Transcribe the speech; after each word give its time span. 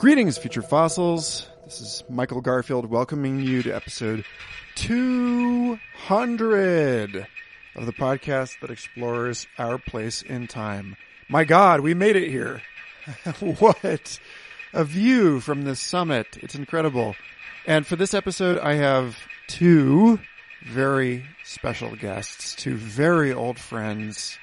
Greetings, 0.00 0.36
future 0.38 0.62
fossils. 0.62 1.46
This 1.66 1.82
is 1.82 2.02
Michael 2.08 2.40
Garfield 2.40 2.86
welcoming 2.86 3.40
you 3.40 3.62
to 3.64 3.70
episode 3.70 4.24
200 4.76 7.26
of 7.76 7.84
the 7.84 7.92
podcast 7.92 8.58
that 8.62 8.70
explores 8.70 9.46
our 9.58 9.76
place 9.76 10.22
in 10.22 10.46
time. 10.46 10.96
My 11.28 11.44
God, 11.44 11.80
we 11.80 11.92
made 11.92 12.16
it 12.16 12.30
here. 12.30 12.62
what 13.58 14.18
a 14.72 14.84
view 14.84 15.38
from 15.38 15.64
this 15.64 15.80
summit. 15.80 16.38
It's 16.40 16.54
incredible. 16.54 17.14
And 17.66 17.86
for 17.86 17.96
this 17.96 18.14
episode, 18.14 18.58
I 18.58 18.76
have 18.76 19.18
two 19.48 20.18
very 20.64 21.26
special 21.44 21.94
guests, 21.94 22.54
two 22.54 22.76
very 22.76 23.34
old 23.34 23.58
friends. 23.58 24.38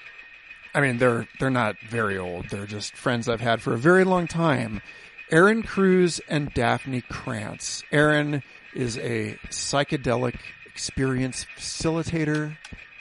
I 0.75 0.81
mean, 0.81 0.99
they're, 0.99 1.27
they're 1.39 1.49
not 1.49 1.79
very 1.79 2.19
old. 2.19 2.51
They're 2.51 2.67
just 2.67 2.95
friends 2.95 3.27
I've 3.27 3.41
had 3.41 3.63
for 3.63 3.73
a 3.73 3.79
very 3.79 4.03
long 4.03 4.27
time. 4.27 4.83
Ehren 5.31 5.65
Cruz 5.65 6.21
and 6.29 6.53
Daphne 6.53 7.01
Krantz. 7.01 7.83
Ehren 7.91 8.43
is 8.73 8.97
a 8.97 9.37
psychedelic 9.49 10.35
experience 10.65 11.45
facilitator. 11.57 12.55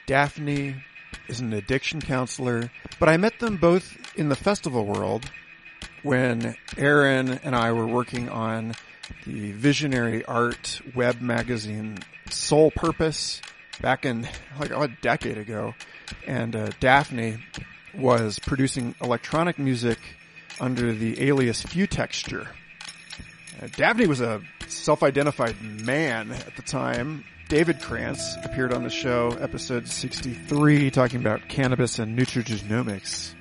Daphne 0.06 0.82
is 1.28 1.38
an 1.38 1.52
addiction 1.52 2.00
counselor. 2.00 2.72
But 2.98 3.08
I 3.08 3.16
met 3.16 3.38
them 3.38 3.58
both 3.58 3.96
in 4.16 4.28
the 4.28 4.34
festival 4.34 4.84
world 4.84 5.30
when 6.02 6.56
Ehren 6.70 7.38
and 7.44 7.54
I 7.54 7.70
were 7.70 7.86
working 7.86 8.28
on 8.28 8.74
the 9.24 9.52
visionary 9.52 10.24
art 10.24 10.80
web 10.96 11.20
magazine 11.20 12.00
Soul 12.28 12.72
Purpose 12.72 13.40
back 13.80 14.04
in 14.04 14.28
like 14.58 14.70
a 14.70 14.88
decade 15.00 15.38
ago. 15.38 15.74
And 16.26 16.56
uh, 16.56 16.70
Daphne 16.80 17.38
was 17.94 18.40
producing 18.40 18.96
electronic 19.00 19.60
music 19.60 19.98
under 20.60 20.92
the 20.92 21.28
alias 21.28 21.62
Futexture. 21.62 22.46
Uh, 23.60 23.68
Daphne 23.76 24.06
was 24.06 24.20
a 24.20 24.42
self-identified 24.68 25.60
man 25.62 26.32
at 26.32 26.56
the 26.56 26.62
time. 26.62 27.24
David 27.48 27.80
Krantz 27.80 28.36
appeared 28.42 28.72
on 28.72 28.82
the 28.82 28.90
show, 28.90 29.28
episode 29.40 29.86
63, 29.86 30.90
talking 30.90 31.20
about 31.20 31.48
cannabis 31.48 31.98
and 31.98 32.18
nutrigenomics. 32.18 33.34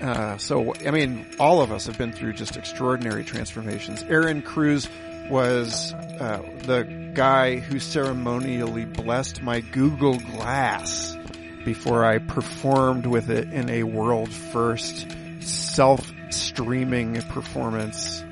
Uh, 0.00 0.38
so, 0.38 0.74
I 0.86 0.90
mean, 0.90 1.26
all 1.38 1.60
of 1.60 1.70
us 1.70 1.86
have 1.86 1.98
been 1.98 2.12
through 2.12 2.32
just 2.32 2.56
extraordinary 2.56 3.22
transformations. 3.22 4.02
Ehren 4.04 4.42
Cruz 4.42 4.88
was 5.28 5.92
uh, 5.92 6.42
the 6.62 7.12
guy 7.14 7.56
who 7.56 7.78
ceremonially 7.78 8.86
blessed 8.86 9.42
my 9.42 9.60
Google 9.60 10.18
Glass 10.18 11.16
before 11.64 12.04
I 12.04 12.18
performed 12.18 13.06
with 13.06 13.28
it 13.28 13.52
in 13.52 13.68
a 13.68 13.82
world 13.82 14.30
first 14.32 15.06
self 15.40 16.12
streaming 16.30 17.20
performance 17.22 18.22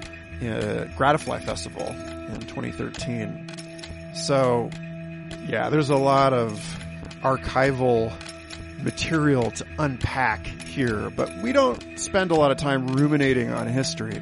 uh, 0.42 0.46
at 0.46 0.96
Gratifly 0.96 1.40
Festival 1.40 1.86
in 1.86 2.40
2013. 2.40 4.14
So, 4.14 4.70
yeah, 5.46 5.70
there's 5.70 5.90
a 5.90 5.96
lot 5.96 6.32
of 6.32 6.52
archival 7.22 8.12
material 8.82 9.50
to 9.50 9.66
unpack 9.78 10.46
here, 10.46 11.10
but 11.10 11.30
we 11.42 11.52
don't 11.52 11.98
spend 11.98 12.30
a 12.30 12.34
lot 12.34 12.50
of 12.50 12.56
time 12.56 12.86
ruminating 12.88 13.50
on 13.50 13.66
history. 13.66 14.16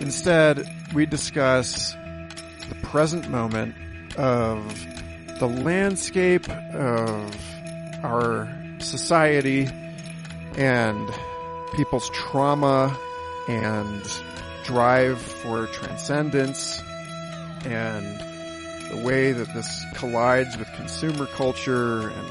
Instead, 0.00 0.68
we 0.94 1.06
discuss 1.06 1.94
the 2.68 2.76
present 2.82 3.28
moment 3.28 3.74
of 4.16 4.86
the 5.38 5.46
landscape 5.46 6.48
of 6.48 7.34
our 8.04 8.48
society 8.78 9.68
and 10.56 11.08
people's 11.72 12.08
trauma 12.10 12.96
and 13.46 14.02
drive 14.64 15.20
for 15.20 15.66
transcendence 15.68 16.82
and 17.64 18.20
the 18.90 19.02
way 19.04 19.32
that 19.32 19.52
this 19.54 19.84
collides 19.94 20.56
with 20.56 20.70
consumer 20.74 21.26
culture 21.26 22.08
and 22.08 22.28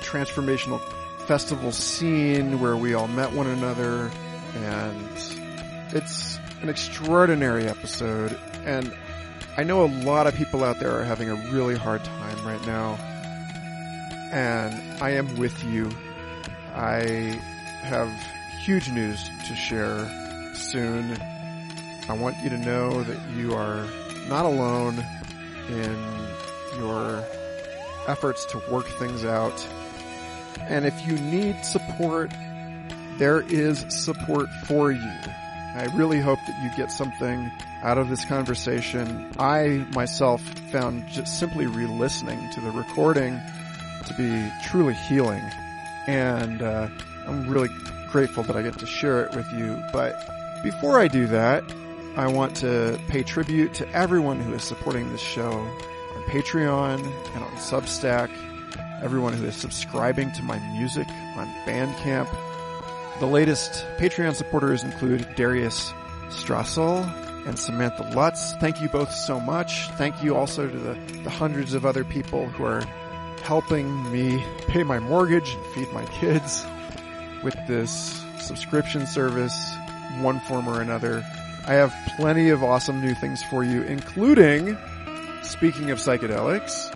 transformational 0.00 0.80
festival 1.26 1.72
scene 1.72 2.60
where 2.60 2.76
we 2.76 2.94
all 2.94 3.08
met 3.08 3.32
one 3.32 3.46
another. 3.46 4.10
And 4.56 5.08
it's 5.92 6.38
an 6.62 6.68
extraordinary 6.68 7.66
episode. 7.66 8.38
And 8.64 8.92
I 9.56 9.62
know 9.62 9.84
a 9.84 9.90
lot 10.04 10.26
of 10.26 10.34
people 10.34 10.64
out 10.64 10.80
there 10.80 10.98
are 10.98 11.04
having 11.04 11.30
a 11.30 11.34
really 11.52 11.76
hard 11.76 12.04
time 12.04 12.46
right 12.46 12.66
now. 12.66 12.94
And 14.32 15.02
I 15.02 15.10
am 15.10 15.36
with 15.38 15.64
you. 15.64 15.90
I 16.74 17.38
have 17.82 18.10
huge 18.64 18.90
news 18.90 19.30
to 19.46 19.56
share 19.56 20.06
soon. 20.54 21.16
I 22.08 22.12
want 22.12 22.36
you 22.42 22.50
to 22.50 22.58
know 22.58 23.02
that 23.02 23.18
you 23.34 23.54
are 23.54 23.86
not 24.28 24.44
alone 24.44 25.02
in 25.68 26.26
your 26.78 27.24
efforts 28.06 28.44
to 28.46 28.62
work 28.70 28.86
things 28.86 29.24
out. 29.24 29.66
And 30.68 30.84
if 30.84 31.06
you 31.06 31.16
need 31.18 31.64
support, 31.64 32.32
there 33.18 33.40
is 33.40 33.84
support 33.88 34.50
for 34.66 34.92
you. 34.92 35.12
I 35.74 35.88
really 35.94 36.20
hope 36.20 36.38
that 36.46 36.62
you 36.62 36.70
get 36.76 36.90
something 36.90 37.50
out 37.82 37.96
of 37.96 38.10
this 38.10 38.24
conversation. 38.26 39.30
I 39.38 39.86
myself 39.94 40.42
found 40.70 41.08
just 41.08 41.38
simply 41.38 41.66
re-listening 41.66 42.50
to 42.50 42.60
the 42.60 42.72
recording 42.72 43.40
to 44.06 44.14
be 44.14 44.50
truly 44.68 44.94
healing. 44.94 45.42
And 46.06 46.60
uh, 46.60 46.88
I'm 47.26 47.48
really 47.48 47.68
grateful 48.10 48.42
that 48.44 48.56
I 48.56 48.62
get 48.62 48.78
to 48.78 48.86
share 48.86 49.24
it 49.24 49.34
with 49.34 49.50
you. 49.52 49.82
But 49.92 50.14
before 50.62 51.00
I 51.00 51.08
do 51.08 51.26
that, 51.28 51.64
I 52.16 52.26
want 52.26 52.56
to 52.56 52.98
pay 53.08 53.22
tribute 53.22 53.74
to 53.74 53.88
everyone 53.90 54.40
who 54.40 54.52
is 54.54 54.64
supporting 54.64 55.10
this 55.10 55.20
show 55.20 55.50
on 55.50 56.22
Patreon 56.24 56.98
and 57.34 57.44
on 57.44 57.50
Substack, 57.52 58.30
everyone 59.02 59.32
who 59.32 59.44
is 59.46 59.54
subscribing 59.54 60.32
to 60.32 60.42
my 60.42 60.58
music 60.76 61.08
on 61.36 61.46
Bandcamp. 61.66 62.28
The 63.20 63.26
latest 63.26 63.86
Patreon 63.98 64.34
supporters 64.34 64.82
include 64.82 65.26
Darius 65.36 65.92
Strassel 66.28 67.04
and 67.46 67.58
Samantha 67.58 68.02
Lutz. 68.14 68.54
Thank 68.56 68.80
you 68.80 68.88
both 68.88 69.12
so 69.12 69.38
much. 69.38 69.88
Thank 69.90 70.22
you 70.22 70.36
also 70.36 70.68
to 70.68 70.78
the, 70.78 70.94
the 71.22 71.30
hundreds 71.30 71.74
of 71.74 71.86
other 71.86 72.04
people 72.04 72.48
who 72.48 72.64
are 72.64 72.82
helping 73.42 74.10
me 74.12 74.44
pay 74.66 74.82
my 74.82 74.98
mortgage 74.98 75.54
and 75.54 75.66
feed 75.66 75.92
my 75.92 76.04
kids 76.06 76.66
with 77.42 77.56
this 77.66 78.24
subscription 78.38 79.06
service, 79.06 79.54
one 80.20 80.40
form 80.40 80.68
or 80.68 80.80
another. 80.80 81.24
I 81.66 81.74
have 81.74 81.94
plenty 82.16 82.48
of 82.50 82.62
awesome 82.62 83.00
new 83.00 83.14
things 83.14 83.42
for 83.44 83.62
you, 83.62 83.82
including, 83.82 84.76
speaking 85.42 85.90
of 85.90 85.98
psychedelics, 85.98 86.90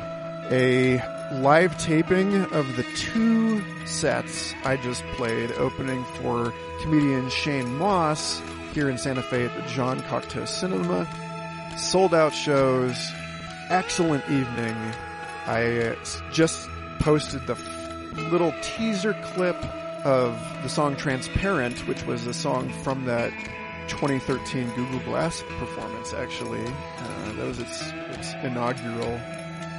a 0.50 1.02
live 1.40 1.76
taping 1.78 2.44
of 2.52 2.76
the 2.76 2.84
two 2.96 3.62
sets 3.86 4.54
I 4.64 4.76
just 4.76 5.02
played 5.14 5.52
opening 5.52 6.04
for 6.16 6.52
comedian 6.82 7.30
Shane 7.30 7.76
Mauss 7.76 8.42
here 8.72 8.90
in 8.90 8.98
Santa 8.98 9.22
Fe 9.22 9.46
at 9.46 9.54
the 9.54 9.68
John 9.68 10.00
Cocteau 10.00 10.46
Cinema. 10.46 11.08
Sold 11.78 12.14
out 12.14 12.32
shows, 12.34 12.96
excellent 13.68 14.24
evening. 14.30 14.76
I 15.46 15.96
just 16.32 16.68
posted 16.98 17.46
the 17.46 17.56
little 18.30 18.54
teaser 18.62 19.14
clip 19.22 19.56
of 20.04 20.38
the 20.62 20.68
song 20.68 20.96
Transparent, 20.96 21.78
which 21.88 22.04
was 22.04 22.26
a 22.26 22.34
song 22.34 22.68
from 22.82 23.04
that 23.06 23.32
2013 23.88 24.70
Google 24.70 25.00
Glass 25.00 25.42
performance, 25.58 26.12
actually. 26.12 26.64
Uh, 26.64 27.32
that 27.32 27.46
was 27.46 27.58
its, 27.58 27.82
its 28.10 28.34
inaugural 28.42 29.20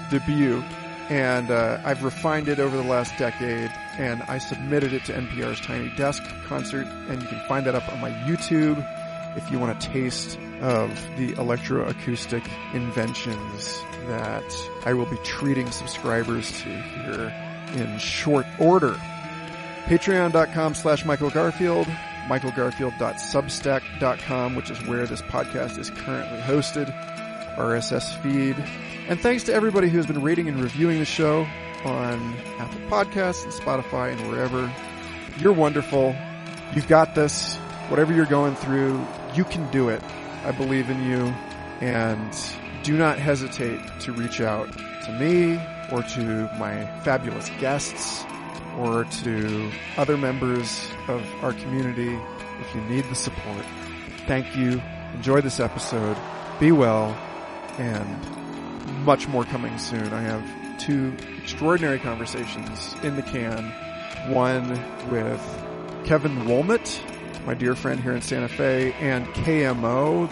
debut. 0.10 0.64
And 1.10 1.52
uh, 1.52 1.80
I've 1.86 2.04
refined 2.04 2.50
it 2.50 2.60
over 2.60 2.76
the 2.76 2.84
last 2.84 3.16
decade, 3.18 3.72
and 3.98 4.24
I 4.24 4.40
submitted 4.40 4.92
it 4.94 5.06
to 5.06 5.14
NPR's 5.14 5.62
Tiny 5.62 5.96
Desk 5.96 6.24
concert, 6.48 6.88
and 7.10 7.22
you 7.22 7.28
can 7.28 7.40
find 7.48 7.66
that 7.68 7.76
up 7.76 7.88
on 7.92 8.02
my 8.02 8.10
YouTube 8.28 8.84
if 9.38 9.52
you 9.52 9.60
want 9.60 9.78
a 9.78 9.88
taste 9.88 10.40
of 10.62 10.90
the 11.18 11.34
electroacoustic 11.34 12.48
inventions 12.74 13.84
that 14.08 14.70
I 14.86 14.94
will 14.94 15.06
be 15.06 15.18
treating 15.18 15.70
subscribers 15.70 16.52
to 16.62 16.70
here 16.70 17.34
in 17.76 18.00
short 18.00 18.46
order. 18.60 19.00
Patreon.com 19.86 20.74
slash 20.74 21.06
Michael 21.06 21.30
Garfield, 21.30 21.86
michaelgarfield.substack.com, 22.28 24.56
which 24.56 24.72
is 24.72 24.84
where 24.88 25.06
this 25.06 25.22
podcast 25.22 25.78
is 25.78 25.92
currently 25.92 26.40
hosted, 26.40 26.92
RSS 27.56 28.18
feed. 28.24 28.56
And 29.08 29.20
thanks 29.20 29.44
to 29.44 29.54
everybody 29.54 29.90
who 29.90 29.98
has 29.98 30.08
been 30.08 30.24
rating 30.24 30.48
and 30.48 30.60
reviewing 30.60 30.98
the 30.98 31.06
show 31.06 31.46
on 31.84 32.34
Apple 32.58 32.80
Podcasts 32.90 33.44
and 33.44 33.54
Spotify 33.54 34.12
and 34.12 34.28
wherever. 34.28 34.74
You're 35.38 35.54
wonderful. 35.54 36.16
You've 36.74 36.88
got 36.88 37.14
this. 37.14 37.58
Whatever 37.90 38.12
you're 38.12 38.26
going 38.26 38.56
through, 38.56 39.06
you 39.36 39.44
can 39.44 39.70
do 39.70 39.90
it. 39.90 40.02
I 40.44 40.52
believe 40.52 40.90
in 40.90 41.06
you. 41.06 41.32
And 41.82 42.36
do 42.82 42.98
not 42.98 43.20
hesitate 43.20 43.80
to 44.00 44.14
reach 44.14 44.42
out 44.42 44.68
to 45.06 45.12
me 45.12 45.62
or 45.92 46.02
to 46.02 46.50
my 46.58 46.88
fabulous 47.04 47.52
guests 47.60 48.26
or 48.78 49.06
to 49.06 49.72
other 49.98 50.18
members 50.18 50.88
of 51.08 51.26
our 51.44 51.54
community 51.54 52.20
if 52.60 52.76
you 52.76 52.82
need 52.82 53.06
the 53.06 53.16
support. 53.16 53.66
Thank 54.28 54.56
you 54.56 54.82
enjoy 55.16 55.42
this 55.42 55.60
episode. 55.60 56.18
Be 56.60 56.72
well, 56.72 57.18
and 57.78 59.06
much 59.06 59.28
more 59.28 59.44
coming 59.46 59.78
soon. 59.78 60.14
I 60.14 60.22
have 60.22 60.80
two 60.80 61.16
extraordinary 61.42 62.00
conversations 62.00 62.96
in 63.04 63.16
the 63.16 63.22
can. 63.24 63.72
One 64.32 64.70
with 65.10 65.42
Kevin 66.06 66.46
Wolmott, 66.46 67.00
my 67.46 67.54
dear 67.54 67.76
friend 67.76 68.02
here 68.02 68.14
in 68.14 68.22
Santa 68.22 68.48
Fe, 68.48 68.94
and 68.94 69.26
KMO, 69.28 70.32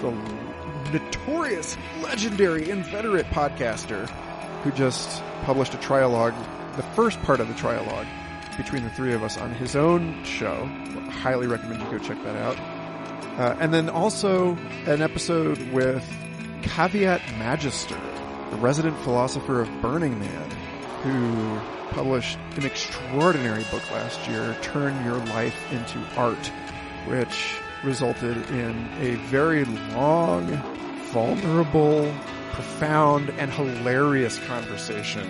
the 0.92 1.00
notorious, 1.00 1.78
legendary, 2.02 2.70
inveterate 2.70 3.26
podcaster 3.28 4.10
who 4.64 4.72
just 4.72 5.24
published 5.44 5.74
a 5.74 5.78
trialogue, 5.78 6.36
the 6.76 6.84
first 6.84 7.22
part 7.24 7.40
of 7.40 7.48
the 7.48 7.54
trialogue 7.54 8.08
between 8.56 8.84
the 8.84 8.90
three 8.92 9.14
of 9.14 9.24
us 9.24 9.38
on 9.38 9.52
his 9.52 9.76
own 9.76 10.24
show. 10.24 10.66
Highly 11.10 11.48
recommend 11.48 11.82
you 11.82 11.90
go 11.92 11.98
check 11.98 12.22
that 12.24 12.36
out. 12.36 12.58
Uh, 13.40 13.56
and 13.60 13.74
then 13.74 13.90
also 13.90 14.56
an 14.86 15.02
episode 15.02 15.60
with 15.72 16.08
Caveat 16.62 17.22
Magister, 17.38 18.00
the 18.52 18.58
resident 18.58 18.98
philosopher 19.00 19.62
of 19.62 19.82
Burning 19.82 20.20
Man, 20.20 20.52
who 21.02 21.60
published 21.94 22.38
an 22.56 22.66
extraordinary 22.66 23.64
book 23.72 23.90
last 23.92 24.28
year, 24.28 24.56
Turn 24.62 25.04
Your 25.06 25.18
Life 25.28 25.72
into 25.72 26.00
Art, 26.16 26.48
which 27.08 27.56
resulted 27.84 28.38
in 28.52 28.88
a 29.00 29.16
very 29.28 29.66
long, 29.66 30.48
vulnerable, 31.12 32.14
profound, 32.52 33.30
and 33.32 33.52
hilarious 33.52 34.40
conversation 34.46 35.28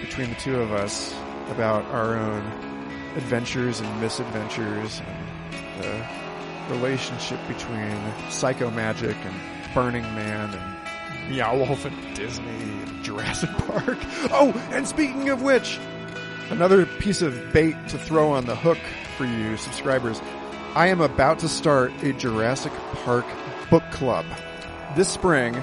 between 0.00 0.30
the 0.30 0.36
two 0.36 0.56
of 0.56 0.72
us 0.72 1.14
about 1.50 1.84
our 1.86 2.16
own 2.16 2.42
adventures 3.16 3.80
and 3.80 4.00
misadventures 4.00 5.02
and 5.06 5.82
the 5.82 6.74
relationship 6.74 7.38
between 7.48 7.96
psycho 8.30 8.70
magic 8.70 9.16
and 9.24 9.34
Burning 9.74 10.02
Man 10.14 10.54
and 10.54 11.30
Meow 11.30 11.56
Wolf 11.56 11.84
and 11.84 12.14
Disney 12.14 12.46
and 12.48 13.04
Jurassic 13.04 13.50
Park. 13.66 13.98
Oh, 14.32 14.52
and 14.70 14.86
speaking 14.86 15.28
of 15.28 15.42
which, 15.42 15.78
another 16.50 16.86
piece 16.86 17.22
of 17.22 17.52
bait 17.52 17.76
to 17.88 17.98
throw 17.98 18.32
on 18.32 18.46
the 18.46 18.56
hook 18.56 18.78
for 19.16 19.24
you 19.24 19.56
subscribers. 19.56 20.20
I 20.74 20.86
am 20.88 21.00
about 21.00 21.40
to 21.40 21.48
start 21.48 21.92
a 22.02 22.12
Jurassic 22.12 22.72
Park 23.04 23.26
book 23.70 23.84
club. 23.90 24.24
This 24.96 25.08
spring, 25.08 25.56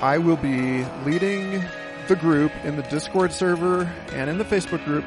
I 0.00 0.18
will 0.18 0.36
be 0.36 0.84
leading 1.04 1.62
the 2.08 2.16
group 2.16 2.50
in 2.64 2.76
the 2.76 2.82
Discord 2.84 3.32
server 3.32 3.82
and 4.12 4.30
in 4.30 4.38
the 4.38 4.44
Facebook 4.44 4.82
group 4.84 5.04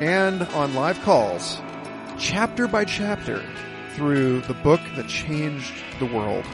and 0.00 0.42
on 0.42 0.74
live 0.74 1.00
calls, 1.00 1.60
chapter 2.18 2.68
by 2.68 2.84
chapter, 2.84 3.42
through 3.94 4.42
the 4.42 4.54
book 4.54 4.80
that 4.96 5.08
changed 5.08 5.72
the 5.98 6.06
world. 6.06 6.44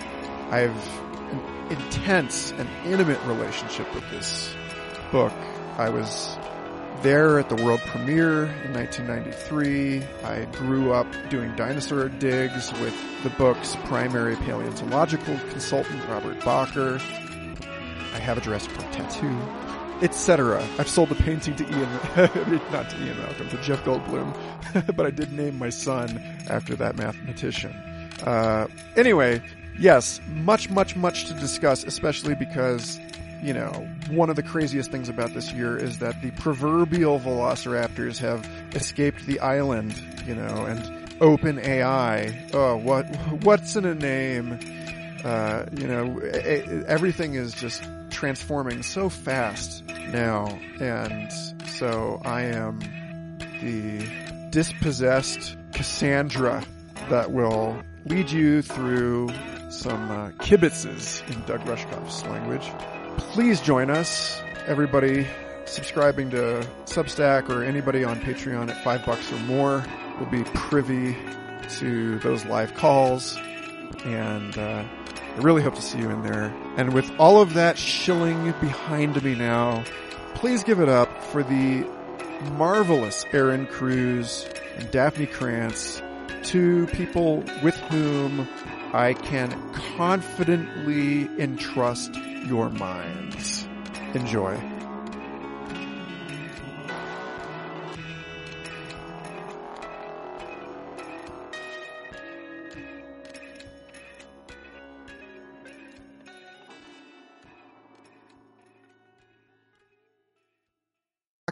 I 0.51 0.61
have 0.61 1.01
an 1.33 1.73
intense 1.73 2.53
and 2.53 2.69
intimate 2.87 3.21
relationship 3.25 3.93
with 3.95 4.09
this 4.11 4.55
book. 5.11 5.33
I 5.77 5.91
was 5.91 6.39
there 7.03 7.41
at 7.41 7.49
the 7.49 7.57
world 7.57 7.81
premiere 7.81 8.45
in 8.65 8.73
1993. 8.73 10.05
I 10.23 10.45
grew 10.57 10.93
up 10.93 11.09
doing 11.29 11.55
dinosaur 11.57 12.09
digs 12.09 12.73
with 12.81 12.95
the 13.25 13.31
book's 13.31 13.77
primary 13.87 14.37
paleontological 14.37 15.37
consultant, 15.51 16.03
Robert 16.09 16.39
Bakker. 16.41 17.01
I 18.15 18.19
have 18.19 18.39
a 18.39 18.41
Jurassic 18.41 18.73
Park 18.75 18.93
tattoo 18.93 19.64
etc. 20.05 20.63
I've 20.79 20.89
sold 20.89 21.09
the 21.09 21.15
painting 21.15 21.57
to 21.57 21.65
Ian, 21.65 22.61
not 22.71 22.91
to 22.91 23.03
Ian 23.03 23.19
Malcolm, 23.19 23.49
to 23.49 23.57
Jeff 23.63 23.83
Goldblum, 23.85 24.37
but 24.97 25.07
I 25.07 25.11
did 25.11 25.33
name 25.33 25.59
my 25.59 25.71
son 25.71 26.23
after 26.49 26.77
that 26.77 26.95
mathematician. 26.97 27.73
Uh, 28.23 28.67
anyway, 28.97 29.43
yes, 29.79 30.21
much, 30.29 30.69
much, 30.69 30.95
much 30.95 31.25
to 31.25 31.35
discuss, 31.35 31.85
especially 31.85 32.35
because, 32.35 33.01
you 33.43 33.55
know, 33.55 33.71
one 34.11 34.29
of 34.29 34.37
the 34.37 34.43
craziest 34.43 34.91
things 34.91 35.09
about 35.09 35.33
this 35.33 35.53
year 35.53 35.77
is 35.77 35.99
that 36.01 36.21
the 36.21 36.31
proverbial 36.33 37.19
velociraptors 37.19 38.19
have 38.19 38.47
escaped 38.75 39.25
the 39.25 39.41
island, 39.41 39.99
you 40.27 40.35
know, 40.35 40.67
and 40.67 41.15
open 41.23 41.59
AI. 41.59 42.47
Oh, 42.53 42.77
what, 42.77 43.05
what's 43.43 43.75
in 43.75 43.87
a 43.87 43.95
name? 43.95 44.59
Uh, 45.25 45.65
you 45.73 45.87
know, 45.87 46.19
everything 46.87 47.35
is 47.35 47.55
just 47.55 47.83
transforming 48.15 48.83
so 48.83 49.09
fast 49.09 49.85
now. 50.09 50.47
And 50.81 51.31
so 51.67 52.21
I 52.25 52.43
am 52.43 52.79
the 53.61 54.49
dispossessed 54.51 55.57
Cassandra 55.73 56.65
that 57.11 57.33
will 57.33 57.83
lead 58.07 58.31
you 58.31 58.63
through 58.63 59.29
some 59.69 60.11
uh, 60.11 60.31
kibitzes 60.39 61.29
in 61.29 61.45
Doug 61.47 61.61
Rushkoff's 61.67 62.25
language. 62.27 62.71
Please 63.19 63.61
join 63.61 63.91
us, 63.91 64.41
everybody 64.67 65.27
subscribing 65.67 66.31
to 66.31 66.67
Substack 66.85 67.49
or 67.49 67.65
anybody 67.65 68.05
on 68.05 68.21
Patreon 68.21 68.71
at 68.71 68.85
five 68.85 69.05
bucks 69.05 69.33
or 69.33 69.39
more 69.41 69.85
will 70.19 70.27
be 70.27 70.45
privy 70.45 71.17
to 71.79 72.19
those 72.21 72.45
live 72.45 72.75
calls 72.75 73.37
and 74.05 74.57
uh, 74.59 74.85
I 75.35 75.39
really 75.39 75.63
hope 75.63 75.75
to 75.75 75.83
see 75.83 75.99
you 75.99 76.11
in 76.11 76.23
there. 76.23 76.55
And 76.77 76.95
with 76.95 77.11
all 77.19 77.41
of 77.41 77.55
that 77.55 77.77
shilling 77.77 78.53
behind 78.61 79.23
me 79.25 79.35
now, 79.35 79.85
please 80.35 80.63
give 80.63 80.81
it 80.81 80.89
up 80.89 81.23
for 81.25 81.43
the 81.43 81.85
marvelous 82.53 83.25
Ehren 83.33 83.69
Cruz 83.69 84.47
and 84.77 84.89
Daphne 84.93 85.27
Krantz, 85.27 86.01
two 86.43 86.87
people 86.89 87.43
with 87.63 87.75
whom 87.75 88.49
I 88.93 89.15
can 89.15 89.51
confidently 89.73 91.29
entrust 91.41 92.15
your 92.47 92.71
minds. 92.71 93.67
Enjoy. 94.15 94.74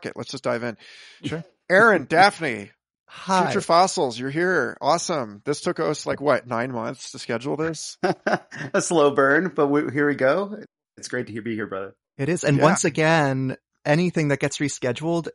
It. 0.07 0.15
Let's 0.17 0.31
just 0.31 0.45
dive 0.45 0.63
in. 0.63 0.77
Sure. 1.25 1.45
Ehren, 1.71 2.09
Daphne, 2.09 2.71
Hi. 3.07 3.45
Future 3.47 3.61
Fossils, 3.61 4.19
you're 4.19 4.31
here. 4.31 4.77
Awesome. 4.81 5.43
This 5.45 5.61
took 5.61 5.79
us 5.81 6.07
like 6.07 6.21
what, 6.21 6.47
nine 6.47 6.73
months 6.73 7.13
to 7.13 7.19
schedule 7.19 7.57
this? 7.57 7.99
a 8.75 8.81
slow 8.81 9.11
burn, 9.11 9.53
but 9.55 9.67
we, 9.69 9.91
here 9.93 10.09
we 10.09 10.15
go. 10.15 10.59
It's 10.97 11.09
great 11.09 11.27
to 11.27 11.43
be 11.43 11.55
here, 11.55 11.67
brother. 11.67 11.95
It 12.17 12.29
is. 12.29 12.43
And 12.43 12.57
Yeah. 12.57 12.63
once 12.65 12.85
again, 12.85 13.57
anything 13.85 14.29
that 14.29 14.41
gets 14.41 14.59
rescheduled 14.59 15.29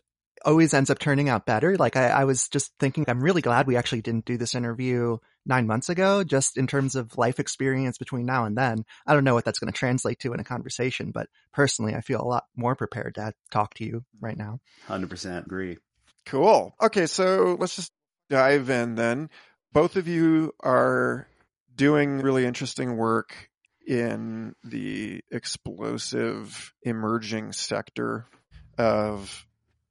always 0.45 0.73
ends 0.73 0.89
up 0.89 0.99
turning 0.99 1.29
out 1.29 1.45
better. 1.45 1.77
Like 1.77 1.95
I, 1.95 2.07
I 2.09 2.23
was 2.25 2.47
just 2.49 2.71
thinking, 2.79 3.05
I'm 3.07 3.23
really 3.23 3.41
glad 3.41 3.67
we 3.67 3.77
actually 3.77 4.01
didn't 4.01 4.25
do 4.25 4.37
this 4.37 4.55
interview 4.55 5.17
nine 5.45 5.67
months 5.67 5.89
ago, 5.89 6.23
just 6.23 6.57
in 6.57 6.67
terms 6.67 6.95
of 6.95 7.17
life 7.17 7.39
experience 7.39 7.97
between 7.97 8.25
now 8.25 8.45
and 8.45 8.57
then. 8.57 8.85
I 9.05 9.13
don't 9.13 9.23
know 9.23 9.33
what 9.33 9.45
that's 9.45 9.59
going 9.59 9.71
to 9.71 9.77
translate 9.77 10.19
to 10.19 10.33
in 10.33 10.39
a 10.39 10.43
conversation, 10.43 11.11
but 11.11 11.27
personally, 11.53 11.95
I 11.95 12.01
feel 12.01 12.21
a 12.21 12.27
lot 12.27 12.45
more 12.55 12.75
prepared 12.75 13.15
to 13.15 13.33
talk 13.51 13.73
to 13.75 13.85
you 13.85 14.03
right 14.19 14.37
now. 14.37 14.59
100% 14.87 15.45
agree. 15.45 15.77
Cool. 16.25 16.75
Okay, 16.81 17.07
so 17.07 17.55
let's 17.59 17.75
just 17.75 17.91
dive 18.29 18.69
in 18.69 18.95
then. 18.95 19.29
Both 19.71 19.95
of 19.95 20.07
you 20.07 20.53
are 20.61 21.27
doing 21.75 22.19
really 22.19 22.45
interesting 22.45 22.97
work 22.97 23.33
in 23.87 24.53
the 24.65 25.21
explosive 25.31 26.73
emerging 26.83 27.53
sector 27.53 28.25
of, 28.77 29.46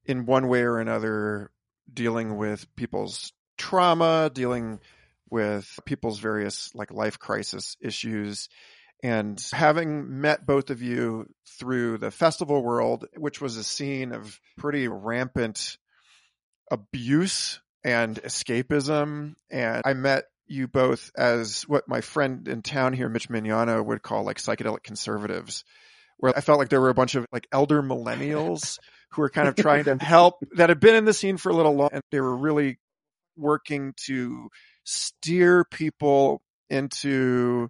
in 0.06 0.26
one 0.26 0.48
way 0.48 0.62
or 0.62 0.78
another, 0.78 1.50
dealing 1.92 2.36
with 2.36 2.74
people's 2.76 3.32
trauma, 3.56 4.30
dealing 4.32 4.80
with 5.30 5.78
people's 5.84 6.18
various 6.18 6.74
like 6.74 6.92
life 6.92 7.18
crisis 7.18 7.76
issues. 7.80 8.48
And 9.02 9.40
having 9.52 10.20
met 10.20 10.46
both 10.46 10.70
of 10.70 10.80
you 10.82 11.26
through 11.58 11.98
the 11.98 12.10
festival 12.10 12.62
world, 12.62 13.06
which 13.16 13.40
was 13.40 13.56
a 13.56 13.64
scene 13.64 14.12
of 14.12 14.40
pretty 14.56 14.88
rampant 14.88 15.76
abuse 16.70 17.60
and 17.84 18.16
escapism. 18.22 19.34
And 19.50 19.82
I 19.84 19.92
met 19.94 20.24
you 20.46 20.66
both 20.66 21.10
as 21.16 21.62
what 21.62 21.88
my 21.88 22.00
friend 22.00 22.48
in 22.48 22.62
town 22.62 22.92
here, 22.94 23.08
Mitch 23.08 23.28
Mignano, 23.28 23.84
would 23.84 24.02
call 24.02 24.24
like 24.24 24.38
psychedelic 24.38 24.82
conservatives, 24.82 25.64
where 26.18 26.36
I 26.36 26.40
felt 26.40 26.58
like 26.58 26.68
there 26.68 26.80
were 26.80 26.88
a 26.88 26.94
bunch 26.94 27.14
of 27.14 27.26
like 27.32 27.46
elder 27.52 27.82
millennials 27.82 28.78
who 29.10 29.22
are 29.22 29.30
kind 29.30 29.48
of 29.48 29.56
trying 29.56 29.84
to 29.84 29.96
help 30.00 30.36
that 30.56 30.68
have 30.68 30.80
been 30.80 30.94
in 30.94 31.04
the 31.04 31.14
scene 31.14 31.36
for 31.36 31.50
a 31.50 31.54
little 31.54 31.74
long 31.74 31.90
and 31.92 32.02
they 32.10 32.20
were 32.20 32.36
really 32.36 32.78
working 33.36 33.94
to 34.06 34.48
steer 34.84 35.64
people 35.64 36.42
into 36.70 37.68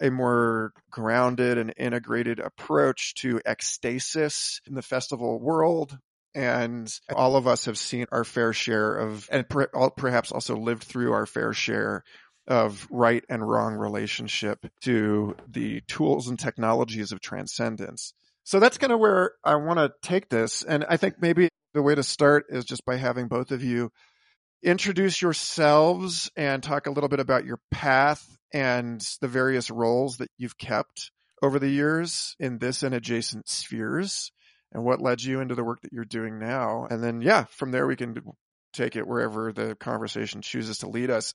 a 0.00 0.10
more 0.10 0.72
grounded 0.90 1.58
and 1.58 1.74
integrated 1.76 2.40
approach 2.40 3.14
to 3.16 3.40
ecstasis 3.46 4.60
in 4.66 4.74
the 4.74 4.82
festival 4.82 5.38
world. 5.38 5.98
And 6.34 6.92
all 7.14 7.36
of 7.36 7.46
us 7.46 7.64
have 7.64 7.76
seen 7.76 8.06
our 8.12 8.24
fair 8.24 8.52
share 8.52 8.96
of, 8.96 9.28
and 9.30 9.46
perhaps 9.48 10.32
also 10.32 10.56
lived 10.56 10.84
through 10.84 11.12
our 11.12 11.26
fair 11.26 11.52
share 11.52 12.04
of 12.46 12.86
right 12.90 13.24
and 13.28 13.48
wrong 13.48 13.74
relationship 13.74 14.64
to 14.82 15.36
the 15.48 15.80
tools 15.82 16.28
and 16.28 16.38
technologies 16.38 17.12
of 17.12 17.20
transcendence. 17.20 18.14
So 18.44 18.58
that's 18.58 18.78
kind 18.78 18.92
of 18.92 18.98
where 18.98 19.32
I 19.44 19.56
want 19.56 19.78
to 19.78 19.92
take 20.02 20.28
this. 20.28 20.62
And 20.62 20.84
I 20.88 20.96
think 20.96 21.16
maybe 21.20 21.48
the 21.74 21.82
way 21.82 21.94
to 21.94 22.02
start 22.02 22.46
is 22.48 22.64
just 22.64 22.84
by 22.84 22.96
having 22.96 23.28
both 23.28 23.50
of 23.50 23.62
you 23.62 23.90
introduce 24.62 25.22
yourselves 25.22 26.30
and 26.36 26.62
talk 26.62 26.86
a 26.86 26.90
little 26.90 27.08
bit 27.08 27.20
about 27.20 27.44
your 27.44 27.58
path 27.70 28.36
and 28.52 29.00
the 29.20 29.28
various 29.28 29.70
roles 29.70 30.18
that 30.18 30.28
you've 30.36 30.58
kept 30.58 31.10
over 31.42 31.58
the 31.58 31.68
years 31.68 32.36
in 32.38 32.58
this 32.58 32.82
and 32.82 32.94
adjacent 32.94 33.48
spheres 33.48 34.32
and 34.72 34.84
what 34.84 35.00
led 35.00 35.22
you 35.22 35.40
into 35.40 35.54
the 35.54 35.64
work 35.64 35.80
that 35.82 35.92
you're 35.92 36.04
doing 36.04 36.38
now. 36.38 36.86
And 36.90 37.02
then, 37.02 37.22
yeah, 37.22 37.44
from 37.50 37.70
there 37.70 37.86
we 37.86 37.96
can 37.96 38.16
take 38.72 38.96
it 38.96 39.06
wherever 39.06 39.52
the 39.52 39.74
conversation 39.76 40.42
chooses 40.42 40.78
to 40.78 40.88
lead 40.88 41.10
us. 41.10 41.34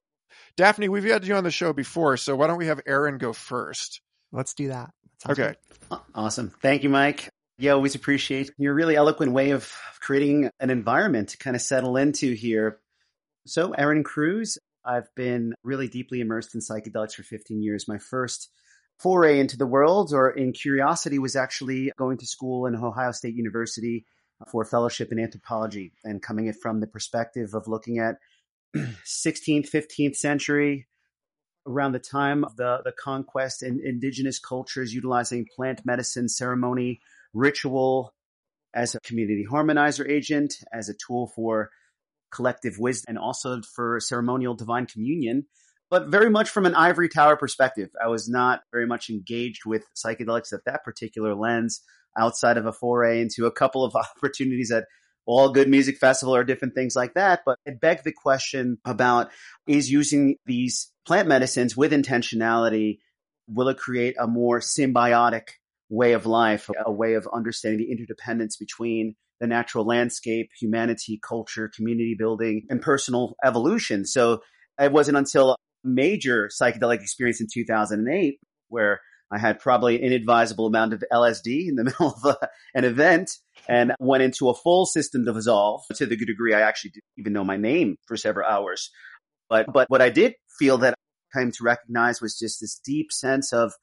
Daphne, 0.57 0.89
we've 0.89 1.03
had 1.03 1.25
you 1.25 1.35
on 1.35 1.43
the 1.43 1.51
show 1.51 1.74
before, 1.74 2.17
so 2.17 2.35
why 2.35 2.47
don't 2.47 2.57
we 2.57 2.67
have 2.67 2.83
Ehren 2.85 3.19
go 3.19 3.33
first? 3.33 4.01
Let's 4.32 4.53
do 4.53 4.70
that. 4.70 4.91
that 5.24 5.32
okay. 5.32 5.55
Good. 5.89 6.00
Awesome. 6.13 6.51
Thank 6.62 6.84
you, 6.84 6.89
Mike. 6.89 7.29
Yeah, 7.58 7.72
always 7.72 7.96
appreciate 7.96 8.51
your 8.58 8.74
really 8.74 8.96
eloquent 8.96 9.32
way 9.32 9.51
of 9.51 9.72
creating 10.01 10.50
an 10.60 10.70
environment 10.70 11.29
to 11.29 11.38
kind 11.38 11.55
of 11.55 11.62
settle 11.62 11.96
into 11.96 12.34
here. 12.34 12.79
So, 13.48 13.72
Ehren 13.74 14.03
Cruz, 14.03 14.58
I've 14.84 15.08
been 15.15 15.53
really 15.63 15.88
deeply 15.88 16.20
immersed 16.20 16.53
in 16.53 16.62
psychedelics 16.62 17.13
for 17.13 17.24
15 17.24 17.62
years. 17.62 17.88
My 17.88 17.98
first 17.98 18.50
foray 19.00 19.39
into 19.39 19.58
the 19.58 19.65
world 19.65 20.13
or 20.13 20.29
in 20.29 20.51
curiosity 20.51 21.20
was 21.20 21.36
actually 21.36 21.91
going 21.98 22.17
to 22.17 22.25
school 22.25 22.65
in 22.65 22.75
Ohio 22.75 23.12
State 23.12 23.36
University 23.36 24.05
for 24.51 24.63
a 24.63 24.65
fellowship 24.65 25.12
in 25.12 25.20
anthropology 25.20 25.94
and 26.03 26.22
coming 26.22 26.48
it 26.48 26.55
from 26.62 26.79
the 26.79 26.88
perspective 26.88 27.53
of 27.53 27.67
looking 27.67 28.00
at 28.00 28.17
16th, 28.75 29.70
15th 29.70 30.15
century 30.15 30.88
around 31.65 31.93
the 31.93 32.00
time 32.00 32.43
of 32.43 32.55
the, 32.55 32.81
the 32.84 32.91
conquest 32.91 33.63
and 33.63 33.79
indigenous 33.79 34.39
cultures 34.39 34.93
utilizing 34.93 35.45
plant 35.55 35.81
medicine, 35.86 36.29
ceremony, 36.29 37.01
ritual 37.34 38.13
as 38.74 38.95
a 38.95 39.00
community 39.01 39.45
harmonizer 39.50 40.07
agent, 40.10 40.55
as 40.74 40.89
a 40.89 40.93
tool 40.93 41.31
for 41.36 41.69
collective 42.31 42.77
wisdom, 42.77 43.05
and 43.10 43.17
also 43.17 43.62
for 43.62 44.00
ceremonial 44.00 44.53
divine 44.53 44.86
communion 44.86 45.45
but 45.89 46.07
very 46.07 46.29
much 46.29 46.50
from 46.50 46.65
an 46.65 46.75
ivory 46.75 47.10
tower 47.10 47.38
perspective. 47.38 47.89
I 48.03 48.07
was 48.07 48.27
not 48.27 48.62
very 48.72 48.88
much 48.88 49.10
engaged 49.10 49.65
with 49.65 49.86
psychedelics 49.95 50.51
at 50.53 50.65
that 50.65 50.84
particular 50.84 51.36
lens 51.36 51.81
outside 52.17 52.57
of 52.57 52.65
a 52.65 52.74
foray 52.74 53.22
into 53.22 53.45
a 53.45 53.51
couple 53.51 53.84
of 53.84 53.95
opportunities 54.17 54.72
at 54.72 54.86
all 55.25 55.51
good 55.51 55.67
music 55.67 55.98
festival 55.98 56.36
or 56.36 56.44
different 56.44 56.75
things 56.75 56.96
like 56.96 57.13
that. 57.15 57.41
But 57.46 57.58
it 57.65 57.79
begged 57.79 58.03
the 58.03 58.12
question 58.12 58.77
about 58.86 59.32
is 59.67 59.89
using 59.89 60.36
these 60.46 60.91
plant 61.05 61.27
medicines 61.27 61.75
with 61.75 61.91
intentionality, 61.91 63.00
will 63.48 63.70
it 63.70 63.77
create 63.77 64.15
a 64.20 64.27
more 64.27 64.60
symbiotic 64.60 65.50
way 65.89 66.13
of 66.13 66.25
life, 66.25 66.70
a 66.84 66.91
way 66.91 67.13
of 67.13 67.27
understanding 67.34 67.79
the 67.79 67.91
interdependence 67.91 68.58
between 68.58 69.15
the 69.39 69.48
natural 69.48 69.86
landscape, 69.86 70.50
humanity, 70.60 71.20
culture, 71.22 71.70
community 71.75 72.15
building, 72.17 72.65
and 72.70 72.82
personal 72.82 73.36
evolution. 73.44 74.05
So 74.05 74.41
it 74.79 74.91
wasn't 74.91 75.17
until 75.17 75.51
a 75.51 75.55
major 75.84 76.50
psychedelic 76.50 77.01
experience 77.01 77.41
in 77.41 77.48
2008 77.53 78.39
where 78.70 79.01
I 79.32 79.39
had 79.39 79.60
probably 79.60 79.96
an 79.98 80.03
inadvisable 80.03 80.67
amount 80.67 80.94
of 80.94 81.03
LSD 81.12 81.67
in 81.67 81.75
the 81.75 81.84
middle 81.86 82.15
of 82.15 82.25
a, 82.25 82.50
an 82.74 82.86
event 82.86 83.32
and 83.67 83.94
went 84.00 84.24
into 84.24 84.50
a 84.50 84.53
full 84.53 84.86
system 84.86 85.25
dissolve 85.25 85.82
to 85.96 86.05
the 86.05 86.15
degree 86.15 86.53
I 86.53 86.62
actually 86.62 86.91
didn't 86.91 87.03
even 87.17 87.34
know 87.34 87.44
my 87.44 87.58
name 87.58 87.98
for 88.08 88.17
several 88.17 88.48
hours. 88.48 88.91
But, 89.50 89.72
but 89.72 89.89
what 89.89 90.01
I 90.01 90.10
did 90.10 90.36
feel 90.60 90.77
that 90.79 90.94
I 90.94 91.39
came 91.39 91.51
to 91.51 91.63
recognize 91.63 92.22
was 92.22 92.38
just 92.38 92.62
this 92.62 92.79
deep 92.84 93.12
sense 93.12 93.53
of 93.53 93.74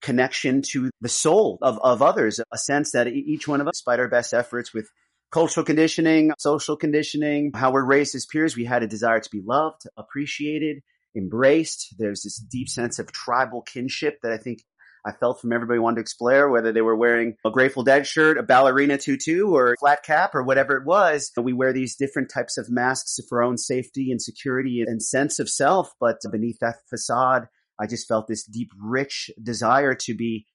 connection 0.00 0.62
to 0.62 0.90
the 1.00 1.08
soul 1.08 1.58
of, 1.62 1.78
of 1.82 2.02
others, 2.02 2.40
a 2.52 2.58
sense 2.58 2.92
that 2.92 3.08
each 3.08 3.48
one 3.48 3.60
of 3.60 3.66
us, 3.66 3.78
despite 3.78 4.00
our 4.00 4.08
best 4.08 4.32
efforts 4.32 4.72
with 4.72 4.88
cultural 5.30 5.64
conditioning, 5.64 6.32
social 6.38 6.76
conditioning, 6.76 7.50
how 7.54 7.72
we're 7.72 7.84
raised 7.84 8.14
as 8.14 8.26
peers, 8.26 8.56
we 8.56 8.64
had 8.64 8.82
a 8.82 8.86
desire 8.86 9.20
to 9.20 9.30
be 9.30 9.42
loved, 9.44 9.82
appreciated, 9.96 10.82
embraced. 11.16 11.94
There's 11.98 12.22
this 12.22 12.36
deep 12.38 12.68
sense 12.68 12.98
of 12.98 13.12
tribal 13.12 13.62
kinship 13.62 14.18
that 14.22 14.32
I 14.32 14.38
think 14.38 14.60
I 15.06 15.12
felt 15.12 15.40
from 15.40 15.52
everybody 15.52 15.78
wanted 15.78 15.96
to 15.96 16.00
explore, 16.00 16.50
whether 16.50 16.72
they 16.72 16.82
were 16.82 16.96
wearing 16.96 17.36
a 17.44 17.50
Grateful 17.50 17.82
Dead 17.82 18.06
shirt, 18.06 18.38
a 18.38 18.42
ballerina 18.42 18.98
tutu, 18.98 19.48
or 19.48 19.72
a 19.72 19.76
flat 19.78 20.02
cap, 20.02 20.34
or 20.34 20.42
whatever 20.42 20.76
it 20.76 20.86
was. 20.86 21.30
We 21.36 21.52
wear 21.52 21.72
these 21.72 21.96
different 21.96 22.30
types 22.30 22.58
of 22.58 22.70
masks 22.70 23.18
for 23.28 23.42
our 23.42 23.48
own 23.48 23.58
safety 23.58 24.10
and 24.10 24.20
security 24.20 24.82
and 24.86 25.02
sense 25.02 25.38
of 25.38 25.48
self. 25.48 25.92
But 26.00 26.18
beneath 26.30 26.58
that 26.60 26.76
facade, 26.90 27.48
I 27.78 27.86
just 27.86 28.08
felt 28.08 28.26
this 28.26 28.44
deep, 28.44 28.70
rich 28.78 29.30
desire 29.42 29.94
to 29.94 30.14
be 30.14 30.46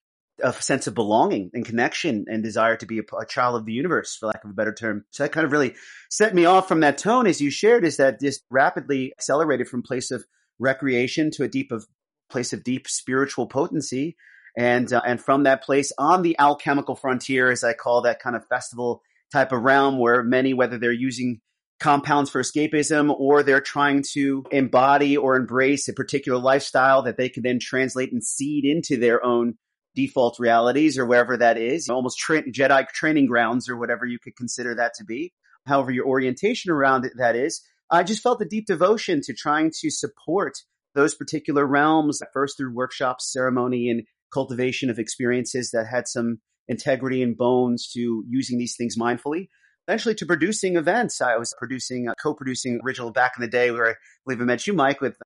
a 0.42 0.52
sense 0.54 0.88
of 0.88 0.96
belonging 0.96 1.52
and 1.54 1.66
connection 1.66 2.26
and 2.28 2.44
desire 2.44 2.76
to 2.78 2.86
be 2.86 3.00
a, 3.00 3.04
a, 3.20 3.26
child 3.26 3.56
of 3.56 3.66
the 3.66 3.72
universe, 3.72 4.16
for 4.16 4.28
lack 4.28 4.44
of 4.44 4.50
a 4.50 4.54
better 4.54 4.74
term. 4.74 5.06
So 5.12 5.24
that 5.24 5.32
kind 5.32 5.46
of 5.46 5.52
really 5.52 5.76
set 6.10 6.34
me 6.34 6.46
off 6.46 6.68
from 6.68 6.80
that 6.82 6.98
tone, 6.98 7.28
as 7.28 7.40
you 7.40 7.52
shared, 7.52 7.86
is 7.86 7.98
that 7.98 8.20
this 8.20 8.42
rapidly 8.50 9.14
accelerated 9.18 9.68
from 9.68 9.84
place 9.84 10.12
of 10.12 10.26
recreation 10.60 11.32
to 11.32 11.44
a 11.44 11.48
deep 11.48 11.72
of 11.72 11.86
place 12.30 12.54
of 12.54 12.64
deep 12.64 12.88
spiritual 12.88 13.48
potency. 13.48 14.16
And, 14.56 14.92
uh, 14.92 15.02
and 15.06 15.20
from 15.22 15.44
that 15.44 15.64
place 15.64 15.92
on 15.98 16.22
the 16.22 16.38
alchemical 16.40 16.96
frontier, 16.96 17.50
as 17.52 17.64
I 17.64 17.74
call 17.74 18.04
that 18.04 18.20
kind 18.20 18.36
of 18.36 18.46
festival 18.48 19.02
type 19.32 19.52
of 19.52 19.62
realm 19.62 19.98
where 19.98 20.24
many, 20.24 20.54
whether 20.54 20.78
they're 20.78 20.92
using 20.92 21.42
compounds 21.80 22.30
for 22.30 22.42
escapism 22.42 23.14
or 23.20 23.44
they're 23.44 23.60
trying 23.60 24.04
to 24.14 24.46
embody 24.52 25.18
or 25.18 25.36
embrace 25.36 25.88
a 25.88 25.94
particular 25.94 26.40
lifestyle 26.40 27.02
that 27.04 27.18
they 27.18 27.30
can 27.30 27.44
then 27.44 27.60
translate 27.60 28.12
and 28.12 28.24
seed 28.24 28.64
into 28.64 28.96
their 28.96 29.24
own 29.26 29.56
default 29.96 30.40
realities 30.40 30.98
or 30.98 31.06
wherever 31.06 31.38
that 31.38 31.58
is, 31.58 31.90
almost 31.90 32.18
tra- 32.18 32.44
Jedi 32.44 32.88
training 32.90 33.28
grounds 33.28 33.70
or 33.70 33.78
whatever 33.78 34.06
you 34.06 34.18
could 34.18 34.36
consider 34.36 34.76
that 34.76 34.94
to 34.98 35.04
be. 35.04 35.34
However, 35.66 35.92
your 35.92 36.08
orientation 36.08 36.72
around 36.72 37.06
it, 37.06 37.14
that 37.18 37.36
is, 37.36 37.62
I 37.92 38.04
just 38.04 38.24
felt 38.24 38.42
a 38.42 38.46
deep 38.46 38.66
devotion 38.66 39.22
to 39.24 39.34
trying 39.34 39.72
to 39.82 39.90
support 39.92 40.54
those 40.96 41.16
particular 41.16 41.66
realms, 41.66 42.22
first 42.34 42.58
through 42.58 42.74
workshops, 42.74 43.32
ceremony, 43.32 43.90
and 43.90 44.04
cultivation 44.34 44.90
of 44.90 45.00
experiences 45.00 45.72
that 45.72 45.88
had 45.88 46.08
some 46.08 46.40
integrity 46.68 47.22
and 47.22 47.38
bones 47.38 47.90
to 47.94 48.24
using 48.28 48.58
these 48.58 48.76
things 48.76 48.98
mindfully. 48.98 49.50
Eventually 49.88 50.16
to 50.16 50.26
producing 50.26 50.78
events. 50.78 51.22
I 51.22 51.36
was 51.36 51.54
producing, 51.58 52.08
uh, 52.08 52.14
co-producing 52.22 52.80
original 52.86 53.12
back 53.12 53.34
in 53.38 53.42
the 53.42 53.50
day 53.50 53.70
where 53.72 53.92
I 53.92 53.94
believe 54.26 54.42
I 54.42 54.46
met 54.46 54.66
you, 54.66 54.74
Mike, 54.74 55.02
with 55.02 55.18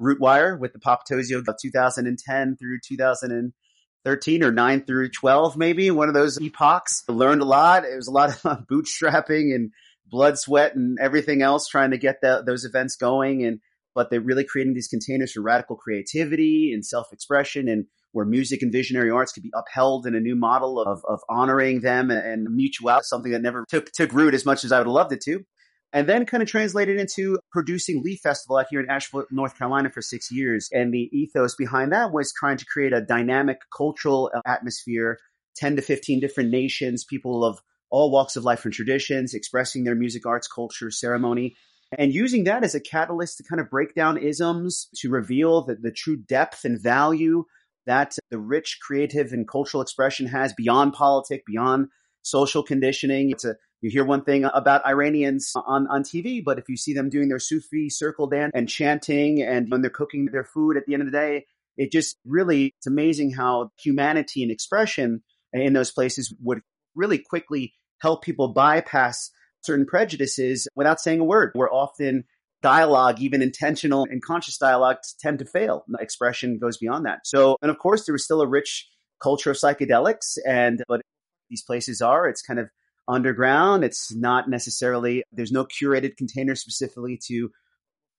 Rootwire 0.00 0.58
with 0.58 0.72
the 0.72 0.78
Papadosio 0.78 1.46
of 1.46 1.46
2010 1.60 2.56
through 2.56 2.78
2013 2.86 4.42
or 4.42 4.50
9 4.50 4.84
through 4.84 5.10
12, 5.10 5.56
maybe 5.56 5.90
one 5.90 6.08
of 6.08 6.14
those 6.14 6.38
epochs. 6.40 7.04
I 7.08 7.12
learned 7.12 7.42
a 7.42 7.44
lot. 7.44 7.84
It 7.84 7.94
was 7.94 8.08
a 8.08 8.12
lot 8.12 8.30
of 8.30 8.66
bootstrapping 8.70 9.54
and 9.54 9.70
blood, 10.06 10.38
sweat, 10.38 10.74
and 10.74 10.98
everything 10.98 11.42
else 11.42 11.68
trying 11.68 11.90
to 11.90 11.98
get 11.98 12.22
the, 12.22 12.42
those 12.44 12.64
events 12.64 12.96
going. 12.96 13.44
And 13.44 13.60
but 13.94 14.08
they're 14.08 14.20
really 14.20 14.44
creating 14.44 14.74
these 14.74 14.88
containers 14.88 15.32
for 15.32 15.42
radical 15.42 15.76
creativity 15.76 16.72
and 16.72 16.86
self-expression, 16.86 17.68
and 17.68 17.86
where 18.12 18.26
music 18.26 18.62
and 18.62 18.72
visionary 18.72 19.10
arts 19.10 19.32
could 19.32 19.42
be 19.42 19.52
upheld 19.54 20.06
in 20.06 20.14
a 20.14 20.20
new 20.20 20.36
model 20.36 20.80
of, 20.80 21.04
of 21.08 21.20
honoring 21.28 21.80
them 21.80 22.10
and, 22.10 22.48
mutuality, 22.50 23.04
something 23.04 23.32
that 23.32 23.42
never 23.42 23.64
took 23.68 23.90
took 23.92 24.12
root 24.12 24.34
as 24.34 24.44
much 24.44 24.64
as 24.64 24.72
I 24.72 24.78
would 24.78 24.86
have 24.86 24.92
loved 24.92 25.12
it 25.12 25.20
to. 25.22 25.44
And 25.92 26.08
then 26.08 26.24
kind 26.24 26.42
of 26.42 26.48
translated 26.48 27.00
into 27.00 27.38
producing 27.50 28.02
Leaf 28.04 28.20
Festival 28.20 28.58
out 28.58 28.66
here 28.70 28.80
in 28.80 28.88
Asheville, 28.88 29.24
North 29.32 29.58
Carolina 29.58 29.90
for 29.90 30.02
six 30.02 30.30
years. 30.30 30.68
And 30.72 30.94
the 30.94 31.08
ethos 31.12 31.56
behind 31.56 31.92
that 31.92 32.12
was 32.12 32.32
trying 32.32 32.58
to 32.58 32.64
create 32.64 32.92
a 32.92 33.00
dynamic 33.00 33.58
cultural 33.76 34.30
uh, 34.32 34.40
atmosphere 34.46 35.18
10 35.56 35.76
to 35.76 35.82
15 35.82 36.20
different 36.20 36.50
nations, 36.50 37.04
people 37.04 37.44
of 37.44 37.58
all 37.90 38.12
walks 38.12 38.36
of 38.36 38.44
life 38.44 38.64
and 38.64 38.72
traditions, 38.72 39.34
expressing 39.34 39.82
their 39.82 39.96
music, 39.96 40.26
arts, 40.26 40.46
culture, 40.46 40.92
ceremony, 40.92 41.56
and 41.98 42.14
using 42.14 42.44
that 42.44 42.62
as 42.62 42.74
a 42.74 42.80
catalyst 42.80 43.38
to 43.38 43.44
kind 43.44 43.60
of 43.60 43.68
break 43.68 43.94
down 43.94 44.16
isms, 44.16 44.88
to 44.96 45.10
reveal 45.10 45.62
the, 45.62 45.74
the 45.74 45.90
true 45.90 46.16
depth 46.16 46.64
and 46.64 46.80
value 46.80 47.44
that 47.86 48.16
the 48.30 48.38
rich 48.38 48.78
creative 48.82 49.32
and 49.32 49.48
cultural 49.48 49.82
expression 49.82 50.26
has 50.26 50.52
beyond 50.52 50.92
politics, 50.92 51.42
beyond 51.46 51.88
social 52.22 52.62
conditioning. 52.62 53.30
It's 53.30 53.44
a, 53.44 53.56
you 53.80 53.90
hear 53.90 54.04
one 54.04 54.24
thing 54.24 54.44
about 54.44 54.86
Iranians 54.86 55.52
on, 55.54 55.86
on 55.88 56.02
TV, 56.02 56.42
but 56.44 56.58
if 56.58 56.68
you 56.68 56.76
see 56.76 56.92
them 56.92 57.08
doing 57.08 57.28
their 57.28 57.38
Sufi 57.38 57.88
circle 57.88 58.28
dance 58.28 58.52
and 58.54 58.68
chanting 58.68 59.42
and 59.42 59.70
when 59.70 59.80
they're 59.80 59.90
cooking 59.90 60.28
their 60.30 60.44
food 60.44 60.76
at 60.76 60.84
the 60.86 60.94
end 60.94 61.02
of 61.02 61.10
the 61.10 61.18
day, 61.18 61.46
it 61.76 61.90
just 61.90 62.18
really, 62.26 62.74
it's 62.76 62.86
amazing 62.86 63.32
how 63.32 63.70
humanity 63.82 64.42
and 64.42 64.52
expression 64.52 65.22
in 65.52 65.72
those 65.72 65.90
places 65.90 66.34
would 66.42 66.60
really 66.94 67.18
quickly 67.18 67.72
help 68.00 68.22
people 68.22 68.52
bypass 68.52 69.30
certain 69.62 69.86
prejudices 69.86 70.68
without 70.74 71.00
saying 71.00 71.20
a 71.20 71.24
word. 71.24 71.52
We're 71.54 71.70
often 71.70 72.24
dialogue, 72.62 73.20
even 73.20 73.42
intentional 73.42 74.06
and 74.10 74.22
conscious 74.22 74.58
dialogue, 74.58 74.98
tend 75.20 75.38
to 75.38 75.44
fail. 75.44 75.84
Expression 75.98 76.58
goes 76.58 76.78
beyond 76.78 77.06
that. 77.06 77.20
So, 77.24 77.56
and 77.62 77.70
of 77.70 77.78
course, 77.78 78.06
there 78.06 78.12
was 78.12 78.24
still 78.24 78.42
a 78.42 78.48
rich 78.48 78.88
culture 79.22 79.50
of 79.50 79.56
psychedelics, 79.56 80.38
and 80.46 80.82
but 80.88 81.00
these 81.48 81.62
places 81.62 82.00
are, 82.00 82.28
it's 82.28 82.42
kind 82.42 82.60
of 82.60 82.68
underground. 83.08 83.84
It's 83.84 84.14
not 84.14 84.48
necessarily 84.48 85.24
there's 85.32 85.52
no 85.52 85.64
curated 85.64 86.16
container 86.16 86.54
specifically 86.54 87.18
to 87.26 87.50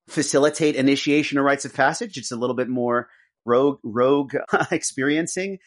facilitate 0.09 0.75
initiation 0.75 1.37
or 1.37 1.43
rites 1.43 1.65
of 1.65 1.73
passage. 1.73 2.17
It's 2.17 2.31
a 2.31 2.35
little 2.35 2.55
bit 2.55 2.69
more 2.69 3.07
rogue, 3.45 3.79
rogue 3.83 4.33
experiencing. 4.71 5.59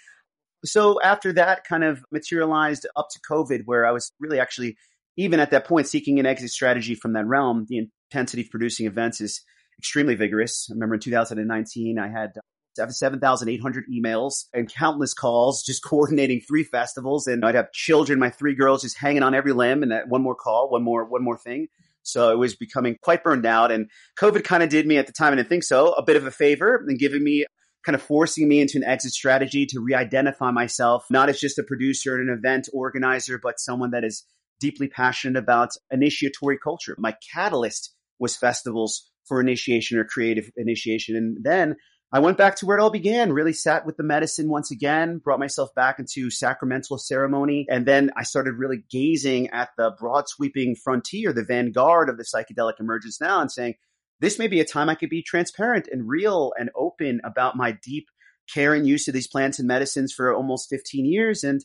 So 0.65 1.01
after 1.03 1.33
that 1.35 1.65
kind 1.65 1.85
of 1.85 2.05
materialized 2.11 2.87
up 2.97 3.09
to 3.13 3.21
COVID, 3.31 3.63
where 3.65 3.87
I 3.87 3.93
was 3.93 4.13
really 4.19 4.41
actually, 4.41 4.77
even 5.17 5.41
at 5.41 5.51
that 5.51 5.67
point, 5.67 5.87
seeking 5.87 6.19
an 6.19 6.27
exit 6.27 6.51
strategy 6.51 6.95
from 6.95 7.13
that 7.15 7.27
realm, 7.27 7.67
the 7.69 7.89
intensity 8.11 8.43
of 8.43 8.51
producing 8.51 8.87
events 8.87 9.21
is 9.21 9.43
extremely 9.79 10.15
vigorous. 10.15 10.69
I 10.71 10.75
remember 10.75 10.95
in 10.95 11.01
2019, 11.01 11.99
I 11.99 12.09
had 12.09 12.33
7,800 12.77 13.85
emails 13.93 14.45
and 14.53 14.73
countless 14.73 15.15
calls 15.15 15.63
just 15.63 15.85
coordinating 15.85 16.41
three 16.41 16.65
festivals. 16.65 17.27
And 17.27 17.45
I'd 17.45 17.55
have 17.55 17.73
children, 17.73 18.19
my 18.19 18.31
three 18.31 18.55
girls 18.55 18.83
just 18.83 18.99
hanging 18.99 19.23
on 19.23 19.35
every 19.35 19.53
limb 19.53 19.83
and 19.83 19.93
that 19.93 20.09
one 20.09 20.23
more 20.23 20.35
call, 20.35 20.71
one 20.71 20.83
more, 20.83 21.05
one 21.05 21.23
more 21.23 21.39
thing. 21.39 21.69
So 22.03 22.31
it 22.31 22.37
was 22.37 22.55
becoming 22.55 22.97
quite 23.03 23.25
burned 23.25 23.47
out. 23.47 23.73
And 23.73 23.89
COVID 24.19 24.45
kind 24.45 24.63
of 24.63 24.69
did 24.69 24.87
me 24.87 24.99
at 24.99 25.07
the 25.07 25.13
time, 25.13 25.33
and 25.33 25.41
I 25.41 25.45
think 25.45 25.65
so, 25.65 25.93
a 25.93 26.03
bit 26.03 26.17
of 26.17 26.27
a 26.27 26.31
favor 26.31 26.85
and 26.87 26.99
giving 26.99 27.25
me 27.25 27.47
kind 27.85 27.97
of 27.97 28.03
forcing 28.03 28.49
me 28.49 28.61
into 28.61 28.79
an 28.79 28.85
exit 28.85 29.13
strategy 29.13 29.67
to 29.67 29.81
re-identify 29.81 30.51
myself, 30.51 31.05
not 31.11 31.29
as 31.29 31.39
just 31.39 31.59
a 31.59 31.63
producer 31.63 32.17
and 32.17 32.29
an 32.29 32.37
event 32.37 32.69
organizer, 32.73 33.39
but 33.43 33.59
someone 33.59 33.91
that 33.91 34.05
is 34.05 34.25
deeply 34.61 34.89
passionate 34.89 35.39
about 35.39 35.71
initiatory 35.91 36.59
culture. 36.59 36.95
My 36.99 37.17
catalyst 37.33 37.95
was 38.19 38.37
festivals 38.37 39.11
for 39.27 39.41
initiation 39.41 39.99
or 39.99 40.05
creative 40.05 40.51
initiation. 40.57 41.17
And 41.17 41.39
then 41.43 41.77
I 42.13 42.21
went 42.21 42.39
back 42.39 42.57
to 42.57 42.67
where 42.67 42.79
it 42.79 42.81
all 42.81 42.91
began, 42.91 43.33
really 43.33 43.53
sat 43.53 43.85
with 43.85 43.97
the 43.97 44.05
medicine 44.05 44.49
once 44.49 44.71
again, 44.71 45.19
brought 45.19 45.41
myself 45.41 45.75
back 45.75 45.99
into 45.99 46.31
sacramental 46.31 46.97
ceremony. 46.97 47.67
And 47.69 47.87
then 47.87 48.11
I 48.17 48.23
started 48.23 48.55
really 48.55 48.85
gazing 48.89 49.51
at 49.51 49.71
the 49.77 49.93
broad 49.99 50.29
sweeping 50.29 50.77
frontier, 50.77 51.33
the 51.33 51.45
vanguard 51.45 52.09
of 52.09 52.17
the 52.17 52.25
psychedelic 52.25 52.79
emergence 52.79 53.21
now 53.21 53.41
and 53.41 53.51
saying, 53.51 53.75
this 54.21 54.39
may 54.39 54.47
be 54.47 54.61
a 54.61 54.65
time 54.65 54.89
I 54.89 54.95
could 54.95 55.11
be 55.11 55.23
transparent 55.23 55.89
and 55.91 56.09
real 56.09 56.53
and 56.57 56.71
open 56.77 57.21
about 57.25 57.57
my 57.57 57.77
deep 57.83 58.07
care 58.53 58.75
and 58.75 58.87
use 58.87 59.09
of 59.09 59.15
these 59.15 59.27
plants 59.27 59.59
and 59.59 59.67
medicines 59.67 60.13
for 60.13 60.33
almost 60.33 60.69
15 60.71 61.05
years. 61.07 61.43
And 61.43 61.65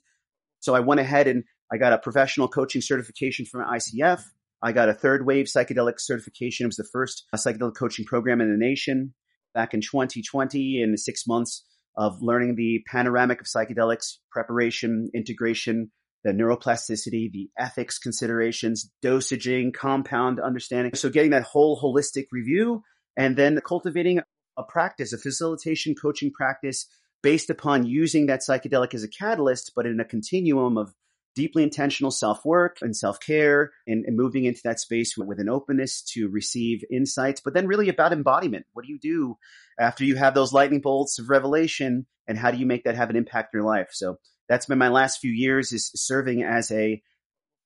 so 0.60 0.74
I 0.74 0.80
went 0.80 1.00
ahead 1.00 1.28
and 1.28 1.44
I 1.72 1.78
got 1.78 1.94
a 1.94 1.98
professional 1.98 2.48
coaching 2.48 2.82
certification 2.82 3.46
from 3.46 3.62
ICF. 3.62 4.24
I 4.62 4.72
got 4.72 4.90
a 4.90 4.94
third 4.94 5.26
wave 5.26 5.46
psychedelic 5.46 5.96
certification. 6.00 6.66
It 6.66 6.68
was 6.68 6.76
the 6.76 6.90
first 6.92 7.26
uh, 7.32 7.38
psychedelic 7.38 7.76
coaching 7.76 8.06
program 8.06 8.42
in 8.42 8.52
the 8.52 8.58
nation 8.58 9.14
back 9.54 9.74
in 9.74 9.82
2020 9.82 10.82
in 10.82 10.98
six 10.98 11.26
months 11.28 11.66
of 11.96 12.22
learning 12.22 12.56
the 12.56 12.84
panoramic 12.88 13.42
of 13.42 13.48
psychedelics, 13.48 14.16
preparation, 14.32 15.10
integration, 15.14 15.92
the 16.24 16.32
neuroplasticity, 16.32 17.32
the 17.32 17.50
ethics 17.58 17.98
considerations, 17.98 18.92
dosaging, 19.04 19.74
compound 19.74 20.40
understanding. 20.40 20.94
So 20.96 21.10
getting 21.10 21.32
that 21.32 21.44
whole 21.44 21.80
holistic 21.82 22.26
review 22.32 22.84
and 23.16 23.38
then 23.38 23.60
cultivating 23.66 24.20
a 24.58 24.64
practice, 24.64 25.14
a 25.14 25.18
facilitation 25.18 25.96
coaching 26.00 26.32
practice 26.32 26.88
based 27.22 27.50
upon 27.50 27.86
using 27.86 28.28
that 28.28 28.42
psychedelic 28.48 28.94
as 28.94 29.04
a 29.04 29.10
catalyst, 29.10 29.72
but 29.76 29.86
in 29.86 30.00
a 30.00 30.06
continuum 30.06 30.78
of 30.78 30.94
deeply 31.36 31.64
intentional 31.64 32.12
self 32.12 32.44
work 32.44 32.78
and 32.82 32.96
self 32.96 33.20
care 33.20 33.72
and, 33.88 34.06
and, 34.06 34.18
moving 34.18 34.46
into 34.46 34.62
that 34.64 34.80
space 34.80 35.18
with, 35.18 35.28
with, 35.28 35.40
an 35.40 35.50
openness 35.50 36.02
to 36.02 36.28
receive 36.30 36.84
insights, 36.92 37.42
but 37.42 37.54
then 37.54 37.68
really 37.68 37.90
about 37.90 38.14
embodiment. 38.14 38.66
What 38.74 38.86
do 38.86 38.92
you 38.92 39.00
do 39.00 39.38
after 39.80 40.04
you 40.04 40.16
have 40.16 40.34
those 40.34 40.54
lightning 40.54 40.82
bolts 40.82 41.20
of 41.20 41.30
revelation 41.30 42.06
and 42.28 42.38
how 42.38 42.52
do 42.52 42.58
you 42.58 42.66
make 42.66 42.84
that 42.84 42.96
have 42.96 43.10
an 43.10 43.16
impact 43.16 43.54
in 43.54 43.60
your 43.60 43.68
life? 43.68 43.90
So 43.92 44.18
that's 44.48 44.66
been 44.66 44.78
my 44.78 44.90
last 44.90 45.20
few 45.20 45.32
years 45.32 45.72
is 45.72 45.92
serving 45.96 46.44
as 46.44 46.72
a 46.72 47.02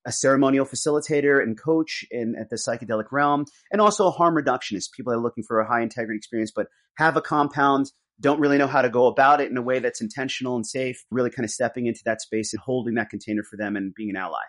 a 0.05 0.12
ceremonial 0.12 0.65
facilitator 0.65 1.41
and 1.41 1.58
coach 1.58 2.03
in 2.12 2.36
at 2.38 2.50
the 2.50 2.58
psychedelic 2.58 3.05
realm 3.12 3.46
and 3.72 3.79
also 3.79 4.08
a 4.08 4.12
harm 4.12 4.36
reductionist 4.36 4.91
people 4.91 5.13
are 5.13 5.22
looking 5.22 5.46
for 5.46 5.62
a 5.62 5.67
high 5.67 5.82
integrity 5.82 6.17
experience 6.17 6.51
but 6.53 6.67
have 6.98 7.15
a 7.15 7.22
compound 7.22 7.89
don't 8.23 8.39
really 8.39 8.57
know 8.57 8.67
how 8.67 8.81
to 8.81 8.89
go 8.89 9.05
about 9.05 9.41
it 9.41 9.51
in 9.51 9.57
a 9.57 9.61
way 9.61 9.79
that's 9.79 10.01
intentional 10.01 10.55
and 10.55 10.65
safe, 10.65 11.05
really 11.11 11.29
kind 11.29 11.43
of 11.43 11.51
stepping 11.51 11.85
into 11.85 12.01
that 12.05 12.21
space 12.21 12.53
and 12.53 12.61
holding 12.61 12.95
that 12.95 13.09
container 13.09 13.43
for 13.43 13.57
them 13.57 13.75
and 13.75 13.93
being 13.93 14.09
an 14.09 14.15
ally. 14.15 14.41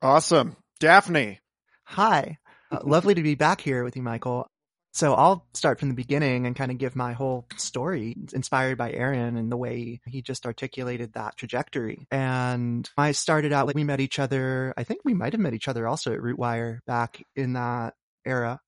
Awesome. 0.00 0.56
Daphne. 0.78 1.40
Hi. 1.84 2.38
Uh, 2.70 2.78
lovely 2.84 3.14
to 3.14 3.22
be 3.22 3.34
back 3.34 3.60
here 3.60 3.82
with 3.84 3.96
you, 3.96 4.02
Michael. 4.02 4.46
So 4.92 5.12
I'll 5.12 5.46
start 5.52 5.78
from 5.78 5.88
the 5.88 5.94
beginning 5.94 6.46
and 6.46 6.56
kind 6.56 6.70
of 6.70 6.78
give 6.78 6.96
my 6.96 7.12
whole 7.12 7.46
story 7.56 8.16
inspired 8.32 8.78
by 8.78 8.92
Ehren 8.92 9.36
and 9.36 9.52
the 9.52 9.56
way 9.56 10.00
he 10.06 10.22
just 10.22 10.46
articulated 10.46 11.12
that 11.12 11.36
trajectory. 11.36 12.06
And 12.10 12.88
I 12.96 13.12
started 13.12 13.52
out 13.52 13.66
like 13.66 13.76
we 13.76 13.84
met 13.84 14.00
each 14.00 14.18
other. 14.18 14.72
I 14.74 14.84
think 14.84 15.00
we 15.04 15.12
might 15.12 15.34
have 15.34 15.40
met 15.40 15.52
each 15.52 15.68
other 15.68 15.86
also 15.86 16.14
at 16.14 16.20
Rootwire 16.20 16.78
back 16.86 17.22
in 17.34 17.54
that 17.54 17.92
era. 18.24 18.60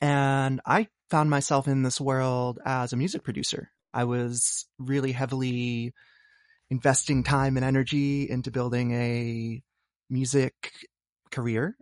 And 0.00 0.60
I 0.64 0.88
found 1.10 1.28
myself 1.28 1.68
in 1.68 1.82
this 1.82 2.00
world 2.00 2.58
as 2.64 2.92
a 2.92 2.96
music 2.96 3.24
producer. 3.24 3.70
I 3.92 4.04
was 4.04 4.66
really 4.78 5.12
heavily 5.12 5.92
investing 6.70 7.24
time 7.24 7.56
and 7.56 7.66
energy 7.66 8.30
into 8.30 8.50
building 8.50 8.92
a 8.92 9.62
music 10.08 10.54
career, 11.30 11.76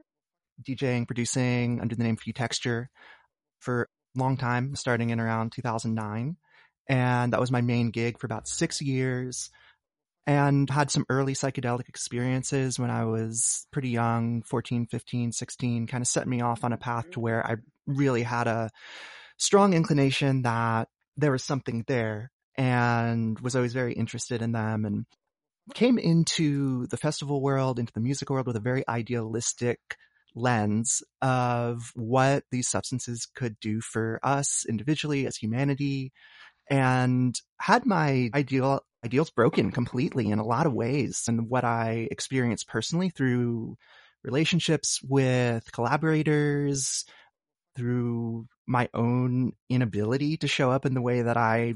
DJing, 0.67 1.07
producing 1.07 1.81
under 1.81 1.95
the 1.95 2.03
name 2.03 2.17
Futexture 2.17 2.87
for 3.61 3.89
a 4.17 4.19
long 4.19 4.37
time, 4.37 4.75
starting 4.75 5.11
in 5.11 5.21
around 5.21 5.53
2009. 5.53 6.37
And 6.89 7.33
that 7.33 7.41
was 7.41 7.51
my 7.51 7.61
main 7.61 7.91
gig 7.91 8.19
for 8.19 8.27
about 8.27 8.49
six 8.49 8.81
years 8.81 9.51
and 10.27 10.69
had 10.69 10.91
some 10.91 11.07
early 11.09 11.35
psychedelic 11.35 11.89
experiences 11.89 12.79
when 12.79 12.91
I 12.91 13.05
was 13.05 13.67
pretty 13.73 13.91
young, 13.91 14.43
14, 14.43 14.87
15, 14.87 15.33
16, 15.33 15.87
kind 15.87 16.03
of 16.03 16.09
set 16.09 16.27
me 16.29 16.41
off 16.41 16.65
on 16.65 16.73
a 16.73 16.79
path 16.79 17.11
to 17.13 17.21
where 17.21 17.47
I 17.47 17.57
really 17.87 18.23
had 18.23 18.47
a 18.47 18.71
strong 19.39 19.73
inclination 19.73 20.43
that 20.43 20.89
there 21.17 21.33
was 21.33 21.43
something 21.43 21.85
there 21.87 22.31
and 22.57 23.39
was 23.41 23.57
always 23.57 23.73
very 23.73 23.95
interested 23.95 24.43
in 24.43 24.53
them 24.53 24.85
and 24.85 25.07
came 25.75 25.99
into 25.99 26.87
the 26.89 26.97
festival 26.97 27.41
world, 27.41 27.79
into 27.79 27.93
the 27.93 28.01
music 28.01 28.31
world 28.31 28.47
with 28.47 28.57
a 28.57 28.61
very 28.61 28.87
idealistic 28.89 29.79
lens 30.35 31.03
of 31.23 31.91
what 31.95 32.45
these 32.51 32.69
substances 32.69 33.27
could 33.35 33.59
do 33.61 33.81
for 33.81 34.21
us 34.23 34.65
individually 34.69 35.27
as 35.27 35.37
humanity 35.37 36.13
and 36.71 37.41
had 37.61 37.87
my 37.87 38.31
ideal 38.35 38.81
ideals 39.05 39.31
broken 39.31 39.71
completely 39.71 40.29
in 40.29 40.39
a 40.39 40.47
lot 40.47 40.67
of 40.67 40.75
ways. 40.75 41.25
And 41.29 41.49
what 41.49 41.65
I 41.65 42.09
experienced 42.11 42.69
personally 42.69 43.11
through 43.11 43.77
relationships 44.25 45.01
with 45.03 45.71
collaborators, 45.73 47.05
through 47.79 48.47
my 48.67 48.89
own 48.93 49.53
inability 49.71 50.37
to 50.39 50.49
show 50.49 50.71
up 50.71 50.85
in 50.85 50.95
the 50.95 51.03
way 51.03 51.23
that 51.23 51.37
I 51.37 51.75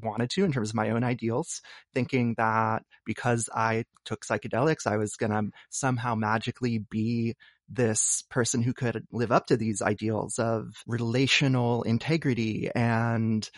wanted 0.00 0.30
to 0.30 0.44
in 0.44 0.52
terms 0.52 0.70
of 0.70 0.74
my 0.74 0.90
own 0.90 1.04
ideals, 1.04 1.60
thinking 1.94 2.34
that 2.38 2.82
because 3.04 3.50
I 3.54 3.84
took 4.06 4.24
psychedelics, 4.24 4.86
I 4.86 4.96
was 4.96 5.16
going 5.16 5.32
to 5.32 5.50
somehow 5.68 6.14
magically 6.14 6.78
be 6.78 7.36
this 7.68 8.24
person 8.30 8.62
who 8.62 8.72
could 8.72 9.06
live 9.12 9.30
up 9.30 9.46
to 9.48 9.56
these 9.56 9.82
ideals 9.82 10.38
of 10.38 10.82
relational 10.86 11.82
integrity 11.82 12.70
and 12.74 13.48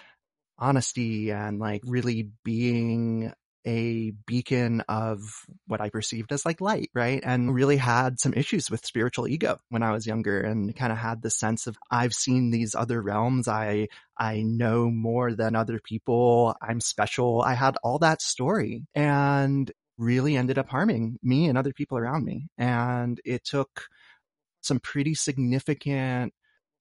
honesty 0.59 1.31
and 1.31 1.59
like 1.59 1.83
really 1.85 2.31
being 2.45 3.33
a 3.67 4.13
beacon 4.27 4.83
of 4.89 5.21
what 5.67 5.81
I 5.81 5.89
perceived 5.89 6.33
as 6.33 6.45
like 6.45 6.61
light, 6.61 6.91
right? 6.95 7.21
And 7.25 7.55
really 7.55 7.77
had 7.77 8.21
some 8.21 8.35
issues 8.35 8.71
with 8.71 8.85
spiritual 8.85 9.27
ego 9.27 9.59
when 9.71 9.83
I 9.83 9.93
was 9.93 10.07
younger 10.07 10.41
and 10.41 10.75
kind 10.77 10.93
of 10.93 10.99
had 10.99 11.23
the 11.23 11.31
sense 11.31 11.67
of 11.67 11.79
I've 11.91 12.13
seen 12.13 12.51
these 12.51 12.75
other 12.75 13.01
realms. 13.01 13.49
I, 13.49 13.89
I 14.19 14.43
know 14.43 14.91
more 14.91 15.33
than 15.33 15.57
other 15.57 15.81
people. 15.83 16.57
I'm 16.61 16.81
special. 16.81 17.41
I 17.41 17.55
had 17.55 17.77
all 17.83 17.99
that 18.01 18.21
story 18.21 18.87
and 18.95 19.71
really 19.97 20.37
ended 20.37 20.59
up 20.59 20.69
harming 20.69 21.19
me 21.23 21.47
and 21.47 21.57
other 21.57 21.73
people 21.73 21.99
around 21.99 22.25
me. 22.25 22.49
And 22.59 23.21
it 23.25 23.45
took 23.45 23.89
some 24.61 24.81
pretty 24.81 25.15
significant 25.15 26.33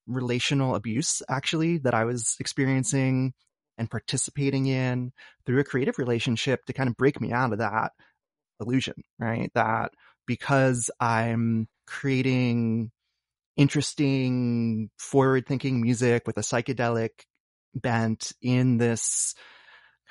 relational 0.07 0.75
abuse 0.75 1.21
actually 1.29 1.77
that 1.79 1.93
I 1.93 2.03
was 2.03 2.35
experiencing 2.39 3.33
and 3.77 3.89
participating 3.89 4.67
in 4.67 5.11
through 5.45 5.59
a 5.59 5.63
creative 5.63 5.97
relationship 5.97 6.65
to 6.65 6.73
kind 6.73 6.89
of 6.89 6.97
break 6.97 7.19
me 7.19 7.31
out 7.31 7.51
of 7.51 7.59
that 7.59 7.91
illusion, 8.59 8.95
right? 9.19 9.51
That 9.55 9.91
because 10.25 10.89
I'm 10.99 11.67
creating 11.87 12.91
interesting, 13.57 14.89
forward 14.97 15.45
thinking 15.47 15.81
music 15.81 16.23
with 16.25 16.37
a 16.37 16.41
psychedelic 16.41 17.09
bent 17.75 18.31
in 18.41 18.77
this 18.77 19.35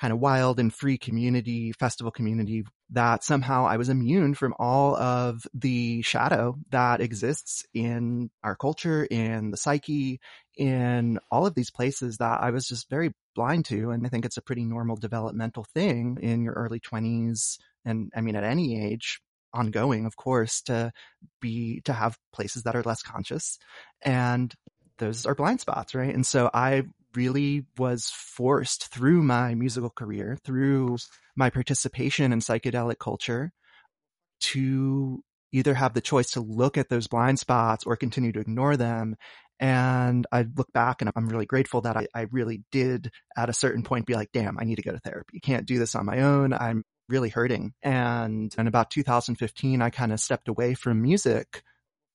kind 0.03 0.11
of 0.11 0.19
wild 0.19 0.59
and 0.59 0.73
free 0.73 0.97
community, 0.97 1.71
festival 1.71 2.11
community, 2.11 2.65
that 2.89 3.23
somehow 3.23 3.65
I 3.65 3.77
was 3.77 3.87
immune 3.87 4.33
from 4.33 4.53
all 4.59 4.97
of 4.97 5.47
the 5.53 6.01
shadow 6.01 6.57
that 6.71 6.99
exists 6.99 7.65
in 7.73 8.29
our 8.43 8.57
culture, 8.57 9.05
in 9.05 9.49
the 9.51 9.55
psyche, 9.55 10.19
in 10.57 11.19
all 11.31 11.45
of 11.45 11.55
these 11.55 11.71
places 11.71 12.17
that 12.17 12.41
I 12.41 12.51
was 12.51 12.67
just 12.67 12.89
very 12.89 13.13
blind 13.33 13.63
to. 13.67 13.91
And 13.91 14.05
I 14.05 14.09
think 14.09 14.25
it's 14.25 14.35
a 14.35 14.41
pretty 14.41 14.65
normal 14.65 14.97
developmental 14.97 15.65
thing 15.73 16.17
in 16.21 16.43
your 16.43 16.55
early 16.55 16.81
20s. 16.81 17.57
And 17.85 18.11
I 18.13 18.19
mean, 18.19 18.35
at 18.35 18.43
any 18.43 18.85
age, 18.85 19.21
ongoing, 19.53 20.05
of 20.05 20.17
course, 20.17 20.63
to 20.63 20.91
be, 21.39 21.79
to 21.85 21.93
have 21.93 22.17
places 22.33 22.63
that 22.63 22.75
are 22.75 22.83
less 22.83 23.03
conscious. 23.03 23.57
And 24.01 24.53
those 24.97 25.25
are 25.25 25.33
blind 25.33 25.61
spots, 25.61 25.95
right? 25.95 26.13
And 26.13 26.27
so 26.27 26.49
I 26.53 26.83
really 27.15 27.65
was 27.77 28.09
forced 28.09 28.87
through 28.87 29.23
my 29.23 29.55
musical 29.55 29.89
career, 29.89 30.37
through 30.43 30.97
my 31.35 31.49
participation 31.49 32.33
in 32.33 32.39
psychedelic 32.39 32.99
culture 32.99 33.51
to 34.39 35.23
either 35.51 35.73
have 35.73 35.93
the 35.93 36.01
choice 36.01 36.31
to 36.31 36.41
look 36.41 36.77
at 36.77 36.89
those 36.89 37.07
blind 37.07 37.39
spots 37.39 37.85
or 37.85 37.95
continue 37.95 38.31
to 38.31 38.39
ignore 38.39 38.75
them. 38.75 39.15
And 39.59 40.25
I 40.31 40.45
look 40.57 40.73
back 40.73 41.01
and 41.01 41.11
I'm 41.15 41.29
really 41.29 41.45
grateful 41.45 41.81
that 41.81 41.95
I, 41.95 42.07
I 42.13 42.25
really 42.31 42.63
did 42.71 43.11
at 43.37 43.49
a 43.49 43.53
certain 43.53 43.83
point 43.83 44.07
be 44.07 44.15
like, 44.15 44.31
damn, 44.33 44.59
I 44.59 44.63
need 44.63 44.75
to 44.75 44.81
go 44.81 44.91
to 44.91 44.99
therapy. 44.99 45.39
Can't 45.39 45.67
do 45.67 45.77
this 45.79 45.95
on 45.95 46.05
my 46.05 46.21
own. 46.21 46.53
I'm 46.53 46.83
really 47.07 47.29
hurting. 47.29 47.73
And 47.83 48.53
in 48.57 48.67
about 48.67 48.89
2015, 48.89 49.81
I 49.81 49.89
kind 49.89 50.11
of 50.11 50.19
stepped 50.19 50.47
away 50.47 50.73
from 50.73 51.01
music 51.01 51.63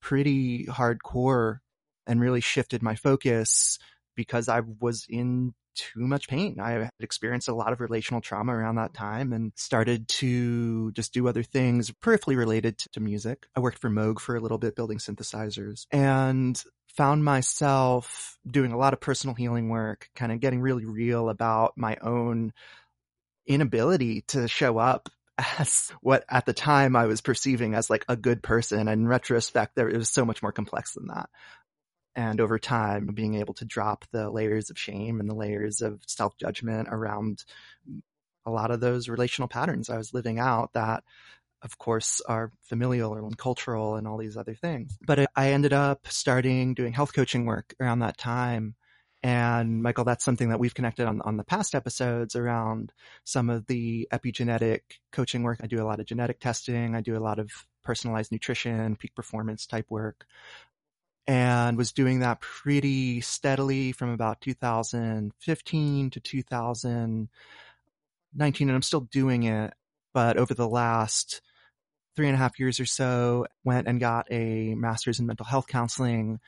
pretty 0.02 0.66
hardcore 0.66 1.58
and 2.06 2.20
really 2.20 2.40
shifted 2.40 2.82
my 2.82 2.96
focus 2.96 3.78
because 4.18 4.48
I 4.48 4.62
was 4.80 5.06
in 5.08 5.54
too 5.76 6.00
much 6.00 6.26
pain. 6.26 6.58
I 6.60 6.72
had 6.72 6.90
experienced 6.98 7.46
a 7.46 7.54
lot 7.54 7.72
of 7.72 7.80
relational 7.80 8.20
trauma 8.20 8.52
around 8.52 8.74
that 8.74 8.94
time 8.94 9.32
and 9.32 9.52
started 9.54 10.08
to 10.08 10.90
just 10.90 11.14
do 11.14 11.28
other 11.28 11.44
things 11.44 11.92
peripherally 12.02 12.36
related 12.36 12.78
to, 12.78 12.88
to 12.90 13.00
music. 13.00 13.46
I 13.54 13.60
worked 13.60 13.78
for 13.78 13.88
Moog 13.88 14.18
for 14.18 14.34
a 14.34 14.40
little 14.40 14.58
bit 14.58 14.74
building 14.74 14.98
synthesizers 14.98 15.86
and 15.92 16.60
found 16.96 17.24
myself 17.24 18.36
doing 18.44 18.72
a 18.72 18.76
lot 18.76 18.92
of 18.92 19.00
personal 19.00 19.36
healing 19.36 19.68
work, 19.68 20.10
kind 20.16 20.32
of 20.32 20.40
getting 20.40 20.60
really 20.60 20.84
real 20.84 21.28
about 21.28 21.74
my 21.76 21.96
own 22.02 22.52
inability 23.46 24.22
to 24.22 24.48
show 24.48 24.78
up 24.78 25.08
as 25.38 25.92
what 26.00 26.24
at 26.28 26.44
the 26.44 26.52
time 26.52 26.96
I 26.96 27.06
was 27.06 27.20
perceiving 27.20 27.74
as 27.74 27.88
like 27.88 28.04
a 28.08 28.16
good 28.16 28.42
person. 28.42 28.80
And 28.80 28.88
in 28.88 29.06
retrospect, 29.06 29.76
there 29.76 29.88
it 29.88 29.96
was 29.96 30.10
so 30.10 30.24
much 30.24 30.42
more 30.42 30.50
complex 30.50 30.94
than 30.94 31.06
that 31.06 31.30
and 32.14 32.40
over 32.40 32.58
time 32.58 33.06
being 33.06 33.34
able 33.34 33.54
to 33.54 33.64
drop 33.64 34.04
the 34.10 34.30
layers 34.30 34.70
of 34.70 34.78
shame 34.78 35.20
and 35.20 35.28
the 35.28 35.34
layers 35.34 35.80
of 35.80 36.00
self-judgment 36.06 36.88
around 36.90 37.44
a 38.46 38.50
lot 38.50 38.70
of 38.70 38.80
those 38.80 39.08
relational 39.08 39.48
patterns 39.48 39.90
I 39.90 39.98
was 39.98 40.14
living 40.14 40.38
out 40.38 40.72
that 40.72 41.04
of 41.62 41.78
course 41.78 42.20
are 42.28 42.52
familial 42.62 43.14
and 43.14 43.36
cultural 43.36 43.96
and 43.96 44.06
all 44.06 44.16
these 44.16 44.36
other 44.36 44.54
things. 44.54 44.96
But 45.04 45.30
I 45.34 45.52
ended 45.52 45.72
up 45.72 46.06
starting 46.08 46.74
doing 46.74 46.92
health 46.92 47.12
coaching 47.12 47.46
work 47.46 47.74
around 47.80 48.00
that 48.00 48.16
time. 48.16 48.74
And 49.22 49.82
Michael, 49.82 50.04
that's 50.04 50.24
something 50.24 50.50
that 50.50 50.60
we've 50.60 50.74
connected 50.74 51.06
on, 51.06 51.20
on 51.22 51.36
the 51.36 51.44
past 51.44 51.74
episodes 51.74 52.36
around 52.36 52.92
some 53.24 53.50
of 53.50 53.66
the 53.66 54.06
epigenetic 54.12 54.80
coaching 55.10 55.42
work. 55.42 55.58
I 55.60 55.66
do 55.66 55.82
a 55.82 55.86
lot 55.86 55.98
of 55.98 56.06
genetic 56.06 56.38
testing. 56.38 56.94
I 56.94 57.00
do 57.00 57.16
a 57.16 57.18
lot 57.18 57.40
of 57.40 57.50
personalized 57.82 58.30
nutrition, 58.30 58.94
peak 58.94 59.16
performance 59.16 59.66
type 59.66 59.86
work 59.90 60.26
and 61.28 61.76
was 61.76 61.92
doing 61.92 62.20
that 62.20 62.40
pretty 62.40 63.20
steadily 63.20 63.92
from 63.92 64.08
about 64.08 64.40
2015 64.40 66.10
to 66.10 66.20
2019 66.20 68.68
and 68.68 68.74
i'm 68.74 68.82
still 68.82 69.02
doing 69.02 69.42
it. 69.44 69.74
But 70.14 70.38
over 70.38 70.54
the 70.54 70.68
last 70.68 71.42
three 72.16 72.26
and 72.26 72.34
a 72.34 72.38
half 72.38 72.58
years 72.58 72.80
or 72.80 72.86
so 72.86 73.46
went 73.62 73.86
and 73.86 74.00
got 74.00 74.26
a 74.32 74.74
master's 74.74 75.20
in 75.20 75.26
mental 75.26 75.46
health 75.46 75.68
counseling 75.68 76.40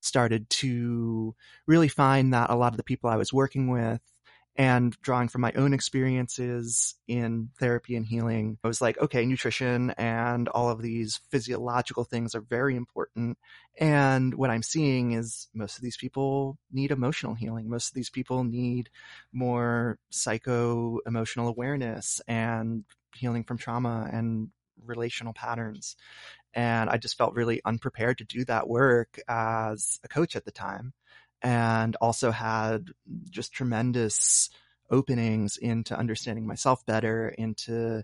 started 0.00 0.48
to 0.48 1.34
really 1.66 1.88
find 1.88 2.32
that 2.32 2.50
a 2.50 2.56
lot 2.56 2.72
of 2.72 2.76
the 2.76 2.82
people 2.82 3.10
i 3.10 3.16
was 3.16 3.32
working 3.32 3.70
with 3.70 4.00
and 4.58 4.96
drawing 5.02 5.28
from 5.28 5.42
my 5.42 5.52
own 5.52 5.74
experiences 5.74 6.94
in 7.06 7.50
therapy 7.60 7.94
and 7.94 8.06
healing, 8.06 8.58
I 8.64 8.68
was 8.68 8.80
like, 8.80 8.98
okay, 8.98 9.24
nutrition 9.26 9.90
and 9.98 10.48
all 10.48 10.70
of 10.70 10.80
these 10.80 11.20
physiological 11.30 12.04
things 12.04 12.34
are 12.34 12.40
very 12.40 12.74
important. 12.74 13.38
And 13.78 14.34
what 14.34 14.50
I'm 14.50 14.62
seeing 14.62 15.12
is 15.12 15.48
most 15.54 15.76
of 15.76 15.82
these 15.82 15.96
people 15.96 16.58
need 16.72 16.90
emotional 16.90 17.34
healing. 17.34 17.68
Most 17.68 17.88
of 17.88 17.94
these 17.94 18.10
people 18.10 18.44
need 18.44 18.88
more 19.32 19.98
psycho 20.10 21.00
emotional 21.06 21.48
awareness 21.48 22.22
and 22.26 22.84
healing 23.14 23.44
from 23.44 23.58
trauma 23.58 24.08
and 24.10 24.48
relational 24.84 25.32
patterns. 25.34 25.96
And 26.54 26.88
I 26.88 26.96
just 26.96 27.18
felt 27.18 27.34
really 27.34 27.60
unprepared 27.64 28.18
to 28.18 28.24
do 28.24 28.44
that 28.46 28.68
work 28.68 29.18
as 29.28 30.00
a 30.02 30.08
coach 30.08 30.36
at 30.36 30.46
the 30.46 30.50
time 30.50 30.94
and 31.42 31.96
also 32.00 32.30
had 32.30 32.90
just 33.30 33.52
tremendous 33.52 34.50
openings 34.90 35.56
into 35.56 35.96
understanding 35.96 36.46
myself 36.46 36.84
better, 36.86 37.28
into 37.28 38.02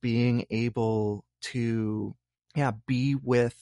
being 0.00 0.46
able 0.50 1.24
to, 1.40 2.14
yeah, 2.54 2.72
be 2.86 3.14
with 3.14 3.54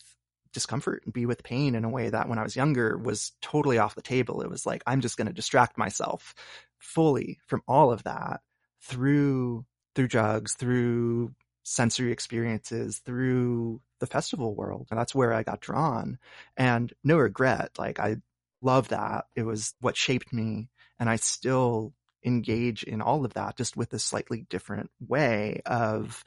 discomfort 0.53 1.03
and 1.05 1.15
be 1.15 1.27
with 1.27 1.43
pain 1.43 1.75
in 1.75 1.85
a 1.85 1.89
way 1.89 2.11
that 2.11 2.29
when 2.29 2.39
I 2.39 2.43
was 2.43 2.57
younger 2.57 2.97
was 2.99 3.33
totally 3.41 3.79
off 3.79 3.95
the 3.95 4.03
table. 4.03 4.43
It 4.43 4.51
was 4.51 4.67
like, 4.67 4.83
I'm 4.87 5.01
just 5.01 5.17
going 5.17 5.29
to 5.29 5.33
distract 5.33 5.79
myself 5.79 6.35
fully 6.79 7.39
from 7.47 7.63
all 7.67 7.93
of 7.93 8.05
that 8.05 8.41
through, 8.83 9.65
through 9.95 10.09
drugs, 10.09 10.55
through 10.55 11.33
sensory 11.63 12.13
experiences, 12.13 12.99
through 12.99 13.81
the 14.01 14.07
festival 14.07 14.55
world. 14.55 14.89
And 14.91 14.99
that's 14.99 15.15
where 15.15 15.33
I 15.33 15.43
got 15.43 15.61
drawn 15.61 16.19
and 16.57 16.93
no 17.05 17.17
regret. 17.17 17.71
Like 17.79 18.01
I 18.01 18.17
love 18.63 18.89
that. 18.89 19.27
It 19.37 19.43
was 19.43 19.75
what 19.81 19.97
shaped 19.97 20.33
me. 20.33 20.69
And 20.99 21.09
I 21.09 21.17
still 21.17 21.93
engage 22.25 22.85
in 22.85 23.03
all 23.03 23.25
of 23.25 23.35
that 23.35 23.57
just 23.57 23.77
with 23.77 23.93
a 23.93 23.99
slightly 23.99 24.47
different 24.49 24.91
way 25.07 25.61
of 25.67 26.25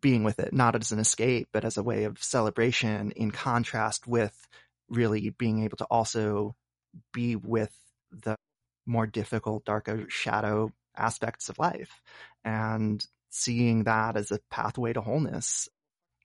being 0.00 0.22
with 0.22 0.38
it, 0.38 0.52
not 0.52 0.76
as 0.76 0.92
an 0.92 1.00
escape, 1.00 1.48
but 1.52 1.64
as 1.64 1.76
a 1.76 1.82
way 1.82 2.04
of 2.04 2.22
celebration 2.22 3.10
in 3.12 3.30
contrast 3.32 4.06
with 4.06 4.48
really 4.88 5.30
being 5.30 5.64
able 5.64 5.76
to 5.76 5.86
also 5.86 6.54
be 7.12 7.36
with 7.36 7.74
the 8.12 8.36
more 8.86 9.06
difficult, 9.06 9.64
darker 9.64 10.06
shadow 10.08 10.72
aspects 10.96 11.48
of 11.48 11.58
life 11.58 12.00
and 12.44 13.04
seeing 13.30 13.84
that 13.84 14.16
as 14.16 14.30
a 14.30 14.40
pathway 14.50 14.92
to 14.92 15.00
wholeness 15.00 15.68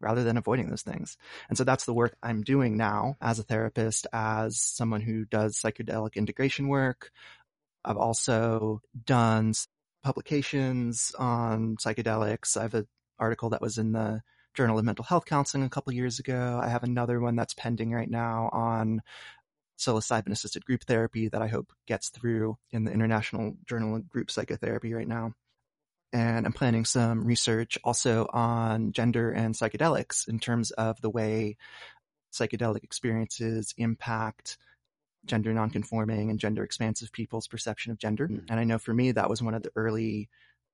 rather 0.04 0.24
than 0.24 0.38
avoiding 0.38 0.70
those 0.70 0.82
things. 0.82 1.18
And 1.50 1.58
so 1.58 1.63
that's 1.63 1.86
the 1.86 1.94
work 1.94 2.16
I'm 2.22 2.42
doing 2.42 2.78
now 2.78 3.16
as 3.22 3.39
a 3.39 3.44
therapist, 3.44 4.08
as 4.13 4.60
someone 4.60 5.02
who 5.02 5.26
does 5.26 5.60
psychedelic 5.60 6.16
integration 6.16 6.68
work. 6.68 7.12
I've 7.86 7.98
also 7.98 8.82
done 9.06 9.54
publications 10.04 11.13
on 11.18 11.78
psychedelics. 11.78 12.58
I 12.58 12.63
have 12.63 12.74
an 12.74 12.88
article 13.20 13.50
that 13.52 13.62
was 13.62 13.78
in 13.78 13.94
the 13.94 14.22
Journal 14.54 14.78
of 14.78 14.86
Mental 14.86 15.06
Health 15.06 15.26
Counseling 15.26 15.63
a 15.63 15.70
couple 15.70 15.94
years 15.94 16.20
ago. 16.20 16.60
I 16.62 16.70
have 16.70 16.84
another 16.84 17.20
one 17.20 17.36
that's 17.36 17.56
pending 17.56 17.92
right 17.92 18.10
now 18.10 18.50
on 18.54 19.02
psilocybin 19.80 20.32
assisted 20.32 20.63
group 20.66 20.84
therapy 20.84 21.28
that 21.30 21.42
I 21.42 21.48
hope 21.48 21.74
gets 21.88 22.10
through 22.10 22.58
in 22.72 22.84
the 22.84 22.92
International 22.92 23.58
Journal 23.68 23.96
of 23.96 24.08
Group 24.08 24.30
Psychotherapy 24.30 24.94
right 24.94 25.08
now 25.08 25.34
and 26.13 26.45
I'm 26.45 26.54
planning 26.54 26.86
some 26.86 27.26
research 27.26 27.78
also 27.84 28.28
on 28.32 28.91
gender 28.91 29.32
and 29.32 29.56
psychedelics 29.56 30.28
in 30.28 30.39
terms 30.39 30.71
of 30.71 31.02
the 31.02 31.10
way 31.10 31.58
psychedelic 32.32 32.84
experiences 32.84 33.73
impact 33.78 34.58
gender 35.26 35.54
nonconforming 35.54 36.30
and 36.30 36.39
gender 36.39 36.63
expansive 36.63 37.12
people's 37.12 37.47
perception 37.47 37.91
of 37.91 37.97
gender. 37.97 38.28
Mm. 38.28 38.45
And 38.49 38.60
I 38.60 38.63
know 38.63 38.78
for 38.78 38.93
me, 38.93 39.12
that 39.12 39.30
was 39.30 39.41
one 39.41 39.54
of 39.54 39.63
the 39.63 39.71
early 39.76 40.30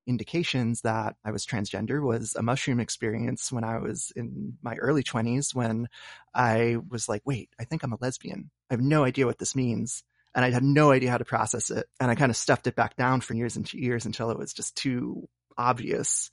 indications 0.08 0.82
that 0.82 1.15
I 1.23 1.32
was 1.32 1.45
transgender 1.45 2.02
was 2.02 2.36
a 2.36 2.41
mushroom 2.41 2.80
experience 2.80 3.52
when 3.52 3.63
I 3.63 3.78
was 3.78 4.12
in 4.15 4.58
my 4.62 4.75
early 4.75 5.04
20s 5.04 5.54
when 5.54 5.88
I 6.34 6.78
was 6.89 7.08
like, 7.08 7.21
wait, 7.25 7.49
I 7.60 7.63
think 7.63 7.84
I'm 7.84 7.93
a 7.93 7.97
lesbian. 8.02 8.49
I 8.69 8.73
have 8.73 8.82
no 8.82 9.04
idea 9.04 9.28
what 9.28 9.38
this 9.38 9.56
means 9.56 10.04
and 10.36 10.46
I 10.46 10.52
had 10.52 10.63
no 10.63 10.92
idea 10.92 11.12
how 11.12 11.18
to 11.18 11.26
process 11.26 11.72
it. 11.72 11.88
And 12.00 12.12
I 12.12 12.15
kind 12.15 12.30
of 12.30 12.38
stuffed 12.38 12.68
it 12.68 12.76
back 12.76 12.96
down 12.96 13.22
for 13.22 13.34
years 13.34 13.56
and 13.56 13.72
years 13.74 14.06
until 14.06 14.30
it 14.32 14.38
was 14.38 14.54
just 14.54 14.76
too 14.76 15.28
obvious. 15.58 16.30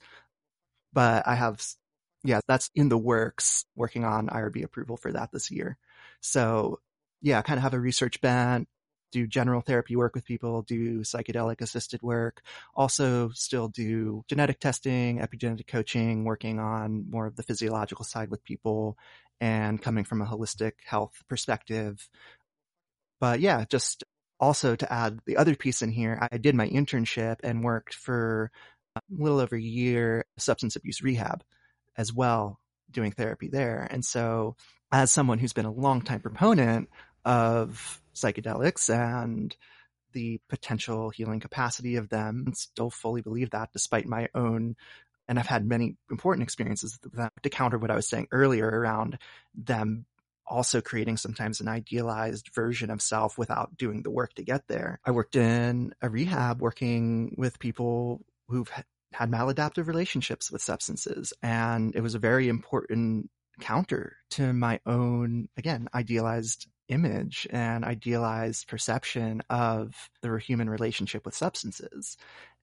But 0.93 1.27
I 1.27 1.35
have, 1.35 1.63
yeah, 2.23 2.39
that's 2.47 2.69
in 2.75 2.89
the 2.89 2.97
works, 2.97 3.65
working 3.75 4.05
on 4.05 4.27
IRB 4.27 4.63
approval 4.63 4.97
for 4.97 5.11
that 5.11 5.31
this 5.31 5.51
year. 5.51 5.77
So 6.21 6.79
yeah, 7.21 7.41
kind 7.41 7.57
of 7.57 7.63
have 7.63 7.73
a 7.73 7.79
research 7.79 8.21
bent, 8.21 8.67
do 9.11 9.25
general 9.25 9.61
therapy 9.61 9.95
work 9.95 10.13
with 10.15 10.25
people, 10.25 10.61
do 10.61 11.01
psychedelic 11.01 11.61
assisted 11.61 12.01
work, 12.01 12.41
also 12.75 13.29
still 13.29 13.67
do 13.67 14.23
genetic 14.27 14.59
testing, 14.59 15.19
epigenetic 15.19 15.67
coaching, 15.67 16.23
working 16.23 16.59
on 16.59 17.05
more 17.09 17.25
of 17.25 17.35
the 17.35 17.43
physiological 17.43 18.05
side 18.05 18.29
with 18.29 18.43
people 18.43 18.97
and 19.39 19.81
coming 19.81 20.03
from 20.03 20.21
a 20.21 20.25
holistic 20.25 20.73
health 20.85 21.23
perspective, 21.27 22.09
but 23.19 23.39
yeah, 23.39 23.65
just 23.69 24.03
also 24.39 24.75
to 24.75 24.91
add 24.91 25.19
the 25.25 25.37
other 25.37 25.55
piece 25.55 25.81
in 25.81 25.91
here, 25.91 26.17
I 26.31 26.37
did 26.37 26.55
my 26.55 26.67
internship 26.67 27.37
and 27.43 27.63
worked 27.63 27.93
for 27.93 28.51
a 28.95 29.01
little 29.09 29.39
over 29.39 29.55
a 29.55 29.61
year 29.61 30.25
substance 30.37 30.75
abuse 30.75 31.01
rehab 31.01 31.43
as 31.97 32.13
well, 32.13 32.59
doing 32.91 33.11
therapy 33.11 33.47
there. 33.47 33.87
And 33.89 34.05
so 34.05 34.55
as 34.91 35.11
someone 35.11 35.39
who's 35.39 35.53
been 35.53 35.65
a 35.65 35.71
longtime 35.71 36.21
proponent 36.21 36.89
of 37.25 38.01
psychedelics 38.15 38.93
and 38.93 39.55
the 40.13 40.39
potential 40.47 41.09
healing 41.09 41.39
capacity 41.39 41.95
of 41.97 42.09
them, 42.09 42.43
and 42.45 42.57
still 42.57 42.89
fully 42.89 43.21
believe 43.21 43.51
that 43.51 43.73
despite 43.73 44.05
my 44.05 44.29
own 44.33 44.75
and 45.27 45.37
I've 45.37 45.47
had 45.47 45.65
many 45.65 45.97
important 46.09 46.43
experiences 46.43 46.97
to 47.43 47.49
counter 47.49 47.77
what 47.77 47.91
I 47.91 47.95
was 47.95 48.07
saying 48.07 48.29
earlier 48.31 48.65
around 48.65 49.19
them 49.55 50.05
also 50.47 50.81
creating 50.81 51.17
sometimes 51.17 51.59
an 51.59 51.67
idealized 51.67 52.49
version 52.53 52.89
of 52.89 53.01
self 53.01 53.37
without 53.37 53.77
doing 53.77 54.03
the 54.03 54.11
work 54.11 54.33
to 54.35 54.43
get 54.43 54.67
there. 54.67 54.99
I 55.05 55.11
worked 55.11 55.35
in 55.35 55.93
a 56.01 56.09
rehab 56.09 56.61
working 56.61 57.35
with 57.37 57.59
people 57.59 58.25
who've 58.47 58.71
had 59.13 59.31
maladaptive 59.31 59.87
relationships 59.87 60.51
with 60.51 60.61
substances. 60.61 61.33
And 61.41 61.95
it 61.95 62.01
was 62.01 62.15
a 62.15 62.19
very 62.19 62.47
important 62.47 63.29
counter 63.59 64.17
to 64.31 64.53
my 64.53 64.79
own, 64.85 65.49
again, 65.57 65.87
idealized 65.93 66.67
image 66.89 67.47
and 67.49 67.83
idealized 67.83 68.67
perception 68.67 69.41
of 69.49 70.09
the 70.21 70.37
human 70.37 70.69
relationship 70.69 71.25
with 71.25 71.35
substances. 71.35 72.17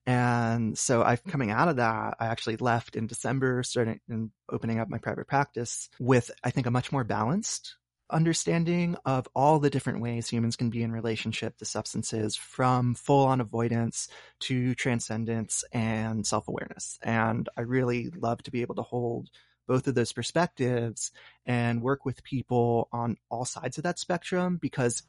And 0.05 0.77
so 0.77 1.01
I've 1.03 1.23
coming 1.23 1.51
out 1.51 1.67
of 1.67 1.77
that, 1.77 2.15
I 2.19 2.27
actually 2.27 2.57
left 2.57 2.95
in 2.95 3.07
December, 3.07 3.63
starting 3.63 3.99
and 4.07 4.31
opening 4.51 4.79
up 4.79 4.89
my 4.89 4.99
private 4.99 5.27
practice 5.27 5.89
with, 5.99 6.29
I 6.43 6.51
think, 6.51 6.67
a 6.67 6.71
much 6.71 6.91
more 6.91 7.03
balanced 7.03 7.75
understanding 8.09 8.95
of 9.05 9.27
all 9.35 9.59
the 9.59 9.69
different 9.69 10.01
ways 10.01 10.29
humans 10.29 10.55
can 10.55 10.69
be 10.69 10.83
in 10.83 10.91
relationship 10.91 11.57
to 11.57 11.65
substances 11.65 12.35
from 12.35 12.95
full 12.95 13.25
on 13.25 13.41
avoidance 13.41 14.07
to 14.39 14.75
transcendence 14.75 15.63
and 15.71 16.25
self 16.25 16.47
awareness. 16.47 16.99
And 17.01 17.49
I 17.57 17.61
really 17.61 18.09
love 18.09 18.43
to 18.43 18.51
be 18.51 18.61
able 18.61 18.75
to 18.75 18.83
hold 18.83 19.29
both 19.67 19.87
of 19.87 19.95
those 19.95 20.13
perspectives 20.13 21.11
and 21.45 21.81
work 21.81 22.05
with 22.05 22.23
people 22.23 22.87
on 22.91 23.17
all 23.29 23.45
sides 23.45 23.77
of 23.77 23.83
that 23.83 23.97
spectrum 23.97 24.57
because 24.61 25.01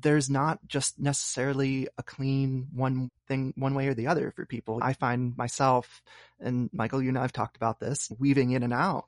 there's 0.00 0.30
not 0.30 0.58
just 0.66 0.98
necessarily 0.98 1.88
a 1.98 2.02
clean 2.02 2.68
one 2.72 3.10
thing 3.28 3.52
one 3.56 3.74
way 3.74 3.88
or 3.88 3.94
the 3.94 4.06
other 4.06 4.32
for 4.34 4.46
people. 4.46 4.80
I 4.82 4.94
find 4.94 5.36
myself 5.36 6.02
and 6.40 6.70
Michael, 6.72 7.02
you 7.02 7.10
and 7.10 7.18
I 7.18 7.22
have 7.22 7.32
talked 7.32 7.56
about 7.56 7.78
this, 7.78 8.10
weaving 8.18 8.50
in 8.52 8.62
and 8.62 8.72
out 8.72 9.06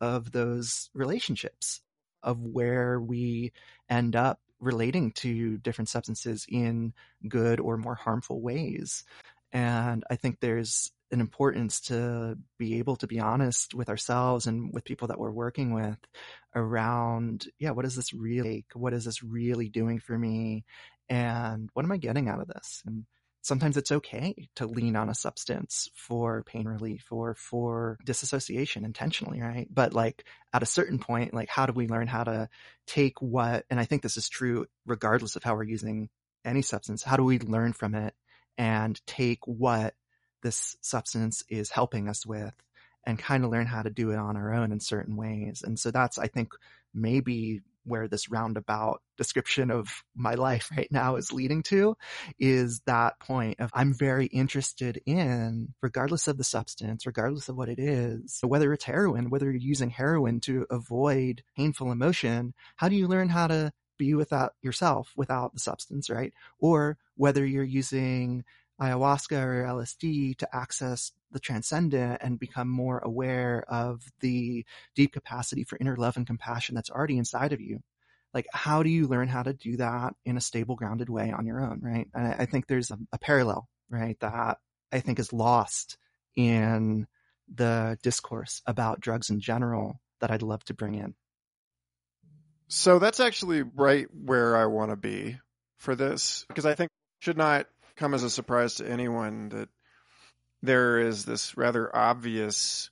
of 0.00 0.32
those 0.32 0.90
relationships 0.94 1.80
of 2.22 2.40
where 2.40 3.00
we 3.00 3.52
end 3.88 4.14
up 4.14 4.40
relating 4.60 5.12
to 5.12 5.58
different 5.58 5.88
substances 5.88 6.46
in 6.48 6.92
good 7.28 7.60
or 7.60 7.76
more 7.76 7.94
harmful 7.94 8.40
ways. 8.40 9.04
And 9.52 10.04
I 10.10 10.16
think 10.16 10.40
there's 10.40 10.92
an 11.12 11.20
importance 11.20 11.80
to 11.82 12.36
be 12.58 12.78
able 12.78 12.96
to 12.96 13.06
be 13.06 13.20
honest 13.20 13.74
with 13.74 13.88
ourselves 13.88 14.46
and 14.46 14.72
with 14.72 14.84
people 14.84 15.08
that 15.08 15.18
we're 15.18 15.30
working 15.30 15.72
with 15.72 15.98
around, 16.54 17.46
yeah, 17.58 17.70
what 17.70 17.84
is 17.84 17.94
this 17.94 18.12
really, 18.12 18.64
what 18.74 18.92
is 18.92 19.04
this 19.04 19.22
really 19.22 19.68
doing 19.68 20.00
for 20.00 20.18
me? 20.18 20.64
And 21.08 21.70
what 21.74 21.84
am 21.84 21.92
I 21.92 21.98
getting 21.98 22.28
out 22.28 22.40
of 22.40 22.48
this? 22.48 22.82
And 22.86 23.04
sometimes 23.42 23.76
it's 23.76 23.92
okay 23.92 24.48
to 24.56 24.66
lean 24.66 24.96
on 24.96 25.08
a 25.08 25.14
substance 25.14 25.88
for 25.94 26.42
pain 26.42 26.66
relief 26.66 27.06
or 27.12 27.36
for 27.36 27.96
disassociation 28.04 28.84
intentionally, 28.84 29.40
right? 29.40 29.68
But 29.70 29.92
like 29.92 30.24
at 30.52 30.64
a 30.64 30.66
certain 30.66 30.98
point, 30.98 31.32
like 31.32 31.48
how 31.48 31.66
do 31.66 31.72
we 31.72 31.86
learn 31.86 32.08
how 32.08 32.24
to 32.24 32.48
take 32.88 33.22
what, 33.22 33.64
and 33.70 33.78
I 33.78 33.84
think 33.84 34.02
this 34.02 34.16
is 34.16 34.28
true 34.28 34.66
regardless 34.84 35.36
of 35.36 35.44
how 35.44 35.54
we're 35.54 35.62
using 35.62 36.08
any 36.44 36.62
substance, 36.62 37.04
how 37.04 37.16
do 37.16 37.22
we 37.22 37.38
learn 37.38 37.72
from 37.72 37.94
it 37.94 38.14
and 38.58 39.00
take 39.06 39.46
what 39.46 39.94
this 40.42 40.76
substance 40.80 41.44
is 41.48 41.70
helping 41.70 42.08
us 42.08 42.26
with 42.26 42.54
and 43.04 43.18
kind 43.18 43.44
of 43.44 43.50
learn 43.50 43.66
how 43.66 43.82
to 43.82 43.90
do 43.90 44.10
it 44.10 44.16
on 44.18 44.36
our 44.36 44.52
own 44.52 44.72
in 44.72 44.80
certain 44.80 45.16
ways. 45.16 45.62
And 45.64 45.78
so 45.78 45.90
that's, 45.90 46.18
I 46.18 46.26
think, 46.26 46.52
maybe 46.92 47.62
where 47.84 48.08
this 48.08 48.28
roundabout 48.28 49.00
description 49.16 49.70
of 49.70 50.02
my 50.14 50.34
life 50.34 50.70
right 50.76 50.90
now 50.90 51.16
is 51.16 51.32
leading 51.32 51.62
to 51.62 51.96
is 52.38 52.80
that 52.86 53.18
point 53.20 53.60
of 53.60 53.70
I'm 53.72 53.94
very 53.94 54.26
interested 54.26 55.00
in, 55.06 55.72
regardless 55.80 56.26
of 56.26 56.36
the 56.36 56.44
substance, 56.44 57.06
regardless 57.06 57.48
of 57.48 57.56
what 57.56 57.68
it 57.68 57.78
is, 57.78 58.40
whether 58.42 58.72
it's 58.72 58.84
heroin, 58.84 59.30
whether 59.30 59.46
you're 59.46 59.54
using 59.54 59.90
heroin 59.90 60.40
to 60.40 60.66
avoid 60.68 61.42
painful 61.56 61.92
emotion, 61.92 62.54
how 62.74 62.88
do 62.88 62.96
you 62.96 63.06
learn 63.06 63.28
how 63.28 63.46
to 63.46 63.72
be 63.98 64.14
without 64.14 64.52
yourself 64.62 65.12
without 65.16 65.54
the 65.54 65.60
substance, 65.60 66.10
right? 66.10 66.32
Or 66.58 66.98
whether 67.14 67.46
you're 67.46 67.64
using 67.64 68.44
ayahuasca 68.80 69.42
or 69.42 69.64
LSD 69.64 70.36
to 70.38 70.54
access 70.54 71.12
the 71.32 71.40
transcendent 71.40 72.20
and 72.22 72.38
become 72.38 72.68
more 72.68 72.98
aware 72.98 73.64
of 73.68 74.02
the 74.20 74.64
deep 74.94 75.12
capacity 75.12 75.64
for 75.64 75.78
inner 75.80 75.96
love 75.96 76.16
and 76.16 76.26
compassion 76.26 76.74
that's 76.74 76.90
already 76.90 77.18
inside 77.18 77.52
of 77.52 77.60
you. 77.60 77.80
Like, 78.34 78.46
how 78.52 78.82
do 78.82 78.90
you 78.90 79.06
learn 79.06 79.28
how 79.28 79.42
to 79.42 79.54
do 79.54 79.78
that 79.78 80.14
in 80.24 80.36
a 80.36 80.42
stable, 80.42 80.76
grounded 80.76 81.08
way 81.08 81.32
on 81.32 81.46
your 81.46 81.60
own, 81.60 81.80
right? 81.82 82.06
And 82.14 82.26
I 82.26 82.46
think 82.46 82.66
there's 82.66 82.90
a, 82.90 82.98
a 83.12 83.18
parallel, 83.18 83.68
right, 83.88 84.18
that 84.20 84.58
I 84.92 85.00
think 85.00 85.18
is 85.18 85.32
lost 85.32 85.96
in 86.34 87.06
the 87.54 87.98
discourse 88.02 88.60
about 88.66 89.00
drugs 89.00 89.30
in 89.30 89.40
general 89.40 90.00
that 90.20 90.30
I'd 90.30 90.42
love 90.42 90.64
to 90.64 90.74
bring 90.74 90.96
in. 90.96 91.14
So 92.68 92.98
that's 92.98 93.20
actually 93.20 93.62
right 93.62 94.08
where 94.12 94.56
I 94.56 94.66
want 94.66 94.90
to 94.90 94.96
be 94.96 95.38
for 95.76 95.94
this 95.94 96.44
because 96.48 96.66
I 96.66 96.74
think 96.74 96.90
should 97.20 97.36
not 97.36 97.66
come 97.96 98.14
as 98.14 98.22
a 98.22 98.30
surprise 98.30 98.76
to 98.76 98.90
anyone 98.90 99.48
that 99.50 99.68
there 100.62 100.98
is 100.98 101.24
this 101.24 101.56
rather 101.56 101.94
obvious 101.94 102.90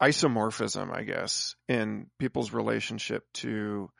isomorphism, 0.00 0.92
I 0.92 1.02
guess, 1.02 1.56
in 1.68 2.06
people's 2.18 2.52
relationship 2.52 3.24
to 3.34 3.90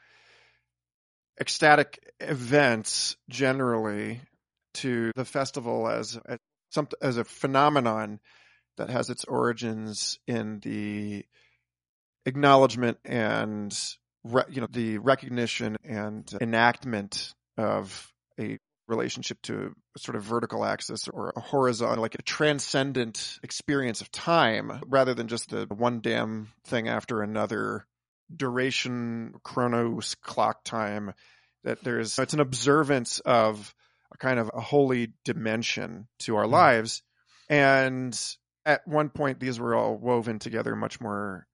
ecstatic 1.41 1.99
events 2.21 3.17
generally, 3.29 4.21
to 4.75 5.13
the 5.17 5.25
festival 5.25 5.89
as 5.89 6.19
a, 6.27 6.39
as 7.03 7.17
a 7.17 7.25
phenomenon 7.25 8.21
that 8.77 8.91
has 8.91 9.11
its 9.11 9.25
origins 9.25 10.19
in 10.27 10.61
the 10.61 11.25
acknowledgement 12.27 12.99
and 13.05 13.77
you 14.51 14.61
know 14.61 14.69
the 14.71 14.99
recognition 14.99 15.77
and 15.85 16.31
enactment 16.41 17.35
of 17.57 18.13
a 18.39 18.59
relationship 18.89 19.41
to 19.43 19.75
a 19.97 19.99
sort 19.99 20.17
of 20.17 20.23
vertical 20.23 20.65
axis 20.65 21.09
or 21.09 21.33
a 21.37 21.41
horizontal, 21.41 22.03
like 22.03 22.15
a 22.15 22.23
transcendent 22.23 23.39
experience 23.43 24.01
of 24.01 24.11
time 24.11 24.81
rather 24.87 25.15
than 25.15 25.29
just 25.29 25.51
the 25.51 25.67
one 25.67 26.01
damn 26.01 26.49
thing 26.65 26.89
after 26.89 27.23
another 27.23 27.87
duration, 28.35 29.35
chronos, 29.43 30.15
clock 30.23 30.65
time. 30.65 31.13
That 31.65 31.83
there's, 31.83 32.19
it's 32.19 32.35
an 32.35 32.41
observance 32.41 33.21
of 33.21 33.75
a 34.13 34.17
kind 34.17 34.39
of 34.39 34.51
a 34.55 34.61
holy 34.61 35.13
dimension 35.25 36.07
to 36.21 36.37
our 36.37 36.45
mm. 36.45 36.51
lives. 36.51 37.03
And 37.51 38.19
at 38.65 38.87
one 38.87 39.09
point, 39.09 39.41
these 39.41 39.59
were 39.59 39.75
all 39.75 39.97
woven 39.97 40.39
together 40.39 40.77
much 40.77 41.01
more 41.01 41.48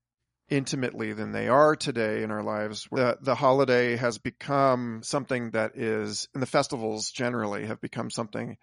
intimately 0.49 1.13
than 1.13 1.33
they 1.33 1.49
are 1.49 1.75
today 1.75 2.23
in 2.23 2.31
our 2.31 2.43
lives. 2.43 2.87
The, 2.91 3.19
the 3.21 3.35
holiday 3.35 3.97
has 3.97 4.19
become 4.19 5.01
something 5.03 5.51
that 5.51 5.77
is, 5.77 6.29
and 6.35 6.43
the 6.43 6.47
festivals 6.47 7.11
generally 7.11 7.67
have 7.67 7.81
become 7.81 8.11
something 8.11 8.57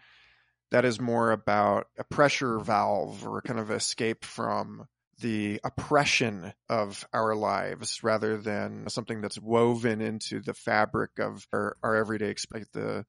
that 0.72 0.86
is 0.86 1.00
more 1.00 1.32
about 1.32 1.88
a 1.98 2.04
pressure 2.04 2.60
valve 2.60 3.28
or 3.28 3.41
kind 3.41 3.60
of 3.60 3.72
escape 3.72 4.24
from 4.24 4.88
the 5.20 5.60
oppression 5.63 6.54
of 6.67 7.08
our 7.13 7.36
lives 7.36 8.04
rather 8.04 8.38
than 8.38 8.89
something 8.89 9.22
that's 9.22 9.39
woven 9.39 10.02
into 10.02 10.39
the 10.39 10.54
fabric 10.54 11.12
of 11.20 11.46
our, 11.54 11.78
our 11.84 11.96
everyday 11.96 12.34
like 12.54 12.72
the 12.72 13.06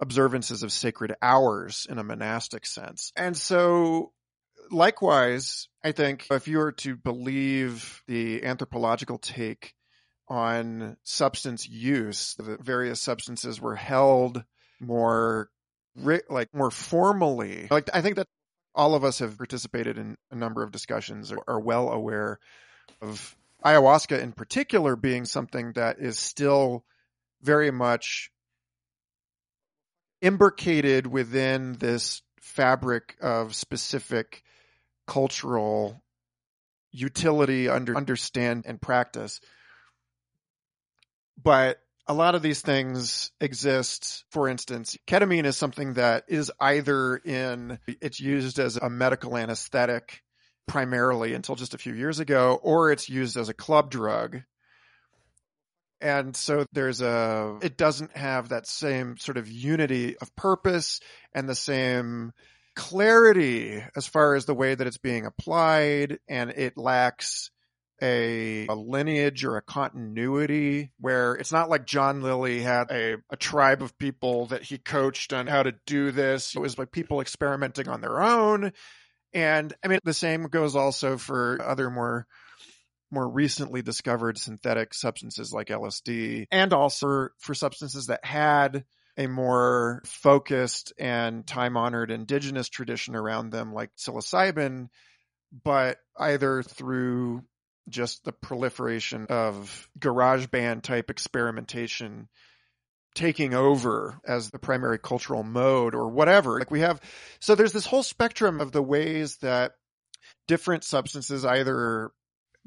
observances 0.00 0.62
of 0.62 0.72
sacred 0.72 1.14
hours 1.20 1.86
in 1.90 1.98
a 1.98 2.04
monastic 2.04 2.64
sense. 2.64 3.12
And 3.16 3.36
so 3.36 4.12
likewise, 4.70 5.68
I 5.82 5.92
think 5.92 6.26
if 6.30 6.48
you 6.48 6.58
were 6.58 6.72
to 6.72 6.96
believe 6.96 8.02
the 8.06 8.44
anthropological 8.44 9.18
take 9.18 9.74
on 10.28 10.96
substance 11.04 11.68
use, 11.68 12.34
the 12.34 12.56
various 12.60 13.00
substances 13.00 13.60
were 13.60 13.76
held 13.76 14.44
more 14.80 15.50
like 15.96 16.54
more 16.54 16.70
formally. 16.70 17.66
Like 17.70 17.90
I 17.92 18.00
think 18.00 18.16
that 18.16 18.28
all 18.74 18.94
of 18.94 19.04
us 19.04 19.18
have 19.18 19.36
participated 19.36 19.98
in 19.98 20.16
a 20.30 20.36
number 20.36 20.62
of 20.62 20.70
discussions 20.70 21.32
or 21.32 21.42
are 21.48 21.60
well 21.60 21.90
aware 21.90 22.38
of 23.02 23.36
ayahuasca 23.64 24.20
in 24.20 24.32
particular 24.32 24.96
being 24.96 25.24
something 25.24 25.72
that 25.72 25.98
is 25.98 26.18
still 26.18 26.84
very 27.42 27.70
much 27.70 28.30
imbricated 30.22 31.06
within 31.06 31.74
this 31.78 32.22
fabric 32.40 33.16
of 33.20 33.54
specific 33.54 34.42
cultural 35.10 36.00
utility 36.92 37.68
under 37.68 37.96
understand 37.96 38.64
and 38.64 38.80
practice. 38.80 39.40
But 41.42 41.80
a 42.06 42.14
lot 42.14 42.36
of 42.36 42.42
these 42.42 42.60
things 42.60 43.32
exist. 43.40 44.24
For 44.30 44.48
instance 44.48 44.96
ketamine 45.08 45.46
is 45.46 45.56
something 45.56 45.94
that 45.94 46.24
is 46.28 46.52
either 46.60 47.16
in 47.16 47.80
it's 48.00 48.20
used 48.20 48.60
as 48.60 48.76
a 48.76 48.88
medical 48.88 49.36
anesthetic 49.36 50.22
primarily 50.68 51.34
until 51.34 51.56
just 51.56 51.74
a 51.74 51.78
few 51.78 51.94
years 51.94 52.20
ago 52.20 52.60
or 52.62 52.92
it's 52.92 53.08
used 53.08 53.36
as 53.36 53.48
a 53.48 53.54
club 53.54 53.90
drug. 53.90 54.42
And 56.00 56.36
so 56.36 56.66
there's 56.72 57.00
a 57.00 57.58
it 57.62 57.76
doesn't 57.76 58.16
have 58.16 58.50
that 58.50 58.68
same 58.68 59.16
sort 59.16 59.38
of 59.38 59.50
unity 59.50 60.16
of 60.18 60.36
purpose 60.36 61.00
and 61.34 61.48
the 61.48 61.56
same 61.56 62.32
clarity 62.74 63.82
as 63.96 64.06
far 64.06 64.34
as 64.34 64.44
the 64.44 64.54
way 64.54 64.74
that 64.74 64.86
it's 64.86 64.98
being 64.98 65.26
applied 65.26 66.18
and 66.28 66.50
it 66.50 66.76
lacks 66.76 67.50
a, 68.02 68.66
a, 68.66 68.74
lineage 68.74 69.44
or 69.44 69.56
a 69.56 69.62
continuity 69.62 70.90
where 70.98 71.34
it's 71.34 71.52
not 71.52 71.68
like 71.68 71.86
John 71.86 72.22
Lilly 72.22 72.60
had 72.60 72.90
a, 72.90 73.16
a 73.30 73.36
tribe 73.36 73.82
of 73.82 73.98
people 73.98 74.46
that 74.46 74.62
he 74.62 74.78
coached 74.78 75.32
on 75.32 75.46
how 75.46 75.62
to 75.62 75.74
do 75.86 76.10
this. 76.10 76.54
It 76.54 76.60
was 76.60 76.78
like 76.78 76.92
people 76.92 77.20
experimenting 77.20 77.88
on 77.88 78.00
their 78.00 78.22
own. 78.22 78.72
And 79.34 79.72
I 79.84 79.88
mean, 79.88 79.98
the 80.02 80.14
same 80.14 80.44
goes 80.44 80.74
also 80.76 81.18
for 81.18 81.60
other 81.62 81.90
more 81.90 82.26
more 83.12 83.28
recently 83.28 83.82
discovered 83.82 84.38
synthetic 84.38 84.94
substances 84.94 85.52
like 85.52 85.66
LSD 85.66 86.46
and 86.52 86.72
also 86.72 87.28
for 87.38 87.54
substances 87.54 88.06
that 88.06 88.24
had 88.24 88.84
a 89.16 89.26
more 89.26 90.02
focused 90.04 90.92
and 90.98 91.46
time 91.46 91.76
honored 91.76 92.10
indigenous 92.10 92.68
tradition 92.68 93.14
around 93.14 93.50
them 93.50 93.72
like 93.72 93.90
psilocybin, 93.96 94.88
but 95.64 95.98
either 96.18 96.62
through 96.62 97.42
just 97.88 98.24
the 98.24 98.32
proliferation 98.32 99.26
of 99.28 99.88
garage 99.98 100.46
band 100.46 100.84
type 100.84 101.10
experimentation 101.10 102.28
taking 103.14 103.54
over 103.54 104.20
as 104.24 104.50
the 104.50 104.58
primary 104.58 104.98
cultural 104.98 105.42
mode 105.42 105.94
or 105.94 106.08
whatever. 106.08 106.58
Like 106.58 106.70
we 106.70 106.80
have, 106.80 107.00
so 107.40 107.54
there's 107.54 107.72
this 107.72 107.86
whole 107.86 108.04
spectrum 108.04 108.60
of 108.60 108.70
the 108.70 108.82
ways 108.82 109.38
that 109.38 109.72
different 110.46 110.84
substances 110.84 111.44
either 111.44 112.12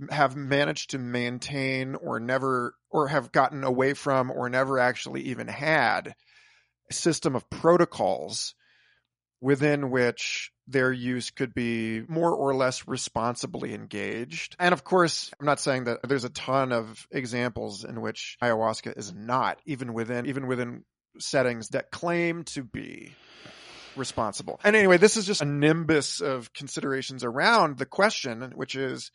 have 0.10 0.36
managed 0.36 0.90
to 0.92 0.98
maintain 0.98 1.96
or 1.96 2.20
never, 2.20 2.76
or 2.90 3.08
have 3.08 3.32
gotten 3.32 3.64
away 3.64 3.94
from 3.94 4.32
or 4.32 4.50
never 4.50 4.80
actually 4.80 5.22
even 5.22 5.48
had 5.48 6.16
system 6.92 7.36
of 7.36 7.50
protocols 7.50 8.56
within 9.42 9.90
which 9.92 10.52
their 10.68 10.92
use 10.92 11.32
could 11.32 11.54
be 11.54 12.02
more 12.08 12.34
or 12.34 12.56
less 12.56 12.88
responsibly 12.88 13.74
engaged. 13.74 14.56
And 14.58 14.72
of 14.72 14.86
course, 14.86 15.32
I'm 15.38 15.46
not 15.46 15.60
saying 15.60 15.84
that 15.86 16.00
there's 16.08 16.24
a 16.24 16.30
ton 16.30 16.72
of 16.72 17.06
examples 17.12 17.84
in 17.84 18.00
which 18.00 18.38
ayahuasca 18.42 18.98
is 18.98 19.14
not, 19.14 19.60
even 19.66 19.94
within, 19.94 20.28
even 20.28 20.48
within 20.48 20.86
settings 21.20 21.70
that 21.70 21.92
claim 21.92 22.44
to 22.46 22.64
be 22.64 23.14
responsible. 23.98 24.60
And 24.64 24.76
anyway, 24.76 24.98
this 24.98 25.18
is 25.18 25.26
just 25.26 25.42
a 25.42 25.46
nimbus 25.46 26.22
of 26.22 26.54
considerations 26.54 27.24
around 27.24 27.78
the 27.78 27.86
question, 27.86 28.54
which 28.56 28.76
is, 28.76 29.12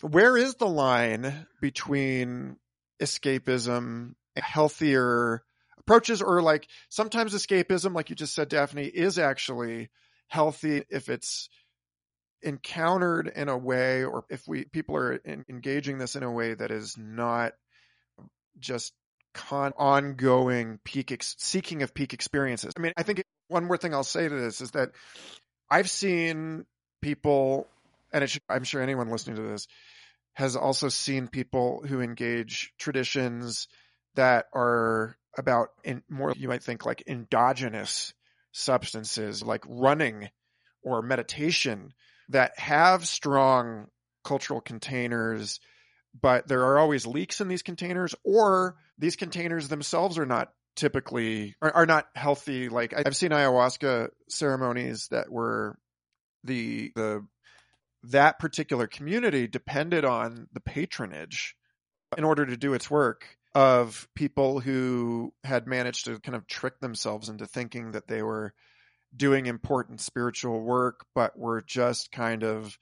where 0.00 0.36
is 0.36 0.56
the 0.56 0.66
line 0.66 1.46
between 1.60 2.56
escapism, 3.00 4.14
a 4.34 4.42
healthier 4.42 5.42
approaches, 5.86 6.22
or 6.22 6.42
like 6.42 6.66
sometimes 6.88 7.34
escapism, 7.34 7.94
like 7.94 8.10
you 8.10 8.16
just 8.16 8.34
said, 8.34 8.48
Daphne, 8.48 8.84
is 8.84 9.18
actually 9.18 9.88
healthy 10.28 10.84
if 10.90 11.08
it's 11.08 11.48
encountered 12.42 13.32
in 13.34 13.48
a 13.48 13.56
way 13.56 14.04
or 14.04 14.24
if 14.28 14.46
we 14.46 14.64
people 14.64 14.96
are 14.96 15.14
in, 15.14 15.44
engaging 15.48 15.98
this 15.98 16.16
in 16.16 16.22
a 16.22 16.30
way 16.30 16.54
that 16.54 16.70
is 16.70 16.96
not 16.98 17.52
just 18.58 18.92
con 19.34 19.72
ongoing 19.76 20.78
peak 20.84 21.12
ex- 21.12 21.36
seeking 21.38 21.82
of 21.82 21.94
peak 21.94 22.14
experiences. 22.14 22.72
I 22.76 22.80
mean, 22.80 22.92
I 22.96 23.02
think 23.02 23.22
one 23.48 23.64
more 23.64 23.76
thing 23.76 23.94
I'll 23.94 24.04
say 24.04 24.28
to 24.28 24.34
this 24.34 24.60
is 24.60 24.72
that 24.72 24.90
I've 25.70 25.90
seen 25.90 26.64
people, 27.02 27.66
and 28.12 28.24
it 28.24 28.30
should, 28.30 28.42
I'm 28.48 28.64
sure 28.64 28.82
anyone 28.82 29.10
listening 29.10 29.36
to 29.36 29.42
this 29.42 29.66
has 30.34 30.56
also 30.56 30.88
seen 30.88 31.28
people 31.28 31.82
who 31.86 32.00
engage 32.00 32.72
traditions 32.78 33.68
that 34.14 34.46
are 34.52 35.16
about 35.36 35.68
in 35.84 36.02
more 36.08 36.32
you 36.36 36.48
might 36.48 36.62
think 36.62 36.86
like 36.86 37.02
endogenous 37.06 38.14
substances 38.52 39.42
like 39.42 39.62
running 39.68 40.30
or 40.82 41.02
meditation 41.02 41.92
that 42.28 42.58
have 42.58 43.06
strong 43.06 43.86
cultural 44.24 44.60
containers, 44.60 45.60
but 46.20 46.48
there 46.48 46.62
are 46.62 46.78
always 46.78 47.06
leaks 47.06 47.40
in 47.40 47.48
these 47.48 47.62
containers 47.62 48.14
or 48.24 48.76
these 48.98 49.16
containers 49.16 49.68
themselves 49.68 50.18
are 50.18 50.26
not 50.26 50.52
typically 50.74 51.54
are, 51.60 51.72
are 51.72 51.86
not 51.86 52.06
healthy. 52.14 52.68
Like 52.68 52.94
I've 52.96 53.16
seen 53.16 53.30
ayahuasca 53.30 54.10
ceremonies 54.28 55.08
that 55.10 55.30
were 55.30 55.78
the, 56.44 56.92
the, 56.94 57.26
that 58.04 58.38
particular 58.38 58.86
community 58.86 59.46
depended 59.46 60.04
on 60.04 60.48
the 60.52 60.60
patronage 60.60 61.56
in 62.16 62.24
order 62.24 62.46
to 62.46 62.56
do 62.56 62.74
its 62.74 62.90
work 62.90 63.24
of 63.56 64.06
people 64.14 64.60
who 64.60 65.32
had 65.42 65.66
managed 65.66 66.04
to 66.04 66.20
kind 66.20 66.36
of 66.36 66.46
trick 66.46 66.78
themselves 66.78 67.30
into 67.30 67.46
thinking 67.46 67.92
that 67.92 68.06
they 68.06 68.22
were 68.22 68.52
doing 69.16 69.46
important 69.46 70.02
spiritual 70.02 70.60
work, 70.60 71.06
but 71.14 71.38
were 71.38 71.62
just 71.62 72.12
kind 72.12 72.44
of 72.44 72.76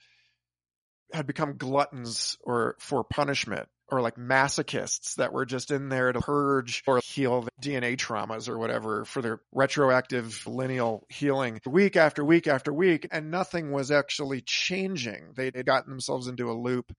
had 1.12 1.28
become 1.28 1.58
gluttons 1.58 2.36
or 2.42 2.74
for 2.80 3.04
punishment 3.04 3.68
or 3.86 4.00
like 4.00 4.16
masochists 4.16 5.14
that 5.14 5.32
were 5.32 5.46
just 5.46 5.70
in 5.70 5.90
there 5.90 6.10
to 6.10 6.18
purge 6.20 6.82
or 6.88 7.00
heal 7.04 7.46
DNA 7.62 7.96
traumas 7.96 8.48
or 8.48 8.58
whatever 8.58 9.04
for 9.04 9.22
their 9.22 9.40
retroactive 9.52 10.44
lineal 10.44 11.06
healing 11.08 11.60
week 11.66 11.94
after 11.94 12.24
week 12.24 12.48
after 12.48 12.72
week. 12.72 13.06
And 13.12 13.30
nothing 13.30 13.70
was 13.70 13.92
actually 13.92 14.40
changing. 14.40 15.34
They 15.36 15.52
had 15.54 15.66
gotten 15.66 15.90
themselves 15.90 16.26
into 16.26 16.50
a 16.50 16.58
loop 16.58 16.92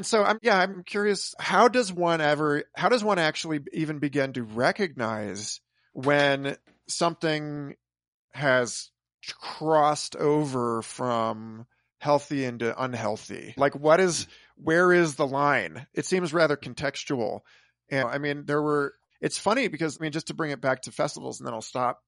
and 0.00 0.06
so 0.06 0.24
I'm, 0.24 0.38
yeah, 0.40 0.56
I'm 0.56 0.82
curious, 0.82 1.34
how 1.38 1.68
does 1.68 1.92
one 1.92 2.22
ever, 2.22 2.64
how 2.74 2.88
does 2.88 3.04
one 3.04 3.18
actually 3.18 3.60
even 3.74 3.98
begin 3.98 4.32
to 4.32 4.42
recognize 4.42 5.60
when 5.92 6.56
something 6.88 7.74
has 8.32 8.90
crossed 9.42 10.16
over 10.16 10.80
from 10.80 11.66
healthy 11.98 12.46
into 12.46 12.82
unhealthy? 12.82 13.52
Like 13.58 13.74
what 13.74 14.00
is, 14.00 14.26
where 14.56 14.90
is 14.90 15.16
the 15.16 15.26
line? 15.26 15.86
It 15.92 16.06
seems 16.06 16.32
rather 16.32 16.56
contextual. 16.56 17.40
And 17.90 18.08
I 18.08 18.16
mean, 18.16 18.46
there 18.46 18.62
were, 18.62 18.94
it's 19.20 19.36
funny 19.36 19.68
because 19.68 19.98
I 20.00 20.02
mean, 20.02 20.12
just 20.12 20.28
to 20.28 20.34
bring 20.34 20.50
it 20.50 20.62
back 20.62 20.80
to 20.84 20.92
festivals 20.92 21.40
and 21.40 21.46
then 21.46 21.52
I'll 21.52 21.60
stop 21.60 22.00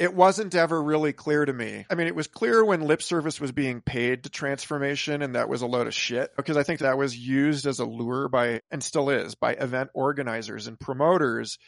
it 0.00 0.14
wasn't 0.14 0.54
ever 0.54 0.82
really 0.82 1.12
clear 1.12 1.44
to 1.44 1.52
me. 1.52 1.84
I 1.90 1.94
mean, 1.94 2.06
it 2.06 2.14
was 2.16 2.26
clear 2.26 2.64
when 2.64 2.80
lip 2.80 3.02
service 3.02 3.38
was 3.38 3.52
being 3.52 3.82
paid 3.82 4.24
to 4.24 4.30
transformation 4.30 5.20
and 5.20 5.34
that 5.34 5.50
was 5.50 5.60
a 5.60 5.66
load 5.66 5.86
of 5.86 5.94
shit 5.94 6.30
because 6.38 6.56
I 6.56 6.62
think 6.62 6.80
that 6.80 6.96
was 6.96 7.14
used 7.14 7.66
as 7.66 7.80
a 7.80 7.84
lure 7.84 8.30
by, 8.30 8.62
and 8.70 8.82
still 8.82 9.10
is, 9.10 9.34
by 9.34 9.52
event 9.52 9.90
organizers 9.92 10.68
and 10.68 10.80
promoters 10.80 11.58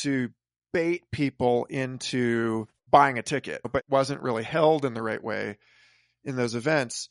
to 0.00 0.28
bait 0.74 1.04
people 1.10 1.64
into 1.70 2.68
buying 2.90 3.18
a 3.18 3.22
ticket, 3.22 3.62
but 3.72 3.84
wasn't 3.88 4.20
really 4.20 4.44
held 4.44 4.84
in 4.84 4.92
the 4.92 5.02
right 5.02 5.24
way 5.24 5.56
in 6.24 6.36
those 6.36 6.54
events. 6.54 7.08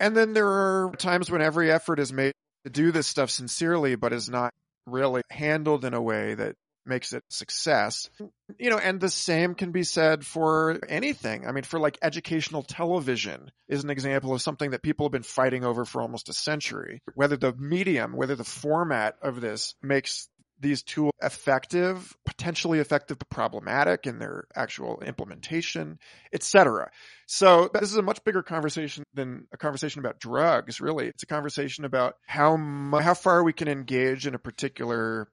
And 0.00 0.16
then 0.16 0.32
there 0.32 0.48
are 0.48 0.92
times 0.98 1.30
when 1.30 1.40
every 1.40 1.70
effort 1.70 2.00
is 2.00 2.12
made 2.12 2.32
to 2.64 2.70
do 2.70 2.90
this 2.90 3.06
stuff 3.06 3.30
sincerely, 3.30 3.94
but 3.94 4.12
is 4.12 4.28
not 4.28 4.50
really 4.88 5.22
handled 5.30 5.84
in 5.84 5.94
a 5.94 6.02
way 6.02 6.34
that 6.34 6.56
makes 6.86 7.12
it 7.12 7.22
success. 7.28 8.10
You 8.58 8.70
know, 8.70 8.78
and 8.78 9.00
the 9.00 9.08
same 9.08 9.54
can 9.54 9.72
be 9.72 9.84
said 9.84 10.24
for 10.24 10.78
anything. 10.88 11.46
I 11.46 11.52
mean, 11.52 11.64
for 11.64 11.78
like 11.78 11.98
educational 12.02 12.62
television 12.62 13.50
is 13.68 13.84
an 13.84 13.90
example 13.90 14.34
of 14.34 14.42
something 14.42 14.70
that 14.70 14.82
people 14.82 15.06
have 15.06 15.12
been 15.12 15.22
fighting 15.22 15.64
over 15.64 15.84
for 15.84 16.02
almost 16.02 16.28
a 16.28 16.32
century. 16.34 17.02
Whether 17.14 17.36
the 17.36 17.54
medium, 17.54 18.16
whether 18.16 18.36
the 18.36 18.44
format 18.44 19.16
of 19.22 19.40
this 19.40 19.74
makes 19.82 20.28
these 20.60 20.82
tools 20.82 21.12
effective, 21.22 22.16
potentially 22.24 22.78
effective, 22.78 23.18
but 23.18 23.28
problematic 23.28 24.06
in 24.06 24.18
their 24.18 24.46
actual 24.54 25.00
implementation, 25.00 25.98
etc. 26.32 26.90
So 27.26 27.70
this 27.72 27.90
is 27.90 27.96
a 27.96 28.02
much 28.02 28.22
bigger 28.24 28.42
conversation 28.42 29.04
than 29.14 29.46
a 29.52 29.56
conversation 29.56 30.00
about 30.00 30.20
drugs. 30.20 30.80
Really, 30.80 31.06
it's 31.08 31.22
a 31.22 31.26
conversation 31.26 31.84
about 31.84 32.14
how 32.26 32.56
how 33.00 33.14
far 33.14 33.42
we 33.42 33.52
can 33.52 33.68
engage 33.68 34.26
in 34.26 34.34
a 34.34 34.38
particular 34.38 35.28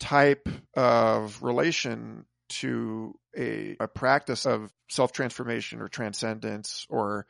type 0.00 0.48
of 0.74 1.42
relation 1.42 2.24
to 2.48 3.14
a, 3.36 3.76
a 3.80 3.88
practice 3.88 4.46
of 4.46 4.72
self 4.88 5.12
transformation 5.12 5.80
or 5.80 5.88
transcendence 5.88 6.86
or 6.88 7.26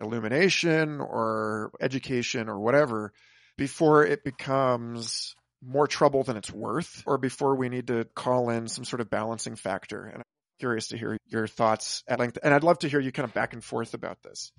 illumination 0.00 1.00
or 1.00 1.72
education 1.80 2.48
or 2.48 2.60
whatever 2.60 3.12
before 3.56 4.04
it 4.04 4.22
becomes 4.22 5.34
more 5.64 5.88
trouble 5.88 6.22
than 6.22 6.36
it's 6.36 6.52
worth 6.52 7.02
or 7.06 7.18
before 7.18 7.56
we 7.56 7.68
need 7.68 7.88
to 7.88 8.04
call 8.14 8.50
in 8.50 8.68
some 8.68 8.84
sort 8.84 9.00
of 9.00 9.10
balancing 9.10 9.56
factor. 9.56 10.04
And 10.04 10.18
I'm 10.18 10.24
curious 10.60 10.88
to 10.88 10.98
hear 10.98 11.16
your 11.26 11.46
thoughts 11.46 12.04
at 12.06 12.20
length. 12.20 12.38
And 12.42 12.54
I'd 12.54 12.62
love 12.62 12.78
to 12.80 12.88
hear 12.88 13.00
you 13.00 13.10
kind 13.10 13.24
of 13.24 13.34
back 13.34 13.54
and 13.54 13.64
forth 13.64 13.94
about 13.94 14.22
this. 14.22 14.52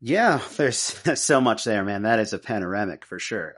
Yeah, 0.00 0.40
there's 0.56 0.76
so 1.14 1.40
much 1.40 1.64
there, 1.64 1.82
man. 1.84 2.02
That 2.02 2.18
is 2.18 2.34
a 2.34 2.38
panoramic 2.38 3.06
for 3.06 3.18
sure. 3.18 3.54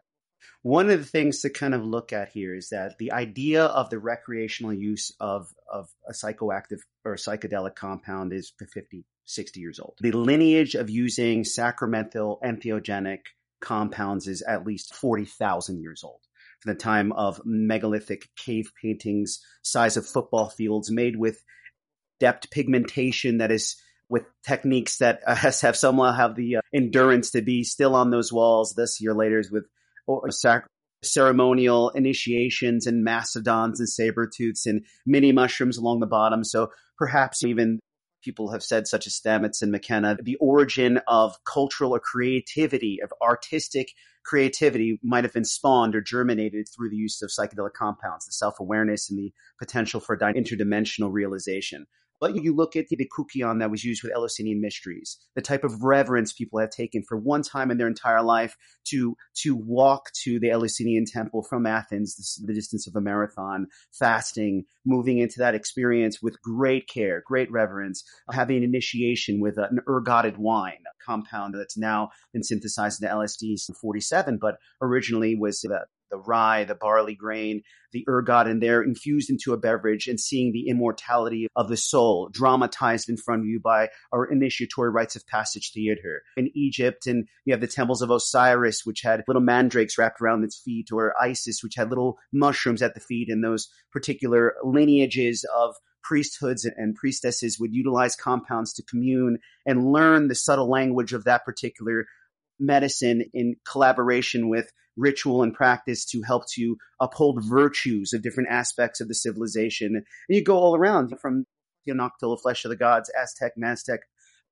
One 0.68 0.90
of 0.90 0.98
the 0.98 1.06
things 1.06 1.40
to 1.40 1.48
kind 1.48 1.74
of 1.74 1.82
look 1.82 2.12
at 2.12 2.28
here 2.28 2.54
is 2.54 2.68
that 2.68 2.98
the 2.98 3.12
idea 3.12 3.64
of 3.64 3.88
the 3.88 3.98
recreational 3.98 4.74
use 4.74 5.10
of, 5.18 5.48
of 5.66 5.88
a 6.06 6.12
psychoactive 6.12 6.80
or 7.06 7.14
psychedelic 7.14 7.74
compound 7.74 8.34
is 8.34 8.52
50, 8.74 9.06
60 9.24 9.60
years 9.60 9.80
old. 9.80 9.94
The 10.02 10.12
lineage 10.12 10.74
of 10.74 10.90
using 10.90 11.44
sacramental 11.44 12.38
entheogenic 12.44 13.20
compounds 13.62 14.28
is 14.28 14.42
at 14.42 14.66
least 14.66 14.94
40,000 14.94 15.80
years 15.80 16.04
old. 16.04 16.20
From 16.60 16.74
the 16.74 16.78
time 16.78 17.12
of 17.12 17.40
megalithic 17.46 18.28
cave 18.36 18.70
paintings, 18.78 19.40
size 19.62 19.96
of 19.96 20.06
football 20.06 20.50
fields 20.50 20.90
made 20.90 21.16
with 21.16 21.42
depth 22.20 22.50
pigmentation 22.50 23.38
that 23.38 23.50
is 23.50 23.80
with 24.10 24.24
techniques 24.46 24.98
that 24.98 25.20
uh, 25.26 25.34
have 25.62 25.76
somehow 25.78 26.12
have 26.12 26.34
the 26.34 26.56
uh, 26.56 26.60
endurance 26.74 27.30
to 27.30 27.40
be 27.40 27.64
still 27.64 27.96
on 27.96 28.10
those 28.10 28.30
walls 28.30 28.74
this 28.74 29.00
year 29.00 29.14
later 29.14 29.42
with 29.50 29.64
or, 30.08 30.30
sac- 30.30 30.66
ceremonial 31.02 31.90
initiations 31.90 32.86
and 32.86 33.04
mastodons 33.04 33.78
and 33.78 33.88
saber 33.88 34.26
tooths 34.28 34.66
and 34.66 34.84
mini 35.06 35.30
mushrooms 35.30 35.78
along 35.78 36.00
the 36.00 36.06
bottom. 36.06 36.42
So 36.42 36.72
perhaps 36.96 37.44
even 37.44 37.78
people 38.24 38.50
have 38.50 38.62
said, 38.62 38.88
such 38.88 39.06
as 39.06 39.18
Stamets 39.18 39.62
and 39.62 39.70
McKenna, 39.70 40.16
the 40.20 40.36
origin 40.36 41.00
of 41.06 41.36
cultural 41.44 41.94
or 41.94 42.00
creativity, 42.00 42.98
of 43.02 43.12
artistic 43.22 43.92
creativity 44.24 44.98
might 45.02 45.24
have 45.24 45.32
been 45.32 45.44
spawned 45.44 45.94
or 45.94 46.00
germinated 46.00 46.66
through 46.68 46.90
the 46.90 46.96
use 46.96 47.22
of 47.22 47.30
psychedelic 47.30 47.74
compounds, 47.74 48.26
the 48.26 48.32
self 48.32 48.58
awareness 48.60 49.08
and 49.08 49.18
the 49.18 49.32
potential 49.58 50.00
for 50.00 50.18
interdimensional 50.18 51.12
realization. 51.12 51.86
But 52.20 52.34
you 52.42 52.54
look 52.54 52.76
at 52.76 52.88
the 52.88 52.96
kykeon 52.96 53.60
that 53.60 53.70
was 53.70 53.84
used 53.84 54.02
with 54.02 54.12
Eleusinian 54.12 54.60
mysteries, 54.60 55.18
the 55.34 55.42
type 55.42 55.64
of 55.64 55.82
reverence 55.82 56.32
people 56.32 56.58
have 56.58 56.70
taken 56.70 57.02
for 57.02 57.16
one 57.16 57.42
time 57.42 57.70
in 57.70 57.78
their 57.78 57.86
entire 57.86 58.22
life 58.22 58.56
to 58.88 59.16
to 59.42 59.54
walk 59.54 60.10
to 60.24 60.40
the 60.40 60.50
Eleusinian 60.50 61.04
temple 61.04 61.42
from 61.42 61.66
Athens, 61.66 62.40
the 62.44 62.54
distance 62.54 62.86
of 62.86 62.96
a 62.96 63.00
marathon, 63.00 63.66
fasting, 63.92 64.64
moving 64.84 65.18
into 65.18 65.38
that 65.38 65.54
experience 65.54 66.20
with 66.22 66.40
great 66.42 66.88
care, 66.88 67.22
great 67.26 67.50
reverence, 67.50 68.04
having 68.32 68.58
an 68.58 68.62
initiation 68.64 69.40
with 69.40 69.58
an 69.58 69.78
ergotted 69.88 70.38
wine, 70.38 70.82
a 70.86 71.04
compound 71.04 71.54
that's 71.54 71.78
now 71.78 72.10
been 72.32 72.42
synthesized 72.42 73.02
into 73.02 73.14
LSD 73.14 73.56
in 73.68 73.74
47, 73.74 74.38
but 74.40 74.56
originally 74.80 75.36
was 75.36 75.60
the 75.60 75.86
the 76.10 76.18
rye, 76.18 76.64
the 76.64 76.74
barley 76.74 77.14
grain, 77.14 77.62
the 77.92 78.04
ergot, 78.08 78.46
and 78.46 78.62
they're 78.62 78.82
infused 78.82 79.30
into 79.30 79.52
a 79.52 79.56
beverage 79.56 80.08
and 80.08 80.20
seeing 80.20 80.52
the 80.52 80.68
immortality 80.68 81.48
of 81.56 81.68
the 81.68 81.76
soul 81.76 82.28
dramatized 82.32 83.08
in 83.08 83.16
front 83.16 83.42
of 83.42 83.46
you 83.46 83.60
by 83.60 83.88
our 84.12 84.24
initiatory 84.26 84.90
rites 84.90 85.16
of 85.16 85.26
passage 85.26 85.72
theater. 85.72 86.22
In 86.36 86.50
Egypt, 86.54 87.06
and 87.06 87.26
you 87.44 87.52
have 87.52 87.60
the 87.60 87.66
temples 87.66 88.02
of 88.02 88.10
Osiris, 88.10 88.84
which 88.84 89.02
had 89.02 89.24
little 89.26 89.42
mandrakes 89.42 89.98
wrapped 89.98 90.20
around 90.20 90.44
its 90.44 90.58
feet, 90.58 90.88
or 90.92 91.14
Isis, 91.20 91.62
which 91.62 91.74
had 91.76 91.88
little 91.88 92.18
mushrooms 92.32 92.82
at 92.82 92.94
the 92.94 93.00
feet, 93.00 93.28
and 93.28 93.42
those 93.42 93.68
particular 93.92 94.54
lineages 94.64 95.44
of 95.54 95.74
priesthoods 96.02 96.64
and 96.64 96.94
priestesses 96.94 97.58
would 97.60 97.74
utilize 97.74 98.16
compounds 98.16 98.72
to 98.72 98.82
commune 98.82 99.38
and 99.66 99.92
learn 99.92 100.28
the 100.28 100.34
subtle 100.34 100.70
language 100.70 101.12
of 101.12 101.24
that 101.24 101.44
particular 101.44 102.06
medicine 102.58 103.24
in 103.32 103.56
collaboration 103.70 104.48
with 104.48 104.72
ritual 104.98 105.42
and 105.42 105.54
practice 105.54 106.04
to 106.06 106.22
help 106.22 106.48
to 106.54 106.76
uphold 107.00 107.44
virtues 107.44 108.12
of 108.12 108.22
different 108.22 108.50
aspects 108.50 109.00
of 109.00 109.08
the 109.08 109.14
civilization. 109.14 109.94
And 109.96 110.04
you 110.28 110.42
go 110.42 110.58
all 110.58 110.76
around 110.76 111.18
from 111.20 111.46
the 111.86 111.92
teonanácatl, 111.92 112.40
Flesh 112.40 112.64
of 112.64 112.70
the 112.70 112.76
Gods, 112.76 113.10
Aztec, 113.20 113.52
Mazatec, 113.58 113.98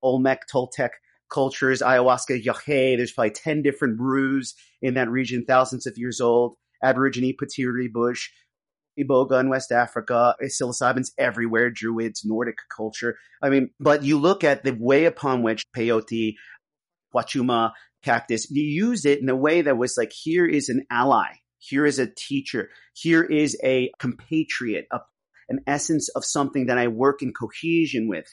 Olmec, 0.02 0.42
Toltec 0.52 0.90
cultures, 1.28 1.82
ayahuasca, 1.82 2.44
yahe. 2.44 2.96
There's 2.96 3.12
probably 3.12 3.30
10 3.30 3.62
different 3.62 3.96
brews 3.96 4.54
in 4.80 4.94
that 4.94 5.10
region, 5.10 5.44
thousands 5.44 5.86
of 5.86 5.98
years 5.98 6.20
old. 6.20 6.54
Aborigine 6.84 7.34
pituri 7.36 7.90
bush, 7.90 8.28
Iboga 8.98 9.40
in 9.40 9.48
West 9.48 9.72
Africa, 9.72 10.34
psilocybins 10.42 11.10
everywhere, 11.18 11.70
Druids, 11.70 12.22
Nordic 12.24 12.58
culture. 12.74 13.16
I 13.42 13.50
mean, 13.50 13.70
but 13.80 14.02
you 14.02 14.18
look 14.18 14.44
at 14.44 14.62
the 14.62 14.72
way 14.72 15.06
upon 15.06 15.42
which 15.42 15.64
peyote, 15.76 16.34
Wachuma, 17.14 17.72
cactus, 18.06 18.50
you 18.50 18.62
use 18.62 19.04
it 19.04 19.20
in 19.20 19.28
a 19.28 19.36
way 19.36 19.62
that 19.62 19.76
was 19.76 19.96
like, 19.98 20.12
here 20.12 20.46
is 20.46 20.68
an 20.68 20.86
ally. 20.90 21.26
Here 21.58 21.84
is 21.84 21.98
a 21.98 22.06
teacher. 22.06 22.70
Here 22.94 23.24
is 23.24 23.58
a 23.64 23.90
compatriot, 23.98 24.86
a, 24.92 25.00
an 25.48 25.60
essence 25.66 26.08
of 26.10 26.24
something 26.24 26.66
that 26.66 26.78
I 26.78 26.88
work 26.88 27.20
in 27.20 27.32
cohesion 27.32 28.08
with 28.08 28.26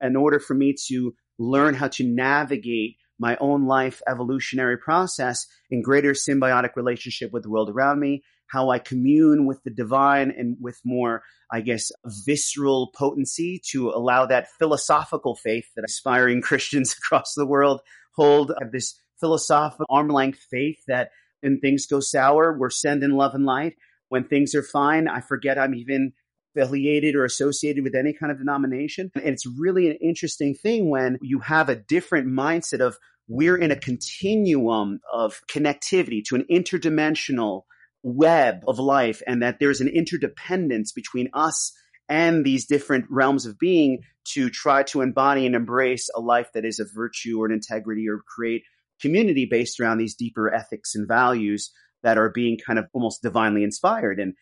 in 0.00 0.16
order 0.16 0.40
for 0.40 0.54
me 0.54 0.74
to 0.88 1.14
learn 1.38 1.74
how 1.74 1.88
to 1.88 2.04
navigate 2.04 2.96
my 3.18 3.36
own 3.40 3.66
life 3.66 4.02
evolutionary 4.08 4.78
process 4.78 5.46
in 5.70 5.82
greater 5.82 6.12
symbiotic 6.12 6.70
relationship 6.74 7.30
with 7.32 7.42
the 7.42 7.50
world 7.50 7.70
around 7.70 8.00
me, 8.00 8.24
how 8.46 8.70
I 8.70 8.78
commune 8.78 9.46
with 9.46 9.62
the 9.62 9.70
divine 9.70 10.32
and 10.36 10.56
with 10.60 10.80
more, 10.84 11.22
I 11.52 11.60
guess, 11.60 11.92
visceral 12.26 12.90
potency 12.96 13.60
to 13.70 13.90
allow 13.90 14.26
that 14.26 14.48
philosophical 14.58 15.36
faith 15.36 15.66
that 15.76 15.84
aspiring 15.84 16.40
Christians 16.48 16.96
across 16.98 17.34
the 17.36 17.46
world 17.46 17.80
hold 18.16 18.50
of 18.50 18.72
this 18.72 18.99
philosophical 19.20 19.86
arm 19.90 20.08
length 20.08 20.40
faith 20.50 20.78
that 20.88 21.10
when 21.42 21.60
things 21.60 21.86
go 21.86 22.00
sour, 22.00 22.56
we're 22.56 22.70
sending 22.70 23.12
love 23.12 23.34
and 23.34 23.44
light. 23.44 23.74
When 24.08 24.24
things 24.24 24.54
are 24.54 24.62
fine, 24.62 25.08
I 25.08 25.20
forget 25.20 25.58
I'm 25.58 25.74
even 25.74 26.12
affiliated 26.56 27.14
or 27.14 27.24
associated 27.24 27.84
with 27.84 27.94
any 27.94 28.12
kind 28.12 28.32
of 28.32 28.38
denomination. 28.38 29.10
And 29.14 29.28
it's 29.28 29.46
really 29.46 29.88
an 29.88 29.98
interesting 30.02 30.54
thing 30.54 30.90
when 30.90 31.18
you 31.22 31.40
have 31.40 31.68
a 31.68 31.76
different 31.76 32.26
mindset 32.26 32.80
of 32.80 32.96
we're 33.28 33.56
in 33.56 33.70
a 33.70 33.76
continuum 33.76 35.00
of 35.12 35.40
connectivity 35.48 36.22
to 36.24 36.34
an 36.34 36.44
interdimensional 36.50 37.62
web 38.02 38.62
of 38.66 38.78
life 38.78 39.22
and 39.26 39.42
that 39.42 39.58
there's 39.60 39.80
an 39.80 39.88
interdependence 39.88 40.92
between 40.92 41.28
us 41.32 41.72
and 42.08 42.44
these 42.44 42.66
different 42.66 43.04
realms 43.08 43.46
of 43.46 43.58
being 43.58 44.00
to 44.24 44.50
try 44.50 44.82
to 44.82 45.00
embody 45.00 45.46
and 45.46 45.54
embrace 45.54 46.08
a 46.14 46.20
life 46.20 46.48
that 46.54 46.64
is 46.64 46.80
of 46.80 46.88
virtue 46.92 47.40
or 47.40 47.46
an 47.46 47.52
integrity 47.52 48.08
or 48.08 48.18
create 48.26 48.62
community 49.00 49.46
based 49.50 49.80
around 49.80 49.98
these 49.98 50.14
deeper 50.14 50.52
ethics 50.52 50.94
and 50.94 51.08
values 51.08 51.70
that 52.02 52.18
are 52.18 52.30
being 52.30 52.58
kind 52.64 52.78
of 52.78 52.86
almost 52.92 53.22
divinely 53.22 53.62
inspired. 53.62 54.18
And 54.18 54.34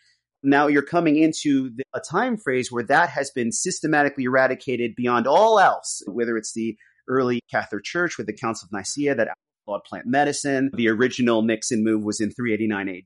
now 0.43 0.67
you're 0.67 0.83
coming 0.83 1.17
into 1.17 1.71
the, 1.75 1.85
a 1.95 2.01
time 2.01 2.37
phrase 2.37 2.71
where 2.71 2.85
that 2.85 3.09
has 3.11 3.31
been 3.31 3.51
systematically 3.51 4.25
eradicated 4.25 4.93
beyond 4.97 5.27
all 5.27 5.59
else, 5.59 6.03
whether 6.07 6.37
it's 6.37 6.53
the 6.53 6.77
early 7.09 7.41
Catholic 7.51 7.85
Church 7.85 8.19
with 8.19 8.27
the 8.27 8.37
Council 8.37 8.67
of 8.67 8.73
Nicaea 8.73 9.15
that 9.15 9.29
outlawed 9.67 9.85
plant 9.85 10.07
medicine. 10.07 10.71
The 10.75 10.89
original 10.89 11.43
Nixon 11.43 11.83
move 11.83 12.05
was 12.05 12.21
in 12.21 12.31
389 12.31 12.89
AD, 12.89 13.05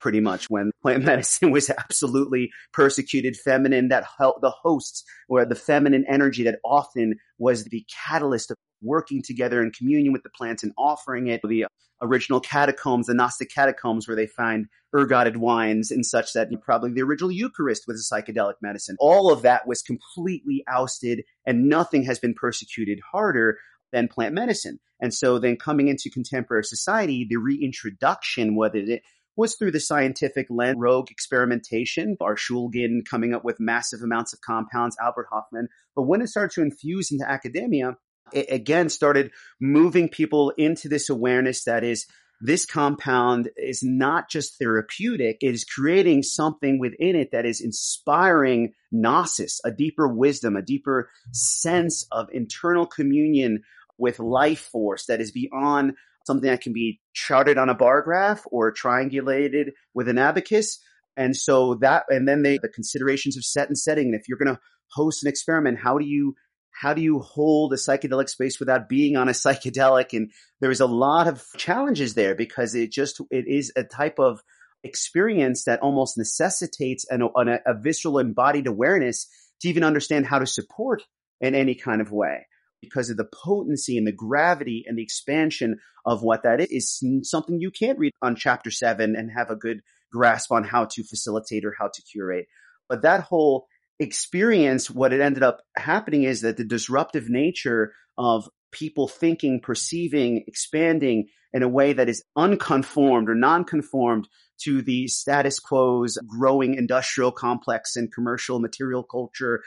pretty 0.00 0.20
much 0.20 0.48
when 0.48 0.70
plant 0.82 1.04
medicine 1.04 1.50
was 1.50 1.70
absolutely 1.70 2.50
persecuted 2.72 3.36
feminine, 3.36 3.88
that 3.88 4.04
the 4.18 4.52
hosts 4.62 5.04
or 5.28 5.44
the 5.44 5.54
feminine 5.54 6.04
energy 6.08 6.42
that 6.44 6.58
often 6.64 7.14
was 7.38 7.64
the 7.64 7.84
catalyst 8.06 8.50
of 8.50 8.56
working 8.82 9.22
together 9.22 9.62
in 9.62 9.70
communion 9.70 10.12
with 10.12 10.22
the 10.22 10.30
plants 10.30 10.62
and 10.62 10.72
offering 10.76 11.28
it. 11.28 11.40
The 11.44 11.66
original 12.00 12.40
catacombs, 12.40 13.06
the 13.06 13.14
Gnostic 13.14 13.50
catacombs, 13.50 14.08
where 14.08 14.16
they 14.16 14.26
find 14.26 14.66
ergotted 14.94 15.36
wines 15.36 15.90
and 15.90 16.04
such 16.04 16.32
that 16.32 16.48
probably 16.62 16.92
the 16.92 17.02
original 17.02 17.30
Eucharist 17.30 17.84
was 17.86 18.00
a 18.00 18.14
psychedelic 18.14 18.54
medicine. 18.60 18.96
All 18.98 19.32
of 19.32 19.42
that 19.42 19.66
was 19.66 19.82
completely 19.82 20.64
ousted, 20.68 21.22
and 21.46 21.68
nothing 21.68 22.04
has 22.04 22.18
been 22.18 22.34
persecuted 22.34 23.00
harder 23.12 23.58
than 23.92 24.08
plant 24.08 24.34
medicine. 24.34 24.78
And 25.00 25.12
so 25.12 25.38
then 25.38 25.56
coming 25.56 25.88
into 25.88 26.10
contemporary 26.10 26.64
society, 26.64 27.26
the 27.28 27.36
reintroduction, 27.36 28.56
whether 28.56 28.78
it 28.78 29.02
was 29.36 29.54
through 29.54 29.70
the 29.70 29.80
scientific 29.80 30.46
lens, 30.50 30.76
rogue 30.78 31.10
experimentation, 31.10 32.16
our 32.20 32.36
Shulgin 32.36 33.04
coming 33.08 33.34
up 33.34 33.44
with 33.44 33.60
massive 33.60 34.00
amounts 34.02 34.32
of 34.32 34.40
compounds, 34.40 34.96
Albert 35.02 35.28
Hofmann. 35.30 35.68
But 35.96 36.02
when 36.02 36.20
it 36.20 36.28
started 36.28 36.54
to 36.54 36.62
infuse 36.62 37.10
into 37.10 37.28
academia, 37.28 37.96
it 38.32 38.46
again 38.50 38.88
started 38.88 39.30
moving 39.60 40.08
people 40.08 40.52
into 40.56 40.88
this 40.88 41.08
awareness 41.08 41.64
that 41.64 41.84
is 41.84 42.06
this 42.44 42.66
compound 42.66 43.50
is 43.56 43.82
not 43.84 44.28
just 44.28 44.58
therapeutic, 44.58 45.38
it 45.40 45.54
is 45.54 45.64
creating 45.64 46.24
something 46.24 46.80
within 46.80 47.14
it 47.14 47.30
that 47.30 47.46
is 47.46 47.60
inspiring 47.60 48.72
gnosis, 48.90 49.60
a 49.64 49.70
deeper 49.70 50.08
wisdom, 50.08 50.56
a 50.56 50.62
deeper 50.62 51.08
sense 51.30 52.04
of 52.10 52.28
internal 52.32 52.84
communion 52.84 53.62
with 53.96 54.18
life 54.18 54.68
force 54.72 55.06
that 55.06 55.20
is 55.20 55.30
beyond 55.30 55.94
something 56.26 56.50
that 56.50 56.60
can 56.60 56.72
be 56.72 57.00
charted 57.12 57.58
on 57.58 57.68
a 57.68 57.74
bar 57.74 58.02
graph 58.02 58.42
or 58.50 58.72
triangulated 58.72 59.70
with 59.94 60.08
an 60.08 60.18
abacus. 60.18 60.78
And 61.16 61.36
so 61.36 61.74
that, 61.76 62.04
and 62.08 62.26
then 62.26 62.42
they, 62.42 62.58
the 62.58 62.68
considerations 62.68 63.36
of 63.36 63.44
set 63.44 63.68
and 63.68 63.78
setting. 63.78 64.06
And 64.06 64.14
if 64.14 64.28
you're 64.28 64.38
going 64.38 64.54
to 64.54 64.60
host 64.90 65.24
an 65.24 65.28
experiment, 65.28 65.78
how 65.78 65.98
do 65.98 66.04
you 66.04 66.34
how 66.74 66.94
do 66.94 67.02
you 67.02 67.20
hold 67.20 67.72
a 67.74 67.76
psychedelic 67.76 68.30
space 68.30 68.58
without 68.58 68.88
being 68.88 69.14
on 69.16 69.28
a 69.28 69.32
psychedelic? 69.42 70.16
And 70.16 70.32
there's 70.60 70.80
a 70.80 70.86
lot 70.86 71.28
of 71.28 71.44
challenges 71.58 72.14
there 72.14 72.34
because 72.34 72.74
it 72.74 72.90
just, 72.90 73.20
it 73.30 73.44
is 73.46 73.72
a 73.76 73.84
type 73.84 74.18
of 74.18 74.40
experience 74.82 75.64
that 75.64 75.80
almost 75.80 76.16
necessitates 76.16 77.04
an, 77.10 77.28
an, 77.34 77.58
a 77.66 77.74
visceral 77.74 78.18
embodied 78.18 78.66
awareness 78.66 79.28
to 79.60 79.68
even 79.68 79.84
understand 79.84 80.26
how 80.26 80.38
to 80.38 80.46
support 80.46 81.02
in 81.40 81.54
any 81.54 81.74
kind 81.74 82.00
of 82.00 82.10
way 82.10 82.46
because 82.82 83.08
of 83.08 83.16
the 83.16 83.28
potency 83.32 83.96
and 83.96 84.06
the 84.06 84.12
gravity 84.12 84.84
and 84.86 84.98
the 84.98 85.02
expansion 85.02 85.78
of 86.04 86.22
what 86.22 86.42
that 86.42 86.60
is, 86.60 86.68
is 86.70 87.30
something 87.30 87.60
you 87.60 87.70
can't 87.70 87.98
read 87.98 88.12
on 88.20 88.36
chapter 88.36 88.70
seven 88.70 89.16
and 89.16 89.30
have 89.34 89.48
a 89.48 89.56
good 89.56 89.80
grasp 90.12 90.52
on 90.52 90.64
how 90.64 90.84
to 90.84 91.02
facilitate 91.04 91.64
or 91.64 91.74
how 91.78 91.86
to 91.86 92.02
curate. 92.02 92.46
But 92.88 93.02
that 93.02 93.22
whole 93.22 93.66
experience, 93.98 94.90
what 94.90 95.12
it 95.12 95.20
ended 95.20 95.42
up 95.42 95.60
happening 95.76 96.24
is 96.24 96.42
that 96.42 96.56
the 96.56 96.64
disruptive 96.64 97.30
nature 97.30 97.94
of 98.18 98.48
people 98.72 99.06
thinking, 99.08 99.60
perceiving, 99.60 100.44
expanding 100.46 101.28
in 101.52 101.62
a 101.62 101.68
way 101.68 101.92
that 101.92 102.08
is 102.08 102.24
unconformed 102.36 103.28
or 103.28 103.34
non-conformed 103.34 104.26
to 104.64 104.82
the 104.82 105.06
status 105.06 105.58
quo's 105.60 106.18
growing 106.26 106.74
industrial 106.74 107.30
complex 107.30 107.96
and 107.96 108.12
commercial 108.12 108.58
material 108.58 109.02
culture 109.02 109.62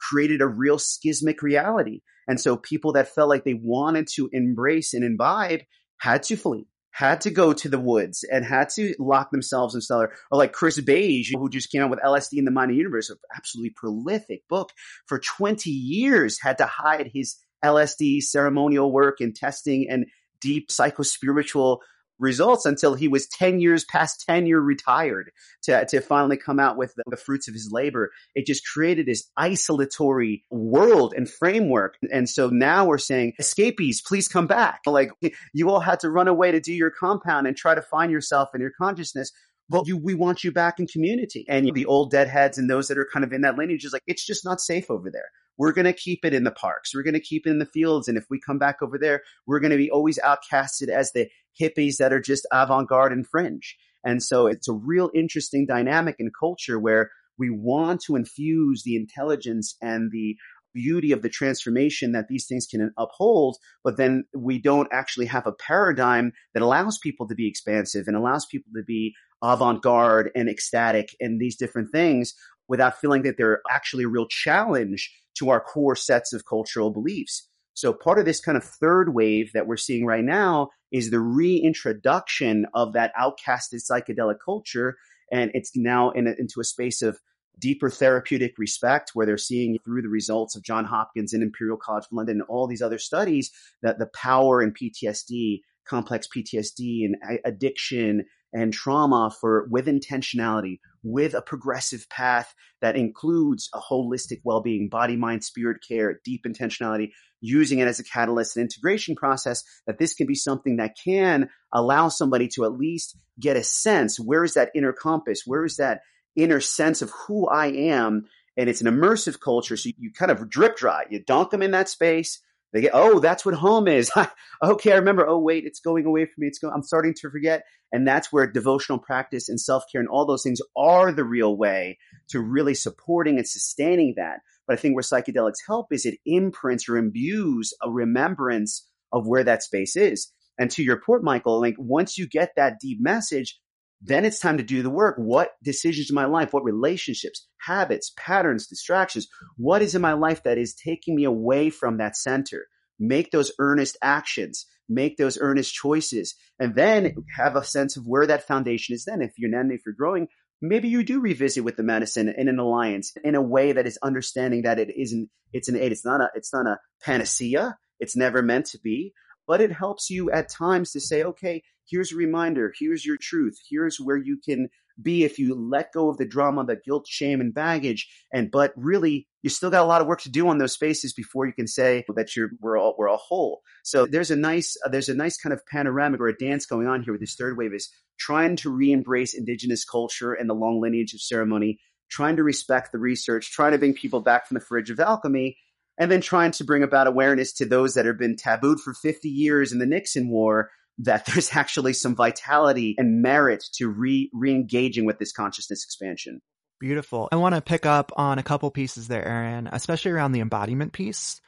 created 0.00 0.40
a 0.40 0.46
real 0.46 0.78
schismic 0.78 1.42
reality. 1.42 2.00
And 2.28 2.40
so 2.40 2.56
people 2.56 2.92
that 2.92 3.08
felt 3.08 3.28
like 3.28 3.44
they 3.44 3.54
wanted 3.54 4.08
to 4.14 4.28
embrace 4.32 4.94
and 4.94 5.04
imbibe 5.04 5.60
had 5.98 6.22
to 6.24 6.36
flee 6.36 6.66
had 6.92 7.20
to 7.22 7.30
go 7.30 7.52
to 7.52 7.68
the 7.68 7.78
woods 7.78 8.24
and 8.30 8.44
had 8.44 8.68
to 8.68 8.94
lock 8.98 9.30
themselves 9.30 9.74
in 9.74 9.80
cellar, 9.80 10.12
or 10.30 10.38
like 10.38 10.52
Chris 10.52 10.80
Bache, 10.80 11.32
who 11.32 11.48
just 11.48 11.70
came 11.70 11.82
out 11.82 11.90
with 11.90 12.00
LSD 12.00 12.38
in 12.38 12.44
the 12.44 12.50
Mind 12.50 12.74
Universe, 12.74 13.10
an 13.10 13.16
absolutely 13.34 13.70
prolific 13.70 14.46
book 14.48 14.70
for 15.06 15.18
20 15.18 15.70
years, 15.70 16.38
had 16.40 16.58
to 16.58 16.66
hide 16.66 17.10
his 17.12 17.36
LSD 17.64 18.22
ceremonial 18.22 18.92
work 18.92 19.20
and 19.20 19.34
testing 19.34 19.86
and 19.88 20.06
deep 20.40 20.68
psychospiritual 20.68 21.78
results 22.20 22.66
until 22.66 22.94
he 22.94 23.08
was 23.08 23.26
10 23.26 23.60
years 23.60 23.84
past 23.84 24.24
tenure 24.26 24.60
retired 24.60 25.32
to, 25.62 25.84
to 25.86 26.00
finally 26.00 26.36
come 26.36 26.60
out 26.60 26.76
with 26.76 26.94
the, 26.94 27.02
the, 27.08 27.16
fruits 27.16 27.48
of 27.48 27.54
his 27.54 27.70
labor. 27.72 28.10
It 28.34 28.46
just 28.46 28.66
created 28.66 29.06
this 29.06 29.28
isolatory 29.36 30.44
world 30.50 31.14
and 31.16 31.28
framework. 31.28 31.96
And 32.12 32.28
so 32.28 32.48
now 32.48 32.84
we're 32.84 32.98
saying, 32.98 33.32
escapees, 33.38 34.02
please 34.02 34.28
come 34.28 34.46
back. 34.46 34.80
Like 34.86 35.10
you 35.52 35.70
all 35.70 35.80
had 35.80 36.00
to 36.00 36.10
run 36.10 36.28
away 36.28 36.52
to 36.52 36.60
do 36.60 36.72
your 36.72 36.90
compound 36.90 37.46
and 37.46 37.56
try 37.56 37.74
to 37.74 37.82
find 37.82 38.12
yourself 38.12 38.50
and 38.52 38.60
your 38.60 38.72
consciousness. 38.78 39.32
But 39.68 39.86
you, 39.86 39.96
we 39.96 40.14
want 40.14 40.42
you 40.42 40.50
back 40.50 40.80
in 40.80 40.86
community. 40.86 41.44
And 41.48 41.72
the 41.72 41.86
old 41.86 42.10
deadheads 42.10 42.58
and 42.58 42.68
those 42.68 42.88
that 42.88 42.98
are 42.98 43.08
kind 43.12 43.24
of 43.24 43.32
in 43.32 43.42
that 43.42 43.56
lineage 43.56 43.84
is 43.84 43.92
like, 43.92 44.02
it's 44.06 44.26
just 44.26 44.44
not 44.44 44.60
safe 44.60 44.90
over 44.90 45.10
there 45.10 45.30
we're 45.60 45.72
going 45.72 45.84
to 45.84 45.92
keep 45.92 46.24
it 46.24 46.32
in 46.32 46.44
the 46.44 46.50
parks. 46.50 46.94
We're 46.94 47.02
going 47.02 47.12
to 47.12 47.20
keep 47.20 47.46
it 47.46 47.50
in 47.50 47.58
the 47.58 47.66
fields. 47.66 48.08
And 48.08 48.16
if 48.16 48.24
we 48.30 48.40
come 48.40 48.58
back 48.58 48.76
over 48.80 48.96
there, 48.96 49.20
we're 49.46 49.60
going 49.60 49.72
to 49.72 49.76
be 49.76 49.90
always 49.90 50.18
outcasted 50.20 50.88
as 50.88 51.12
the 51.12 51.28
hippies 51.60 51.98
that 51.98 52.14
are 52.14 52.20
just 52.20 52.46
avant 52.50 52.88
garde 52.88 53.12
and 53.12 53.26
fringe. 53.26 53.76
And 54.02 54.22
so 54.22 54.46
it's 54.46 54.68
a 54.68 54.72
real 54.72 55.10
interesting 55.14 55.66
dynamic 55.66 56.16
in 56.18 56.30
culture 56.40 56.80
where 56.80 57.10
we 57.38 57.50
want 57.50 58.00
to 58.06 58.16
infuse 58.16 58.84
the 58.84 58.96
intelligence 58.96 59.76
and 59.82 60.10
the 60.10 60.34
beauty 60.72 61.12
of 61.12 61.20
the 61.20 61.28
transformation 61.28 62.12
that 62.12 62.28
these 62.28 62.46
things 62.46 62.66
can 62.66 62.90
uphold, 62.96 63.58
but 63.84 63.98
then 63.98 64.24
we 64.34 64.58
don't 64.58 64.88
actually 64.90 65.26
have 65.26 65.46
a 65.46 65.52
paradigm 65.52 66.32
that 66.54 66.62
allows 66.62 66.98
people 67.02 67.28
to 67.28 67.34
be 67.34 67.46
expansive 67.46 68.04
and 68.06 68.16
allows 68.16 68.46
people 68.46 68.72
to 68.74 68.82
be 68.86 69.12
avant 69.42 69.82
garde 69.82 70.30
and 70.34 70.48
ecstatic 70.48 71.14
and 71.20 71.38
these 71.38 71.56
different 71.56 71.90
things 71.92 72.32
without 72.66 72.98
feeling 72.98 73.22
that 73.22 73.36
they're 73.36 73.60
actually 73.70 74.04
a 74.04 74.08
real 74.08 74.28
challenge 74.28 75.12
to 75.38 75.50
our 75.50 75.60
core 75.60 75.96
sets 75.96 76.32
of 76.32 76.44
cultural 76.44 76.90
beliefs. 76.90 77.48
So 77.74 77.92
part 77.92 78.18
of 78.18 78.24
this 78.24 78.40
kind 78.40 78.58
of 78.58 78.64
third 78.64 79.14
wave 79.14 79.52
that 79.54 79.66
we're 79.66 79.76
seeing 79.76 80.04
right 80.04 80.24
now 80.24 80.68
is 80.92 81.10
the 81.10 81.20
reintroduction 81.20 82.66
of 82.74 82.92
that 82.92 83.12
outcasted 83.18 83.80
psychedelic 83.90 84.36
culture. 84.44 84.96
And 85.32 85.50
it's 85.54 85.76
now 85.76 86.10
in 86.10 86.26
a, 86.26 86.32
into 86.38 86.60
a 86.60 86.64
space 86.64 87.00
of 87.00 87.18
deeper 87.58 87.90
therapeutic 87.90 88.54
respect 88.58 89.10
where 89.14 89.26
they're 89.26 89.38
seeing 89.38 89.78
through 89.84 90.02
the 90.02 90.08
results 90.08 90.56
of 90.56 90.62
John 90.62 90.84
Hopkins 90.84 91.32
and 91.32 91.42
Imperial 91.42 91.76
College 91.76 92.06
London 92.10 92.36
and 92.40 92.48
all 92.48 92.66
these 92.66 92.82
other 92.82 92.98
studies 92.98 93.50
that 93.82 93.98
the 93.98 94.10
power 94.14 94.62
in 94.62 94.72
PTSD, 94.72 95.60
complex 95.86 96.26
PTSD 96.34 97.04
and 97.04 97.16
addiction 97.44 98.24
and 98.52 98.72
trauma 98.72 99.30
for 99.40 99.66
with 99.70 99.86
intentionality, 99.86 100.80
with 101.02 101.34
a 101.34 101.42
progressive 101.42 102.08
path 102.10 102.54
that 102.82 102.96
includes 102.96 103.68
a 103.74 103.78
holistic 103.78 104.40
well-being, 104.44 104.88
body, 104.88 105.16
mind, 105.16 105.44
spirit 105.44 105.78
care, 105.86 106.20
deep 106.24 106.44
intentionality, 106.46 107.10
using 107.40 107.78
it 107.78 107.88
as 107.88 108.00
a 108.00 108.04
catalyst 108.04 108.56
and 108.56 108.64
integration 108.64 109.14
process, 109.14 109.62
that 109.86 109.98
this 109.98 110.14
can 110.14 110.26
be 110.26 110.34
something 110.34 110.76
that 110.76 110.96
can 111.02 111.48
allow 111.72 112.08
somebody 112.08 112.48
to 112.48 112.64
at 112.64 112.72
least 112.72 113.16
get 113.38 113.56
a 113.56 113.62
sense, 113.62 114.20
where 114.20 114.44
is 114.44 114.54
that 114.54 114.70
inner 114.74 114.92
compass? 114.92 115.42
Where 115.46 115.64
is 115.64 115.76
that 115.76 116.00
inner 116.36 116.60
sense 116.60 117.02
of 117.02 117.10
who 117.10 117.48
I 117.48 117.66
am? 117.68 118.26
And 118.56 118.68
it's 118.68 118.82
an 118.82 118.88
immersive 118.88 119.40
culture. 119.40 119.76
So 119.76 119.90
you 119.98 120.12
kind 120.12 120.30
of 120.30 120.50
drip 120.50 120.76
dry. 120.76 121.04
You 121.08 121.22
dunk 121.24 121.50
them 121.50 121.62
in 121.62 121.70
that 121.70 121.88
space 121.88 122.42
they 122.72 122.82
get, 122.82 122.92
oh, 122.94 123.18
that's 123.18 123.44
what 123.44 123.54
home 123.54 123.88
is. 123.88 124.10
okay, 124.62 124.92
I 124.92 124.96
remember. 124.96 125.26
Oh, 125.26 125.38
wait, 125.38 125.64
it's 125.64 125.80
going 125.80 126.06
away 126.06 126.24
from 126.24 126.34
me. 126.38 126.46
It's 126.46 126.58
going. 126.58 126.72
I'm 126.74 126.82
starting 126.82 127.14
to 127.20 127.30
forget. 127.30 127.64
And 127.92 128.06
that's 128.06 128.32
where 128.32 128.46
devotional 128.46 128.98
practice 128.98 129.48
and 129.48 129.60
self 129.60 129.84
care 129.90 130.00
and 130.00 130.08
all 130.08 130.26
those 130.26 130.42
things 130.42 130.60
are 130.76 131.10
the 131.10 131.24
real 131.24 131.56
way 131.56 131.98
to 132.28 132.40
really 132.40 132.74
supporting 132.74 133.36
and 133.36 133.46
sustaining 133.46 134.14
that. 134.16 134.40
But 134.66 134.78
I 134.78 134.80
think 134.80 134.94
where 134.94 135.02
psychedelics 135.02 135.66
help 135.66 135.88
is 135.90 136.06
it 136.06 136.18
imprints 136.24 136.88
or 136.88 136.96
imbues 136.96 137.74
a 137.82 137.90
remembrance 137.90 138.88
of 139.12 139.26
where 139.26 139.42
that 139.42 139.64
space 139.64 139.96
is. 139.96 140.32
And 140.58 140.70
to 140.72 140.82
your 140.82 141.00
point, 141.00 141.24
Michael, 141.24 141.60
like 141.60 141.74
once 141.78 142.16
you 142.16 142.28
get 142.28 142.52
that 142.56 142.74
deep 142.80 142.98
message, 143.00 143.58
then 144.00 144.24
it's 144.24 144.38
time 144.38 144.56
to 144.56 144.62
do 144.62 144.82
the 144.82 144.90
work. 144.90 145.16
What 145.18 145.50
decisions 145.62 146.10
in 146.10 146.14
my 146.14 146.24
life, 146.24 146.52
what 146.52 146.64
relationships, 146.64 147.46
habits, 147.58 148.12
patterns, 148.16 148.66
distractions, 148.66 149.28
what 149.56 149.82
is 149.82 149.94
in 149.94 150.00
my 150.00 150.14
life 150.14 150.42
that 150.44 150.58
is 150.58 150.74
taking 150.74 151.14
me 151.14 151.24
away 151.24 151.70
from 151.70 151.98
that 151.98 152.16
center? 152.16 152.66
Make 152.98 153.30
those 153.30 153.52
earnest 153.58 153.96
actions, 154.02 154.66
make 154.88 155.16
those 155.16 155.38
earnest 155.40 155.74
choices, 155.74 156.34
and 156.58 156.74
then 156.74 157.14
have 157.36 157.56
a 157.56 157.64
sense 157.64 157.96
of 157.96 158.04
where 158.06 158.26
that 158.26 158.46
foundation 158.46 158.94
is 158.94 159.04
then. 159.04 159.22
If 159.22 159.32
you're 159.36 159.50
then, 159.50 159.70
if 159.70 159.82
you're 159.84 159.94
growing, 159.94 160.28
maybe 160.62 160.88
you 160.88 161.02
do 161.02 161.20
revisit 161.20 161.64
with 161.64 161.76
the 161.76 161.82
medicine 161.82 162.28
in 162.28 162.48
an 162.48 162.58
alliance 162.58 163.12
in 163.22 163.34
a 163.34 163.42
way 163.42 163.72
that 163.72 163.86
is 163.86 163.98
understanding 164.02 164.62
that 164.62 164.78
it 164.78 164.90
isn't, 164.96 165.28
it's 165.52 165.68
an 165.68 165.76
aid. 165.76 165.92
It's 165.92 166.04
not 166.04 166.20
a, 166.20 166.28
it's 166.34 166.52
not 166.52 166.66
a 166.66 166.78
panacea. 167.02 167.76
It's 167.98 168.16
never 168.16 168.40
meant 168.40 168.66
to 168.66 168.78
be, 168.78 169.12
but 169.50 169.60
it 169.60 169.72
helps 169.72 170.10
you 170.10 170.30
at 170.30 170.48
times 170.48 170.92
to 170.92 171.00
say, 171.00 171.24
okay, 171.24 171.60
here's 171.88 172.12
a 172.12 172.16
reminder, 172.16 172.72
here's 172.78 173.04
your 173.04 173.16
truth, 173.20 173.58
here's 173.68 173.98
where 173.98 174.16
you 174.16 174.38
can 174.38 174.68
be 175.02 175.24
if 175.24 175.40
you 175.40 175.56
let 175.56 175.92
go 175.92 176.08
of 176.08 176.18
the 176.18 176.24
drama, 176.24 176.64
the 176.64 176.76
guilt, 176.76 177.04
shame, 177.08 177.40
and 177.40 177.52
baggage. 177.52 178.08
And 178.32 178.48
but 178.48 178.72
really, 178.76 179.26
you 179.42 179.50
still 179.50 179.68
got 179.68 179.82
a 179.82 179.88
lot 179.88 180.00
of 180.00 180.06
work 180.06 180.20
to 180.20 180.30
do 180.30 180.46
on 180.46 180.58
those 180.58 180.74
spaces 180.74 181.12
before 181.12 181.46
you 181.46 181.52
can 181.52 181.66
say 181.66 182.04
that 182.14 182.36
you're 182.36 182.50
we're 182.60 182.78
all 182.78 182.94
we're 182.96 183.08
all 183.08 183.16
whole. 183.16 183.62
So 183.82 184.06
there's 184.06 184.30
a 184.30 184.36
nice 184.36 184.76
uh, 184.86 184.88
there's 184.88 185.08
a 185.08 185.16
nice 185.16 185.36
kind 185.36 185.52
of 185.52 185.66
panoramic 185.66 186.20
or 186.20 186.28
a 186.28 186.38
dance 186.38 186.64
going 186.64 186.86
on 186.86 187.02
here 187.02 187.12
with 187.12 187.20
this 187.20 187.34
third 187.34 187.58
wave 187.58 187.74
is 187.74 187.90
trying 188.20 188.54
to 188.54 188.70
re-embrace 188.70 189.34
indigenous 189.34 189.84
culture 189.84 190.32
and 190.32 190.48
the 190.48 190.54
long 190.54 190.80
lineage 190.80 191.12
of 191.12 191.20
ceremony, 191.20 191.80
trying 192.08 192.36
to 192.36 192.44
respect 192.44 192.92
the 192.92 192.98
research, 192.98 193.50
trying 193.50 193.72
to 193.72 193.78
bring 193.78 193.94
people 193.94 194.20
back 194.20 194.46
from 194.46 194.54
the 194.54 194.64
fridge 194.64 194.90
of 194.90 195.00
alchemy, 195.00 195.56
and 196.00 196.10
then 196.10 196.22
trying 196.22 196.50
to 196.52 196.64
bring 196.64 196.82
about 196.82 197.06
awareness 197.06 197.52
to 197.52 197.66
those 197.66 197.94
that 197.94 198.06
have 198.06 198.18
been 198.18 198.34
tabooed 198.34 198.80
for 198.80 198.94
50 198.94 199.28
years 199.28 199.70
in 199.70 199.78
the 199.78 199.86
Nixon 199.86 200.28
war 200.28 200.70
that 200.98 201.26
there's 201.26 201.54
actually 201.54 201.92
some 201.92 202.16
vitality 202.16 202.96
and 202.98 203.22
merit 203.22 203.62
to 203.74 203.88
re 203.88 204.30
re-engaging 204.32 205.04
with 205.04 205.18
this 205.18 205.32
consciousness 205.32 205.84
expansion. 205.84 206.40
Beautiful. 206.80 207.28
I 207.30 207.36
want 207.36 207.54
to 207.54 207.60
pick 207.60 207.84
up 207.84 208.10
on 208.16 208.38
a 208.38 208.42
couple 208.42 208.70
pieces 208.70 209.06
there, 209.06 209.22
Ehren, 209.22 209.68
especially 209.70 210.12
around 210.12 210.32
the 210.32 210.40
embodiment 210.40 210.94
piece 210.94 211.42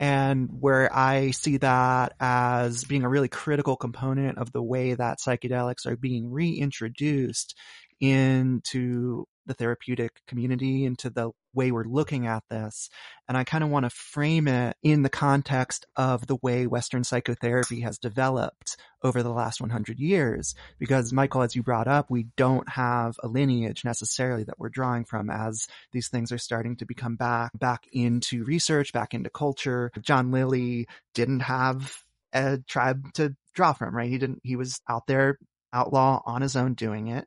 and 0.00 0.48
where 0.60 0.94
I 0.94 1.30
see 1.30 1.58
that 1.58 2.14
as 2.18 2.84
being 2.84 3.04
a 3.04 3.08
really 3.08 3.28
critical 3.28 3.76
component 3.76 4.38
of 4.38 4.52
the 4.52 4.62
way 4.62 4.94
that 4.94 5.18
psychedelics 5.18 5.86
are 5.86 5.96
being 5.96 6.30
reintroduced 6.30 7.54
into 8.00 9.26
the 9.46 9.54
therapeutic 9.54 10.20
community, 10.26 10.84
into 10.84 11.10
the 11.10 11.30
way 11.54 11.70
we're 11.70 11.84
looking 11.84 12.26
at 12.26 12.42
this. 12.50 12.88
And 13.28 13.36
I 13.36 13.44
kind 13.44 13.64
of 13.64 13.70
want 13.70 13.84
to 13.84 13.90
frame 13.90 14.48
it 14.48 14.76
in 14.82 15.02
the 15.02 15.08
context 15.08 15.86
of 15.96 16.26
the 16.26 16.36
way 16.42 16.66
Western 16.66 17.04
psychotherapy 17.04 17.80
has 17.80 17.98
developed 17.98 18.76
over 19.02 19.22
the 19.22 19.32
last 19.32 19.60
100 19.60 19.98
years. 19.98 20.54
Because 20.78 21.12
Michael, 21.12 21.42
as 21.42 21.54
you 21.54 21.62
brought 21.62 21.88
up, 21.88 22.10
we 22.10 22.26
don't 22.36 22.68
have 22.68 23.16
a 23.22 23.28
lineage 23.28 23.84
necessarily 23.84 24.44
that 24.44 24.58
we're 24.58 24.68
drawing 24.68 25.04
from 25.04 25.30
as 25.30 25.66
these 25.92 26.08
things 26.08 26.32
are 26.32 26.38
starting 26.38 26.76
to 26.76 26.86
become 26.86 27.16
back, 27.16 27.52
back 27.58 27.86
into 27.92 28.44
research, 28.44 28.92
back 28.92 29.14
into 29.14 29.30
culture. 29.30 29.90
John 30.00 30.30
Lilly 30.30 30.86
didn't 31.14 31.40
have 31.40 32.02
a 32.32 32.58
tribe 32.66 33.12
to 33.14 33.36
draw 33.54 33.72
from, 33.72 33.94
right? 33.94 34.10
He 34.10 34.18
didn't, 34.18 34.40
he 34.42 34.56
was 34.56 34.80
out 34.88 35.06
there 35.06 35.38
outlaw 35.74 36.22
on 36.24 36.40
his 36.40 36.56
own 36.56 36.74
doing 36.74 37.08
it. 37.08 37.26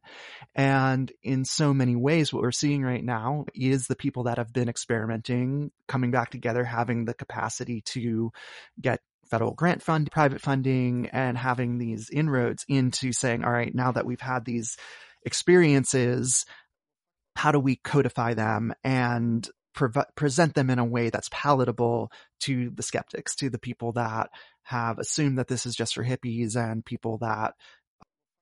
And 0.56 1.12
in 1.22 1.46
so 1.46 1.74
many 1.74 1.96
ways, 1.96 2.34
what 2.34 2.42
we're 2.42 2.52
seeing 2.52 2.82
right 2.82 3.04
now 3.04 3.46
is 3.54 3.86
the 3.86 3.96
people 3.96 4.24
that 4.24 4.38
have 4.38 4.54
been 4.54 4.70
experimenting 4.70 5.72
coming 5.88 6.12
back 6.12 6.32
together, 6.32 6.64
having 6.64 7.06
the 7.06 7.14
capacity 7.14 7.82
to 7.88 8.32
get 8.82 9.02
federal 9.30 9.54
grant 9.54 9.84
fund, 9.84 10.10
private 10.10 10.42
funding, 10.42 11.10
and 11.12 11.38
having 11.38 11.78
these 11.78 12.10
inroads 12.10 12.66
into 12.68 13.12
saying, 13.12 13.44
all 13.44 13.52
right, 13.52 13.76
now 13.76 13.92
that 13.92 14.06
we've 14.06 14.22
had 14.22 14.46
these 14.46 14.78
experiences, 15.26 16.46
how 17.36 17.52
do 17.52 17.60
we 17.60 17.76
codify 17.76 18.34
them 18.34 18.74
and 18.84 19.48
pre- 19.74 19.90
present 20.16 20.56
them 20.56 20.70
in 20.70 20.80
a 20.80 20.86
way 20.86 21.10
that's 21.10 21.30
palatable 21.32 22.12
to 22.40 22.72
the 22.72 22.84
skeptics, 22.84 23.36
to 23.36 23.50
the 23.50 23.60
people 23.60 23.92
that 23.94 24.30
have 24.64 24.98
assumed 24.98 25.38
that 25.38 25.48
this 25.48 25.66
is 25.66 25.76
just 25.76 25.94
for 25.94 26.04
hippies 26.04 26.56
and 26.56 26.84
people 26.84 27.20
that 27.20 27.54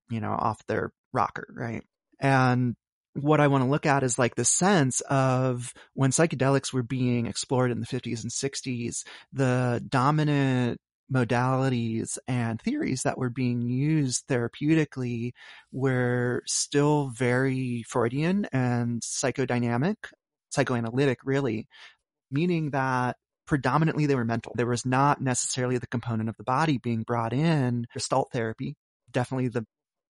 you 0.10 0.20
know, 0.20 0.32
off 0.32 0.66
their 0.68 0.92
rocker, 1.14 1.48
right? 1.56 1.84
And 2.20 2.76
what 3.14 3.40
I 3.40 3.48
want 3.48 3.64
to 3.64 3.70
look 3.70 3.86
at 3.86 4.04
is 4.04 4.20
like 4.20 4.36
the 4.36 4.46
sense 4.46 5.02
of 5.02 5.74
when 5.94 6.12
psychedelics 6.12 6.74
were 6.74 6.84
being 6.84 7.28
explored 7.28 7.72
in 7.72 7.80
the 7.80 7.86
50s 7.86 8.24
and 8.24 8.32
60s, 8.32 9.04
the 9.34 9.84
dominant 9.88 10.80
modalities 11.14 12.18
and 12.28 12.60
theories 12.62 13.04
that 13.04 13.18
were 13.18 13.30
being 13.30 13.62
used 13.62 14.28
therapeutically 14.28 15.32
were 15.72 16.42
still 16.48 17.10
very 17.10 17.84
Freudian 17.88 18.46
and 18.52 19.02
psychodynamic, 19.02 19.96
psychoanalytic, 20.50 21.20
really. 21.24 21.68
meaning 22.32 22.72
that 22.72 23.18
predominantly 23.48 24.06
they 24.06 24.16
were 24.16 24.26
mental. 24.26 24.54
There 24.56 24.66
was 24.66 24.86
not 24.86 25.22
necessarily 25.22 25.78
the 25.78 25.88
component 25.88 26.30
of 26.30 26.38
the 26.38 26.44
body 26.44 26.78
being 26.78 27.04
brought 27.04 27.34
in. 27.34 27.86
Gestalt 27.94 28.32
therapy, 28.32 28.76
definitely 29.12 29.50
the 29.50 29.66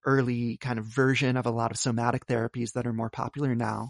early 0.05 0.57
kind 0.57 0.79
of 0.79 0.85
version 0.85 1.37
of 1.37 1.45
a 1.45 1.51
lot 1.51 1.71
of 1.71 1.77
somatic 1.77 2.25
therapies 2.27 2.73
that 2.73 2.87
are 2.87 2.93
more 2.93 3.09
popular 3.09 3.55
now. 3.55 3.89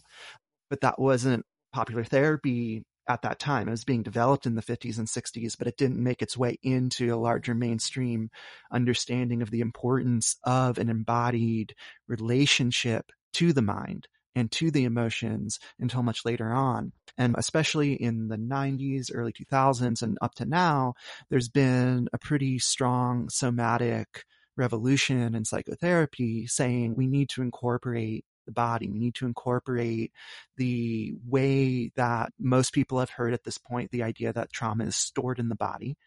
But 0.69 0.81
that 0.81 0.99
wasn't 0.99 1.45
popular 1.73 2.03
therapy 2.03 2.83
at 3.07 3.21
that 3.21 3.39
time. 3.39 3.67
It 3.67 3.71
was 3.71 3.83
being 3.83 4.03
developed 4.03 4.45
in 4.45 4.55
the 4.55 4.61
50s 4.61 4.97
and 4.97 5.07
60s, 5.07 5.57
but 5.57 5.67
it 5.67 5.77
didn't 5.77 6.01
make 6.03 6.21
its 6.21 6.37
way 6.37 6.57
into 6.63 7.13
a 7.13 7.17
larger 7.17 7.53
mainstream 7.53 8.29
understanding 8.71 9.41
of 9.41 9.51
the 9.51 9.61
importance 9.61 10.37
of 10.43 10.77
an 10.77 10.89
embodied 10.89 11.75
relationship 12.07 13.11
to 13.33 13.53
the 13.53 13.61
mind 13.61 14.07
and 14.35 14.51
to 14.51 14.71
the 14.71 14.83
emotions 14.83 15.59
until 15.79 16.03
much 16.03 16.25
later 16.25 16.51
on. 16.51 16.91
And 17.17 17.35
especially 17.37 17.93
in 17.93 18.27
the 18.27 18.37
90s, 18.37 19.11
early 19.13 19.31
2000s, 19.33 20.01
and 20.01 20.17
up 20.21 20.35
to 20.35 20.45
now, 20.45 20.95
there's 21.29 21.49
been 21.49 22.09
a 22.11 22.17
pretty 22.17 22.59
strong 22.59 23.29
somatic 23.29 24.25
revolution 24.57 25.35
in 25.35 25.45
psychotherapy 25.45 26.47
saying 26.47 26.95
we 26.95 27.07
need 27.07 27.29
to 27.29 27.41
incorporate 27.41 28.25
the 28.45 28.51
body. 28.51 28.89
We 28.89 28.99
need 28.99 29.15
to 29.15 29.25
incorporate 29.25 30.11
the 30.57 31.13
way 31.27 31.91
that 31.95 32.31
most 32.39 32.73
people 32.73 32.99
have 32.99 33.09
heard 33.09 33.33
at 33.33 33.43
this 33.43 33.57
point 33.57 33.91
the 33.91 34.03
idea 34.03 34.31
that 34.33 34.53
trauma 34.53 34.85
is 34.85 34.95
stored 34.95 35.39
in 35.39 35.49
the 35.49 35.55
body, 35.55 35.97